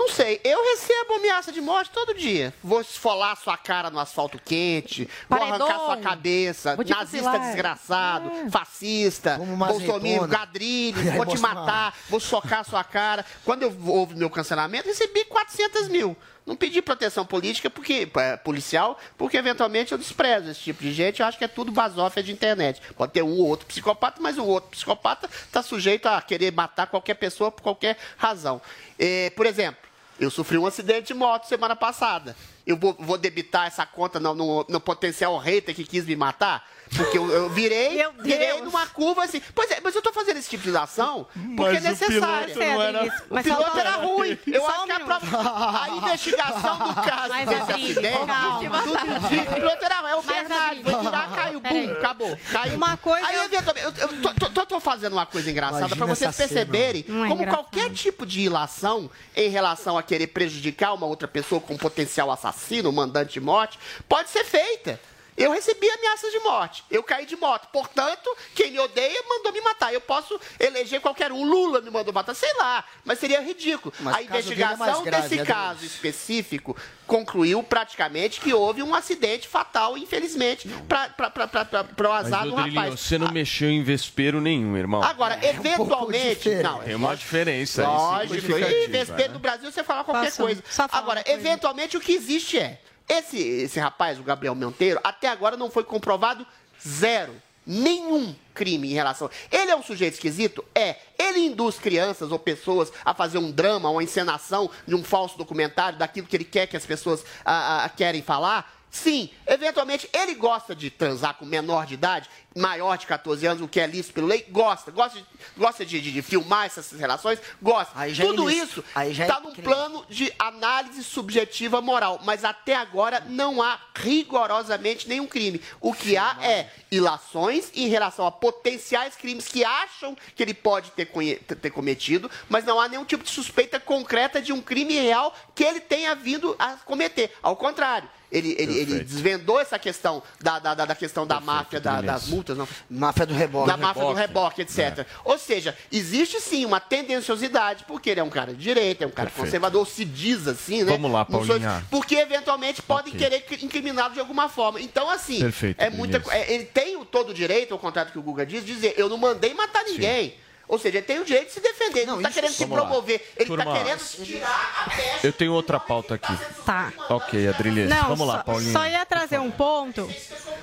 Não 0.00 0.08
sei, 0.08 0.40
eu 0.42 0.64
recebo 0.64 1.12
ameaça 1.16 1.52
de 1.52 1.60
morte 1.60 1.90
todo 1.90 2.14
dia. 2.14 2.54
Vou 2.64 2.80
esfolar 2.80 3.36
sua 3.36 3.58
cara 3.58 3.90
no 3.90 4.00
asfalto 4.00 4.40
quente, 4.42 5.06
Paredão. 5.28 5.58
vou 5.58 5.66
arrancar 5.68 5.84
sua 5.84 5.96
cabeça, 5.98 6.74
nazista 6.74 7.04
fuzilar. 7.04 7.40
desgraçado, 7.40 8.30
É. 8.30 8.48
fascista, 8.48 9.36
bolsominion, 9.36 10.24
aí, 10.56 10.92
vou 11.14 11.26
te 11.26 11.38
matar, 11.38 11.94
vou 12.08 12.18
socar 12.18 12.64
sua 12.64 12.82
cara. 12.82 13.26
Quando 13.44 13.62
eu 13.62 13.76
houve 13.88 14.14
meu 14.16 14.30
cancelamento, 14.30 14.88
recebi 14.88 15.22
400 15.26 15.88
mil. 15.88 16.16
Não 16.46 16.56
pedi 16.56 16.80
proteção 16.80 17.26
política 17.26 17.68
porque 17.68 18.10
é, 18.16 18.36
policial, 18.38 18.98
porque 19.18 19.36
eventualmente 19.36 19.92
eu 19.92 19.98
desprezo 19.98 20.50
esse 20.50 20.60
tipo 20.60 20.82
de 20.82 20.92
gente. 20.92 21.20
Eu 21.20 21.26
acho 21.26 21.36
que 21.36 21.44
é 21.44 21.48
tudo 21.48 21.70
basófia 21.70 22.22
de 22.22 22.32
internet. 22.32 22.80
Pode 22.96 23.12
ter 23.12 23.22
um 23.22 23.38
ou 23.38 23.46
outro 23.48 23.66
psicopata, 23.66 24.18
mas 24.20 24.38
o 24.38 24.46
outro 24.46 24.70
psicopata 24.70 25.28
está 25.44 25.62
sujeito 25.62 26.06
a 26.06 26.20
querer 26.22 26.50
matar 26.52 26.86
qualquer 26.86 27.14
pessoa 27.14 27.52
por 27.52 27.60
qualquer 27.62 27.98
razão. 28.16 28.62
Eh, 28.98 29.30
por 29.36 29.44
exemplo, 29.44 29.89
eu 30.20 30.30
sofri 30.30 30.58
um 30.58 30.66
acidente 30.66 31.08
de 31.08 31.14
moto 31.14 31.46
semana 31.48 31.74
passada. 31.74 32.36
Eu 32.66 32.76
vou, 32.76 32.94
vou 32.98 33.16
debitar 33.18 33.66
essa 33.66 33.84
conta 33.86 34.20
no, 34.20 34.34
no- 34.34 34.66
no 34.68 34.80
potencial 34.80 35.36
hater 35.38 35.74
que 35.74 35.84
quis 35.84 36.04
me 36.04 36.14
matar? 36.14 36.68
Porque 36.96 37.16
eu, 37.18 37.30
eu 37.30 37.48
virei, 37.48 38.04
virei 38.20 38.60
numa 38.62 38.84
curva 38.86 39.22
assim. 39.24 39.40
Pois 39.54 39.70
é, 39.70 39.80
mas 39.82 39.94
eu 39.94 40.02
tô 40.02 40.12
fazendo 40.12 40.38
esse 40.38 40.50
tipo 40.50 40.64
de 40.68 40.76
ação 40.76 41.26
porque 41.56 41.76
é 41.76 41.80
Mas 41.80 41.84
o 41.84 41.88
necessário. 41.88 42.54
piloto 42.54 42.58
não 42.58 42.82
era- 42.82 43.04
O 43.30 43.42
piloto 43.42 43.78
era 43.78 43.90
ruim. 43.92 44.38
Eu 44.46 44.60
Só 44.62 44.70
acho 44.70 44.84
que 44.84 44.92
a, 44.92 45.00
prova- 45.00 45.80
a 45.84 45.88
investigação 45.90 46.78
do 46.78 46.94
caso 46.94 47.28
Mas, 47.28 47.48
desse 47.48 47.72
acidente, 47.72 48.26
calma. 48.26 48.82
O 48.82 49.54
piloto 49.54 49.84
era 49.84 50.10
é 50.10 50.14
o 50.16 50.22
Bernardo. 50.22 50.82
Foi 50.90 51.00
virar, 51.00 51.30
caiu, 51.34 51.60
bum, 51.60 51.92
acabou. 51.92 52.38
Caiu. 52.50 52.74
Uma 52.74 52.96
coisa 52.96 53.26
Aí, 53.26 53.36
eu- 53.36 53.44
eventualmente, 53.44 53.86
eu, 53.86 53.92
eu 54.08 54.08
tô, 54.22 54.34
tô- 54.34 54.50
tô- 54.50 54.66
tô 54.66 54.80
fazendo 54.80 55.12
uma 55.12 55.26
coisa 55.26 55.50
engraçada 55.50 55.78
Imagina 55.86 55.96
para 55.96 56.06
vocês 56.14 56.34
cena. 56.34 56.48
perceberem 56.48 57.04
Não 57.06 57.24
é 57.24 57.28
como 57.28 57.42
engraçado. 57.42 57.62
qualquer 57.70 57.90
tipo 57.92 58.26
de 58.26 58.40
ilação 58.40 59.08
em 59.36 59.48
relação 59.48 59.96
a 59.96 60.02
querer 60.02 60.26
prejudicar 60.28 60.92
uma 60.94 61.06
outra 61.06 61.28
pessoa 61.28 61.60
com 61.60 61.76
potencial 61.76 62.30
assassino, 62.32 62.90
mandante 62.92 63.34
de 63.34 63.40
morte, 63.40 63.78
pode 64.08 64.28
ser 64.30 64.44
feita. 64.44 64.98
Eu 65.40 65.52
recebi 65.52 65.88
ameaças 65.88 66.30
de 66.30 66.38
morte. 66.40 66.84
Eu 66.90 67.02
caí 67.02 67.24
de 67.24 67.34
moto. 67.34 67.68
Portanto, 67.72 68.28
quem 68.54 68.70
me 68.72 68.78
odeia 68.78 69.22
mandou 69.26 69.50
me 69.52 69.60
matar. 69.62 69.92
Eu 69.92 70.00
posso 70.00 70.38
eleger 70.58 71.00
qualquer 71.00 71.32
um. 71.32 71.42
Lula 71.42 71.80
me 71.80 71.90
mandou 71.90 72.12
matar. 72.12 72.34
Sei 72.34 72.52
lá. 72.58 72.84
Mas 73.04 73.18
seria 73.18 73.40
ridículo. 73.40 73.92
Mas 74.00 74.14
a 74.14 74.18
o 74.18 74.20
é 74.20 74.24
investigação 74.24 75.02
grave, 75.02 75.22
desse 75.22 75.40
Adriano. 75.40 75.46
caso 75.46 75.84
específico 75.86 76.76
concluiu 77.06 77.62
praticamente 77.62 78.40
que 78.40 78.54
houve 78.54 78.82
um 78.82 78.94
acidente 78.94 79.48
fatal, 79.48 79.98
infelizmente, 79.98 80.68
para 80.86 82.08
o 82.08 82.12
azar 82.12 82.40
Mas, 82.42 82.50
do 82.50 82.54
Rodrigo, 82.56 82.76
rapaz. 82.76 83.00
você 83.00 83.18
não 83.18 83.32
mexeu 83.32 83.68
em 83.68 83.82
vespeiro 83.82 84.40
nenhum, 84.40 84.76
irmão. 84.76 85.02
Agora, 85.02 85.38
eventualmente. 85.44 86.50
Não, 86.56 86.80
Tem 86.80 86.94
uma 86.94 87.16
diferença. 87.16 87.82
aí, 87.82 87.88
Lógico, 87.88 88.58
e 88.58 88.86
vespeiro 88.86 89.28
né? 89.28 89.28
do 89.28 89.38
Brasil 89.38 89.72
você 89.72 89.82
fala 89.82 90.04
qualquer 90.04 90.26
Posso 90.26 90.42
coisa. 90.42 90.62
Agora, 90.92 91.24
eventualmente 91.26 91.96
o 91.96 92.00
que 92.00 92.12
existe 92.12 92.58
é. 92.58 92.78
Esse, 93.10 93.38
esse 93.38 93.80
rapaz, 93.80 94.20
o 94.20 94.22
Gabriel 94.22 94.54
Monteiro, 94.54 95.00
até 95.02 95.26
agora 95.26 95.56
não 95.56 95.68
foi 95.68 95.82
comprovado 95.82 96.46
zero. 96.86 97.34
Nenhum 97.66 98.34
crime 98.54 98.88
em 98.88 98.94
relação. 98.94 99.28
Ele 99.50 99.68
é 99.68 99.76
um 99.76 99.82
sujeito 99.82 100.14
esquisito? 100.14 100.64
É. 100.72 100.94
Ele 101.18 101.40
induz 101.40 101.76
crianças 101.76 102.30
ou 102.30 102.38
pessoas 102.38 102.92
a 103.04 103.12
fazer 103.12 103.38
um 103.38 103.50
drama, 103.50 103.90
uma 103.90 104.02
encenação 104.02 104.70
de 104.86 104.94
um 104.94 105.02
falso 105.02 105.36
documentário, 105.36 105.98
daquilo 105.98 106.28
que 106.28 106.36
ele 106.36 106.44
quer 106.44 106.68
que 106.68 106.76
as 106.76 106.86
pessoas 106.86 107.24
ah, 107.44 107.84
ah, 107.84 107.88
querem 107.88 108.22
falar? 108.22 108.79
Sim, 108.90 109.30
eventualmente 109.46 110.10
ele 110.12 110.34
gosta 110.34 110.74
de 110.74 110.90
transar 110.90 111.34
com 111.34 111.44
menor 111.44 111.86
de 111.86 111.94
idade, 111.94 112.28
maior 112.56 112.98
de 112.98 113.06
14 113.06 113.46
anos, 113.46 113.62
o 113.62 113.68
que 113.68 113.78
é 113.78 113.86
lícito 113.86 114.14
pela 114.14 114.26
lei, 114.26 114.44
gosta. 114.50 114.90
Gosta 114.90 115.18
de, 115.20 115.24
gosta 115.56 115.86
de, 115.86 116.00
de- 116.00 116.10
de 116.10 116.22
filmar 116.22 116.66
essas 116.66 116.90
relações, 116.90 117.38
gosta. 117.62 117.92
É 118.04 118.12
Tudo 118.12 118.50
ilícito. 118.50 118.80
isso 118.80 118.84
já 119.14 119.24
é 119.24 119.28
está 119.28 119.38
num 119.40 119.52
crime. 119.52 119.62
plano 119.62 120.04
de 120.08 120.32
análise 120.36 121.04
subjetiva 121.04 121.80
moral, 121.80 122.20
mas 122.24 122.44
até 122.44 122.74
agora 122.74 123.20
não 123.28 123.62
há 123.62 123.78
rigorosamente 123.94 125.08
nenhum 125.08 125.26
crime. 125.26 125.60
O 125.80 125.92
que 125.92 126.16
há 126.16 126.36
é 126.42 126.68
ilações 126.90 127.70
em 127.74 127.86
relação 127.88 128.26
a 128.26 128.32
potenciais 128.32 129.14
crimes 129.14 129.46
que 129.46 129.64
acham 129.64 130.16
que 130.34 130.42
ele 130.42 130.54
pode 130.54 130.90
ter- 130.90 131.06
ter 131.06 131.70
cometido, 131.70 132.28
mas 132.48 132.64
não 132.64 132.80
há 132.80 132.88
nenhum 132.88 133.04
tipo 133.04 133.22
de 133.22 133.30
suspeita 133.30 133.78
concreta 133.78 134.42
de 134.42 134.52
um 134.52 134.60
crime 134.60 134.94
real 134.98 135.32
que 135.54 135.62
ele 135.62 135.80
tenha 135.80 136.14
vindo 136.16 136.56
a 136.58 136.72
cometer. 136.84 137.32
Ao 137.40 137.54
contrário. 137.54 138.08
Ele, 138.30 138.54
ele, 138.58 138.72
ele 138.72 138.86
Perfeito. 138.86 139.04
desvendou 139.08 139.60
essa 139.60 139.78
questão 139.78 140.22
da, 140.40 140.58
da, 140.60 140.74
da- 140.74 140.84
da 140.86 140.94
questão 140.94 141.26
da 141.26 141.40
máfia, 141.40 141.80
da- 141.80 142.00
das 142.00 142.28
multas, 142.28 142.56
não, 142.56 142.68
Máfia 142.88 143.26
do 143.26 143.34
reboque. 143.34 143.66
da 143.68 143.76
máfia 143.76 144.04
do 144.04 144.12
reboque, 144.12 144.62
etc. 144.62 144.78
É. 145.00 145.06
Ou 145.24 145.36
seja, 145.36 145.76
existe 145.90 146.40
sim 146.40 146.64
uma 146.64 146.78
tendenciosidade, 146.78 147.84
porque 147.88 148.10
ele 148.10 148.20
é 148.20 148.22
um 148.22 148.30
cara 148.30 148.52
de 148.54 148.58
direita, 148.60 149.04
é 149.04 149.06
um 149.06 149.10
cara 149.10 149.28
Perfeito. 149.28 149.46
conservador, 149.46 149.86
se 149.86 150.04
diz 150.04 150.46
assim, 150.46 150.84
né? 150.84 150.92
Vamos 150.92 151.10
lá, 151.10 151.24
Paulinha. 151.24 151.84
Porque 151.90 152.14
eventualmente 152.14 152.80
podem 152.82 153.12
Ok. 153.14 153.18
querer 153.20 153.40
cri- 153.42 153.64
incriminá-lo 153.64 154.14
de 154.14 154.20
alguma 154.20 154.48
forma. 154.48 154.80
Então, 154.80 155.10
assim, 155.10 155.40
Perfeito, 155.40 155.80
é 155.80 155.90
muita, 155.90 156.22
é- 156.32 156.52
ele 156.54 156.64
tem 156.66 156.96
o 156.96 157.04
todo 157.04 157.30
o 157.30 157.34
direito, 157.34 157.72
ao 157.72 157.78
contrário 157.80 158.10
do 158.10 158.12
que 158.12 158.18
o 158.18 158.22
Guga 158.22 158.46
diz, 158.46 158.64
de 158.64 158.74
dizer, 158.74 158.94
eu 158.96 159.08
não 159.08 159.16
mandei 159.18 159.54
matar 159.54 159.82
ninguém. 159.84 160.34
Ou 160.70 160.78
seja, 160.78 160.98
ele 160.98 161.06
tem 161.06 161.18
o 161.18 161.24
direito 161.24 161.48
de 161.48 161.54
se 161.54 161.60
defender, 161.60 162.02
ele 162.02 162.06
não, 162.06 162.18
está 162.18 162.30
querendo 162.30 162.52
se 162.52 162.64
lá. 162.64 162.76
promover, 162.76 163.20
ele 163.36 163.50
está 163.52 163.72
querendo 163.72 164.24
tirar 164.24 164.84
a 164.86 164.90
pecha. 164.90 165.26
Eu 165.26 165.32
tenho 165.32 165.52
outra 165.52 165.80
pauta 165.80 166.14
aqui. 166.14 166.32
Tá. 166.64 166.92
Ok, 167.08 167.48
Adriles. 167.48 167.90
Não, 167.90 168.06
Vamos 168.06 168.28
lá, 168.28 168.36
só, 168.36 168.42
Paulinha. 168.44 168.72
só 168.72 168.86
ia 168.86 169.04
trazer 169.04 169.40
um 169.40 169.50
ponto. 169.50 170.08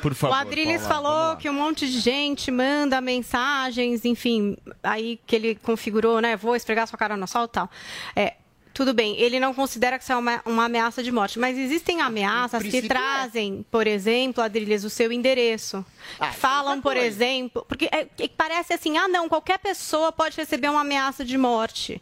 Por 0.02 0.16
favor. 0.16 0.34
o 0.34 0.40
Paula, 0.40 0.78
vamos 0.78 0.88
falou 0.88 1.36
que 1.36 1.50
um 1.50 1.54
monte 1.54 1.86
de 1.92 2.00
gente 2.00 2.50
manda 2.50 3.02
mensagens, 3.02 4.06
enfim, 4.06 4.56
aí 4.82 5.20
que 5.28 5.36
ele 5.36 5.56
configurou, 5.56 6.22
né? 6.22 6.38
Vou 6.38 6.56
esfregar 6.56 6.88
sua 6.88 6.98
cara 6.98 7.18
no 7.18 7.28
sol 7.28 7.44
e 7.44 7.50
tal. 7.50 7.70
É, 8.16 8.36
tudo 8.78 8.94
bem, 8.94 9.20
ele 9.20 9.40
não 9.40 9.56
considera 9.56 9.98
que 9.98 10.04
isso 10.04 10.14
é 10.14 10.16
uma, 10.16 10.40
uma 10.46 10.66
ameaça 10.66 11.02
de 11.02 11.12
morte, 11.12 11.40
mas 11.40 11.58
existem 11.58 12.00
ameaças 12.00 12.62
que 12.62 12.78
é. 12.78 12.82
trazem, 12.84 13.66
por 13.72 13.88
exemplo, 13.88 14.44
Adriles, 14.44 14.84
o 14.84 14.90
seu 14.90 15.12
endereço. 15.12 15.84
Ah, 16.20 16.28
é 16.28 16.32
Falam, 16.32 16.80
por 16.80 16.96
exemplo, 16.96 17.66
porque 17.68 17.86
é- 17.92 18.08
é 18.20 18.28
parece 18.28 18.74
assim, 18.74 18.96
ah, 18.96 19.08
não, 19.08 19.28
qualquer 19.28 19.58
pessoa 19.58 20.12
pode 20.12 20.38
receber 20.38 20.70
uma 20.70 20.82
ameaça 20.82 21.26
de 21.26 21.38
morte. 21.40 22.00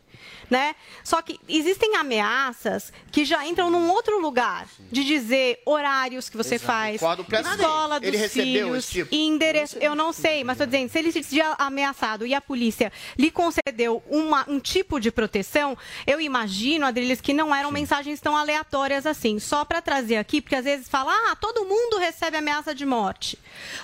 Né? 0.50 0.76
Só 1.04 1.22
que 1.24 1.40
existem 1.50 1.96
ameaças 1.96 2.94
que 3.12 3.26
já 3.26 3.46
entram 3.48 3.70
num 3.72 3.90
outro 3.90 4.20
lugar 4.22 4.68
de 4.92 5.04
dizer 5.04 5.60
horários 5.66 6.30
que 6.30 6.38
você 6.38 6.56
Exato. 6.56 6.72
faz, 6.72 7.02
escola 7.60 8.00
dos 8.00 8.08
Ele 8.10 8.30
filhos, 8.30 8.88
tipo? 8.90 9.14
e 9.14 9.26
endereço. 9.26 9.78
Eu 9.80 9.96
não 9.96 10.14
sei, 10.14 10.44
mas 10.44 10.56
estou 10.56 10.68
dizendo, 10.68 10.90
se 10.92 11.00
ele 11.00 11.12
se 11.12 11.24
sentia 11.24 11.56
ameaçado 11.58 12.26
e 12.28 12.34
a 12.36 12.42
polícia 12.42 12.92
lhe 13.18 13.32
concedeu 13.32 14.04
uma- 14.08 14.46
um 14.48 14.60
tipo 14.60 15.00
de 15.00 15.12
proteção, 15.12 15.76
eu 16.06 16.22
imagino, 16.22 16.65
Adriles, 16.86 17.22
que 17.22 17.34
não 17.34 17.54
eram 17.54 17.72
mensagens 17.72 18.20
tão 18.20 18.36
aleatórias 18.36 19.06
assim. 19.06 19.40
Só 19.40 19.64
para 19.64 19.82
trazer 19.82 20.18
aqui, 20.18 20.42
porque 20.42 20.56
às 20.56 20.66
vezes 20.66 20.90
fala, 20.90 21.12
ah, 21.12 21.36
todo 21.36 21.66
mundo 21.66 21.98
recebe 21.98 22.38
ameaça 22.38 22.74
de 22.74 22.86
morte. 22.86 23.38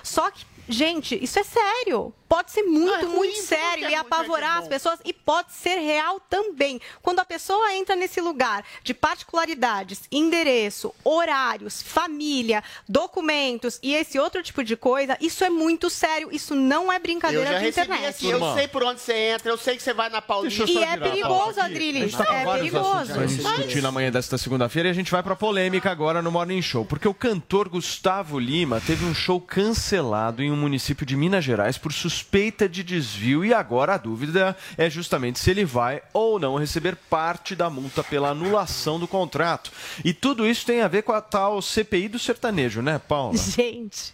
Só 0.04 0.30
que, 0.32 0.46
gente, 0.68 1.18
isso 1.22 1.40
é 1.40 1.44
sério. 1.44 2.14
Pode 2.32 2.50
ser 2.50 2.64
muito, 2.64 2.94
é 2.94 3.02
ruim, 3.04 3.14
muito 3.14 3.42
sério 3.42 3.88
é 3.88 3.92
e 3.92 3.96
apavorar 3.96 4.56
é 4.56 4.60
as 4.62 4.68
pessoas 4.70 5.02
e 5.04 5.12
pode 5.12 5.52
ser 5.52 5.76
real 5.76 6.18
também. 6.30 6.80
Quando 7.02 7.20
a 7.20 7.26
pessoa 7.26 7.74
entra 7.74 7.94
nesse 7.94 8.22
lugar 8.22 8.64
de 8.86 8.94
particularidades, 8.94 10.04
endereço, 10.10 10.96
horários, 11.04 11.82
família, 11.82 12.64
documentos 12.88 13.80
e 13.84 13.94
esse 13.94 14.18
outro 14.18 14.42
tipo 14.42 14.64
de 14.64 14.78
coisa, 14.78 15.18
isso 15.20 15.44
é 15.44 15.50
muito 15.50 15.90
sério. 15.90 16.30
Isso 16.32 16.56
não 16.56 16.90
é 16.90 16.96
Eu 16.96 17.02
brincadeira 17.02 17.52
já 17.52 17.58
de 17.58 17.66
recebi 17.66 17.86
internet. 17.88 18.10
assim, 18.16 18.32
eu 18.32 18.54
sei 18.54 18.68
por 18.70 18.82
onde 18.82 19.02
você 19.02 19.14
entra, 19.14 19.52
eu 19.52 19.58
sei 19.58 19.76
que 19.76 19.84
você 19.84 19.94
vai 19.94 20.10
na 20.10 20.22
Paulista. 20.22 20.64
E 20.64 20.78
é 20.78 20.96
perigoso, 20.96 21.60
Adriles. 21.60 22.14
tá 22.14 22.26
com 22.26 22.34
É 22.34 22.54
perigoso. 22.54 23.28
gente 23.28 23.44
discutir 23.44 23.82
na 23.82 23.92
manhã 23.92 24.10
desta 24.10 24.38
segunda-feira 24.38 24.88
e 24.88 24.92
a 24.92 24.96
gente 24.96 25.12
vai 25.12 25.22
pra 25.22 25.36
polêmica 25.36 25.92
agora 25.92 26.22
no 26.22 26.32
Morning 26.32 26.62
Show, 26.62 26.86
porque 26.86 27.10
o 27.10 27.14
cantor 27.14 27.68
Gustavo 27.68 28.40
Lima 28.40 28.80
teve 28.88 29.04
um 29.04 29.14
show 29.14 29.42
cancelado 29.42 30.42
em 30.42 30.50
um 30.50 30.56
município 30.56 31.06
de 31.06 31.18
Minas 31.18 31.44
Gerais 31.44 31.78
por 31.78 31.92
suspeita 31.92 32.21
de 32.70 32.84
desvio 32.84 33.44
e 33.44 33.54
agora 33.54 33.96
a 33.96 33.98
dúvida 33.98 34.56
é 34.78 34.90
justamente 34.90 35.40
se 35.40 35.50
ele 35.50 35.66
vai 35.66 36.02
ou 36.14 36.40
não 36.40 36.56
receber 36.56 36.96
parte 36.96 37.56
da 37.56 37.70
multa 37.70 38.04
pela 38.04 38.30
anulação 38.30 39.00
do 39.00 39.08
contrato. 39.08 39.72
E 40.04 40.14
tudo 40.14 40.48
isso 40.48 40.66
tem 40.66 40.82
a 40.82 40.88
ver 40.88 41.04
com 41.04 41.12
a 41.12 41.22
tal 41.22 41.62
CPI 41.62 42.08
do 42.08 42.20
sertanejo, 42.20 42.82
né, 42.82 43.00
Paula? 43.00 43.38
Gente, 43.38 44.14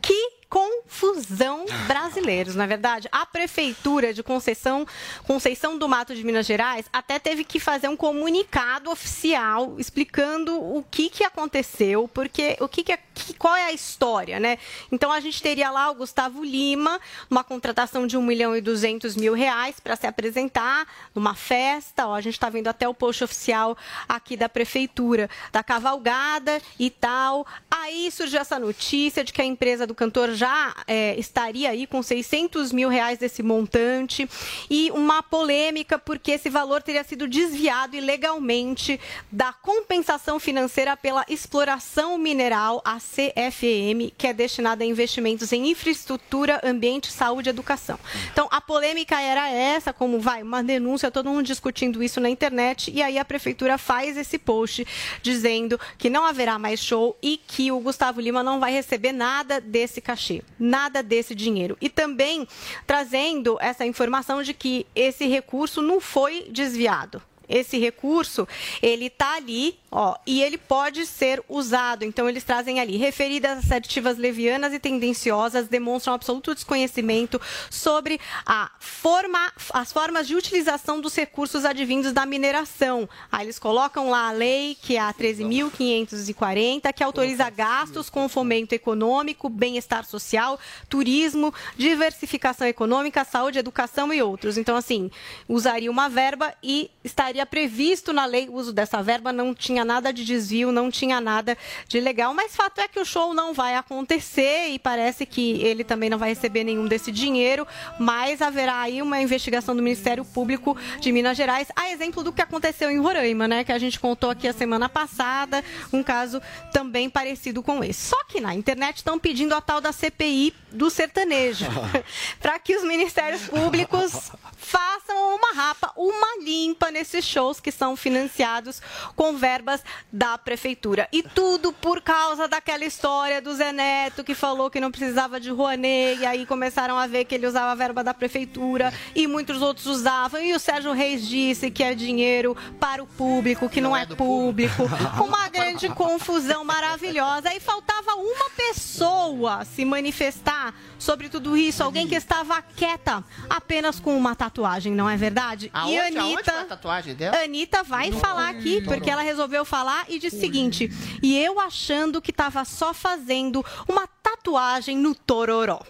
que 0.00 0.37
confusão 0.48 1.66
brasileiros, 1.86 2.54
na 2.54 2.66
verdade. 2.66 3.08
A 3.12 3.26
prefeitura 3.26 4.12
de 4.14 4.22
Conceição, 4.22 4.86
Conceição 5.26 5.76
do 5.78 5.88
Mato 5.88 6.14
de 6.14 6.24
Minas 6.24 6.46
Gerais 6.46 6.86
até 6.92 7.18
teve 7.18 7.44
que 7.44 7.60
fazer 7.60 7.88
um 7.88 7.96
comunicado 7.96 8.90
oficial 8.90 9.74
explicando 9.78 10.56
o 10.58 10.84
que, 10.90 11.10
que 11.10 11.22
aconteceu, 11.24 12.08
porque 12.12 12.56
o 12.60 12.68
que, 12.68 12.82
que 12.82 12.92
é- 12.92 12.98
que- 13.14 13.34
qual 13.34 13.54
é 13.54 13.64
a 13.66 13.72
história, 13.72 14.40
né? 14.40 14.58
Então 14.90 15.12
a 15.12 15.20
gente 15.20 15.42
teria 15.42 15.70
lá 15.70 15.90
o 15.90 15.94
Gustavo 15.94 16.42
Lima, 16.42 17.00
uma 17.30 17.44
contratação 17.44 18.06
de 18.06 18.16
1 18.16 18.22
milhão 18.22 18.56
e 18.56 18.60
200 18.60 19.16
mil 19.16 19.34
reais 19.34 19.78
para 19.80 19.96
se 19.96 20.06
apresentar 20.06 20.86
numa 21.14 21.34
festa. 21.34 22.06
Ó, 22.06 22.14
a 22.14 22.20
gente 22.20 22.34
está 22.34 22.48
vendo 22.48 22.68
até 22.68 22.88
o 22.88 22.94
post 22.94 23.22
oficial 23.24 23.76
aqui 24.08 24.36
da 24.36 24.48
prefeitura, 24.48 25.28
da 25.52 25.62
cavalgada 25.62 26.60
e 26.78 26.88
tal. 26.90 27.46
Aí 27.70 28.10
surgiu 28.10 28.40
essa 28.40 28.58
notícia 28.58 29.22
de 29.22 29.32
que 29.32 29.42
a 29.42 29.44
empresa 29.44 29.86
do 29.86 29.94
cantor 29.94 30.32
já 30.38 30.72
é, 30.86 31.18
estaria 31.18 31.70
aí 31.70 31.86
com 31.86 32.00
600 32.00 32.72
mil 32.72 32.88
reais 32.88 33.18
desse 33.18 33.42
montante 33.42 34.28
e 34.70 34.90
uma 34.92 35.20
polêmica 35.20 35.98
porque 35.98 36.30
esse 36.30 36.48
valor 36.48 36.80
teria 36.80 37.02
sido 37.02 37.26
desviado 37.26 37.96
ilegalmente 37.96 39.00
da 39.32 39.52
compensação 39.52 40.38
financeira 40.38 40.96
pela 40.96 41.24
exploração 41.28 42.16
mineral, 42.16 42.80
a 42.84 42.98
CFM, 42.98 44.12
que 44.16 44.28
é 44.28 44.32
destinada 44.32 44.84
a 44.84 44.86
investimentos 44.86 45.52
em 45.52 45.70
infraestrutura, 45.70 46.60
ambiente, 46.62 47.10
saúde 47.10 47.48
e 47.48 47.50
educação. 47.50 47.98
Então, 48.32 48.46
a 48.50 48.60
polêmica 48.60 49.20
era 49.20 49.50
essa, 49.50 49.92
como 49.92 50.20
vai, 50.20 50.42
uma 50.42 50.62
denúncia, 50.62 51.10
todo 51.10 51.30
mundo 51.30 51.46
discutindo 51.46 52.02
isso 52.02 52.20
na 52.20 52.30
internet, 52.30 52.92
e 52.94 53.02
aí 53.02 53.18
a 53.18 53.24
prefeitura 53.24 53.76
faz 53.76 54.16
esse 54.16 54.38
post 54.38 54.86
dizendo 55.22 55.80
que 55.96 56.08
não 56.08 56.24
haverá 56.24 56.58
mais 56.58 56.80
show 56.80 57.16
e 57.20 57.36
que 57.36 57.72
o 57.72 57.80
Gustavo 57.80 58.20
Lima 58.20 58.42
não 58.42 58.60
vai 58.60 58.72
receber 58.72 59.12
nada 59.12 59.60
desse 59.60 60.00
cachê, 60.00 60.27
nada 60.58 61.02
desse 61.02 61.34
dinheiro. 61.34 61.76
E 61.80 61.88
também 61.88 62.46
trazendo 62.86 63.58
essa 63.60 63.84
informação 63.84 64.42
de 64.42 64.54
que 64.54 64.86
esse 64.94 65.26
recurso 65.26 65.82
não 65.82 66.00
foi 66.00 66.48
desviado. 66.50 67.22
Esse 67.48 67.78
recurso, 67.78 68.46
ele 68.82 69.06
está 69.06 69.36
ali, 69.36 69.78
ó, 69.90 70.16
e 70.26 70.42
ele 70.42 70.58
pode 70.58 71.06
ser 71.06 71.42
usado. 71.48 72.04
Então, 72.04 72.28
eles 72.28 72.44
trazem 72.44 72.80
ali, 72.80 72.96
referidas 72.96 73.58
assertivas 73.58 74.18
levianas 74.18 74.72
e 74.72 74.78
tendenciosas, 74.78 75.68
demonstram 75.68 76.14
absoluto 76.14 76.54
desconhecimento 76.54 77.40
sobre 77.70 78.20
a 78.44 78.70
forma, 78.78 79.52
as 79.72 79.92
formas 79.92 80.26
de 80.26 80.34
utilização 80.34 81.00
dos 81.00 81.14
recursos 81.14 81.64
advindos 81.64 82.12
da 82.12 82.26
mineração. 82.26 83.08
Aí 83.30 83.46
eles 83.46 83.58
colocam 83.58 84.10
lá 84.10 84.28
a 84.28 84.32
lei, 84.32 84.76
que 84.80 84.96
é 84.96 85.00
a 85.00 85.12
13.540, 85.12 86.92
que 86.92 87.02
autoriza 87.02 87.48
gastos 87.50 88.10
com 88.10 88.28
fomento 88.28 88.74
econômico, 88.74 89.48
bem-estar 89.48 90.04
social, 90.04 90.58
turismo, 90.88 91.52
diversificação 91.76 92.66
econômica, 92.66 93.24
saúde, 93.24 93.58
educação 93.58 94.12
e 94.12 94.22
outros. 94.22 94.58
Então, 94.58 94.76
assim, 94.76 95.10
usaria 95.48 95.90
uma 95.90 96.08
verba 96.08 96.54
e 96.62 96.90
estaria 97.02 97.37
previsto 97.46 98.12
na 98.12 98.24
lei 98.24 98.48
o 98.48 98.54
uso 98.54 98.72
dessa 98.72 99.02
verba, 99.02 99.32
não 99.32 99.54
tinha 99.54 99.84
nada 99.84 100.12
de 100.12 100.24
desvio, 100.24 100.72
não 100.72 100.90
tinha 100.90 101.20
nada 101.20 101.56
de 101.86 102.00
legal, 102.00 102.34
mas 102.34 102.54
fato 102.54 102.80
é 102.80 102.88
que 102.88 103.00
o 103.00 103.04
show 103.04 103.34
não 103.34 103.52
vai 103.52 103.74
acontecer 103.74 104.68
e 104.68 104.78
parece 104.78 105.26
que 105.26 105.62
ele 105.62 105.84
também 105.84 106.10
não 106.10 106.18
vai 106.18 106.30
receber 106.30 106.64
nenhum 106.64 106.86
desse 106.86 107.10
dinheiro, 107.10 107.66
mas 107.98 108.42
haverá 108.42 108.80
aí 108.80 109.02
uma 109.02 109.20
investigação 109.20 109.74
do 109.74 109.82
Ministério 109.82 110.24
Público 110.24 110.76
de 111.00 111.12
Minas 111.12 111.36
Gerais, 111.36 111.68
a 111.74 111.90
exemplo 111.90 112.22
do 112.22 112.32
que 112.32 112.42
aconteceu 112.42 112.90
em 112.90 112.98
Roraima, 112.98 113.48
né, 113.48 113.64
que 113.64 113.72
a 113.72 113.78
gente 113.78 113.98
contou 113.98 114.30
aqui 114.30 114.46
a 114.46 114.52
semana 114.52 114.88
passada, 114.88 115.64
um 115.92 116.02
caso 116.02 116.40
também 116.72 117.08
parecido 117.08 117.62
com 117.62 117.82
esse. 117.82 118.08
Só 118.08 118.24
que 118.24 118.40
na 118.40 118.54
internet 118.54 118.98
estão 118.98 119.18
pedindo 119.18 119.54
a 119.54 119.60
tal 119.60 119.80
da 119.80 119.92
CPI 119.92 120.54
do 120.70 120.90
sertanejo, 120.90 121.66
para 122.40 122.58
que 122.58 122.76
os 122.76 122.84
ministérios 122.84 123.42
públicos 123.42 124.30
façam 124.56 125.36
uma 125.36 125.52
rapa, 125.52 125.92
uma 125.96 126.42
limpa 126.42 126.90
nesses 126.90 127.24
shows 127.28 127.60
que 127.60 127.70
são 127.70 127.96
financiados 127.96 128.80
com 129.14 129.36
verbas 129.36 129.82
da 130.12 130.36
prefeitura. 130.38 131.08
E 131.12 131.22
tudo 131.22 131.72
por 131.72 132.00
causa 132.00 132.48
daquela 132.48 132.84
história 132.84 133.40
do 133.40 133.54
Zé 133.54 133.72
Neto 133.72 134.24
que 134.24 134.34
falou 134.34 134.70
que 134.70 134.80
não 134.80 134.90
precisava 134.90 135.40
de 135.40 135.50
Rouanet, 135.50 136.20
e 136.20 136.26
aí 136.26 136.46
começaram 136.46 136.98
a 136.98 137.06
ver 137.06 137.24
que 137.24 137.34
ele 137.34 137.46
usava 137.46 137.72
a 137.72 137.74
verba 137.74 138.02
da 138.02 138.14
prefeitura 138.14 138.92
e 139.14 139.26
muitos 139.26 139.62
outros 139.62 139.86
usavam. 139.86 140.40
E 140.40 140.54
o 140.54 140.58
Sérgio 140.58 140.92
Reis 140.92 141.26
disse 141.26 141.70
que 141.70 141.82
é 141.82 141.94
dinheiro 141.94 142.56
para 142.80 143.02
o 143.02 143.06
público, 143.06 143.68
que 143.68 143.80
não, 143.80 143.96
é 143.96 144.06
público. 144.06 144.84
Uma 145.22 145.48
grande 145.48 145.88
confusão 145.88 146.64
maravilhosa. 146.64 147.54
E 147.54 147.60
faltava 147.60 148.14
uma 148.14 148.50
pessoa 148.50 149.64
se 149.64 149.84
manifestar 149.84 150.74
sobre 150.98 151.28
tudo 151.28 151.56
isso, 151.56 151.82
alguém 151.82 152.06
que 152.08 152.14
estava 152.14 152.60
quieta 152.60 153.24
apenas 153.48 154.00
com 154.00 154.16
uma 154.16 154.34
tatuagem, 154.34 154.92
não 154.92 155.08
é 155.08 155.16
verdade? 155.16 155.70
Aonde, 155.72 155.92
e 155.92 155.98
aonde 156.00 156.18
Anitta, 156.18 156.52
foi 156.52 156.60
a 156.62 156.64
tatuagem 156.64 157.14
dela? 157.18 157.42
Anitta 157.42 157.82
vai 157.82 158.12
falar 158.12 158.48
aqui, 158.48 158.80
porque 158.82 159.10
ela 159.10 159.22
resolveu 159.22 159.64
falar 159.64 160.06
e 160.08 160.18
disse 160.18 160.36
o 160.36 160.40
seguinte: 160.40 160.90
e 161.22 161.36
eu 161.36 161.60
achando 161.60 162.22
que 162.22 162.30
estava 162.30 162.64
só 162.64 162.94
fazendo 162.94 163.64
uma 163.88 164.06
tatuagem 164.06 164.96
no 164.96 165.14
tororó. 165.14 165.80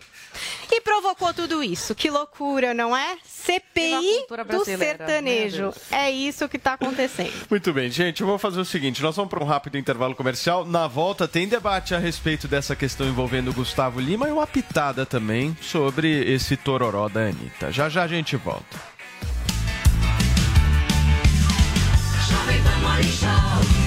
E 0.70 0.80
provocou 0.80 1.32
tudo 1.32 1.62
isso. 1.62 1.94
Que 1.94 2.10
loucura, 2.10 2.74
não 2.74 2.96
é? 2.96 3.16
CPI 3.24 4.26
do 4.48 4.64
sertanejo. 4.64 5.72
É 5.90 6.10
isso 6.10 6.48
que 6.48 6.56
está 6.56 6.74
acontecendo. 6.74 7.32
Muito 7.50 7.72
bem, 7.72 7.90
gente, 7.90 8.20
eu 8.20 8.26
vou 8.26 8.38
fazer 8.38 8.60
o 8.60 8.64
seguinte, 8.64 9.02
nós 9.02 9.16
vamos 9.16 9.30
para 9.30 9.42
um 9.42 9.46
rápido 9.46 9.78
intervalo 9.78 10.14
comercial. 10.14 10.64
Na 10.64 10.86
volta 10.86 11.26
tem 11.26 11.48
debate 11.48 11.94
a 11.94 11.98
respeito 11.98 12.46
dessa 12.46 12.76
questão 12.76 13.08
envolvendo 13.08 13.50
o 13.50 13.54
Gustavo 13.54 13.98
Lima 13.98 14.28
e 14.28 14.32
uma 14.32 14.46
pitada 14.46 15.06
também 15.06 15.56
sobre 15.60 16.08
esse 16.32 16.56
tororó 16.56 17.08
da 17.08 17.20
Anitta. 17.20 17.72
Já 17.72 17.88
já 17.88 18.02
a 18.02 18.08
gente 18.08 18.36
volta. 18.36 18.97
Jovem 22.48 22.62
Pan 22.64 22.82
Morning 22.82 23.12
Show. 23.12 23.77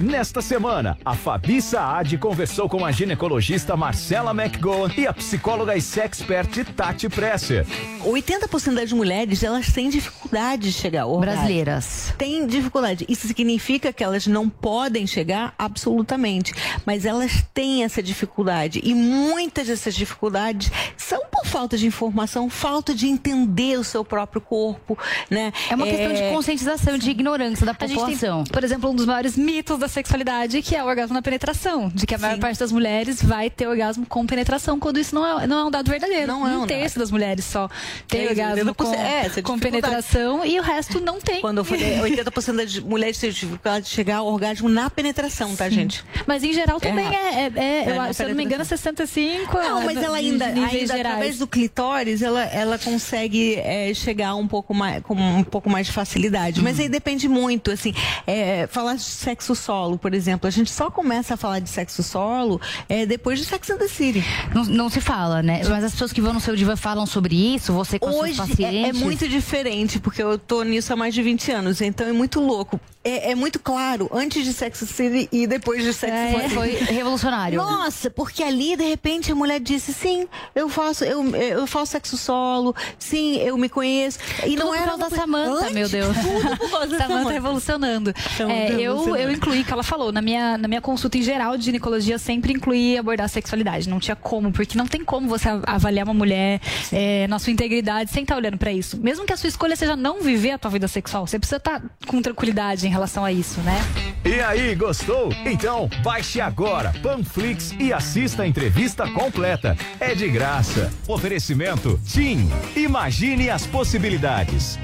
Nesta 0.00 0.42
semana, 0.42 0.98
a 1.04 1.14
Fabi 1.14 1.62
Saad 1.62 2.18
conversou 2.18 2.68
com 2.68 2.84
a 2.84 2.90
ginecologista 2.90 3.76
Marcela 3.76 4.32
McGowan 4.32 4.90
e 4.96 5.06
a 5.06 5.12
psicóloga 5.12 5.76
e 5.76 5.80
sexpert 5.80 6.64
Tati 6.76 7.08
Presser. 7.08 7.64
80% 8.04 8.74
das 8.74 8.92
mulheres, 8.92 9.44
elas 9.44 9.70
têm 9.72 9.88
dificuldade 9.90 10.62
de 10.62 10.72
chegar 10.72 11.02
ao. 11.02 11.20
Brasileiras. 11.20 12.12
Tem 12.18 12.44
dificuldade. 12.46 13.04
Isso 13.08 13.28
significa 13.28 13.92
que 13.92 14.02
elas 14.02 14.26
não 14.26 14.48
podem 14.48 15.06
chegar 15.06 15.54
absolutamente, 15.56 16.52
mas 16.84 17.04
elas 17.04 17.44
têm 17.54 17.84
essa 17.84 18.02
dificuldade 18.02 18.80
e 18.82 18.94
muitas 18.94 19.68
dessas 19.68 19.94
dificuldades 19.94 20.70
são 20.96 21.20
por 21.30 21.46
falta 21.46 21.76
de 21.76 21.86
informação, 21.86 22.50
falta 22.50 22.92
de 22.94 23.06
entender 23.06 23.78
o 23.78 23.84
seu 23.84 24.04
próprio 24.04 24.40
corpo, 24.40 24.98
né? 25.30 25.52
É 25.70 25.74
uma 25.76 25.86
questão 25.86 26.12
de 26.12 26.22
conscientização, 26.34 26.98
de 26.98 27.10
ignorância 27.10 27.64
da 27.64 27.72
gente 27.72 27.86
tem- 27.86 27.94
população. 27.94 28.44
Por 28.44 28.64
exemplo, 28.64 28.90
um 28.90 28.94
dos 28.96 29.06
maiores 29.06 29.36
mitos 29.36 29.81
da 29.82 29.88
sexualidade, 29.88 30.62
que 30.62 30.74
é 30.74 30.82
o 30.82 30.86
orgasmo 30.86 31.14
na 31.14 31.22
penetração. 31.22 31.90
De 31.94 32.06
que 32.06 32.14
a 32.14 32.18
maior 32.18 32.38
parte 32.38 32.58
das 32.58 32.72
mulheres 32.72 33.22
vai 33.22 33.50
ter 33.50 33.66
orgasmo 33.66 34.06
com 34.06 34.24
penetração, 34.26 34.78
quando 34.78 34.98
isso 34.98 35.14
não 35.14 35.40
é, 35.40 35.46
não 35.46 35.58
é 35.58 35.64
um 35.64 35.70
dado 35.70 35.90
verdadeiro. 35.90 36.26
Não 36.26 36.46
é 36.48 36.56
um 36.56 36.62
um 36.62 36.66
terço 36.66 36.98
das 36.98 37.10
mulheres 37.10 37.44
só 37.44 37.68
tem 38.06 38.26
É, 38.26 38.28
orgasmo 38.28 38.74
com, 38.74 38.84
80%, 38.92 39.38
é, 39.38 39.42
com 39.42 39.58
penetração 39.58 40.44
e 40.44 40.58
o 40.58 40.62
resto 40.62 41.00
não 41.00 41.20
tem. 41.20 41.40
Quando 41.40 41.58
eu 41.58 41.64
falei 41.64 41.98
80% 41.98 42.56
das 42.56 42.78
mulheres 42.78 43.18
têm 43.18 43.30
dificuldade 43.30 43.86
de 43.86 43.90
chegar 43.90 44.18
ao 44.18 44.26
orgasmo 44.26 44.68
na 44.68 44.88
penetração, 44.88 45.54
tá, 45.56 45.64
Sim. 45.68 45.74
gente? 45.74 46.04
Mas 46.26 46.44
em 46.44 46.52
geral 46.52 46.80
também 46.80 47.06
errado. 47.06 47.56
é, 47.58 47.60
é- 47.60 47.84
é- 47.90 48.08
eu 48.08 48.14
se 48.14 48.22
eu 48.22 48.28
não 48.28 48.36
me 48.36 48.44
engano, 48.44 48.62
é 48.62 48.64
65. 48.64 49.58
Não, 49.58 49.84
mas 49.84 49.96
é, 49.98 50.04
ela 50.04 50.16
ainda, 50.18 50.46
ainda 50.46 50.94
através 50.94 51.38
do 51.38 51.46
clitóris, 51.46 52.22
ela, 52.22 52.44
ela 52.44 52.78
consegue 52.78 53.56
é, 53.56 53.92
chegar 53.94 54.34
um 54.36 54.46
pouco 54.46 54.72
mais, 54.72 55.02
com 55.02 55.14
um 55.14 55.42
pouco 55.44 55.68
mais 55.68 55.86
de 55.88 55.92
facilidade. 55.92 56.62
Mas 56.62 56.78
aí 56.78 56.88
depende 56.88 57.28
muito, 57.28 57.70
assim, 57.70 57.92
é, 58.26 58.66
falar 58.70 58.94
de 58.94 59.02
sexo 59.02 59.54
solo, 59.72 59.96
por 59.98 60.12
exemplo, 60.12 60.46
a 60.46 60.50
gente 60.50 60.70
só 60.70 60.90
começa 60.90 61.32
a 61.32 61.36
falar 61.36 61.58
de 61.58 61.68
sexo 61.70 62.02
solo 62.02 62.60
é, 62.88 63.06
depois 63.06 63.38
de 63.38 63.46
Sex 63.46 63.70
and 63.70 63.78
the 63.78 63.88
City. 63.88 64.22
Não, 64.54 64.64
não 64.64 64.88
se 64.90 65.00
fala, 65.00 65.42
né? 65.42 65.62
Mas 65.66 65.82
as 65.84 65.92
pessoas 65.92 66.12
que 66.12 66.20
vão 66.20 66.34
no 66.34 66.40
seu 66.40 66.54
diva 66.54 66.76
falam 66.76 67.06
sobre 67.06 67.34
isso, 67.54 67.72
você 67.72 67.98
com 67.98 68.10
Hoje 68.10 68.34
seus 68.34 68.50
é, 68.50 68.52
pacientes. 68.52 69.00
é 69.00 69.04
muito 69.04 69.26
diferente, 69.26 69.98
porque 69.98 70.22
eu 70.22 70.36
tô 70.38 70.62
nisso 70.62 70.92
há 70.92 70.96
mais 70.96 71.14
de 71.14 71.22
20 71.22 71.50
anos, 71.52 71.80
então 71.80 72.06
é 72.06 72.12
muito 72.12 72.38
louco. 72.40 72.78
É, 73.04 73.32
é 73.32 73.34
muito 73.34 73.58
claro, 73.58 74.08
antes 74.12 74.44
de 74.44 74.52
Sex 74.52 74.82
and 74.82 74.86
the 74.86 74.92
City 74.92 75.28
e 75.32 75.46
depois 75.46 75.82
de 75.82 75.92
Sex 75.92 76.12
and 76.12 76.16
the 76.16 76.36
É, 76.36 76.42
City. 76.42 76.54
foi 76.54 76.68
revolucionário. 76.94 77.56
Nossa, 77.60 78.10
porque 78.10 78.42
ali, 78.44 78.76
de 78.76 78.84
repente, 78.84 79.32
a 79.32 79.34
mulher 79.34 79.58
disse, 79.58 79.92
sim, 79.92 80.28
eu 80.54 80.68
faço, 80.68 81.02
eu, 81.04 81.24
eu 81.34 81.66
faço 81.66 81.92
sexo 81.92 82.16
solo, 82.16 82.74
sim, 82.98 83.38
eu 83.38 83.56
me 83.56 83.68
conheço. 83.68 84.18
E 84.44 84.50
Tudo 84.50 84.58
não 84.58 84.66
por 84.68 84.76
era 84.76 84.86
causa 84.86 85.10
da 85.10 85.16
Samanta, 85.16 85.70
meu 85.70 85.88
Deus. 85.88 86.16
Tudo 86.16 86.56
por 86.58 86.70
causa 86.70 86.86
da 86.88 86.98
Samanta 87.06 87.30
revolucionando. 87.30 88.10
É, 88.38 88.72
eu, 88.72 88.76
revolucionando. 88.76 89.16
eu 89.18 89.32
incluí, 89.32 89.61
que 89.64 89.72
ela 89.72 89.82
falou, 89.82 90.12
na 90.12 90.20
minha, 90.22 90.56
na 90.58 90.68
minha 90.68 90.80
consulta 90.80 91.18
em 91.18 91.22
geral 91.22 91.56
de 91.56 91.64
ginecologia, 91.64 92.18
sempre 92.18 92.52
incluí 92.52 92.96
abordar 92.98 93.26
a 93.26 93.28
sexualidade. 93.28 93.88
Não 93.88 93.98
tinha 94.00 94.16
como, 94.16 94.52
porque 94.52 94.76
não 94.76 94.86
tem 94.86 95.04
como 95.04 95.28
você 95.28 95.48
av- 95.48 95.62
avaliar 95.66 96.04
uma 96.06 96.14
mulher 96.14 96.60
é, 96.92 97.26
na 97.28 97.38
sua 97.38 97.52
integridade 97.52 98.10
sem 98.10 98.22
estar 98.22 98.36
olhando 98.36 98.56
pra 98.58 98.72
isso. 98.72 98.98
Mesmo 99.00 99.24
que 99.24 99.32
a 99.32 99.36
sua 99.36 99.48
escolha 99.48 99.76
seja 99.76 99.96
não 99.96 100.22
viver 100.22 100.52
a 100.52 100.58
tua 100.58 100.70
vida 100.70 100.88
sexual, 100.88 101.26
você 101.26 101.38
precisa 101.38 101.56
estar 101.56 101.82
com 102.06 102.20
tranquilidade 102.22 102.86
em 102.86 102.90
relação 102.90 103.24
a 103.24 103.32
isso, 103.32 103.60
né? 103.60 103.80
E 104.24 104.40
aí, 104.40 104.74
gostou? 104.74 105.32
Então 105.44 105.90
baixe 106.02 106.40
agora 106.40 106.92
Panflix 107.02 107.74
e 107.78 107.92
assista 107.92 108.42
a 108.44 108.46
entrevista 108.46 109.08
completa. 109.10 109.76
É 109.98 110.14
de 110.14 110.28
graça. 110.28 110.92
Oferecimento 111.08 112.00
TIM. 112.06 112.48
Imagine 112.76 113.50
as 113.50 113.66
possibilidades. 113.66 114.78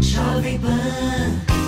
Jovem 0.00 0.58
Pan 0.58 1.67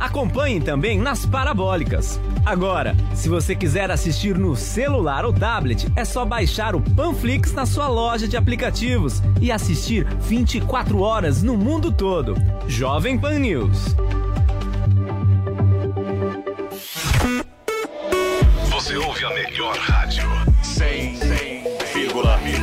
Acompanhe 0.00 0.60
também 0.62 0.98
nas 0.98 1.26
parabólicas. 1.26 2.18
Agora, 2.44 2.96
se 3.14 3.28
você 3.28 3.54
quiser 3.54 3.90
assistir 3.90 4.38
no 4.38 4.56
celular 4.56 5.26
ou 5.26 5.32
tablet, 5.32 5.86
é 5.94 6.06
só 6.06 6.24
baixar 6.24 6.74
o 6.74 6.80
Panflix 6.80 7.52
na 7.52 7.66
sua 7.66 7.86
loja 7.86 8.26
de 8.26 8.34
aplicativos 8.34 9.22
e 9.42 9.52
assistir 9.52 10.06
24 10.20 10.98
horas 11.00 11.42
no 11.42 11.54
mundo 11.54 11.92
todo. 11.92 12.34
Jovem 12.66 13.18
Pan 13.18 13.38
News. 13.40 13.94
Você 18.70 18.96
ouve 18.96 19.24
a 19.26 19.30
melhor 19.34 19.76
rádio. 19.76 20.24
100,9. 20.62 22.59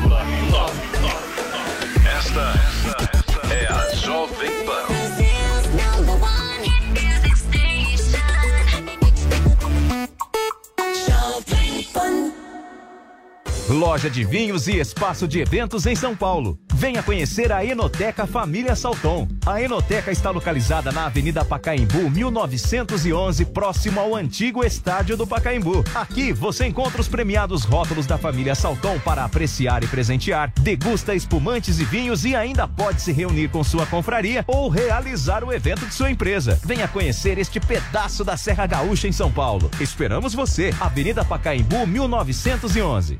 Loja 13.69 14.09
de 14.09 14.23
vinhos 14.23 14.69
e 14.69 14.79
espaço 14.79 15.27
de 15.27 15.41
eventos 15.41 15.85
em 15.85 15.93
São 15.93 16.15
Paulo. 16.15 16.57
Venha 16.73 17.03
conhecer 17.03 17.51
a 17.51 17.65
Enoteca 17.65 18.25
Família 18.25 18.77
Salton. 18.77 19.27
A 19.45 19.61
Enoteca 19.61 20.09
está 20.09 20.29
localizada 20.29 20.89
na 20.89 21.07
Avenida 21.07 21.43
Pacaembu, 21.43 22.09
1911, 22.09 23.45
próximo 23.45 23.99
ao 23.99 24.15
antigo 24.15 24.63
estádio 24.63 25.17
do 25.17 25.27
Pacaembu. 25.27 25.83
Aqui 25.93 26.31
você 26.31 26.65
encontra 26.65 27.01
os 27.01 27.09
premiados 27.09 27.65
rótulos 27.65 28.05
da 28.05 28.17
família 28.17 28.55
Salton 28.55 28.99
para 28.99 29.25
apreciar 29.25 29.83
e 29.83 29.87
presentear, 29.87 30.53
degusta 30.61 31.13
espumantes 31.13 31.79
e 31.79 31.83
vinhos 31.83 32.23
e 32.23 32.35
ainda 32.35 32.69
pode 32.69 33.01
se 33.01 33.11
reunir 33.11 33.49
com 33.49 33.65
sua 33.65 33.85
confraria 33.85 34.45
ou 34.47 34.69
realizar 34.69 35.43
o 35.43 35.51
evento 35.51 35.85
de 35.85 35.93
sua 35.93 36.09
empresa. 36.09 36.57
Venha 36.63 36.87
conhecer 36.87 37.37
este 37.37 37.59
pedaço 37.59 38.23
da 38.23 38.37
Serra 38.37 38.65
Gaúcha 38.65 39.09
em 39.09 39.11
São 39.11 39.29
Paulo. 39.29 39.69
Esperamos 39.81 40.33
você. 40.33 40.73
Avenida 40.79 41.25
Pacaembu, 41.25 41.85
1911. 41.85 43.19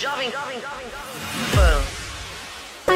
Jovem 0.00 0.32
Pan. 1.54 1.99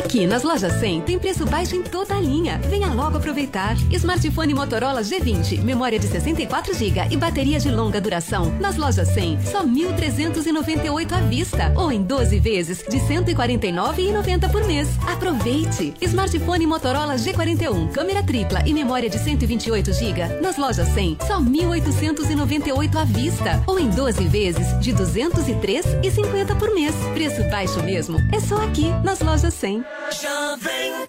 Aqui 0.04 0.26
nas 0.26 0.42
lojas 0.42 0.74
100 0.80 1.00
tem 1.00 1.18
preço 1.18 1.46
baixo 1.46 1.74
em 1.74 1.82
toda 1.82 2.14
a 2.14 2.20
linha. 2.20 2.60
Venha 2.68 2.92
logo 2.92 3.16
aproveitar. 3.16 3.74
Smartphone 3.90 4.52
Motorola 4.52 5.00
G20, 5.00 5.62
memória 5.62 5.98
de 5.98 6.06
64 6.06 6.74
GB 6.74 7.08
e 7.10 7.16
bateria 7.16 7.58
de 7.58 7.70
longa 7.70 8.02
duração. 8.02 8.52
Nas 8.60 8.76
lojas 8.76 9.08
100, 9.08 9.40
só 9.46 9.64
1.398 9.64 11.10
à 11.10 11.20
vista 11.22 11.72
ou 11.74 11.90
em 11.90 12.02
12 12.02 12.38
vezes 12.38 12.84
de 12.86 12.98
149,90 12.98 14.52
por 14.52 14.62
mês. 14.64 14.88
Aproveite. 15.10 15.94
Smartphone 16.02 16.66
Motorola 16.66 17.14
G41, 17.14 17.90
câmera 17.90 18.22
tripla 18.22 18.62
e 18.66 18.74
memória 18.74 19.08
de 19.08 19.18
128 19.18 19.90
GB. 19.94 20.40
Nas 20.42 20.58
lojas 20.58 20.88
100, 20.88 21.16
só 21.26 21.40
1.898 21.40 22.96
à 22.96 23.04
vista 23.04 23.64
ou 23.66 23.78
em 23.78 23.88
12 23.88 24.22
vezes 24.24 24.78
de 24.80 24.92
203,50 24.92 26.58
por 26.58 26.74
mês. 26.74 26.94
Preço 27.14 27.42
baixo 27.50 27.82
mesmo. 27.82 28.18
É 28.30 28.38
só 28.38 28.62
aqui 28.62 28.90
nas 29.02 29.20
lojas 29.20 29.54
100. 29.54 29.93
Pan. 29.94 31.06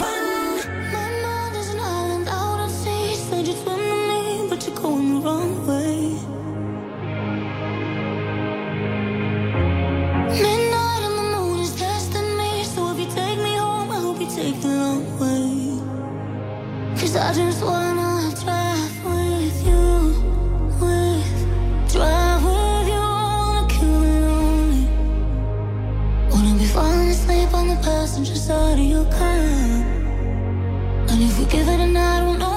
My 0.94 1.10
mind 1.24 1.56
is 1.56 1.74
an 1.74 1.80
island 1.80 2.28
out 2.30 2.60
at 2.60 2.70
sea. 2.70 3.16
Said 3.16 3.48
you'd 3.48 3.58
swim 3.58 3.80
to 3.80 3.96
me, 4.10 4.48
but 4.50 4.66
you're 4.68 4.76
going 4.76 5.16
the 5.16 5.22
wrong 5.26 5.68
way. 5.68 6.14
Midnight 10.44 11.02
and 11.08 11.18
the 11.20 11.26
moon 11.34 11.60
is 11.60 11.76
testing 11.76 12.38
me. 12.38 12.64
So 12.64 12.92
if 12.92 13.00
you 13.00 13.08
take 13.08 13.40
me 13.40 13.56
home, 13.56 13.92
I 13.92 14.00
hope 14.00 14.20
you 14.22 14.30
take 14.30 14.62
the 14.62 14.68
long 14.68 15.06
way. 15.20 15.82
Cause 17.00 17.16
I 17.16 17.34
just 17.34 17.64
wanna 17.64 17.95
on 28.06 28.12
the 28.12 28.30
passenger 28.30 28.36
side 28.36 28.78
of 28.78 28.86
your 28.86 29.06
car. 29.06 29.36
And 31.10 31.24
if 31.24 31.40
we 31.40 31.46
give 31.46 31.68
it 31.68 31.80
a 31.80 31.88
night, 31.88 32.24
we'll 32.24 32.38
know 32.38 32.55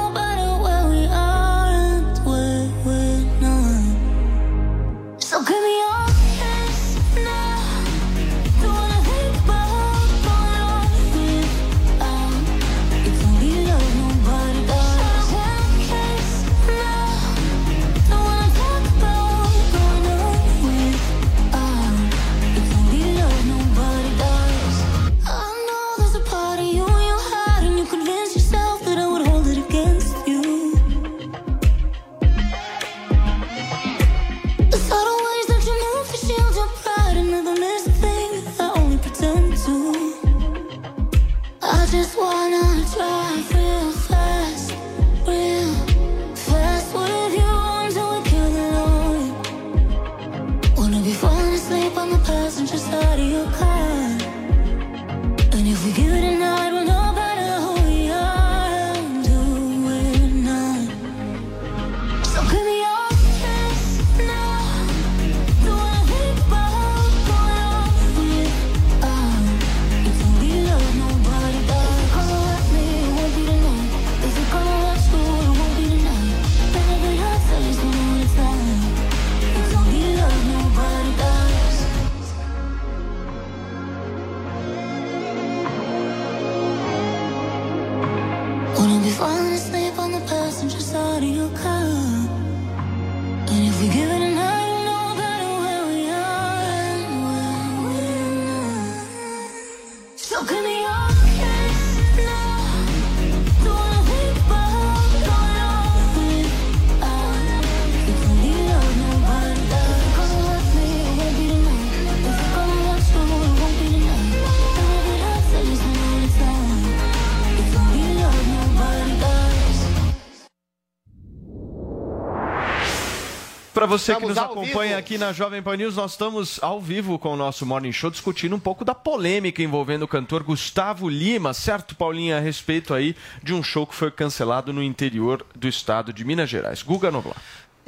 você 123.89 124.15
que 124.15 124.27
nos 124.27 124.37
acompanha 124.37 124.97
vivo. 124.97 124.99
aqui 124.99 125.19
na 125.19 125.33
Jovem 125.33 125.63
Pan 125.63 125.77
News, 125.77 125.97
nós 125.97 126.13
estamos 126.13 126.59
ao 126.63 126.81
vivo 126.81 127.19
com 127.19 127.33
o 127.33 127.37
nosso 127.37 127.65
Morning 127.65 127.93
Show 127.93 128.11
discutindo 128.11 128.55
um 128.55 128.61
pouco 128.61 128.85
da 128.85 128.95
polêmica 128.95 129.63
envolvendo 129.63 130.03
o 130.03 130.09
cantor 130.09 130.43
Gustavo 130.43 131.09
Lima, 131.09 131.55
certo, 131.55 131.97
Paulinha, 131.97 132.37
a 132.37 132.41
respeito 132.41 132.93
aí 132.93 133.17
de 133.43 133.55
um 133.55 133.63
show 133.63 133.87
que 133.87 133.95
foi 133.95 134.11
cancelado 134.11 134.73
no 134.73 134.83
interior 134.83 135.45
do 135.57 135.67
estado 135.67 136.13
de 136.13 136.25
Minas 136.25 136.51
Gerais. 136.51 136.83
Guga 136.83 137.11
Noblar. 137.11 137.37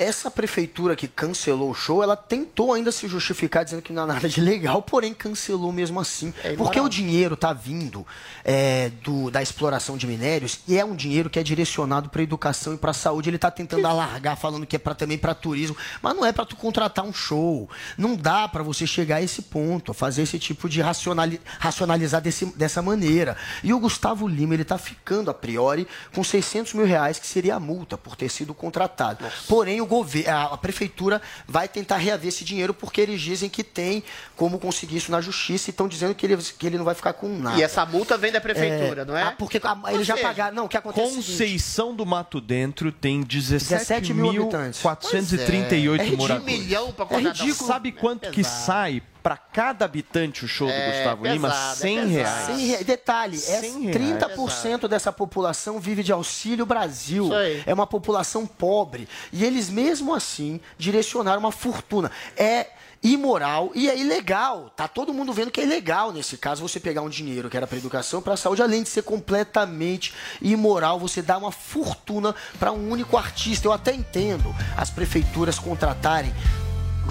Essa 0.02 0.30
prefeitura 0.30 0.96
que 0.96 1.06
cancelou 1.06 1.70
o 1.70 1.74
show, 1.74 2.02
ela 2.02 2.16
tentou 2.16 2.72
ainda 2.72 2.90
se 2.90 3.06
justificar 3.06 3.64
dizendo 3.64 3.82
que 3.82 3.92
não 3.92 4.04
há 4.04 4.06
nada 4.06 4.26
de 4.28 4.40
legal, 4.40 4.80
porém 4.80 5.12
cancelou 5.12 5.70
mesmo 5.72 6.00
assim. 6.00 6.32
É 6.42 6.54
porque 6.54 6.80
o 6.80 6.88
dinheiro 6.88 7.34
está 7.34 7.52
vindo 7.52 8.06
é, 8.42 8.90
do- 9.04 9.30
da 9.30 9.42
exploração 9.42 9.98
de 9.98 10.06
minérios 10.06 10.60
e 10.66 10.78
é 10.78 10.84
um 10.84 10.96
dinheiro 10.96 11.28
que 11.28 11.38
é 11.38 11.42
direcionado 11.42 12.08
para 12.08 12.22
educação 12.22 12.72
e 12.72 12.78
para 12.78 12.94
saúde. 12.94 13.28
Ele 13.28 13.36
está 13.36 13.50
tentando 13.50 13.86
alargar, 13.86 14.36
falando 14.38 14.66
que 14.66 14.74
é 14.74 14.78
pra, 14.78 14.94
também 14.94 15.18
para 15.18 15.34
turismo, 15.34 15.76
mas 16.00 16.16
não 16.16 16.24
é 16.24 16.32
para 16.32 16.46
tu 16.46 16.56
contratar 16.56 17.04
um 17.04 17.12
show. 17.12 17.68
Não 17.98 18.16
dá 18.16 18.48
para 18.48 18.62
você 18.62 18.86
chegar 18.86 19.16
a 19.16 19.22
esse 19.22 19.42
ponto, 19.42 19.92
fazer 19.92 20.22
esse 20.22 20.38
tipo 20.38 20.66
de 20.66 20.80
racionali- 20.80 21.40
racionalizar 21.58 22.22
desse- 22.22 22.46
dessa 22.56 22.80
maneira. 22.80 23.36
E 23.62 23.74
o 23.74 23.78
Gustavo 23.78 24.26
Lima, 24.26 24.54
ele 24.54 24.62
está 24.62 24.78
ficando 24.78 25.30
a 25.30 25.34
priori 25.34 25.86
com 26.14 26.24
600 26.24 26.72
mil 26.72 26.86
reais, 26.86 27.18
que 27.18 27.26
seria 27.26 27.56
a 27.56 27.60
multa 27.60 27.98
por 27.98 28.16
ter 28.16 28.30
sido 28.30 28.54
contratado. 28.54 29.26
Porém, 29.46 29.80
o 29.82 29.89
a, 30.26 30.44
a 30.44 30.56
prefeitura 30.56 31.20
vai 31.46 31.68
tentar 31.68 31.96
reaver 31.96 32.28
esse 32.28 32.44
dinheiro 32.44 32.72
porque 32.72 33.00
eles 33.00 33.20
dizem 33.20 33.48
que 33.48 33.62
tem 33.64 34.02
como 34.36 34.58
conseguir 34.58 34.96
isso 34.98 35.10
na 35.10 35.20
justiça 35.20 35.68
e 35.68 35.72
estão 35.72 35.88
dizendo 35.88 36.14
que 36.14 36.24
ele, 36.26 36.36
que 36.36 36.66
ele 36.66 36.78
não 36.78 36.84
vai 36.84 36.94
ficar 36.94 37.12
com 37.12 37.28
nada. 37.28 37.58
E 37.58 37.62
essa 37.62 37.84
multa 37.84 38.16
vem 38.16 38.30
da 38.32 38.40
prefeitura, 38.40 39.02
É, 39.02 39.04
não 39.04 39.16
é? 39.16 39.22
ah, 39.24 39.34
porque 39.38 39.60
a- 39.62 39.92
eles 39.92 40.06
já 40.06 40.16
pagaram. 40.16 40.54
Não, 40.54 40.64
o 40.64 40.68
que 40.68 40.76
acontece 40.76 41.06
é 41.06 41.10
seguinte, 41.10 41.26
Conceição 41.30 41.94
do 41.94 42.04
Mato 42.06 42.40
Dentro 42.40 42.90
tem 42.92 43.22
17 43.22 44.12
mil 44.14 44.28
habitantes. 44.30 44.80
17.438 44.80 45.96
Pois 45.96 46.00
é. 46.10 46.12
É 46.12 46.16
moradores. 46.16 46.58
ridículo. 46.58 46.92
pra 46.92 47.06
é 47.10 47.16
um 47.16 47.22
ridículo. 47.22 47.68
Sabe 47.68 47.92
quanto 47.92 48.26
É 48.26 48.30
que 48.30 48.44
sai 48.44 49.02
para 49.22 49.36
cada 49.36 49.84
habitante 49.84 50.44
o 50.44 50.48
show 50.48 50.66
do 50.66 50.72
É 50.72 50.90
Gustavo 50.98 51.26
Lima? 51.26 51.48
pesado, 51.48 51.72
é 51.72 51.76
100 51.76 51.94
pesado. 51.96 52.10
reais. 52.14 52.46
100 52.46 52.66
reais. 52.66 52.86
Detalhe, 52.86 53.36
é 53.36 53.60
100 53.60 53.80
reais. 53.82 53.96
30% 53.96 54.88
dessa 54.88 55.12
população 55.12 55.78
vive 55.78 56.02
de 56.02 56.12
auxílio 56.12 56.64
Brasil. 56.66 57.30
É 57.66 57.72
uma 57.74 57.86
população 57.86 58.46
pobre. 58.46 59.08
E 59.32 59.44
eles, 59.44 59.68
mesmo 59.68 60.14
assim, 60.14 60.60
direcionaram 60.78 61.40
uma 61.40 61.52
fortuna. 61.52 62.10
É 62.36 62.66
imoral 63.02 63.70
e 63.74 63.88
é 63.88 63.98
ilegal. 63.98 64.70
Tá 64.76 64.86
todo 64.86 65.14
mundo 65.14 65.32
vendo 65.32 65.50
que 65.50 65.60
é 65.60 65.64
ilegal 65.64 66.12
nesse 66.12 66.36
caso 66.36 66.60
você 66.60 66.78
pegar 66.78 67.00
um 67.00 67.08
dinheiro 67.08 67.48
que 67.48 67.56
era 67.56 67.66
para 67.66 67.78
educação, 67.78 68.20
para 68.20 68.36
saúde, 68.36 68.60
além 68.62 68.82
de 68.82 68.90
ser 68.90 69.02
completamente 69.02 70.12
imoral, 70.40 70.98
você 70.98 71.22
dá 71.22 71.38
uma 71.38 71.50
fortuna 71.50 72.34
para 72.58 72.72
um 72.72 72.90
único 72.90 73.16
artista. 73.16 73.66
Eu 73.66 73.72
até 73.72 73.94
entendo 73.94 74.54
as 74.76 74.90
prefeituras 74.90 75.58
contratarem 75.58 76.32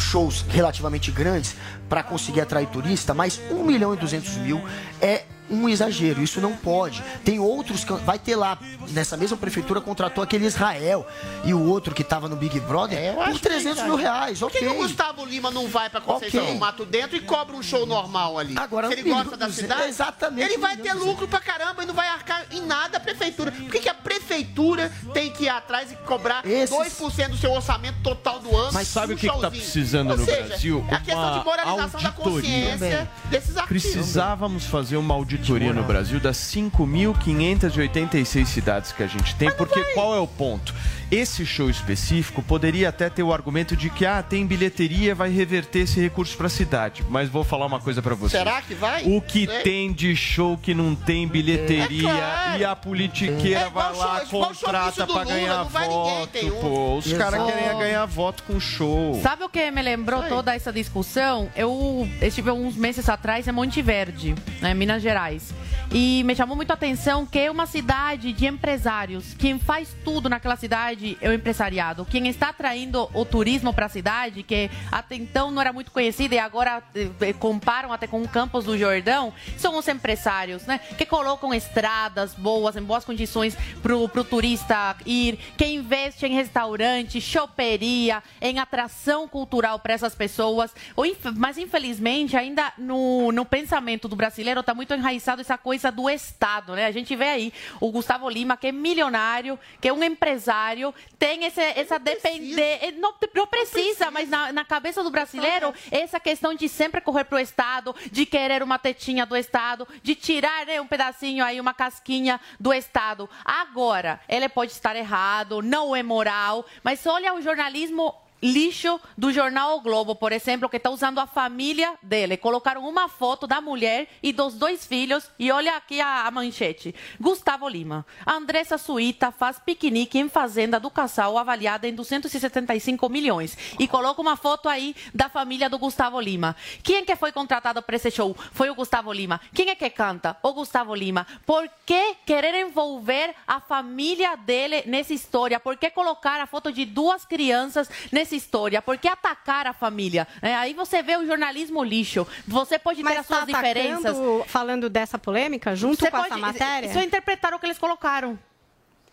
shows 0.04 0.46
relativamente 0.50 1.12
grandes 1.12 1.56
para 1.88 2.04
conseguir 2.04 2.42
atrair 2.42 2.68
turista, 2.68 3.14
mas 3.14 3.40
1 3.50 3.64
milhão 3.64 3.94
e 3.94 3.98
200 3.98 4.38
mil 4.38 4.62
é 5.02 5.24
um 5.50 5.68
exagero, 5.70 6.22
isso 6.22 6.40
não 6.42 6.56
pode. 6.56 7.04
Tem 7.24 7.40
outros, 7.40 7.84
vai 7.84 8.18
ter 8.20 8.36
lá, 8.36 8.58
nessa 8.90 9.16
mesma 9.18 9.38
prefeitura, 9.38 9.82
contratou 9.82 10.24
aquele 10.24 10.46
Israel 10.46 11.06
e 11.44 11.54
o 11.54 11.64
outro 11.64 11.94
que 11.94 12.02
estava 12.02 12.28
no 12.30 12.36
Big 12.36 12.60
Brother 12.62 12.98
É, 12.98 13.14
por 13.14 13.24
acho 13.24 13.34
que 13.36 13.42
300 13.42 13.80
é 13.80 13.84
mil 13.86 13.96
reais, 13.96 14.40
Por 14.40 14.52
que, 14.52 14.58
ok. 14.58 14.68
que 14.70 14.76
o 14.76 14.78
Gustavo 14.78 15.26
Lima 15.26 15.52
não 15.52 15.68
vai 15.68 15.90
pra 15.90 16.02
Conceição 16.02 16.42
Ok. 16.42 16.54
do 16.54 16.60
Mato 16.60 16.86
Dentro 16.86 17.16
e 17.18 17.20
cobra 17.22 17.56
um 17.56 17.64
show 17.64 17.86
normal 17.86 18.38
ali? 18.38 18.56
Agora, 18.58 18.88
Se 18.88 18.94
ele 18.94 19.10
gosta 19.10 19.36
da 19.38 19.50
cidade, 19.50 19.84
exatamente, 19.90 20.46
ele 20.52 20.58
vai 20.58 20.78
ter 20.78 20.94
lucro 20.94 21.28
pra 21.28 21.40
caramba 21.40 21.84
e 21.84 21.86
não 21.86 21.94
vai 21.94 22.08
arcar 22.08 22.46
em 22.52 22.62
nada 22.62 22.98
a 22.98 23.00
prefeitura. 23.00 23.52
Por 23.52 23.70
que, 23.72 23.80
que 23.80 23.90
a 23.90 23.94
prefeitura 23.94 24.92
tem 25.14 25.32
que 25.32 25.44
ir 25.46 25.50
atrás 25.50 25.92
e 25.92 25.96
cobrar 25.98 26.46
Esses- 26.46 26.70
2% 26.76 27.30
do 27.30 27.38
seu 27.38 27.52
orçamento 27.52 27.98
total 28.04 28.40
do 28.40 28.56
ano? 28.56 28.72
Mas 28.74 28.88
sabe 28.88 29.14
um 29.14 29.16
o 29.16 29.20
que, 29.20 29.28
tá 29.28 29.34
showzinho? 29.34 29.52
precisando 29.52 30.12
Ou 30.12 30.18
no 30.18 30.26
seja, 30.26 30.44
Brasil? 30.44 30.86
É 30.90 30.96
a 30.96 31.00
questão 31.00 31.40
de 31.40 31.46
moralização 31.46 32.02
da 32.02 32.12
consciência 32.12 33.10
desses 33.26 33.58
artistas. 33.58 33.66
Precisávamos 33.94 34.66
fazer 34.66 34.98
uma 34.98 35.14
auditoria 35.14 35.39
no 35.74 35.84
Brasil 35.84 36.20
das 36.20 36.38
5.586 36.38 38.46
cidades 38.46 38.92
que 38.92 39.02
a 39.04 39.08
gente 39.08 39.36
tem, 39.36 39.52
porque 39.52 39.82
qual 39.94 40.16
é 40.16 40.20
o 40.20 40.28
ponto? 40.28 40.74
Esse 41.12 41.46
show 41.46 41.70
específico 41.70 42.44
poderia 42.44 42.90
até 42.90 43.10
ter 43.10 43.24
o 43.24 43.34
argumento 43.34 43.76
de 43.76 43.90
que 43.90 44.06
ah, 44.06 44.22
tem 44.22 44.46
bilheteria, 44.46 45.16
vai 45.16 45.30
reverter 45.32 45.80
esse 45.80 46.00
recurso 46.00 46.38
para 46.38 46.46
a 46.48 46.50
cidade. 46.50 47.04
Mas 47.10 47.28
vou 47.30 47.44
falar 47.44 47.66
uma 47.66 47.80
coisa 47.80 48.00
para 48.02 48.14
você. 48.14 48.38
Será 48.38 48.62
que 48.62 48.76
vai? 48.76 49.04
O 49.06 49.20
que 49.20 49.48
Sei. 49.48 49.62
tem 49.64 49.92
de 49.94 50.16
show 50.16 50.56
que 50.58 50.74
não 50.76 50.94
tem 50.94 51.28
bilheteria 51.28 52.10
É 52.10 52.14
claro. 52.14 52.60
e 52.62 52.66
a 52.66 52.76
politiqueira 52.76 53.62
É 53.62 53.70
vai 53.70 53.96
lá, 53.96 54.24
show- 54.26 54.46
contrata 54.46 55.06
Lula, 55.06 55.26
ganhar 55.26 55.58
não 55.58 55.66
vai 55.66 55.88
ninguém, 55.88 56.20
voto, 56.20 56.28
tem 56.28 56.52
um. 56.52 56.60
pô. 56.62 56.98
Os 56.98 57.12
caras 57.14 57.44
querem 57.46 57.78
ganhar 57.80 58.06
voto 58.06 58.44
com 58.44 58.60
show. 58.60 59.20
Sabe 59.24 59.44
o 59.44 59.50
que 59.50 59.72
me 59.72 59.82
lembrou 59.82 60.22
toda 60.24 60.54
essa 60.54 60.72
discussão? 60.72 61.50
Eu 61.56 62.08
estive 62.22 62.52
uns 62.52 62.76
meses 62.76 63.10
atrás 63.10 63.48
em 63.48 63.52
Monte 63.52 63.82
Verde, 63.82 64.36
né, 64.62 64.74
Minas 64.76 65.02
Gerais. 65.02 65.29
sociais 65.30 65.54
E 65.92 66.24
me 66.24 66.36
chamou 66.36 66.56
muito 66.56 66.70
a 66.70 66.76
atenção 66.76 67.26
que 67.26 67.40
é 67.40 67.50
uma 67.50 67.66
cidade 67.66 68.32
de 68.32 68.46
empresários. 68.46 69.34
Quem 69.34 69.58
faz 69.58 69.96
tudo 70.06 70.30
naquela 70.30 70.56
cidade 70.56 71.18
é 71.20 71.28
o 71.28 71.34
empresariado. 71.34 72.06
Quem 72.06 72.28
está 72.28 72.50
atraindo 72.50 73.10
o 73.12 73.26
turismo 73.26 73.74
para 73.74 73.88
a 73.88 73.90
cidade, 73.90 74.44
que 74.44 74.70
até 74.92 75.16
então 75.16 75.50
não 75.50 75.60
era 75.60 75.74
muito 75.74 75.90
conhecida 75.90 76.36
e 76.36 76.40
agora 76.40 76.84
eh, 76.94 77.10
eh, 77.22 77.34
comparam 77.34 77.92
até 77.92 78.06
com 78.06 78.22
o 78.22 78.28
Campos 78.28 78.66
do 78.66 78.78
Jordão, 78.78 79.34
são 79.58 79.80
os 79.80 79.88
empresários, 79.88 80.64
né? 80.68 80.80
Que 80.96 81.08
colocam 81.08 81.52
estradas 81.56 82.36
boas, 82.36 82.76
em 82.76 82.84
boas 82.84 83.04
condições 83.04 83.58
pro, 83.82 84.08
pro 84.08 84.24
turista 84.24 84.96
ir, 85.08 85.40
que 85.58 85.66
investe 85.66 86.24
em 86.24 86.36
restaurante, 86.36 87.20
choperia, 87.20 88.22
em 88.40 88.60
atração 88.60 89.28
cultural 89.28 89.80
para 89.80 89.96
essas 89.96 90.14
pessoas. 90.14 90.72
O 90.96 91.04
Mas, 91.36 91.58
infelizmente, 91.58 92.38
ainda 92.38 92.72
no, 92.78 93.32
no 93.32 93.44
pensamento 93.44 94.08
do 94.08 94.16
brasileiro 94.16 94.60
está 94.60 94.76
muito 94.76 94.94
enraizado 94.94 95.42
essa 95.42 95.58
coisa 95.58 95.79
do 95.90 96.10
Estado, 96.10 96.76
né? 96.76 96.86
A 96.86 96.92
gente 96.92 97.16
vê 97.16 97.26
aí 97.26 97.54
o 97.80 97.92
Gustavo 97.92 98.30
Lima, 98.30 98.58
que 98.58 98.68
é 98.68 98.72
milionário, 98.72 99.58
que 99.80 99.88
é 99.88 99.94
um 99.94 100.04
empresário, 100.04 100.94
tem 101.18 101.46
esse, 101.46 101.62
essa 101.62 101.98
dependência. 101.98 102.92
Não, 103.00 103.14
não 103.34 103.48
precisa, 103.48 104.12
mas 104.12 104.30
na, 104.30 104.52
na 104.52 104.66
cabeça 104.66 105.02
do 105.02 105.10
brasileiro, 105.10 105.74
essa 105.90 106.20
questão 106.20 106.54
de 106.54 106.68
sempre 106.68 107.00
correr 107.00 107.24
pro 107.24 107.40
Estado, 107.40 107.96
de 108.12 108.26
querer 108.26 108.62
uma 108.62 108.78
tetinha 108.78 109.26
do 109.26 109.38
Estado, 109.38 109.88
de 110.04 110.16
tirar 110.16 110.66
né, 110.66 110.82
um 110.82 110.88
pedacinho 110.88 111.44
aí, 111.44 111.60
uma 111.62 111.74
casquinha 111.74 112.40
do 112.60 112.74
Estado. 112.74 113.30
Agora, 113.46 114.20
ele 114.28 114.50
pode 114.50 114.72
estar 114.74 114.96
errado, 114.96 115.62
não 115.62 115.96
é 115.96 116.04
moral, 116.04 116.66
mas 116.84 117.06
olha 117.06 117.34
o 117.34 117.42
jornalismo 117.42 118.14
lixo 118.42 119.00
do 119.18 119.32
jornal 119.32 119.78
O 119.78 119.82
Globo, 119.82 120.16
por 120.16 120.32
exemplo, 120.32 120.70
que 120.70 120.78
está 120.78 120.90
usando 120.90 121.20
a 121.20 121.28
família 121.28 121.94
dele. 122.02 122.38
Colocaram 122.38 122.88
uma 122.88 123.08
foto 123.08 123.46
da 123.46 123.62
mulher 123.62 124.08
e 124.24 124.32
dos 124.32 124.54
dois 124.54 124.86
filhos 124.86 125.30
e 125.38 125.52
olha 125.52 125.76
aqui 125.76 126.00
a, 126.00 126.26
a 126.26 126.32
manchete. 126.32 126.96
Gustavo 127.20 127.68
Lima. 127.68 128.06
Andressa 128.26 128.78
Suíta 128.78 129.32
faz 129.32 129.60
piquenique 129.60 130.18
em 130.18 130.30
fazenda 130.30 130.80
do 130.80 130.90
casal 130.90 131.38
avaliada 131.38 131.88
em 131.88 131.94
275 131.94 133.10
milhões. 133.10 133.58
E 133.78 133.88
coloca 133.88 134.22
uma 134.22 134.36
foto 134.36 134.70
aí 134.70 134.96
da 135.14 135.30
família 135.30 135.70
do 135.70 135.78
Gustavo 135.78 136.20
Lima. 136.20 136.56
Quem 136.84 136.98
é 136.98 137.02
que 137.04 137.16
foi 137.16 137.32
contratado 137.32 137.82
para 137.82 137.96
esse 137.96 138.12
show? 138.12 138.36
Foi 138.52 138.70
o 138.70 138.76
Gustavo 138.76 139.12
Lima. 139.12 139.40
Quem 139.54 139.70
é 139.70 139.76
que 139.76 139.90
canta? 139.90 140.38
O 140.42 140.54
Gustavo 140.54 140.96
Lima. 140.96 141.28
Por 141.46 141.70
que 141.86 142.16
querer 142.26 142.56
envolver 142.56 143.36
a 143.48 143.60
família 143.60 144.36
dele 144.36 144.84
nessa 144.86 145.14
história? 145.14 145.60
Por 145.60 145.78
que 145.78 145.90
colocar 145.90 146.40
a 146.40 146.46
foto 146.46 146.72
de 146.72 146.86
duas 146.86 147.26
crianças 147.26 147.90
nessa 148.30 148.36
história? 148.36 148.82
Por 148.82 148.98
que 148.98 149.08
atacar 149.08 149.66
a 149.68 149.74
família? 149.74 150.28
É, 150.42 150.56
aí 150.56 150.74
você 150.74 151.02
vê 151.02 151.18
o 151.18 151.26
jornalismo 151.26 151.84
lixo. 151.84 152.28
Você 152.48 152.78
pode 152.78 152.98
ter 152.98 153.04
Mas 153.04 153.20
as 153.20 153.26
suas 153.26 153.40
tá 153.40 153.46
diferenças. 153.46 154.06
atacando, 154.06 154.44
falando 154.48 154.90
dessa 154.90 155.18
polêmica, 155.18 155.76
junto 155.76 156.00
Você 156.00 156.12
com 156.12 156.18
essa 156.18 156.30
pode- 156.30 156.42
matéria? 156.42 156.94
Só 156.94 157.02
interpretar 157.02 157.54
o 157.54 157.60
que 157.60 157.66
eles 157.66 157.78
colocaram. 157.80 158.38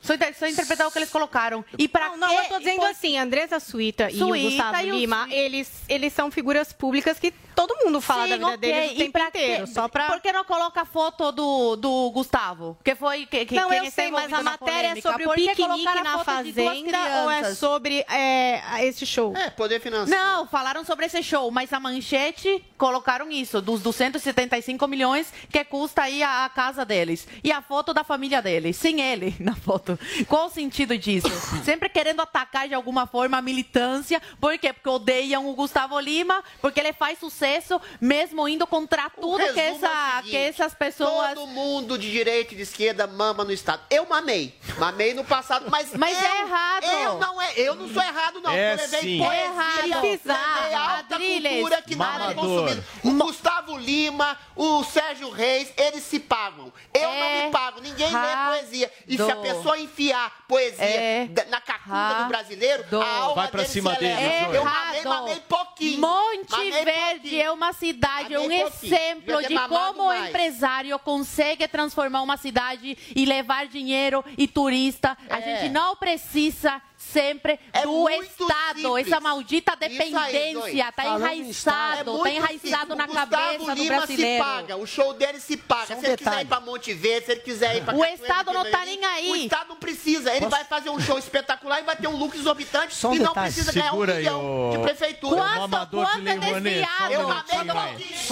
Só, 0.06 0.14
inter- 0.14 0.34
só 0.38 0.46
interpretar 0.46 0.86
o 0.86 0.90
que 0.90 0.98
eles 0.98 1.10
colocaram. 1.10 1.64
E 1.78 1.88
para 1.88 2.10
Não, 2.10 2.16
não, 2.18 2.32
eu 2.32 2.44
tô 2.48 2.58
dizendo 2.58 2.84
assim, 2.86 3.18
Andressa 3.18 3.58
Suíta, 3.60 4.10
e 4.10 4.18
Suíta 4.18 4.46
o 4.46 4.50
Gustavo 4.50 4.86
e 4.86 4.92
o 4.92 4.94
Lima, 4.98 5.26
eles, 5.30 5.70
eles 5.88 6.12
são 6.12 6.30
figuras 6.30 6.72
públicas 6.72 7.18
que 7.18 7.32
todo 7.54 7.74
mundo 7.84 8.00
fala 8.00 8.24
Sim, 8.24 8.28
da 8.30 8.36
vida 8.36 8.46
ok. 8.48 8.58
deles 8.58 8.90
o 8.90 8.94
E 8.94 8.96
tempo 8.98 9.12
pra 9.12 9.28
inteiro. 9.28 9.66
quê? 9.66 9.72
Só 9.72 9.88
pra... 9.88 10.06
Por 10.08 10.20
que 10.20 10.30
não 10.32 10.44
coloca 10.44 10.82
a 10.82 10.84
foto 10.84 11.32
do, 11.32 11.76
do 11.76 12.10
Gustavo? 12.10 12.76
Que 12.84 12.94
foi 12.94 13.26
que, 13.26 13.46
que, 13.46 13.54
não, 13.54 13.68
quem 13.70 13.78
eu 13.84 13.90
sei, 13.90 14.10
mas 14.10 14.32
a 14.32 14.42
matéria 14.42 14.88
é 14.96 15.00
sobre 15.00 15.24
o 15.24 15.26
Por 15.28 15.34
que 15.36 15.48
piquenique 15.48 15.62
colocar 15.84 15.98
a 15.98 16.04
na 16.04 16.18
foto 16.24 16.44
de 16.44 16.52
duas 16.52 16.68
fazenda 16.68 17.22
ou 17.24 17.30
é 17.30 17.54
sobre 17.54 18.04
é, 18.08 18.84
esse 18.86 19.06
show? 19.06 19.34
É, 19.36 19.50
poder 19.50 19.80
financeiro. 19.80 20.20
Não, 20.20 20.46
falaram 20.46 20.84
sobre 20.84 21.06
esse 21.06 21.22
show, 21.22 21.50
mas 21.50 21.72
a 21.72 21.80
manchete 21.80 22.62
colocaram 22.76 23.30
isso, 23.30 23.60
dos 23.62 23.80
275 23.82 24.86
milhões 24.86 25.32
que 25.50 25.64
custa 25.64 26.02
aí 26.02 26.22
a, 26.22 26.44
a 26.44 26.48
casa 26.50 26.84
deles. 26.84 27.26
E 27.42 27.50
a 27.50 27.62
foto 27.62 27.94
da 27.94 28.04
família 28.04 28.42
dele, 28.42 28.72
sem 28.72 29.00
ele 29.00 29.34
na 29.40 29.56
foto. 29.56 29.95
Qual 30.28 30.46
o 30.46 30.50
sentido 30.50 30.96
disso? 30.96 31.28
Sempre 31.64 31.88
querendo 31.88 32.20
atacar 32.20 32.68
de 32.68 32.74
alguma 32.74 33.06
forma 33.06 33.36
a 33.38 33.42
militância. 33.42 34.20
Por 34.40 34.58
quê? 34.58 34.72
Porque 34.72 34.88
odeiam 34.88 35.48
o 35.48 35.54
Gustavo 35.54 35.98
Lima, 35.98 36.42
porque 36.60 36.80
ele 36.80 36.92
faz 36.92 37.18
sucesso 37.18 37.80
mesmo 38.00 38.48
indo 38.48 38.66
contra 38.66 39.10
tudo 39.10 39.38
que, 39.38 39.52
resumo 39.52 39.84
é 39.84 39.88
essa, 39.88 40.16
seguinte, 40.16 40.30
que 40.30 40.36
essas 40.36 40.74
pessoas. 40.74 41.34
Todo 41.34 41.46
mundo 41.48 41.98
de 41.98 42.10
direita 42.10 42.54
e 42.54 42.56
de 42.56 42.62
esquerda 42.62 43.06
mama 43.06 43.44
no 43.44 43.52
Estado. 43.52 43.82
Eu 43.90 44.06
mamei. 44.06 44.54
Mamei 44.78 45.14
no 45.14 45.24
passado, 45.24 45.66
mas. 45.70 45.92
Mas 45.96 46.16
eu, 46.22 46.28
é 46.28 46.40
errado. 46.42 46.84
Eu 46.84 47.18
não, 47.18 47.40
é, 47.42 47.52
eu 47.56 47.74
não 47.74 47.88
sou 47.88 48.02
errado, 48.02 48.40
não. 48.40 48.50
É 48.52 48.72
eu 48.72 48.76
levei 48.76 49.00
sim. 49.00 49.18
poesia, 49.18 49.36
É 49.36 49.44
errado. 49.46 49.84
levei 49.86 50.18
Precisa. 50.18 50.34
alta 50.78 51.14
Adriles. 51.14 51.52
cultura 51.52 51.82
que 51.82 51.96
nada 51.96 52.16
é 52.16 52.34
Mamador. 52.34 52.44
consumido. 52.44 52.84
O 53.04 53.10
Gustavo 53.24 53.55
Lima, 53.74 54.38
o 54.54 54.84
Sérgio 54.84 55.30
Reis, 55.30 55.72
eles 55.76 56.02
se 56.04 56.20
pagam. 56.20 56.72
Eu 56.94 57.08
não 57.10 57.44
me 57.46 57.50
pago. 57.50 57.80
Ninguém 57.80 58.08
lê 58.12 58.36
poesia. 58.46 58.92
E 59.08 59.16
se 59.16 59.30
a 59.30 59.36
pessoa 59.36 59.78
enfiar 59.78 60.44
poesia 60.46 60.84
É 60.84 61.28
na 61.48 61.60
cacunda 61.60 62.22
do 62.22 62.28
brasileiro, 62.28 62.82
errado. 62.82 63.02
a 63.02 63.16
alma 63.22 63.34
Vai 63.34 63.48
pra 63.48 63.62
dele 63.62 63.72
cima 63.72 63.94
dele, 63.94 64.14
Eu 64.52 64.62
Zoe. 64.62 64.64
mamei, 64.64 65.02
mamei 65.04 65.40
pouquinho. 65.48 66.00
Monte 66.00 66.50
Mamei 66.50 66.70
Verde 66.84 67.20
pouquinho. 67.20 67.42
é 67.42 67.50
uma 67.50 67.72
cidade, 67.72 68.34
é 68.34 68.38
um 68.38 68.42
pouquinho. 68.48 68.66
exemplo 68.94 69.42
de 69.42 69.58
como 69.68 70.02
o 70.02 70.06
mais. 70.06 70.28
empresário 70.28 70.98
consegue 70.98 71.66
transformar 71.68 72.22
uma 72.22 72.36
cidade 72.36 72.96
e 73.14 73.24
levar 73.24 73.66
dinheiro 73.66 74.24
e 74.36 74.46
turista. 74.46 75.16
A 75.30 75.38
É. 75.38 75.42
gente 75.60 75.72
não 75.72 75.96
precisa 75.96 76.80
sempre 76.96 77.58
do 77.82 77.90
muito 77.92 78.24
Estado. 78.24 78.80
simples. 78.80 79.06
Essa 79.06 79.20
maldita 79.20 79.76
dependência 79.76 80.92
tá 80.92 81.04
Estado, 81.04 81.18
enraizado, 81.22 82.20
é 82.20 82.22
tá 82.22 82.30
enraizado 82.30 82.60
simples. 82.60 82.96
na 82.98 83.06
Gustavo 83.06 83.30
cabeça 83.30 83.74
do 83.74 83.82
Lima 83.82 83.96
brasileiro. 83.96 84.44
se 84.44 84.50
paga, 84.50 84.76
o 84.76 84.86
show 84.86 85.14
dele 85.14 85.40
se 85.40 85.56
paga. 85.56 85.82
Um 85.96 86.00
se 86.00 86.06
ele 86.06 86.16
quiser 86.16 86.16
detalhe. 86.16 86.42
ir 86.42 86.46
pra 86.46 86.60
Monte 86.60 86.92
Verde, 86.94 87.26
se 87.26 87.32
ele 87.32 87.40
quiser 87.40 87.76
ir 87.76 87.84
pra 87.84 87.94
O 87.94 87.98
Cachoeira 87.98 88.22
Estado 88.22 88.52
não 88.52 88.64
tá 88.70 88.78
Belém, 88.80 88.96
nem 89.00 89.04
aí. 89.04 89.30
O 89.30 89.36
Estado 89.36 89.68
não 89.68 89.76
precisa. 89.76 90.34
Ele 90.34 90.46
vai 90.46 90.64
fazer 90.64 90.90
um 90.90 91.00
show 91.00 91.18
espetacular 91.18 91.80
e 91.80 91.82
vai 91.84 91.96
ter 91.96 92.08
um 92.08 92.16
look 92.16 92.36
exorbitante 92.36 92.94
Só 92.94 93.10
um 93.10 93.14
e 93.14 93.18
não 93.18 93.28
detalhe. 93.28 93.52
precisa 93.52 93.72
ganhar 93.72 93.86
um 93.86 93.90
Segura 93.90 94.12
aí, 94.14 94.18
milhão 94.18 94.70
de 94.72 94.78
prefeitura. 94.78 95.36
Quanto- 95.36 95.86
quanto 95.90 96.28
é 96.28 96.38
desviado? 96.38 97.12
um 97.12 97.12
Eu. 97.12 97.26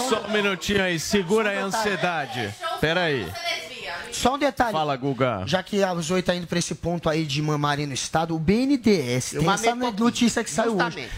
Só 0.09 0.19
um 0.21 0.29
minutinho 0.31 0.83
aí, 0.83 0.99
segura 0.99 1.49
aí 1.51 1.57
a 1.57 1.63
ansiedade. 1.65 2.53
Pera 2.81 3.03
aí. 3.03 3.25
Só 4.11 4.35
um 4.35 4.37
detalhe. 4.37 4.71
Fala, 4.71 4.95
Guga. 4.95 5.43
Já 5.45 5.61
que 5.61 5.83
a 5.83 5.93
Zoe 5.95 6.21
tá 6.21 6.35
indo 6.35 6.47
pra 6.47 6.59
esse 6.59 6.75
ponto 6.75 7.09
aí 7.09 7.25
de 7.25 7.41
mamarem 7.41 7.85
no 7.85 7.93
Estado, 7.93 8.35
o 8.35 8.39
BNDES 8.39 9.33
Eu 9.33 9.41
tem 9.41 9.49
essa 9.49 9.75
notícia 9.75 10.43
que 10.43 10.49
saiu 10.49 10.77
hoje. 10.77 11.09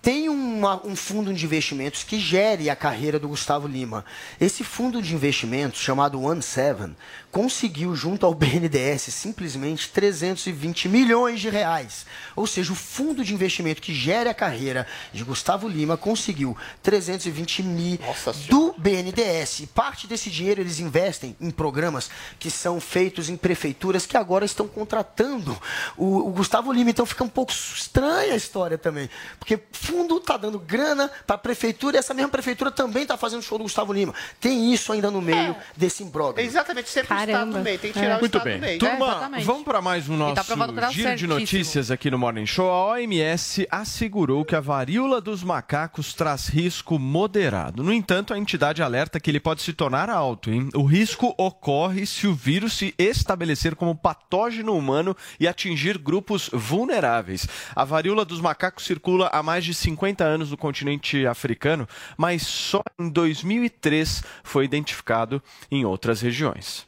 Tem 0.00 0.28
uma- 0.28 0.80
um 0.86 0.94
fundo 0.94 1.34
de 1.34 1.44
investimentos 1.44 2.04
que 2.04 2.18
gere 2.20 2.70
a 2.70 2.76
carreira 2.76 3.18
do 3.18 3.28
Gustavo 3.28 3.66
Lima. 3.66 4.04
Esse 4.40 4.62
fundo 4.62 5.02
de 5.02 5.12
investimentos, 5.14 5.80
chamado 5.80 6.22
One 6.22 6.40
Seven, 6.40 6.96
conseguiu, 7.32 7.94
junto 7.96 8.24
ao 8.24 8.32
BNDES, 8.34 9.02
simplesmente 9.12 9.88
320 9.90 10.88
milhões 10.88 11.40
de 11.40 11.50
reais. 11.50 12.06
Ou 12.36 12.46
seja, 12.46 12.72
o 12.72 12.76
fundo 12.76 13.24
de 13.24 13.34
investimento 13.34 13.82
que 13.82 13.92
gere 13.92 14.28
a 14.28 14.34
carreira 14.34 14.86
de 15.12 15.24
Gustavo 15.24 15.68
Lima 15.68 15.96
conseguiu 15.96 16.56
320 16.82 17.62
mil 17.62 17.98
do 18.48 18.74
BNDES. 18.78 19.60
E 19.60 19.66
parte 19.66 20.06
desse 20.06 20.30
dinheiro 20.30 20.60
eles 20.60 20.78
investem 20.80 21.36
em 21.40 21.50
programas 21.50 22.08
que 22.38 22.50
são 22.50 22.80
feitos 22.80 23.28
em 23.28 23.36
prefeituras 23.36 24.06
que 24.06 24.16
agora 24.16 24.44
estão 24.44 24.66
contratando 24.68 25.60
o, 25.96 26.28
o 26.28 26.30
Gustavo 26.30 26.72
Lima. 26.72 26.90
Então 26.90 27.04
fica 27.04 27.24
um 27.24 27.28
pouco 27.28 27.52
estranha 27.52 28.32
a 28.32 28.36
história 28.36 28.78
também. 28.78 29.10
Porque 29.38 29.58
fundo 29.88 30.18
está 30.18 30.36
dando 30.36 30.58
grana 30.58 31.10
para 31.26 31.36
a 31.36 31.38
prefeitura 31.38 31.96
e 31.96 31.98
essa 31.98 32.12
mesma 32.12 32.30
prefeitura 32.30 32.70
também 32.70 33.02
está 33.02 33.16
fazendo 33.16 33.42
show 33.42 33.56
do 33.56 33.64
Gustavo 33.64 33.92
Lima. 33.92 34.14
Tem 34.38 34.72
isso 34.72 34.92
ainda 34.92 35.10
no 35.10 35.22
meio 35.22 35.56
desse 35.76 36.02
imbróglio. 36.02 36.44
Exatamente, 36.44 36.90
sempre 36.90 37.14
o 37.14 37.20
Estado 37.20 37.50
no 37.50 37.60
meio. 37.60 37.78
Tem 37.78 37.92
que 37.92 37.98
tirar 37.98 38.16
o 38.16 38.20
Muito 38.20 38.36
Estado 38.36 38.44
bem. 38.44 38.58
do 38.58 38.60
meio. 38.60 38.78
Turma, 38.78 39.30
vamos 39.42 39.64
para 39.64 39.80
mais 39.80 40.08
um 40.08 40.18
tá 40.18 40.44
nosso 40.44 40.54
tá 40.54 40.90
giro 40.90 40.96
de 40.96 41.02
certíssimo. 41.02 41.34
notícias 41.34 41.90
aqui 41.90 42.10
no 42.10 42.18
Morning 42.18 42.44
Show. 42.44 42.70
A 42.70 42.92
OMS 42.92 43.66
assegurou 43.70 44.44
que 44.44 44.54
a 44.54 44.60
varíola 44.60 45.20
dos 45.20 45.42
macacos 45.42 46.12
traz 46.12 46.48
risco 46.48 46.98
moderado. 46.98 47.82
No 47.82 47.92
entanto, 47.92 48.34
a 48.34 48.38
entidade 48.38 48.82
alerta 48.82 49.18
que 49.18 49.30
ele 49.30 49.40
pode 49.40 49.62
se 49.62 49.72
tornar 49.72 50.10
alto. 50.10 50.50
Hein? 50.50 50.68
O 50.74 50.84
risco 50.84 51.34
ocorre 51.38 52.04
se 52.04 52.26
o 52.26 52.34
vírus 52.34 52.74
se 52.74 52.94
estabelecer 52.98 53.74
como 53.74 53.96
patógeno 53.96 54.76
humano 54.76 55.16
e 55.40 55.48
atingir 55.48 55.96
grupos 55.96 56.50
vulneráveis. 56.52 57.46
A 57.74 57.84
varíola 57.84 58.24
dos 58.24 58.40
macacos 58.40 58.84
circula 58.84 59.30
há 59.32 59.42
mais 59.42 59.64
de 59.64 59.77
50 59.78 60.24
anos 60.24 60.50
no 60.50 60.56
continente 60.56 61.26
africano, 61.26 61.88
mas 62.16 62.42
só 62.42 62.82
em 62.98 63.08
2003 63.08 64.22
foi 64.42 64.64
identificado 64.64 65.42
em 65.70 65.84
outras 65.84 66.20
regiões. 66.20 66.86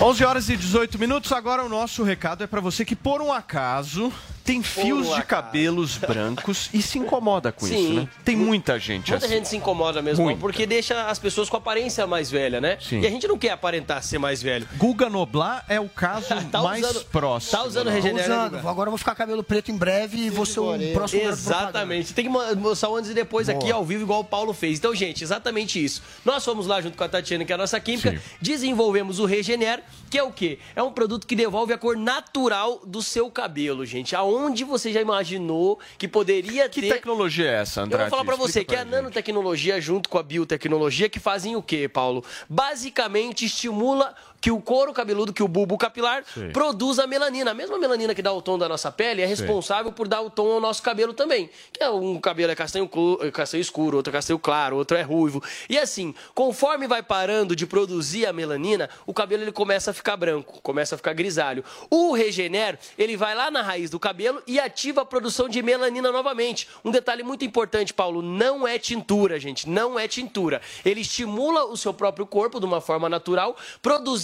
11 0.00 0.24
horas 0.24 0.48
e 0.48 0.56
18 0.56 0.98
minutos. 0.98 1.30
Agora 1.30 1.62
o 1.64 1.68
nosso 1.68 2.02
recado 2.02 2.42
é 2.42 2.46
para 2.48 2.60
você 2.60 2.84
que, 2.84 2.96
por 2.96 3.22
um 3.22 3.32
acaso, 3.32 4.12
tem 4.44 4.62
fios 4.62 5.14
de 5.14 5.22
cabelos 5.22 5.96
brancos 5.96 6.68
e 6.74 6.82
se 6.82 6.98
incomoda 6.98 7.52
com 7.52 7.66
Sim. 7.66 7.74
isso, 7.84 7.92
né? 7.94 8.08
Tem 8.24 8.36
muita 8.36 8.78
gente 8.78 9.10
Muita 9.10 9.24
assim. 9.26 9.34
gente 9.36 9.48
se 9.48 9.56
incomoda 9.56 10.02
mesmo, 10.02 10.24
Muita. 10.24 10.40
porque 10.40 10.66
deixa 10.66 11.06
as 11.06 11.18
pessoas 11.18 11.48
com 11.48 11.56
aparência 11.56 12.06
mais 12.06 12.30
velha, 12.30 12.60
né? 12.60 12.78
Sim. 12.80 13.00
E 13.00 13.06
a 13.06 13.10
gente 13.10 13.26
não 13.28 13.38
quer 13.38 13.50
aparentar 13.50 14.02
ser 14.02 14.18
mais 14.18 14.42
velho. 14.42 14.68
Guga 14.76 15.08
Noblar 15.08 15.64
é 15.68 15.80
o 15.80 15.88
caso 15.88 16.26
Tá 16.50 16.62
mais 16.62 16.84
usando- 16.84 17.04
próximo. 17.06 17.52
tá 17.52 17.64
usando? 17.66 17.88
Regener, 17.90 18.24
Tô 18.26 18.32
usando. 18.32 18.50
Guga? 18.56 18.70
Agora 18.70 18.88
eu 18.88 18.92
vou 18.92 18.98
ficar 18.98 19.14
cabelo 19.14 19.42
preto 19.42 19.70
em 19.70 19.76
breve 19.76 20.16
e 20.18 20.30
vou 20.30 20.44
ser 20.46 20.60
o 20.60 20.76
próximo. 20.92 21.22
Exatamente. 21.22 22.12
Tem 22.12 22.24
que 22.24 22.30
mo- 22.30 22.56
mostrar 22.56 22.88
o 22.90 22.96
antes 22.96 23.10
e 23.10 23.14
depois 23.14 23.48
aqui 23.48 23.66
Boa. 23.66 23.74
ao 23.74 23.84
vivo, 23.84 24.02
igual 24.02 24.20
o 24.20 24.24
Paulo 24.24 24.52
fez. 24.52 24.78
Então, 24.78 24.94
gente, 24.94 25.22
exatamente 25.22 25.82
isso. 25.82 26.02
Nós 26.24 26.44
fomos 26.44 26.66
lá 26.66 26.80
junto 26.80 26.96
com 26.96 27.04
a 27.04 27.08
Tatiana, 27.08 27.44
que 27.44 27.52
é 27.52 27.54
a 27.54 27.58
nossa 27.58 27.78
química, 27.80 28.20
desenvolvemos 28.40 29.18
o 29.18 29.24
Regener, 29.24 29.82
que 30.10 30.18
é 30.18 30.22
o 30.22 30.32
quê? 30.32 30.58
É 30.74 30.82
um 30.82 30.92
produto 30.92 31.26
que 31.26 31.36
devolve 31.36 31.72
a 31.72 31.78
cor 31.78 31.96
natural 31.96 32.80
do 32.86 33.00
seu 33.02 33.30
cabelo, 33.30 33.84
gente. 33.86 34.14
Aonde 34.16 34.31
você 34.66 34.92
já 34.92 35.00
imaginou 35.00 35.78
que 35.98 36.08
poderia 36.08 36.68
Que 36.68 36.80
ter. 36.80 36.94
tecnologia 36.94 37.46
é 37.50 37.54
essa, 37.60 37.80
Eu 37.80 37.84
Andrade? 37.84 38.02
vou 38.04 38.10
falar 38.10 38.24
pra 38.24 38.36
você 38.36 38.64
que 38.64 38.74
é 38.74 38.80
a 38.80 38.84
nanotecnologia 38.84 39.80
junto 39.80 40.08
com 40.08 40.18
a 40.18 40.22
biotecnologia 40.22 41.08
que 41.08 41.18
fazem 41.20 41.56
o 41.56 41.62
quê, 41.62 41.88
Paulo? 41.88 42.24
Basicamente 42.48 43.44
estimula 43.44 44.14
que 44.42 44.50
o 44.50 44.60
couro 44.60 44.92
cabeludo, 44.92 45.32
que 45.32 45.42
o 45.42 45.46
bulbo 45.46 45.78
capilar, 45.78 46.24
Sim. 46.34 46.50
produz 46.50 46.98
a 46.98 47.06
melanina. 47.06 47.52
A 47.52 47.54
mesma 47.54 47.78
melanina 47.78 48.12
que 48.12 48.20
dá 48.20 48.32
o 48.32 48.42
tom 48.42 48.58
da 48.58 48.68
nossa 48.68 48.90
pele 48.90 49.22
é 49.22 49.26
responsável 49.26 49.92
por 49.92 50.08
dar 50.08 50.20
o 50.20 50.28
tom 50.28 50.50
ao 50.50 50.60
nosso 50.60 50.82
cabelo 50.82 51.14
também. 51.14 51.48
Que 51.72 51.84
é 51.84 51.88
um 51.88 52.18
cabelo 52.20 52.50
é 52.50 52.56
castanho, 52.56 52.90
é 53.20 53.30
castanho 53.30 53.60
escuro, 53.60 53.98
outro 53.98 54.10
é 54.10 54.14
castanho 54.14 54.40
claro, 54.40 54.76
outro 54.76 54.96
é 54.96 55.02
ruivo. 55.02 55.40
E 55.70 55.78
assim, 55.78 56.12
conforme 56.34 56.88
vai 56.88 57.04
parando 57.04 57.54
de 57.54 57.68
produzir 57.68 58.26
a 58.26 58.32
melanina, 58.32 58.90
o 59.06 59.14
cabelo 59.14 59.44
ele 59.44 59.52
começa 59.52 59.92
a 59.92 59.94
ficar 59.94 60.16
branco, 60.16 60.60
começa 60.60 60.96
a 60.96 60.98
ficar 60.98 61.12
grisalho. 61.12 61.64
O 61.88 62.12
Regener, 62.12 62.80
ele 62.98 63.16
vai 63.16 63.36
lá 63.36 63.48
na 63.48 63.62
raiz 63.62 63.90
do 63.90 64.00
cabelo 64.00 64.42
e 64.44 64.58
ativa 64.58 65.02
a 65.02 65.04
produção 65.04 65.48
de 65.48 65.62
melanina 65.62 66.10
novamente. 66.10 66.66
Um 66.84 66.90
detalhe 66.90 67.22
muito 67.22 67.44
importante, 67.44 67.94
Paulo, 67.94 68.20
não 68.20 68.66
é 68.66 68.76
tintura, 68.76 69.38
gente, 69.38 69.68
não 69.68 69.96
é 69.96 70.08
tintura. 70.08 70.60
Ele 70.84 71.02
estimula 71.02 71.66
o 71.66 71.76
seu 71.76 71.94
próprio 71.94 72.26
corpo 72.26 72.58
de 72.58 72.66
uma 72.66 72.80
forma 72.80 73.08
natural, 73.08 73.56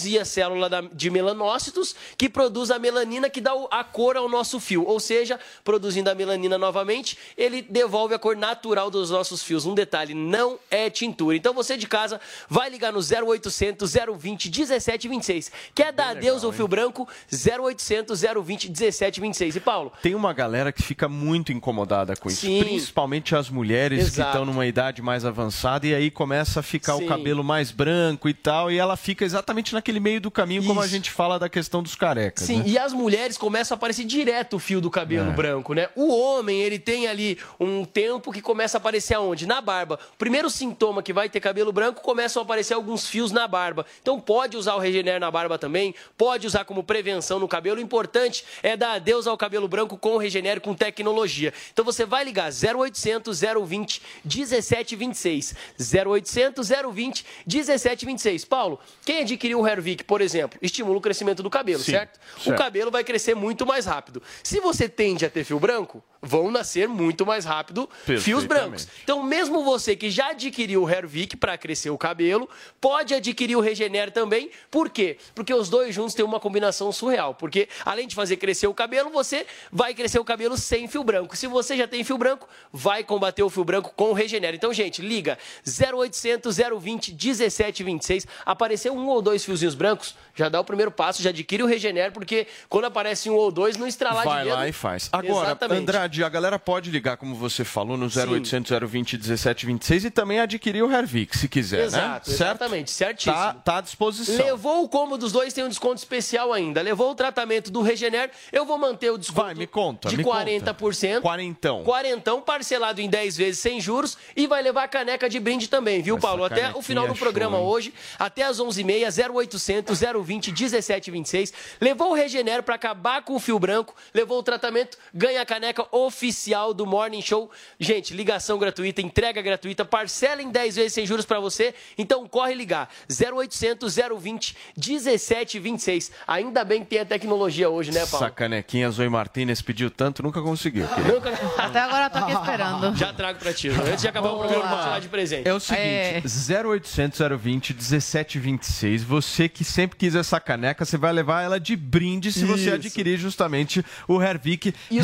produzir 0.09 0.19
a 0.19 0.25
célula 0.25 0.69
de 0.91 1.09
melanócitos, 1.09 1.95
que 2.17 2.29
produz 2.29 2.71
a 2.71 2.79
melanina 2.79 3.29
que 3.29 3.41
dá 3.41 3.51
a 3.71 3.83
cor 3.83 4.17
ao 4.17 4.27
nosso 4.27 4.59
fio. 4.59 4.83
Ou 4.85 4.99
seja, 4.99 5.39
produzindo 5.63 6.09
a 6.09 6.15
melanina 6.15 6.57
novamente, 6.57 7.17
ele 7.37 7.61
devolve 7.61 8.13
a 8.13 8.19
cor 8.19 8.35
natural 8.35 8.89
dos 8.89 9.09
nossos 9.11 9.43
fios. 9.43 9.65
Um 9.65 9.75
detalhe, 9.75 10.13
não 10.13 10.57
é 10.71 10.89
tintura. 10.89 11.35
Então 11.35 11.53
você 11.53 11.77
de 11.77 11.87
casa 11.87 12.19
vai 12.49 12.69
ligar 12.69 12.91
no 12.91 12.99
0800 12.99 13.93
020 14.17 14.45
1726. 14.49 15.51
Quer 15.75 15.91
dar 15.93 16.09
adeus 16.11 16.43
ao 16.43 16.51
fio 16.51 16.67
branco? 16.67 17.07
0800 17.31 18.21
020 18.21 18.67
1726. 18.69 19.55
E 19.55 19.59
Paulo, 19.59 19.91
Tem 20.01 20.15
uma 20.15 20.33
galera 20.33 20.71
que 20.71 20.81
fica 20.81 21.07
muito 21.07 21.51
incomodada 21.51 22.15
com 22.15 22.29
isso, 22.29 22.41
Sim. 22.41 22.63
principalmente 22.63 23.35
as 23.35 23.49
mulheres 23.49 24.09
que 24.09 24.15
Exato. 24.15 24.29
estão 24.29 24.45
numa 24.45 24.65
idade 24.65 25.01
mais 25.01 25.25
avançada 25.25 25.85
e 25.85 25.93
aí 25.93 26.09
começa 26.09 26.59
a 26.61 26.63
ficar 26.63 26.95
Sim. 26.95 27.05
o 27.05 27.07
cabelo 27.07 27.43
mais 27.43 27.71
branco 27.71 28.27
e 28.29 28.33
tal, 28.33 28.71
e 28.71 28.77
ela 28.77 28.95
fica 28.95 29.25
exatamente 29.25 29.73
naquele 29.73 29.98
meio 29.99 30.21
do 30.21 30.31
caminho, 30.31 30.63
como 30.65 30.79
a 30.81 30.85
Isso. 30.85 30.93
gente 30.93 31.11
fala 31.11 31.37
da 31.39 31.49
questão 31.49 31.81
dos 31.83 31.95
carecas. 31.95 32.45
Sim, 32.45 32.59
né? 32.59 32.63
e 32.67 32.77
as 32.77 32.93
mulheres 32.93 33.37
começam 33.37 33.75
a 33.75 33.77
aparecer 33.77 34.05
direto 34.05 34.55
o 34.55 34.59
fio 34.59 34.79
do 34.81 34.89
cabelo 34.89 35.29
É. 35.31 35.33
branco, 35.33 35.73
né? 35.73 35.89
O 35.95 36.07
homem, 36.13 36.61
ele 36.61 36.79
tem 36.79 37.07
ali 37.07 37.37
um 37.59 37.83
tempo 37.85 38.31
que 38.31 38.41
começa 38.41 38.77
a 38.77 38.79
aparecer 38.79 39.15
aonde? 39.15 39.45
Na 39.45 39.61
barba. 39.61 39.99
O 40.13 40.17
primeiro 40.17 40.49
sintoma 40.49 41.03
que 41.03 41.11
vai 41.13 41.29
ter 41.29 41.39
cabelo 41.39 41.71
branco, 41.71 42.01
começam 42.01 42.41
a 42.41 42.43
aparecer 42.43 42.73
alguns 42.73 43.07
fios 43.07 43.31
na 43.31 43.47
barba. 43.47 43.85
Então 44.01 44.19
pode 44.19 44.55
usar 44.57 44.75
o 44.75 44.79
Regener 44.79 45.19
na 45.19 45.29
barba 45.31 45.57
também, 45.57 45.93
pode 46.17 46.45
usar 46.47 46.65
como 46.65 46.83
prevenção 46.83 47.39
no 47.39 47.47
cabelo. 47.47 47.77
O 47.77 47.81
importante 47.81 48.43
é 48.63 48.75
dar 48.77 48.93
adeus 48.93 49.27
ao 49.27 49.37
cabelo 49.37 49.67
branco 49.67 49.97
com 49.97 50.15
o 50.15 50.17
Regener 50.17 50.61
com 50.61 50.73
tecnologia. 50.73 51.53
Então 51.73 51.83
você 51.83 52.05
vai 52.05 52.23
ligar 52.23 52.49
0800 52.51 53.39
020 53.65 54.01
1726. 54.25 55.55
0800 55.79 56.69
020 56.93 57.25
1726. 57.45 58.45
Paulo, 58.45 58.79
quem 59.05 59.19
adquiriu 59.21 59.59
o 59.61 59.67
Hervik 59.67 59.88
Hervik, 59.89 60.03
por 60.03 60.21
exemplo, 60.21 60.59
estimula 60.61 60.97
o 60.97 61.01
crescimento 61.01 61.41
do 61.41 61.49
cabelo, 61.49 61.81
certo? 61.81 62.19
certo. 62.37 62.55
O 62.55 62.57
cabelo 62.57 62.91
vai 62.91 63.03
crescer 63.03 63.35
muito 63.35 63.65
mais 63.65 63.85
rápido. 63.85 64.21
Se 64.43 64.59
você 64.59 64.87
tende 64.87 65.25
a 65.25 65.29
ter 65.29 65.43
fio 65.43 65.59
branco, 65.59 66.03
vão 66.21 66.51
nascer 66.51 66.87
muito 66.87 67.25
mais 67.25 67.45
rápido 67.45 67.89
fios 68.19 68.45
brancos. 68.45 68.87
Então, 69.03 69.23
mesmo 69.23 69.63
você 69.63 69.95
que 69.95 70.09
já 70.09 70.31
adquiriu 70.31 70.83
o 70.83 70.89
Hervik 70.89 71.37
para 71.37 71.57
crescer 71.57 71.89
o 71.89 71.97
cabelo, 71.97 72.49
pode 72.81 73.13
adquirir 73.13 73.55
o 73.55 73.61
Regener 73.61 74.11
também. 74.11 74.49
Por 74.69 74.89
quê? 74.89 75.17
Porque 75.33 75.53
os 75.53 75.69
dois 75.69 75.95
juntos 75.95 76.13
têm 76.13 76.25
uma 76.25 76.39
combinação 76.39 76.91
surreal. 76.91 77.33
Porque 77.33 77.69
além 77.85 78.07
de 78.07 78.15
fazer 78.15 78.37
crescer 78.37 78.67
o 78.67 78.73
cabelo, 78.73 79.09
você 79.09 79.45
vai 79.71 79.93
crescer 79.93 80.19
o 80.19 80.25
cabelo 80.25 80.57
sem 80.57 80.87
fio 80.87 81.03
branco. 81.03 81.35
Se 81.35 81.47
você 81.47 81.77
já 81.77 81.87
tem 81.87 82.03
fio 82.03 82.17
branco, 82.17 82.47
vai 82.71 83.03
combater 83.03 83.43
o 83.43 83.49
fio 83.49 83.63
branco 83.63 83.93
com 83.95 84.09
o 84.09 84.13
Regener. 84.13 84.53
Então, 84.53 84.73
gente, 84.73 85.01
liga 85.01 85.37
0800 85.65 86.57
020 86.79 87.13
1726. 87.13 88.27
Apareceu 88.45 88.93
um 88.93 89.07
ou 89.07 89.21
dois 89.21 89.43
fiozinhos 89.43 89.75
brancos, 89.75 90.15
já 90.35 90.49
dá 90.49 90.59
o 90.59 90.63
primeiro 90.63 90.91
passo, 90.91 91.21
já 91.21 91.29
adquire 91.29 91.63
o 91.63 91.65
Regener, 91.65 92.11
porque 92.11 92.47
quando 92.67 92.85
aparece 92.85 93.29
um 93.29 93.35
ou 93.35 93.51
dois, 93.51 93.77
não 93.77 93.87
estralar 93.87 94.25
Vai 94.25 94.39
de 94.39 94.43
dedo. 94.45 94.55
lá 94.55 94.67
e 94.67 94.71
faz. 94.71 95.09
Agora, 95.11 95.47
Exatamente. 95.47 95.81
Andrade, 95.81 96.08
a 96.23 96.29
galera 96.29 96.57
pode 96.57 96.89
ligar, 96.89 97.17
como 97.17 97.35
você 97.35 97.63
falou, 97.63 97.97
no 97.97 98.09
Sim. 98.09 98.19
0800 98.21 98.79
020 98.89 99.13
1726 99.17 100.05
e 100.05 100.09
também 100.09 100.39
adquirir 100.39 100.83
o 100.83 100.91
Hervik, 100.91 101.37
se 101.37 101.47
quiser, 101.47 101.85
Exato, 101.85 102.29
né? 102.29 102.37
Certo? 102.37 102.51
exatamente, 102.59 102.91
certíssimo. 102.91 103.33
Tá, 103.33 103.53
tá 103.53 103.77
à 103.77 103.81
disposição. 103.81 104.45
Levou 104.45 104.83
o 104.83 104.89
combo 104.89 105.17
dos 105.17 105.31
dois, 105.31 105.53
tem 105.53 105.63
um 105.63 105.69
desconto 105.69 105.97
especial 105.97 106.51
ainda. 106.51 106.81
Levou 106.81 107.11
o 107.11 107.15
tratamento 107.15 107.69
do 107.71 107.81
Regener, 107.81 108.31
eu 108.51 108.65
vou 108.65 108.77
manter 108.77 109.11
o 109.11 109.17
desconto 109.17 109.45
Vai, 109.45 109.53
me 109.53 109.67
conta, 109.67 110.09
de 110.09 110.17
me 110.17 110.23
40%. 110.23 111.21
Quarentão. 111.21 111.83
Quarentão, 111.83 112.41
parcelado 112.41 113.01
em 113.01 113.09
10 113.09 113.37
vezes 113.37 113.59
sem 113.59 113.79
juros 113.79 114.17
e 114.35 114.47
vai 114.47 114.61
levar 114.61 114.83
a 114.83 114.87
caneca 114.87 115.29
de 115.29 115.39
brinde 115.39 115.67
também, 115.69 116.01
viu, 116.01 116.17
Essa 116.17 116.27
Paulo? 116.27 116.43
Até 116.43 116.71
o 116.75 116.81
final 116.81 117.07
do 117.07 117.13
é 117.13 117.17
programa 117.17 117.57
show, 117.57 117.67
hoje, 117.67 117.93
até 118.17 118.43
às 118.43 118.59
11h30, 118.59 119.29
0800 119.31 119.99
020 120.23 120.51
1726. 120.51 121.53
Levou 121.79 122.11
o 122.11 122.13
Regener 122.13 122.63
para 122.63 122.75
acabar 122.75 123.21
com 123.23 123.35
o 123.35 123.39
fio 123.39 123.59
branco, 123.59 123.95
levou 124.13 124.39
o 124.39 124.43
tratamento, 124.43 124.97
ganha 125.13 125.41
a 125.41 125.45
caneca 125.45 125.85
oficial 126.05 126.73
do 126.73 126.85
Morning 126.85 127.21
Show. 127.21 127.49
Gente, 127.79 128.13
ligação 128.13 128.57
gratuita, 128.57 129.01
entrega 129.01 129.41
gratuita, 129.41 129.83
parcela 129.85 130.41
em 130.41 130.49
10 130.51 130.75
vezes 130.75 130.93
sem 130.93 131.05
juros 131.05 131.25
para 131.25 131.39
você. 131.39 131.73
Então 131.97 132.27
corre 132.27 132.53
ligar. 132.53 132.89
0800 133.09 133.95
020 134.19 134.55
1726. 134.77 136.11
Ainda 136.27 136.63
bem 136.63 136.81
que 136.83 136.87
tem 136.89 136.99
a 136.99 137.05
tecnologia 137.05 137.69
hoje, 137.69 137.91
né, 137.91 138.05
Paulo? 138.05 138.25
Essa 138.25 138.33
canequinha 138.33 138.89
Zoe 138.91 139.09
Martinez 139.09 139.61
pediu 139.61 139.89
tanto, 139.89 140.21
nunca 140.23 140.41
conseguiu. 140.41 140.85
Nunca- 141.11 141.29
Até 141.57 141.79
agora 141.79 142.05
eu 142.05 142.09
tô 142.09 142.17
aqui 142.19 142.31
esperando. 142.33 142.95
Já 142.97 143.13
trago 143.13 143.39
pra 143.39 143.53
ti. 143.53 143.69
Antes 143.69 144.01
de 144.01 144.07
acabar 144.07 144.29
o 144.31 144.39
programa, 144.39 144.67
vou 144.67 144.77
te 144.79 144.85
dar 144.89 145.01
de 145.01 145.07
presente. 145.09 145.47
É 145.47 145.53
o 145.53 145.59
seguinte, 145.59 146.23
0800 146.53 147.19
020 147.39 147.73
1726. 147.73 149.03
Você 149.03 149.47
que 149.49 149.63
sempre 149.63 149.97
quis 149.97 150.15
essa 150.15 150.39
caneca, 150.39 150.85
você 150.85 150.97
vai 150.97 151.11
levar 151.13 151.43
ela 151.43 151.59
de 151.59 151.75
brinde 151.75 152.31
se 152.31 152.45
você 152.45 152.65
Isso. 152.65 152.73
adquirir 152.75 153.17
justamente 153.17 153.83
o 154.07 154.21
Hervik 154.21 154.73
E 154.89 154.99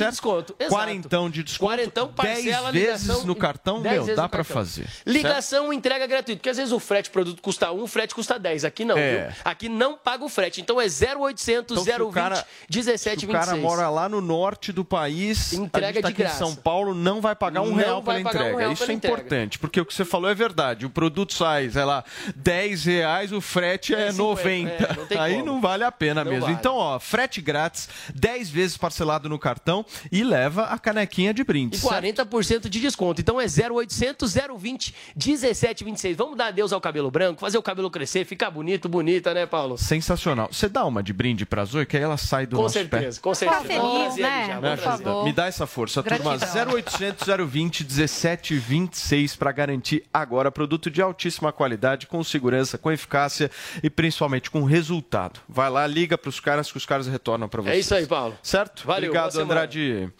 de 0.00 0.04
certo? 0.04 0.10
desconto. 0.10 0.56
Exato. 0.58 0.74
Quarentão 0.74 1.30
de 1.30 1.42
desconto. 1.42 1.70
Quarentão, 1.70 2.08
parcela, 2.12 2.72
10 2.72 2.84
vezes 2.86 3.02
ligação 3.06 3.26
no 3.26 3.32
e- 3.32 3.36
cartão, 3.36 3.82
10 3.82 3.94
meu, 3.94 4.04
vezes 4.04 4.16
dá 4.16 4.22
no 4.22 4.28
pra 4.28 4.38
cartão. 4.38 4.56
fazer. 4.56 4.82
certo? 4.88 5.02
Ligação, 5.06 5.72
entrega 5.72 6.06
gratuita. 6.06 6.38
Porque 6.38 6.48
às 6.50 6.56
vezes 6.56 6.72
o 6.72 6.78
frete, 6.80 7.10
produto 7.10 7.40
custa 7.42 7.70
1, 7.70 7.82
o 7.82 7.86
frete 7.86 8.14
custa 8.14 8.38
10. 8.38 8.64
Aqui 8.64 8.84
não, 8.84 8.96
É. 8.96 9.28
viu? 9.28 9.36
Aqui 9.44 9.68
não 9.68 9.96
paga 9.96 10.24
o 10.24 10.28
frete. 10.28 10.60
Então 10.60 10.80
é 10.80 10.88
0800 10.88 11.72
Então, 11.78 11.84
se 11.84 11.90
o 11.90 12.06
020 12.06 12.14
cara- 12.14 12.36
Se 12.36 12.42
o 12.42 12.46
1726. 12.70 13.32
cara 13.46 13.56
mora 13.56 13.88
lá 13.90 14.08
no 14.08 14.20
norte 14.20 14.72
do 14.72 14.84
país, 14.84 15.52
Entrega 15.52 16.00
tá 16.00 16.08
de 16.08 16.12
aqui 16.14 16.22
graça. 16.22 16.36
em 16.36 16.38
São 16.38 16.54
Paulo, 16.56 16.94
não 16.94 17.20
vai 17.20 17.34
pagar 17.34 17.62
um 17.62 17.70
Não 17.70 17.76
real 17.76 18.02
pela 18.02 18.16
pagar 18.22 18.28
um 18.28 18.30
entrega. 18.42 18.58
real 18.58 18.72
Isso 18.72 18.82
pela 18.82 18.92
é 18.92 18.94
entrega. 18.94 19.16
importante, 19.16 19.58
porque 19.58 19.80
o 19.80 19.84
que 19.86 19.94
você 19.94 20.04
falou 20.04 20.30
é 20.30 20.34
verdade. 20.34 20.86
O 20.86 20.90
produto 20.90 21.34
sai, 21.34 21.68
sei 21.70 21.84
lá, 21.84 22.04
10 22.36 22.84
reais, 22.84 23.32
o 23.32 23.40
frete 23.40 23.94
é, 23.94 24.06
É 24.08 24.10
50, 24.12 24.18
90. 24.22 24.84
é, 24.84 24.96
não 25.16 25.20
Aí 25.22 25.34
como. 25.34 25.44
não 25.46 25.60
vale 25.60 25.84
a 25.84 25.92
pena 25.92 26.24
Não 26.24 26.30
mesmo. 26.32 26.46
vale. 26.46 26.56
Então, 26.58 26.76
ó, 26.76 26.98
frete 26.98 27.40
grátis, 27.40 27.88
10 28.14 28.48
vezes 28.50 28.76
parcelado 28.76 29.28
no 29.28 29.38
cartão 29.38 29.84
e 30.10 30.22
leva 30.22 30.64
a 30.64 30.78
canequinha 30.78 31.32
de 31.34 31.44
brinde. 31.44 31.76
E 31.76 31.78
certo? 31.78 32.04
40% 32.04 32.68
de 32.68 32.80
desconto. 32.80 33.20
Então 33.20 33.40
é 33.40 33.46
0800 33.46 34.34
020 34.58 34.94
1726. 35.16 36.16
Vamos 36.16 36.36
dar 36.36 36.46
adeus 36.48 36.72
ao 36.72 36.80
cabelo 36.80 37.10
branco, 37.10 37.40
fazer 37.40 37.58
o 37.58 37.62
cabelo 37.62 37.90
crescer, 37.90 38.24
ficar 38.24 38.50
bonito, 38.50 38.88
bonita, 38.88 39.32
né, 39.34 39.46
Paulo? 39.46 39.76
Sensacional. 39.78 40.48
Você 40.52 40.68
dá 40.68 40.84
uma 40.84 41.02
de 41.02 41.12
brinde 41.12 41.44
pra 41.46 41.64
Zoe, 41.64 41.86
que 41.86 41.96
aí 41.96 42.02
ela 42.02 42.16
sai 42.16 42.46
do 42.46 42.56
Com 42.56 42.62
nosso 42.62 42.74
certeza, 42.74 43.18
pé. 43.18 43.22
com 43.22 43.34
certeza. 43.34 43.60
Tá 43.60 43.66
feliz, 43.66 43.82
Vamos 43.82 44.00
trazer 44.04 44.22
né? 44.22 44.46
já, 44.46 44.60
Me 44.60 44.68
ajuda. 44.68 45.24
Me 45.24 45.32
dá 45.32 45.46
essa 45.46 45.66
força, 45.66 46.02
turma. 46.02 46.36
Gratidão. 46.38 46.74
0800 46.74 47.26
020 47.48 47.84
1726 47.84 49.36
para 49.36 49.52
garantir 49.52 50.04
agora 50.12 50.50
produto 50.50 50.90
de 50.90 51.00
altíssima 51.02 51.52
qualidade, 51.52 52.06
com 52.06 52.22
segurança, 52.22 52.78
com 52.78 52.90
eficácia 52.90 53.50
e 53.82 53.90
principalmente 53.90 54.50
com 54.50 54.64
resultado. 54.64 55.40
Vai 55.48 55.70
lá, 55.70 55.86
liga 55.86 56.16
para 56.18 56.28
os 56.28 56.40
caras 56.40 56.70
que 56.70 56.76
os 56.76 56.86
caras 56.86 57.06
retornam 57.06 57.48
para 57.48 57.62
você. 57.62 57.70
É 57.70 57.78
isso 57.78 57.94
aí, 57.94 58.06
Paulo. 58.06 58.36
Certo? 58.42 58.86
Valeu, 58.86 59.10
Obrigado, 59.10 59.32
semana. 59.32 59.48
Andrade. 59.80 60.12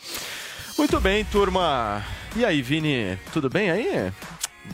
Muito 0.77 1.01
bem, 1.01 1.25
turma. 1.25 2.03
E 2.35 2.45
aí, 2.45 2.63
Vini, 2.63 3.19
tudo 3.33 3.51
bem 3.51 3.71
aí? 3.71 4.13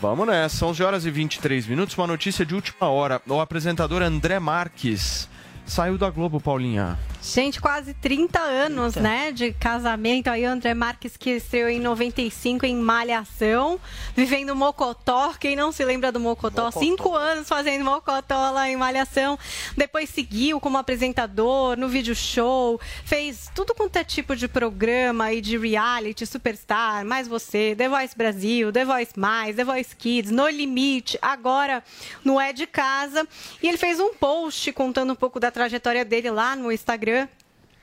Vamos 0.01 0.27
nessa, 0.27 0.65
11 0.67 0.83
horas 0.83 1.07
e 1.07 1.11
23 1.11 1.67
minutos, 1.67 1.97
uma 1.97 2.07
notícia 2.07 2.45
de 2.45 2.55
última 2.55 2.89
hora. 2.89 3.21
O 3.27 3.41
apresentador 3.41 4.03
André 4.03 4.39
Marques 4.39 5.29
saiu 5.65 5.97
da 5.97 6.11
Globo, 6.11 6.41
Paulinha. 6.41 6.99
Gente, 7.35 7.61
quase 7.61 7.93
30 7.93 8.39
anos, 8.39 8.94
né, 8.94 9.32
de 9.32 9.53
casamento. 9.53 10.28
Aí 10.28 10.47
o 10.47 10.48
André 10.48 10.74
Marques, 10.74 11.16
que 11.16 11.31
estreou 11.31 11.69
em 11.69 11.81
95 11.81 12.65
em 12.65 12.77
Malhação, 12.77 13.81
vivendo 14.15 14.55
Mocotó. 14.55 15.35
Quem 15.35 15.57
não 15.57 15.73
se 15.73 15.85
lembra 15.85 16.12
do 16.12 16.20
Mocotó? 16.20 16.70
Cinco 16.70 17.16
anos 17.16 17.48
fazendo 17.48 17.85
Mocotó 17.85 18.53
lá 18.53 18.70
em 18.70 18.77
Malhação. 18.77 19.36
Depois 19.77 20.09
seguiu 20.09 20.61
como 20.61 20.78
apresentador 20.78 21.77
no 21.77 21.89
vídeo 21.89 22.15
show. 22.15 22.81
Fez 23.05 23.51
tudo 23.53 23.74
quanto 23.74 23.97
é 23.97 24.05
tipo 24.05 24.36
de 24.36 24.47
programa 24.47 25.32
e 25.32 25.40
de 25.40 25.59
reality, 25.59 26.24
Superstar, 26.24 27.05
Mais 27.05 27.27
Você, 27.27 27.74
The 27.77 27.89
Voice 27.89 28.16
Brasil, 28.16 28.70
The 28.70 28.85
Voice 28.85 29.19
Mais, 29.19 29.57
The 29.57 29.65
Voice 29.65 29.97
Kids, 29.97 30.31
No 30.31 30.48
Limite. 30.48 31.19
Agora 31.20 31.82
no 32.24 32.40
É 32.40 32.53
de 32.53 32.69
Casa. 32.69 33.27
E 33.61 33.66
ele 33.66 33.78
fez 33.78 33.98
um 33.98 34.15
post 34.15 34.73
contando 34.73 35.12
um 35.12 35.16
pouco 35.16 35.40
da 35.40 35.51
trajetória 35.51 36.05
dele 36.05 36.31
lá 36.31 36.55
no 36.55 36.70
Instagram. 36.70 37.16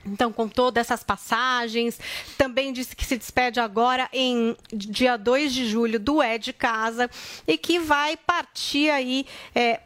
Então, 0.06 0.32
contou 0.34 0.72
dessas 0.72 1.04
passagens. 1.04 2.00
Também 2.38 2.74
disse 2.74 2.96
que 2.96 3.06
se 3.06 3.18
despede 3.18 3.60
agora 3.60 4.10
em 4.12 4.56
dia 4.72 5.18
2 5.18 5.54
de 5.54 5.68
julho 5.68 6.00
do 6.00 6.22
É 6.22 6.38
de 6.38 6.54
Casa 6.54 7.10
e 7.48 7.58
que 7.58 7.80
vai 7.80 8.18
partir 8.18 8.90
aí 8.90 9.26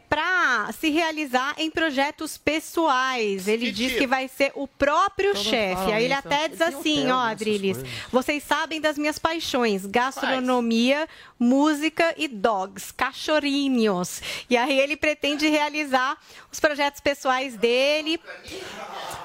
para 0.08 0.70
se 0.72 0.90
realizar 0.90 1.54
em 1.58 1.70
projetos 1.70 2.36
pessoais. 2.36 3.46
Ele 3.46 3.70
diz 3.70 3.94
que 3.94 4.06
vai 4.06 4.28
ser 4.28 4.52
o 4.54 4.66
próprio 4.66 5.36
chefe. 5.36 5.74
falam 5.74 5.94
Aí 5.94 6.04
ele 6.04 6.14
isso. 6.14 6.26
até 6.26 6.48
diz 6.48 6.60
assim, 6.60 7.10
ó, 7.10 7.26
essas 7.26 7.32
Adriles, 7.32 7.78
vocês 8.10 8.42
sabem 8.42 8.80
das 8.80 8.98
minhas 8.98 9.18
paixões, 9.18 9.86
gastronomia, 9.86 11.08
música 11.38 12.14
e 12.16 12.26
dogs, 12.28 12.92
cachorrinhos. 12.96 14.20
E 14.48 14.56
aí 14.56 14.78
ele 14.78 14.96
pretende 14.96 15.48
realizar 15.48 16.16
os 16.50 16.58
projetos 16.60 17.00
pessoais 17.00 17.56
dele. 17.56 18.20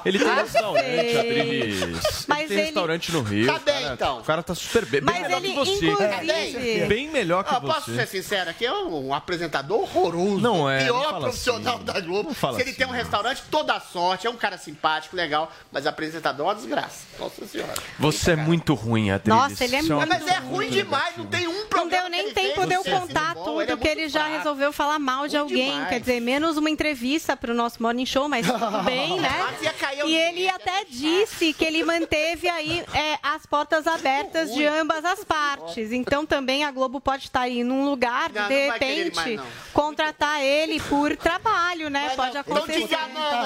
Ele 0.05 0.19
tem 0.19 0.33
restaurante, 0.35 0.83
sei. 0.85 1.17
Adriles. 1.17 2.25
Mas 2.27 2.39
ele 2.39 2.47
tem 2.47 2.57
ele- 2.57 2.65
restaurante 2.65 3.11
no 3.11 3.21
Rio. 3.21 3.59
Bem, 3.59 3.73
cara, 3.81 3.93
então. 3.93 4.19
O 4.19 4.23
cara 4.23 4.43
tá 4.43 4.53
super 4.53 4.85
bem. 4.85 5.01
Bem 5.01 5.13
Mas 5.13 5.23
melhor 5.23 5.37
ele, 5.37 5.47
que 5.49 5.55
você. 5.55 5.85
inclusive- 5.87 6.85
Bem 6.87 7.09
melhor 7.09 7.43
que 7.43 7.55
Ah, 7.55 7.61
posso 7.61 7.91
você. 7.91 7.95
ser 8.05 8.07
sincero 8.07 8.49
aqui? 8.49 8.65
É 8.65 8.73
um 8.73 9.13
apresentador 9.13 9.79
horroroso. 9.81 10.39
Não 10.41 10.69
é, 10.69 10.85
não 10.85 10.99
Pior 10.99 11.19
profissional 11.19 11.75
assim. 11.75 11.85
da 11.85 11.99
Globo. 12.01 12.33
Se 12.33 12.45
ele 12.45 12.61
assim, 12.63 12.73
tem 12.73 12.87
um 12.87 12.91
restaurante, 12.91 13.43
toda 13.49 13.73
a 13.73 13.79
sorte. 13.79 14.27
É 14.27 14.29
um 14.29 14.35
cara 14.35 14.57
simpático, 14.57 15.15
legal. 15.15 15.51
Mas 15.71 15.87
apresentador 15.87 16.45
é 16.47 16.49
uma 16.49 16.55
desgraça. 16.55 17.05
Nossa 17.17 17.45
senhora. 17.45 17.73
Você 17.97 18.31
é 18.31 18.35
muito 18.35 18.73
ruim, 18.73 19.09
Adriles. 19.11 19.39
Nossa, 19.41 19.63
ele 19.63 19.75
é 19.77 19.81
muito 19.81 20.07
Mas 20.07 20.27
é 20.27 20.37
ruim 20.39 20.69
demais. 20.69 21.17
Não 21.17 21.25
tem 21.27 21.47
um 21.47 21.65
programa. 21.67 22.02
Nem 22.23 22.33
tempo 22.33 22.65
de 22.65 22.73
eu 22.73 22.83
contar 22.83 23.33
bom, 23.35 23.43
tudo 23.43 23.61
ele 23.61 23.71
é 23.71 23.77
que 23.77 23.87
ele 23.87 24.09
já 24.09 24.27
resolveu 24.27 24.71
falar 24.71 24.99
mal 24.99 25.27
de 25.27 25.37
alguém. 25.37 25.71
demais. 25.71 25.89
Quer 25.89 25.99
dizer, 25.99 26.19
menos 26.19 26.57
uma 26.57 26.69
entrevista 26.69 27.35
para 27.35 27.51
o 27.51 27.55
nosso 27.55 27.81
Morning 27.81 28.05
Show, 28.05 28.27
mas 28.29 28.45
tudo 28.51 28.83
bem, 28.83 29.19
né? 29.19 29.29
Mas 29.51 29.61
ia 29.61 29.73
cair 29.73 30.05
E 30.05 30.15
ele 30.15 30.49
até 30.49 30.85
disse 30.89 31.53
que 31.53 31.63
ele 31.65 31.83
manteve 31.83 32.47
aí 32.49 32.83
é, 32.93 33.17
as 33.21 33.45
portas 33.45 33.87
abertas 33.87 34.53
de 34.53 34.65
ambas 34.65 35.03
as 35.05 35.23
partes. 35.23 35.91
Então 35.91 36.25
também 36.25 36.63
a 36.63 36.71
Globo 36.71 36.99
pode 36.99 37.25
estar 37.25 37.41
aí 37.41 37.63
num 37.63 37.85
lugar 37.85 38.29
de, 38.29 38.35
Não, 38.39 38.43
não 38.43 38.49
repente, 38.49 39.15
mais, 39.15 39.35
não. 39.37 39.45
contratar 39.73 40.41
ele 40.41 40.79
por 40.81 41.15
trabalho, 41.17 41.89
né? 41.89 42.11
Pode 42.15 42.37
acontecer. 42.37 42.87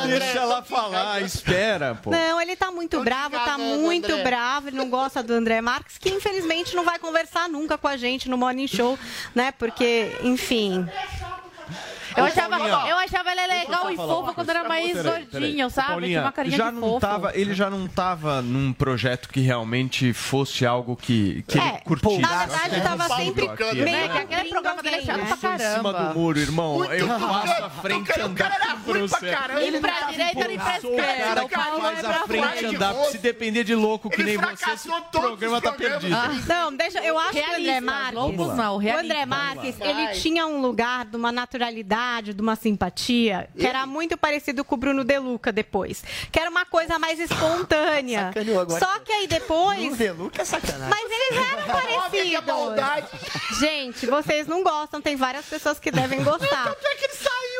Deixa 0.07 0.39
ela 0.39 0.61
falar, 0.63 1.21
espera, 1.21 1.95
pô. 1.95 2.11
Não, 2.11 2.39
ele 2.41 2.55
tá 2.55 2.71
muito 2.71 3.01
bravo, 3.03 3.35
tá 3.35 3.55
enganando, 3.55 3.81
muito 3.81 4.11
André. 4.11 4.23
bravo, 4.23 4.69
ele 4.69 4.77
não 4.77 4.89
gosta 4.89 5.21
do 5.23 5.33
André 5.33 5.61
Marques, 5.61 5.97
que 5.97 6.09
infelizmente 6.09 6.75
não 6.75 6.83
vai 6.83 6.99
conversar 6.99 7.49
nunca 7.49 7.77
com 7.77 7.87
a 7.87 7.97
gente 7.97 8.29
no 8.29 8.37
Morning 8.37 8.66
Show, 8.67 8.97
né? 9.33 9.51
Porque, 9.57 10.17
enfim. 10.23 10.87
Eu 12.17 12.25
achava, 12.25 12.57
Paulinha. 12.57 12.89
eu 12.89 12.97
achava 12.97 13.31
ele 13.31 13.47
legal 13.47 13.91
e 13.91 13.95
fofo 13.95 14.33
quando 14.33 14.49
era 14.49 14.63
mais 14.67 15.01
gordinho, 15.01 15.69
sabe? 15.69 15.87
Paulinha, 15.89 16.09
Tinha 16.09 16.21
uma 16.23 16.31
carinha 16.31 16.57
já 16.57 16.69
de 16.69 16.75
não 16.75 16.81
fofo. 16.81 16.99
tava, 16.99 17.31
ele 17.37 17.53
já 17.53 17.69
não 17.69 17.87
tava 17.87 18.41
num 18.41 18.73
projeto 18.73 19.29
que 19.29 19.39
realmente 19.39 20.13
fosse 20.13 20.65
algo 20.65 20.95
que, 20.95 21.43
que 21.47 21.59
É, 21.59 21.67
ele 21.67 21.77
curtisse. 21.85 22.17
na 22.19 22.45
verdade, 22.45 22.75
Eu 22.75 22.81
tava 22.83 23.05
ele 23.21 23.25
sempre 23.25 23.47
meio 23.75 23.85
né? 23.85 24.09
que 24.09 24.17
aquele 24.35 24.49
programa 24.49 24.81
dele 24.83 24.95
é 24.95 25.01
chato 25.01 25.17
pra 25.39 25.55
Em 25.55 25.59
cima 25.59 25.93
caramba. 25.93 25.93
do 25.93 26.19
muro, 26.19 26.39
irmão. 26.39 26.83
Eu 26.85 27.07
faço 27.07 27.63
a 27.63 27.69
frente 27.69 28.19
andar 28.19 28.81
por 28.83 28.97
você. 28.97 29.35
Nem 29.55 29.79
pra 29.81 30.01
direita, 30.11 30.47
nem 30.47 30.57
pra 30.57 30.81
Sou 30.81 30.93
o 30.93 30.97
cara 30.97 31.11
esquerda. 31.11 31.47
que 31.47 31.55
faz 31.55 32.05
a 32.05 32.13
frente 32.27 32.65
andar. 32.65 32.95
Se 33.11 33.17
depender 33.19 33.63
de 33.63 33.75
louco 33.75 34.09
que 34.09 34.23
nem 34.23 34.37
você, 34.37 34.71
esse 34.71 34.89
programa 35.11 35.61
tá 35.61 35.71
perdido. 35.71 36.15
Não, 36.47 36.75
deixa, 36.75 36.99
eu 36.99 37.17
acho 37.19 37.31
que 37.33 37.39
o 37.39 37.55
André 37.55 37.81
Marques, 37.81 38.17
o. 38.19 38.97
André 38.97 39.25
Marques, 39.25 39.77
Vai. 39.77 39.89
ele 39.89 40.07
tinha 40.19 40.45
um 40.47 40.61
lugar 40.61 41.05
de 41.05 41.15
uma 41.15 41.31
naturalidade, 41.31 42.06
de 42.21 42.41
uma 42.41 42.55
simpatia, 42.55 43.49
que 43.57 43.65
era 43.65 43.85
muito 43.85 44.17
parecido 44.17 44.63
com 44.63 44.75
o 44.75 44.77
Bruno 44.77 45.03
Deluca 45.03 45.51
depois, 45.51 46.03
que 46.31 46.39
era 46.39 46.49
uma 46.49 46.65
coisa 46.65 46.97
mais 46.97 47.19
espontânea. 47.19 48.27
Sacaneou 48.27 48.59
agora. 48.59 48.85
Só 48.85 48.99
que 48.99 49.11
aí 49.11 49.27
depois... 49.27 49.79
Bruno 49.79 49.95
Deluca 49.95 50.41
é 50.41 50.45
sacanagem. 50.45 50.89
Mas 50.89 51.11
eles 51.11 51.51
eram 51.51 51.67
parecidos. 51.67 53.59
Gente, 53.59 54.05
vocês 54.05 54.47
não 54.47 54.63
gostam, 54.63 55.01
tem 55.01 55.15
várias 55.15 55.45
pessoas 55.45 55.79
que 55.79 55.91
devem 55.91 56.23
gostar. 56.23 56.75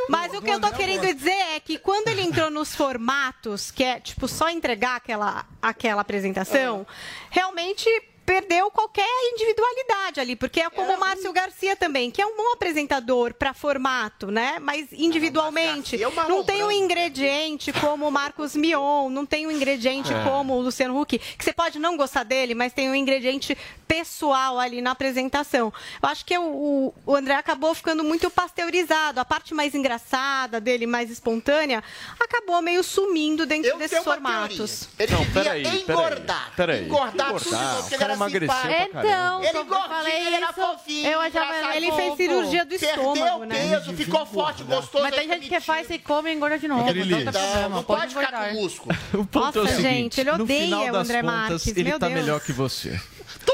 Mas 0.09 0.33
o 0.33 0.41
que 0.41 0.49
eu 0.49 0.59
tô 0.59 0.71
querendo 0.71 1.13
dizer 1.13 1.55
é 1.55 1.59
que 1.59 1.77
quando 1.77 2.07
ele 2.07 2.21
entrou 2.21 2.49
nos 2.49 2.73
formatos, 2.73 3.71
que 3.71 3.83
é 3.83 3.99
tipo 3.99 4.27
só 4.27 4.49
entregar 4.49 4.95
aquela, 4.95 5.45
aquela 5.61 6.01
apresentação, 6.01 6.87
realmente 7.29 7.89
perdeu 8.27 8.69
qualquer 8.69 9.07
individualidade 9.33 10.19
ali, 10.19 10.35
porque 10.35 10.59
é 10.59 10.69
como 10.69 10.93
o 10.93 10.99
Márcio 10.99 11.31
Garcia 11.31 11.77
também, 11.77 12.11
que 12.11 12.21
é 12.21 12.25
um 12.25 12.35
bom 12.35 12.51
apresentador 12.53 13.33
para 13.33 13.53
formato, 13.53 14.29
né? 14.29 14.57
Mas 14.59 14.87
individualmente 14.91 15.97
não 16.27 16.43
tem 16.43 16.61
um 16.61 16.69
ingrediente 16.71 17.71
como 17.71 18.05
o 18.05 18.11
Marcos 18.11 18.53
Mion, 18.53 19.09
não 19.09 19.25
tem 19.25 19.47
um 19.47 19.51
ingrediente 19.51 20.13
É. 20.13 20.23
como 20.25 20.55
o 20.55 20.61
Luciano 20.61 20.99
Huck, 20.99 21.17
que 21.17 21.43
você 21.43 21.53
pode 21.53 21.79
não 21.79 21.95
gostar 21.95 22.23
dele, 22.23 22.53
mas 22.53 22.73
tem 22.73 22.89
um 22.89 22.95
ingrediente 22.95 23.57
pessoal 23.87 24.59
ali 24.59 24.81
na 24.81 24.91
apresentação. 24.91 25.71
Eu 26.03 26.09
acho 26.09 26.25
que 26.25 26.37
o, 26.37 26.43
o- 26.43 26.93
o 27.05 27.15
André 27.15 27.35
acabou 27.35 27.73
ficando 27.73 28.03
muito 28.03 28.29
pasteurizado. 28.29 29.21
A 29.21 29.25
parte 29.25 29.53
mais 29.53 29.73
engraçada 29.73 30.59
dele, 30.59 30.85
mais 30.85 31.09
espontânea, 31.09 31.81
acabou 32.19 32.61
meio 32.61 32.83
sumindo 32.83 33.45
dentro 33.45 33.77
desses 33.77 34.03
formatos. 34.03 34.89
Não, 35.09 35.25
peraí, 35.31 35.63
peraí. 35.63 35.81
engordar. 35.83 36.51
Peraí. 36.57 36.83
Engordar 36.83 37.27
tudo, 37.33 37.47
Engordar. 37.47 37.77
porque 37.81 37.95
O 37.95 37.97
ele 37.97 38.03
era 38.03 38.16
emagreceu 38.17 38.47
pra 38.47 38.69
caramba. 38.69 39.07
Então, 39.07 39.43
Ele 39.43 39.63
gordinho, 39.63 40.27
ele 40.27 40.35
era 40.35 40.45
isso, 40.45 40.53
fofinho. 40.53 41.09
eu 41.09 41.21
achava 41.21 41.75
ele 41.75 41.91
fez 41.91 42.15
cirurgia 42.15 42.65
do 42.65 42.69
Perdeu 42.79 42.89
estômago, 42.89 43.45
né? 43.45 43.55
peso, 43.69 43.93
ficou 43.93 44.25
forte, 44.25 44.63
gostoso. 44.63 45.03
Mas 45.03 45.15
tem 45.15 45.27
gente 45.27 45.47
que 45.49 45.59
faz 45.59 45.89
e 45.89 45.99
come 45.99 46.31
e 46.31 46.33
engorda 46.33 46.57
de 46.57 46.67
novo. 46.67 46.83
Não 46.85 46.93
tem 46.93 47.03
problema. 47.03 47.69
Não 47.69 47.83
Pode 47.83 48.13
pode 48.13 48.25
ficar 48.25 48.49
com 48.49 48.53
músculo. 48.55 48.97
O 49.13 49.25
ponto 49.25 49.57
é 49.59 49.61
o 49.61 49.63
Nossa, 49.63 49.75
seguinte, 49.75 49.93
gente, 49.93 50.21
ele 50.21 50.31
no 50.31 50.43
odeia 50.43 50.65
final 50.65 50.93
o 50.93 50.95
André 50.97 51.21
Marques, 51.21 51.67
ele 51.67 51.99
tá 51.99 52.09
melhor 52.09 52.39
que 52.41 52.51
você. 52.51 52.99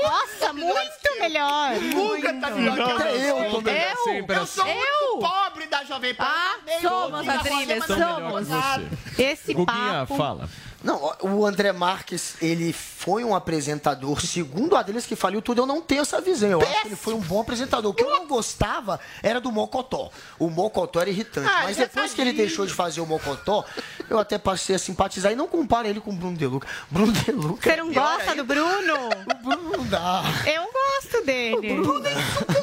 Nossa, 0.02 0.54
muito 0.54 1.20
melhor. 1.20 1.72
Nunca 1.80 2.34
tá 2.34 2.50
melhor 2.50 2.76
que 2.76 3.04
Não, 3.04 3.10
eu. 3.10 3.38
eu 3.38 3.52
tô 3.52 3.62
melhor 3.62 3.96
sempre 4.04 4.36
Eu 4.36 4.46
sou 4.46 4.64
assim. 4.64 4.74
muito 4.74 5.20
pobre 5.20 5.68
da 5.68 5.84
Jovem 5.84 6.14
Pan. 6.16 6.26
Ah, 6.28 6.56
somos, 6.82 7.28
Adrilha, 7.28 7.76
não 7.88 8.32
você. 8.32 9.22
Esse 9.22 9.54
Guguinha, 9.54 10.06
papo... 10.06 10.16
fala. 10.18 10.50
Não, 10.84 11.14
o 11.22 11.46
André 11.46 11.72
Marques, 11.72 12.36
ele 12.42 12.74
foi 12.74 13.24
um 13.24 13.34
apresentador, 13.34 14.20
segundo 14.22 14.76
a 14.76 14.84
deles 14.84 15.06
que 15.06 15.16
faliu 15.16 15.42
tudo, 15.42 15.62
eu 15.62 15.66
não 15.66 15.82
tenho 15.82 16.02
essa 16.02 16.20
visão. 16.20 16.50
Eu 16.50 16.62
acho 16.62 16.82
que 16.82 16.88
ele 16.90 16.96
foi 16.96 17.14
um 17.14 17.22
bom 17.22 17.40
apresentador. 17.42 17.92
O 17.92 17.94
que 17.94 18.04
eu 18.04 18.10
não 18.10 18.28
gostava 18.28 19.00
era 19.22 19.40
do 19.40 19.52
Mocotó. 19.52 20.12
O 20.38 20.50
Mocotó 20.50 21.00
era 21.00 21.10
irritante. 21.10 21.48
Ah, 21.50 21.62
mas 21.64 21.78
depois 21.78 22.14
que 22.14 22.20
ele 22.22 22.34
deixou 22.34 22.66
de 22.66 22.74
fazer 22.74 23.00
o 23.02 23.06
Mocotó, 23.06 23.64
eu 24.10 24.20
até 24.20 24.38
passei 24.38 24.76
a 24.76 24.80
simpatizar. 24.80 25.32
E 25.32 25.36
não 25.36 25.48
compara 25.48 25.88
ele 25.88 26.02
com 26.02 26.12
o 26.12 26.14
Bruno 26.14 26.36
Deluca. 26.38 26.68
Bruno 26.92 27.12
Deluca. 27.14 27.70
Você 27.70 27.76
não 27.78 27.94
gosta 27.94 28.36
do 28.36 28.44
Bruno? 28.44 28.94
O 29.32 29.36
Bruno 29.44 29.78
não 29.78 29.86
dá. 29.88 30.22
Eu 30.46 30.64
gosto 30.64 31.26
dele. 31.26 31.82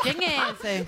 Quem 0.02 0.24
é 0.26 0.50
esse? 0.50 0.86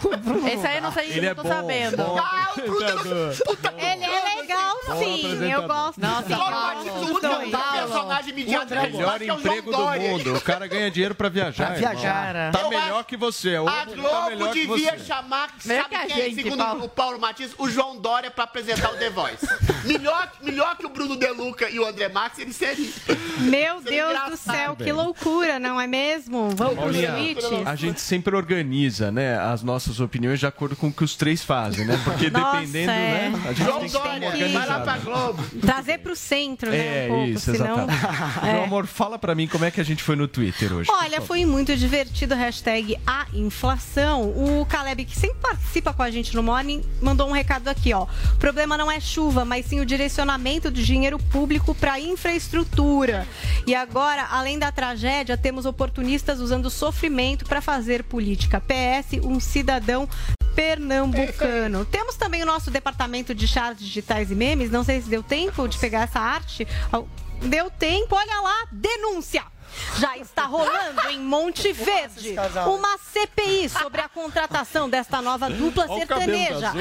Esse 0.54 0.66
aí 0.66 0.76
eu 0.76 0.82
não 0.82 0.92
sei, 0.92 1.10
Ele 1.10 1.20
não 1.22 1.28
é 1.28 1.34
tô 1.34 1.42
bom, 1.42 1.48
sabendo. 1.48 1.96
bom 1.96 2.18
Ah, 2.18 2.50
o 2.52 2.60
Bruno 2.60 2.86
apresentador. 2.88 3.34
Ele 3.78 4.04
é 4.04 4.36
legal, 4.40 4.71
sim. 4.98 5.50
Eu 5.50 5.66
gosto. 5.66 6.00
Nossa, 6.00 6.26
sim. 6.28 6.34
Paulo, 6.34 7.06
Tudo 7.06 7.20
dois. 7.20 7.52
é 7.52 7.56
um 7.56 7.72
personagem 7.72 8.34
mediano. 8.34 8.70
Melhor 8.70 9.22
emprego 9.22 9.70
do 9.70 10.00
mundo. 10.00 10.34
O 10.36 10.40
cara 10.40 10.66
ganha 10.66 10.90
dinheiro 10.90 11.14
pra 11.14 11.28
viajar. 11.28 11.66
Pra 11.68 11.74
viajar. 11.76 12.36
irmão. 12.36 12.52
Tá 12.52 12.68
melhor 12.68 13.04
que 13.04 13.16
você. 13.16 13.58
O 13.58 13.68
A 13.68 13.72
tá 13.72 13.84
Globo 13.86 14.26
melhor 14.30 14.52
que 14.52 14.66
devia 14.66 14.98
você. 14.98 15.04
chamar, 15.04 15.50
sabe 15.58 15.96
quem, 16.06 16.16
gente, 16.16 16.42
segundo 16.42 16.84
o 16.84 16.88
Paulo 16.88 17.18
Matias, 17.18 17.52
o 17.58 17.68
João 17.68 17.96
Dória 17.96 18.30
pra 18.30 18.44
apresentar 18.44 18.90
o 18.92 18.96
The 18.96 19.10
Voice. 19.10 19.46
melhor, 19.84 20.32
melhor 20.42 20.76
que 20.76 20.86
o 20.86 20.88
Bruno 20.88 21.16
Deluca 21.16 21.68
e 21.70 21.78
o 21.78 21.86
André 21.86 22.08
Marques, 22.08 22.38
ele 22.38 22.52
seria. 22.52 22.90
Meu 23.38 23.80
Deus 23.80 24.30
do 24.30 24.36
céu, 24.36 24.74
Bem. 24.74 24.86
que 24.86 24.92
loucura, 24.92 25.58
não 25.58 25.80
é 25.80 25.86
mesmo? 25.86 26.50
Vamos 26.56 26.76
Paulinha, 26.76 27.10
limites? 27.10 27.44
a 27.66 27.74
gente 27.74 28.00
sempre 28.00 28.34
organiza, 28.36 29.10
né, 29.10 29.38
as 29.38 29.62
nossas 29.62 30.00
opiniões 30.00 30.40
de 30.40 30.46
acordo 30.46 30.76
com 30.76 30.88
o 30.88 30.92
que 30.92 31.04
os 31.04 31.16
três 31.16 31.42
fazem, 31.42 31.84
né? 31.84 32.00
Porque 32.04 32.30
dependendo, 32.30 32.90
é. 32.90 33.30
né, 33.30 33.42
a 33.44 33.52
gente 33.52 33.64
João 33.64 33.80
tem 33.80 33.88
que 33.88 33.92
Dória, 33.92 34.20
lá 34.78 34.80
pra. 34.80 34.98
Globo. 34.98 35.42
Trazer 35.60 35.98
pro 35.98 36.14
centro, 36.14 36.70
né? 36.70 37.06
É, 37.06 37.06
um 37.06 37.08
pouco, 37.08 37.30
isso, 37.30 37.52
senão... 37.52 37.84
exatamente. 37.84 38.02
É. 38.42 38.52
Meu 38.54 38.64
amor, 38.64 38.86
fala 38.86 39.18
pra 39.18 39.34
mim 39.34 39.46
como 39.46 39.64
é 39.64 39.70
que 39.70 39.80
a 39.80 39.84
gente 39.84 40.02
foi 40.02 40.16
no 40.16 40.26
Twitter 40.26 40.72
hoje. 40.72 40.90
Olha, 40.90 41.20
foi 41.20 41.44
muito 41.44 41.76
divertido. 41.76 42.34
Hashtag 42.34 42.98
a 43.06 43.26
inflação. 43.32 44.22
O 44.22 44.66
Caleb, 44.66 45.04
que 45.04 45.16
sempre 45.16 45.38
participa 45.40 45.92
com 45.92 46.02
a 46.02 46.10
gente 46.10 46.34
no 46.34 46.42
Morning, 46.42 46.82
mandou 47.00 47.28
um 47.28 47.32
recado 47.32 47.68
aqui, 47.68 47.92
ó. 47.92 48.04
O 48.04 48.38
problema 48.38 48.76
não 48.76 48.90
é 48.90 49.00
chuva, 49.00 49.44
mas 49.44 49.66
sim 49.66 49.80
o 49.80 49.86
direcionamento 49.86 50.70
do 50.70 50.82
dinheiro 50.82 51.18
público 51.18 51.74
para 51.74 52.00
infraestrutura. 52.00 53.26
E 53.66 53.74
agora, 53.74 54.26
além 54.30 54.58
da 54.58 54.72
tragédia, 54.72 55.36
temos 55.36 55.66
oportunistas 55.66 56.40
usando 56.40 56.70
sofrimento 56.70 57.44
para 57.44 57.60
fazer 57.60 58.02
política. 58.02 58.60
PS, 58.60 59.24
um 59.24 59.38
cidadão 59.38 60.08
pernambucano. 60.54 61.84
Temos 61.84 62.16
também 62.16 62.42
o 62.42 62.46
nosso 62.46 62.70
departamento 62.70 63.34
de 63.34 63.48
charts 63.48 63.84
digitais 63.84 64.30
e 64.30 64.34
memes. 64.34 64.61
Não 64.70 64.84
sei 64.84 65.00
se 65.00 65.08
deu 65.08 65.22
tempo 65.22 65.66
de 65.66 65.78
pegar 65.78 66.02
essa 66.02 66.20
arte. 66.20 66.66
Deu 67.42 67.70
tempo, 67.70 68.14
olha 68.14 68.40
lá, 68.40 68.66
denúncia. 68.70 69.44
Já 69.98 70.16
está 70.18 70.44
rolando 70.44 71.00
em 71.10 71.20
Monte 71.20 71.72
Verde 71.72 72.34
uma 72.66 72.98
CPI 72.98 73.68
sobre 73.68 74.00
a 74.00 74.08
contratação 74.08 74.88
desta 74.88 75.20
nova 75.20 75.48
dupla 75.50 75.86
sertaneja. 75.88 76.72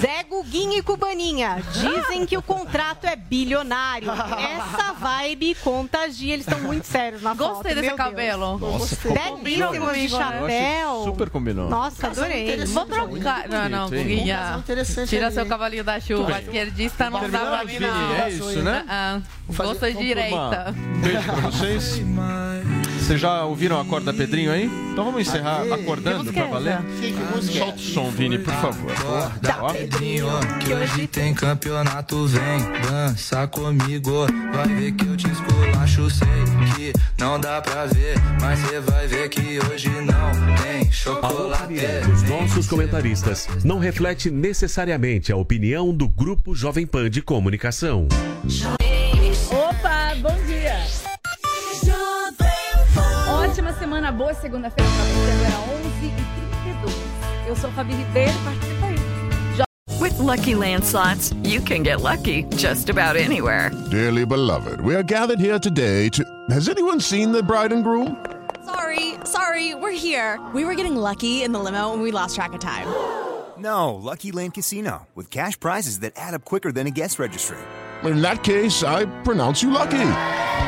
Zé 0.00 0.22
Guguinho 0.24 0.78
e 0.78 0.82
Cubaninha. 0.82 1.62
Dizem 1.72 2.26
que 2.26 2.36
o 2.36 2.42
contrato 2.42 3.06
é 3.06 3.16
bilionário. 3.16 4.08
Essa 4.10 4.92
vibe 4.92 5.54
contagia. 5.56 6.34
Eles 6.34 6.46
estão 6.46 6.60
muito 6.60 6.86
sérios 6.86 7.22
na 7.22 7.34
foto. 7.34 7.54
Gostei 7.54 7.74
desse 7.74 7.86
meu 7.86 7.96
Deus. 7.96 8.08
cabelo. 8.08 8.58
Nossa, 8.58 8.96
ficou 8.96 9.38
Belíssimos 9.38 9.94
de 9.94 10.08
chapéu. 10.08 11.04
super 11.04 11.30
combinou. 11.30 11.68
Nossa, 11.68 12.06
adorei. 12.06 12.64
Vou 12.66 12.86
trocar. 12.86 13.48
Não, 13.48 13.68
não? 13.68 13.90
Guguinha. 13.90 14.64
Tira 15.08 15.30
seu 15.30 15.46
cavalinho 15.46 15.84
da 15.84 16.00
chuva. 16.00 16.40
Esquerdista 16.40 17.10
não 17.10 17.28
dá 17.30 17.38
pra 17.40 17.64
mim, 17.64 17.78
não. 17.78 18.14
É 18.14 18.30
isso, 18.30 18.62
né? 18.62 18.84
De 19.48 19.94
direita. 19.94 20.74
Beijo 21.02 21.22
pra 21.22 21.50
vocês. 21.50 22.00
Vocês 22.98 23.20
já 23.20 23.44
ouviram 23.44 23.78
a 23.78 23.84
corda 23.84 24.14
Pedrinho 24.14 24.50
aí? 24.50 24.64
Então 24.92 25.04
vamos 25.04 25.20
encerrar 25.28 25.62
acordando 25.72 26.32
pra 26.32 26.46
valer? 26.46 26.78
Solta 27.42 27.74
o 27.76 27.78
som, 27.78 28.10
Vini, 28.10 28.38
por 28.38 28.54
favor. 28.54 28.92
Ó. 29.60 29.72
Pedrinho, 29.72 30.26
que 30.64 30.72
hoje 30.72 31.06
tem 31.06 31.34
campeonato, 31.34 32.26
vem 32.26 32.58
dança 32.88 33.46
comigo. 33.46 34.26
Vai 34.54 34.68
ver 34.68 34.92
que 34.92 35.06
eu 35.06 35.16
te 35.18 35.28
esculacho, 35.30 36.08
sei 36.10 36.28
que 36.76 36.92
não 37.18 37.38
dá 37.38 37.60
pra 37.60 37.84
ver, 37.86 38.14
mas 38.40 38.58
você 38.60 38.80
vai 38.80 39.06
ver 39.06 39.28
que 39.28 39.58
hoje 39.70 39.90
não 39.90 40.56
tem 40.62 40.88
A 40.88 40.92
chocolate. 40.92 41.64
opinião 41.64 42.10
dos 42.10 42.22
nossos 42.22 42.66
comentaristas 42.66 43.48
não 43.62 43.78
reflete 43.78 44.30
necessariamente 44.30 45.30
a 45.30 45.36
opinião 45.36 45.92
do 45.92 46.08
Grupo 46.08 46.54
Jovem 46.54 46.86
Pan 46.86 47.10
de 47.10 47.20
Comunicação. 47.20 48.08
Opa, 49.50 50.14
bom 50.22 50.36
dia! 50.46 50.63
Semana, 54.04 54.12
boa 54.12 54.34
segunda-feira 54.34 54.90
pra 54.90 55.04
você, 55.04 55.30
agora 55.30 55.78
11h32. 56.84 57.48
Eu 57.48 57.56
sou 57.56 57.70
Fabi 57.72 57.94
Ribeiro, 57.94 58.32
participa 58.44 58.86
aí. 58.86 58.94
With 60.00 60.18
Lucky 60.18 60.54
Land 60.54 60.84
slots, 60.84 61.32
you 61.44 61.62
can 61.62 61.82
get 61.82 62.02
lucky 62.02 62.44
just 62.56 62.90
about 62.90 63.16
anywhere. 63.16 63.70
Dearly 63.90 64.26
beloved, 64.26 64.80
we 64.82 64.94
are 64.94 65.02
gathered 65.02 65.40
here 65.40 65.58
today 65.58 66.10
to. 66.10 66.24
Has 66.50 66.68
anyone 66.68 67.00
seen 67.00 67.32
the 67.32 67.42
bride 67.42 67.72
and 67.72 67.82
groom? 67.82 68.16
Sorry, 68.64 69.14
sorry, 69.24 69.74
we're 69.74 69.92
here. 69.92 70.38
We 70.52 70.64
were 70.64 70.74
getting 70.74 70.96
lucky 70.96 71.42
in 71.42 71.52
the 71.52 71.60
limo 71.60 71.92
and 71.92 72.02
we 72.02 72.10
lost 72.10 72.34
track 72.34 72.52
of 72.52 72.60
time. 72.60 72.86
No, 73.56 73.94
Lucky 73.94 74.32
Land 74.32 74.54
Casino, 74.54 75.06
with 75.14 75.30
cash 75.30 75.58
prizes 75.58 76.00
that 76.00 76.14
add 76.16 76.34
up 76.34 76.44
quicker 76.44 76.72
than 76.72 76.88
a 76.88 76.90
guest 76.90 77.20
registry. 77.20 77.56
In 78.02 78.20
that 78.20 78.42
case, 78.42 78.82
I 78.82 79.06
pronounce 79.22 79.62
you 79.62 79.70
lucky. 79.70 80.10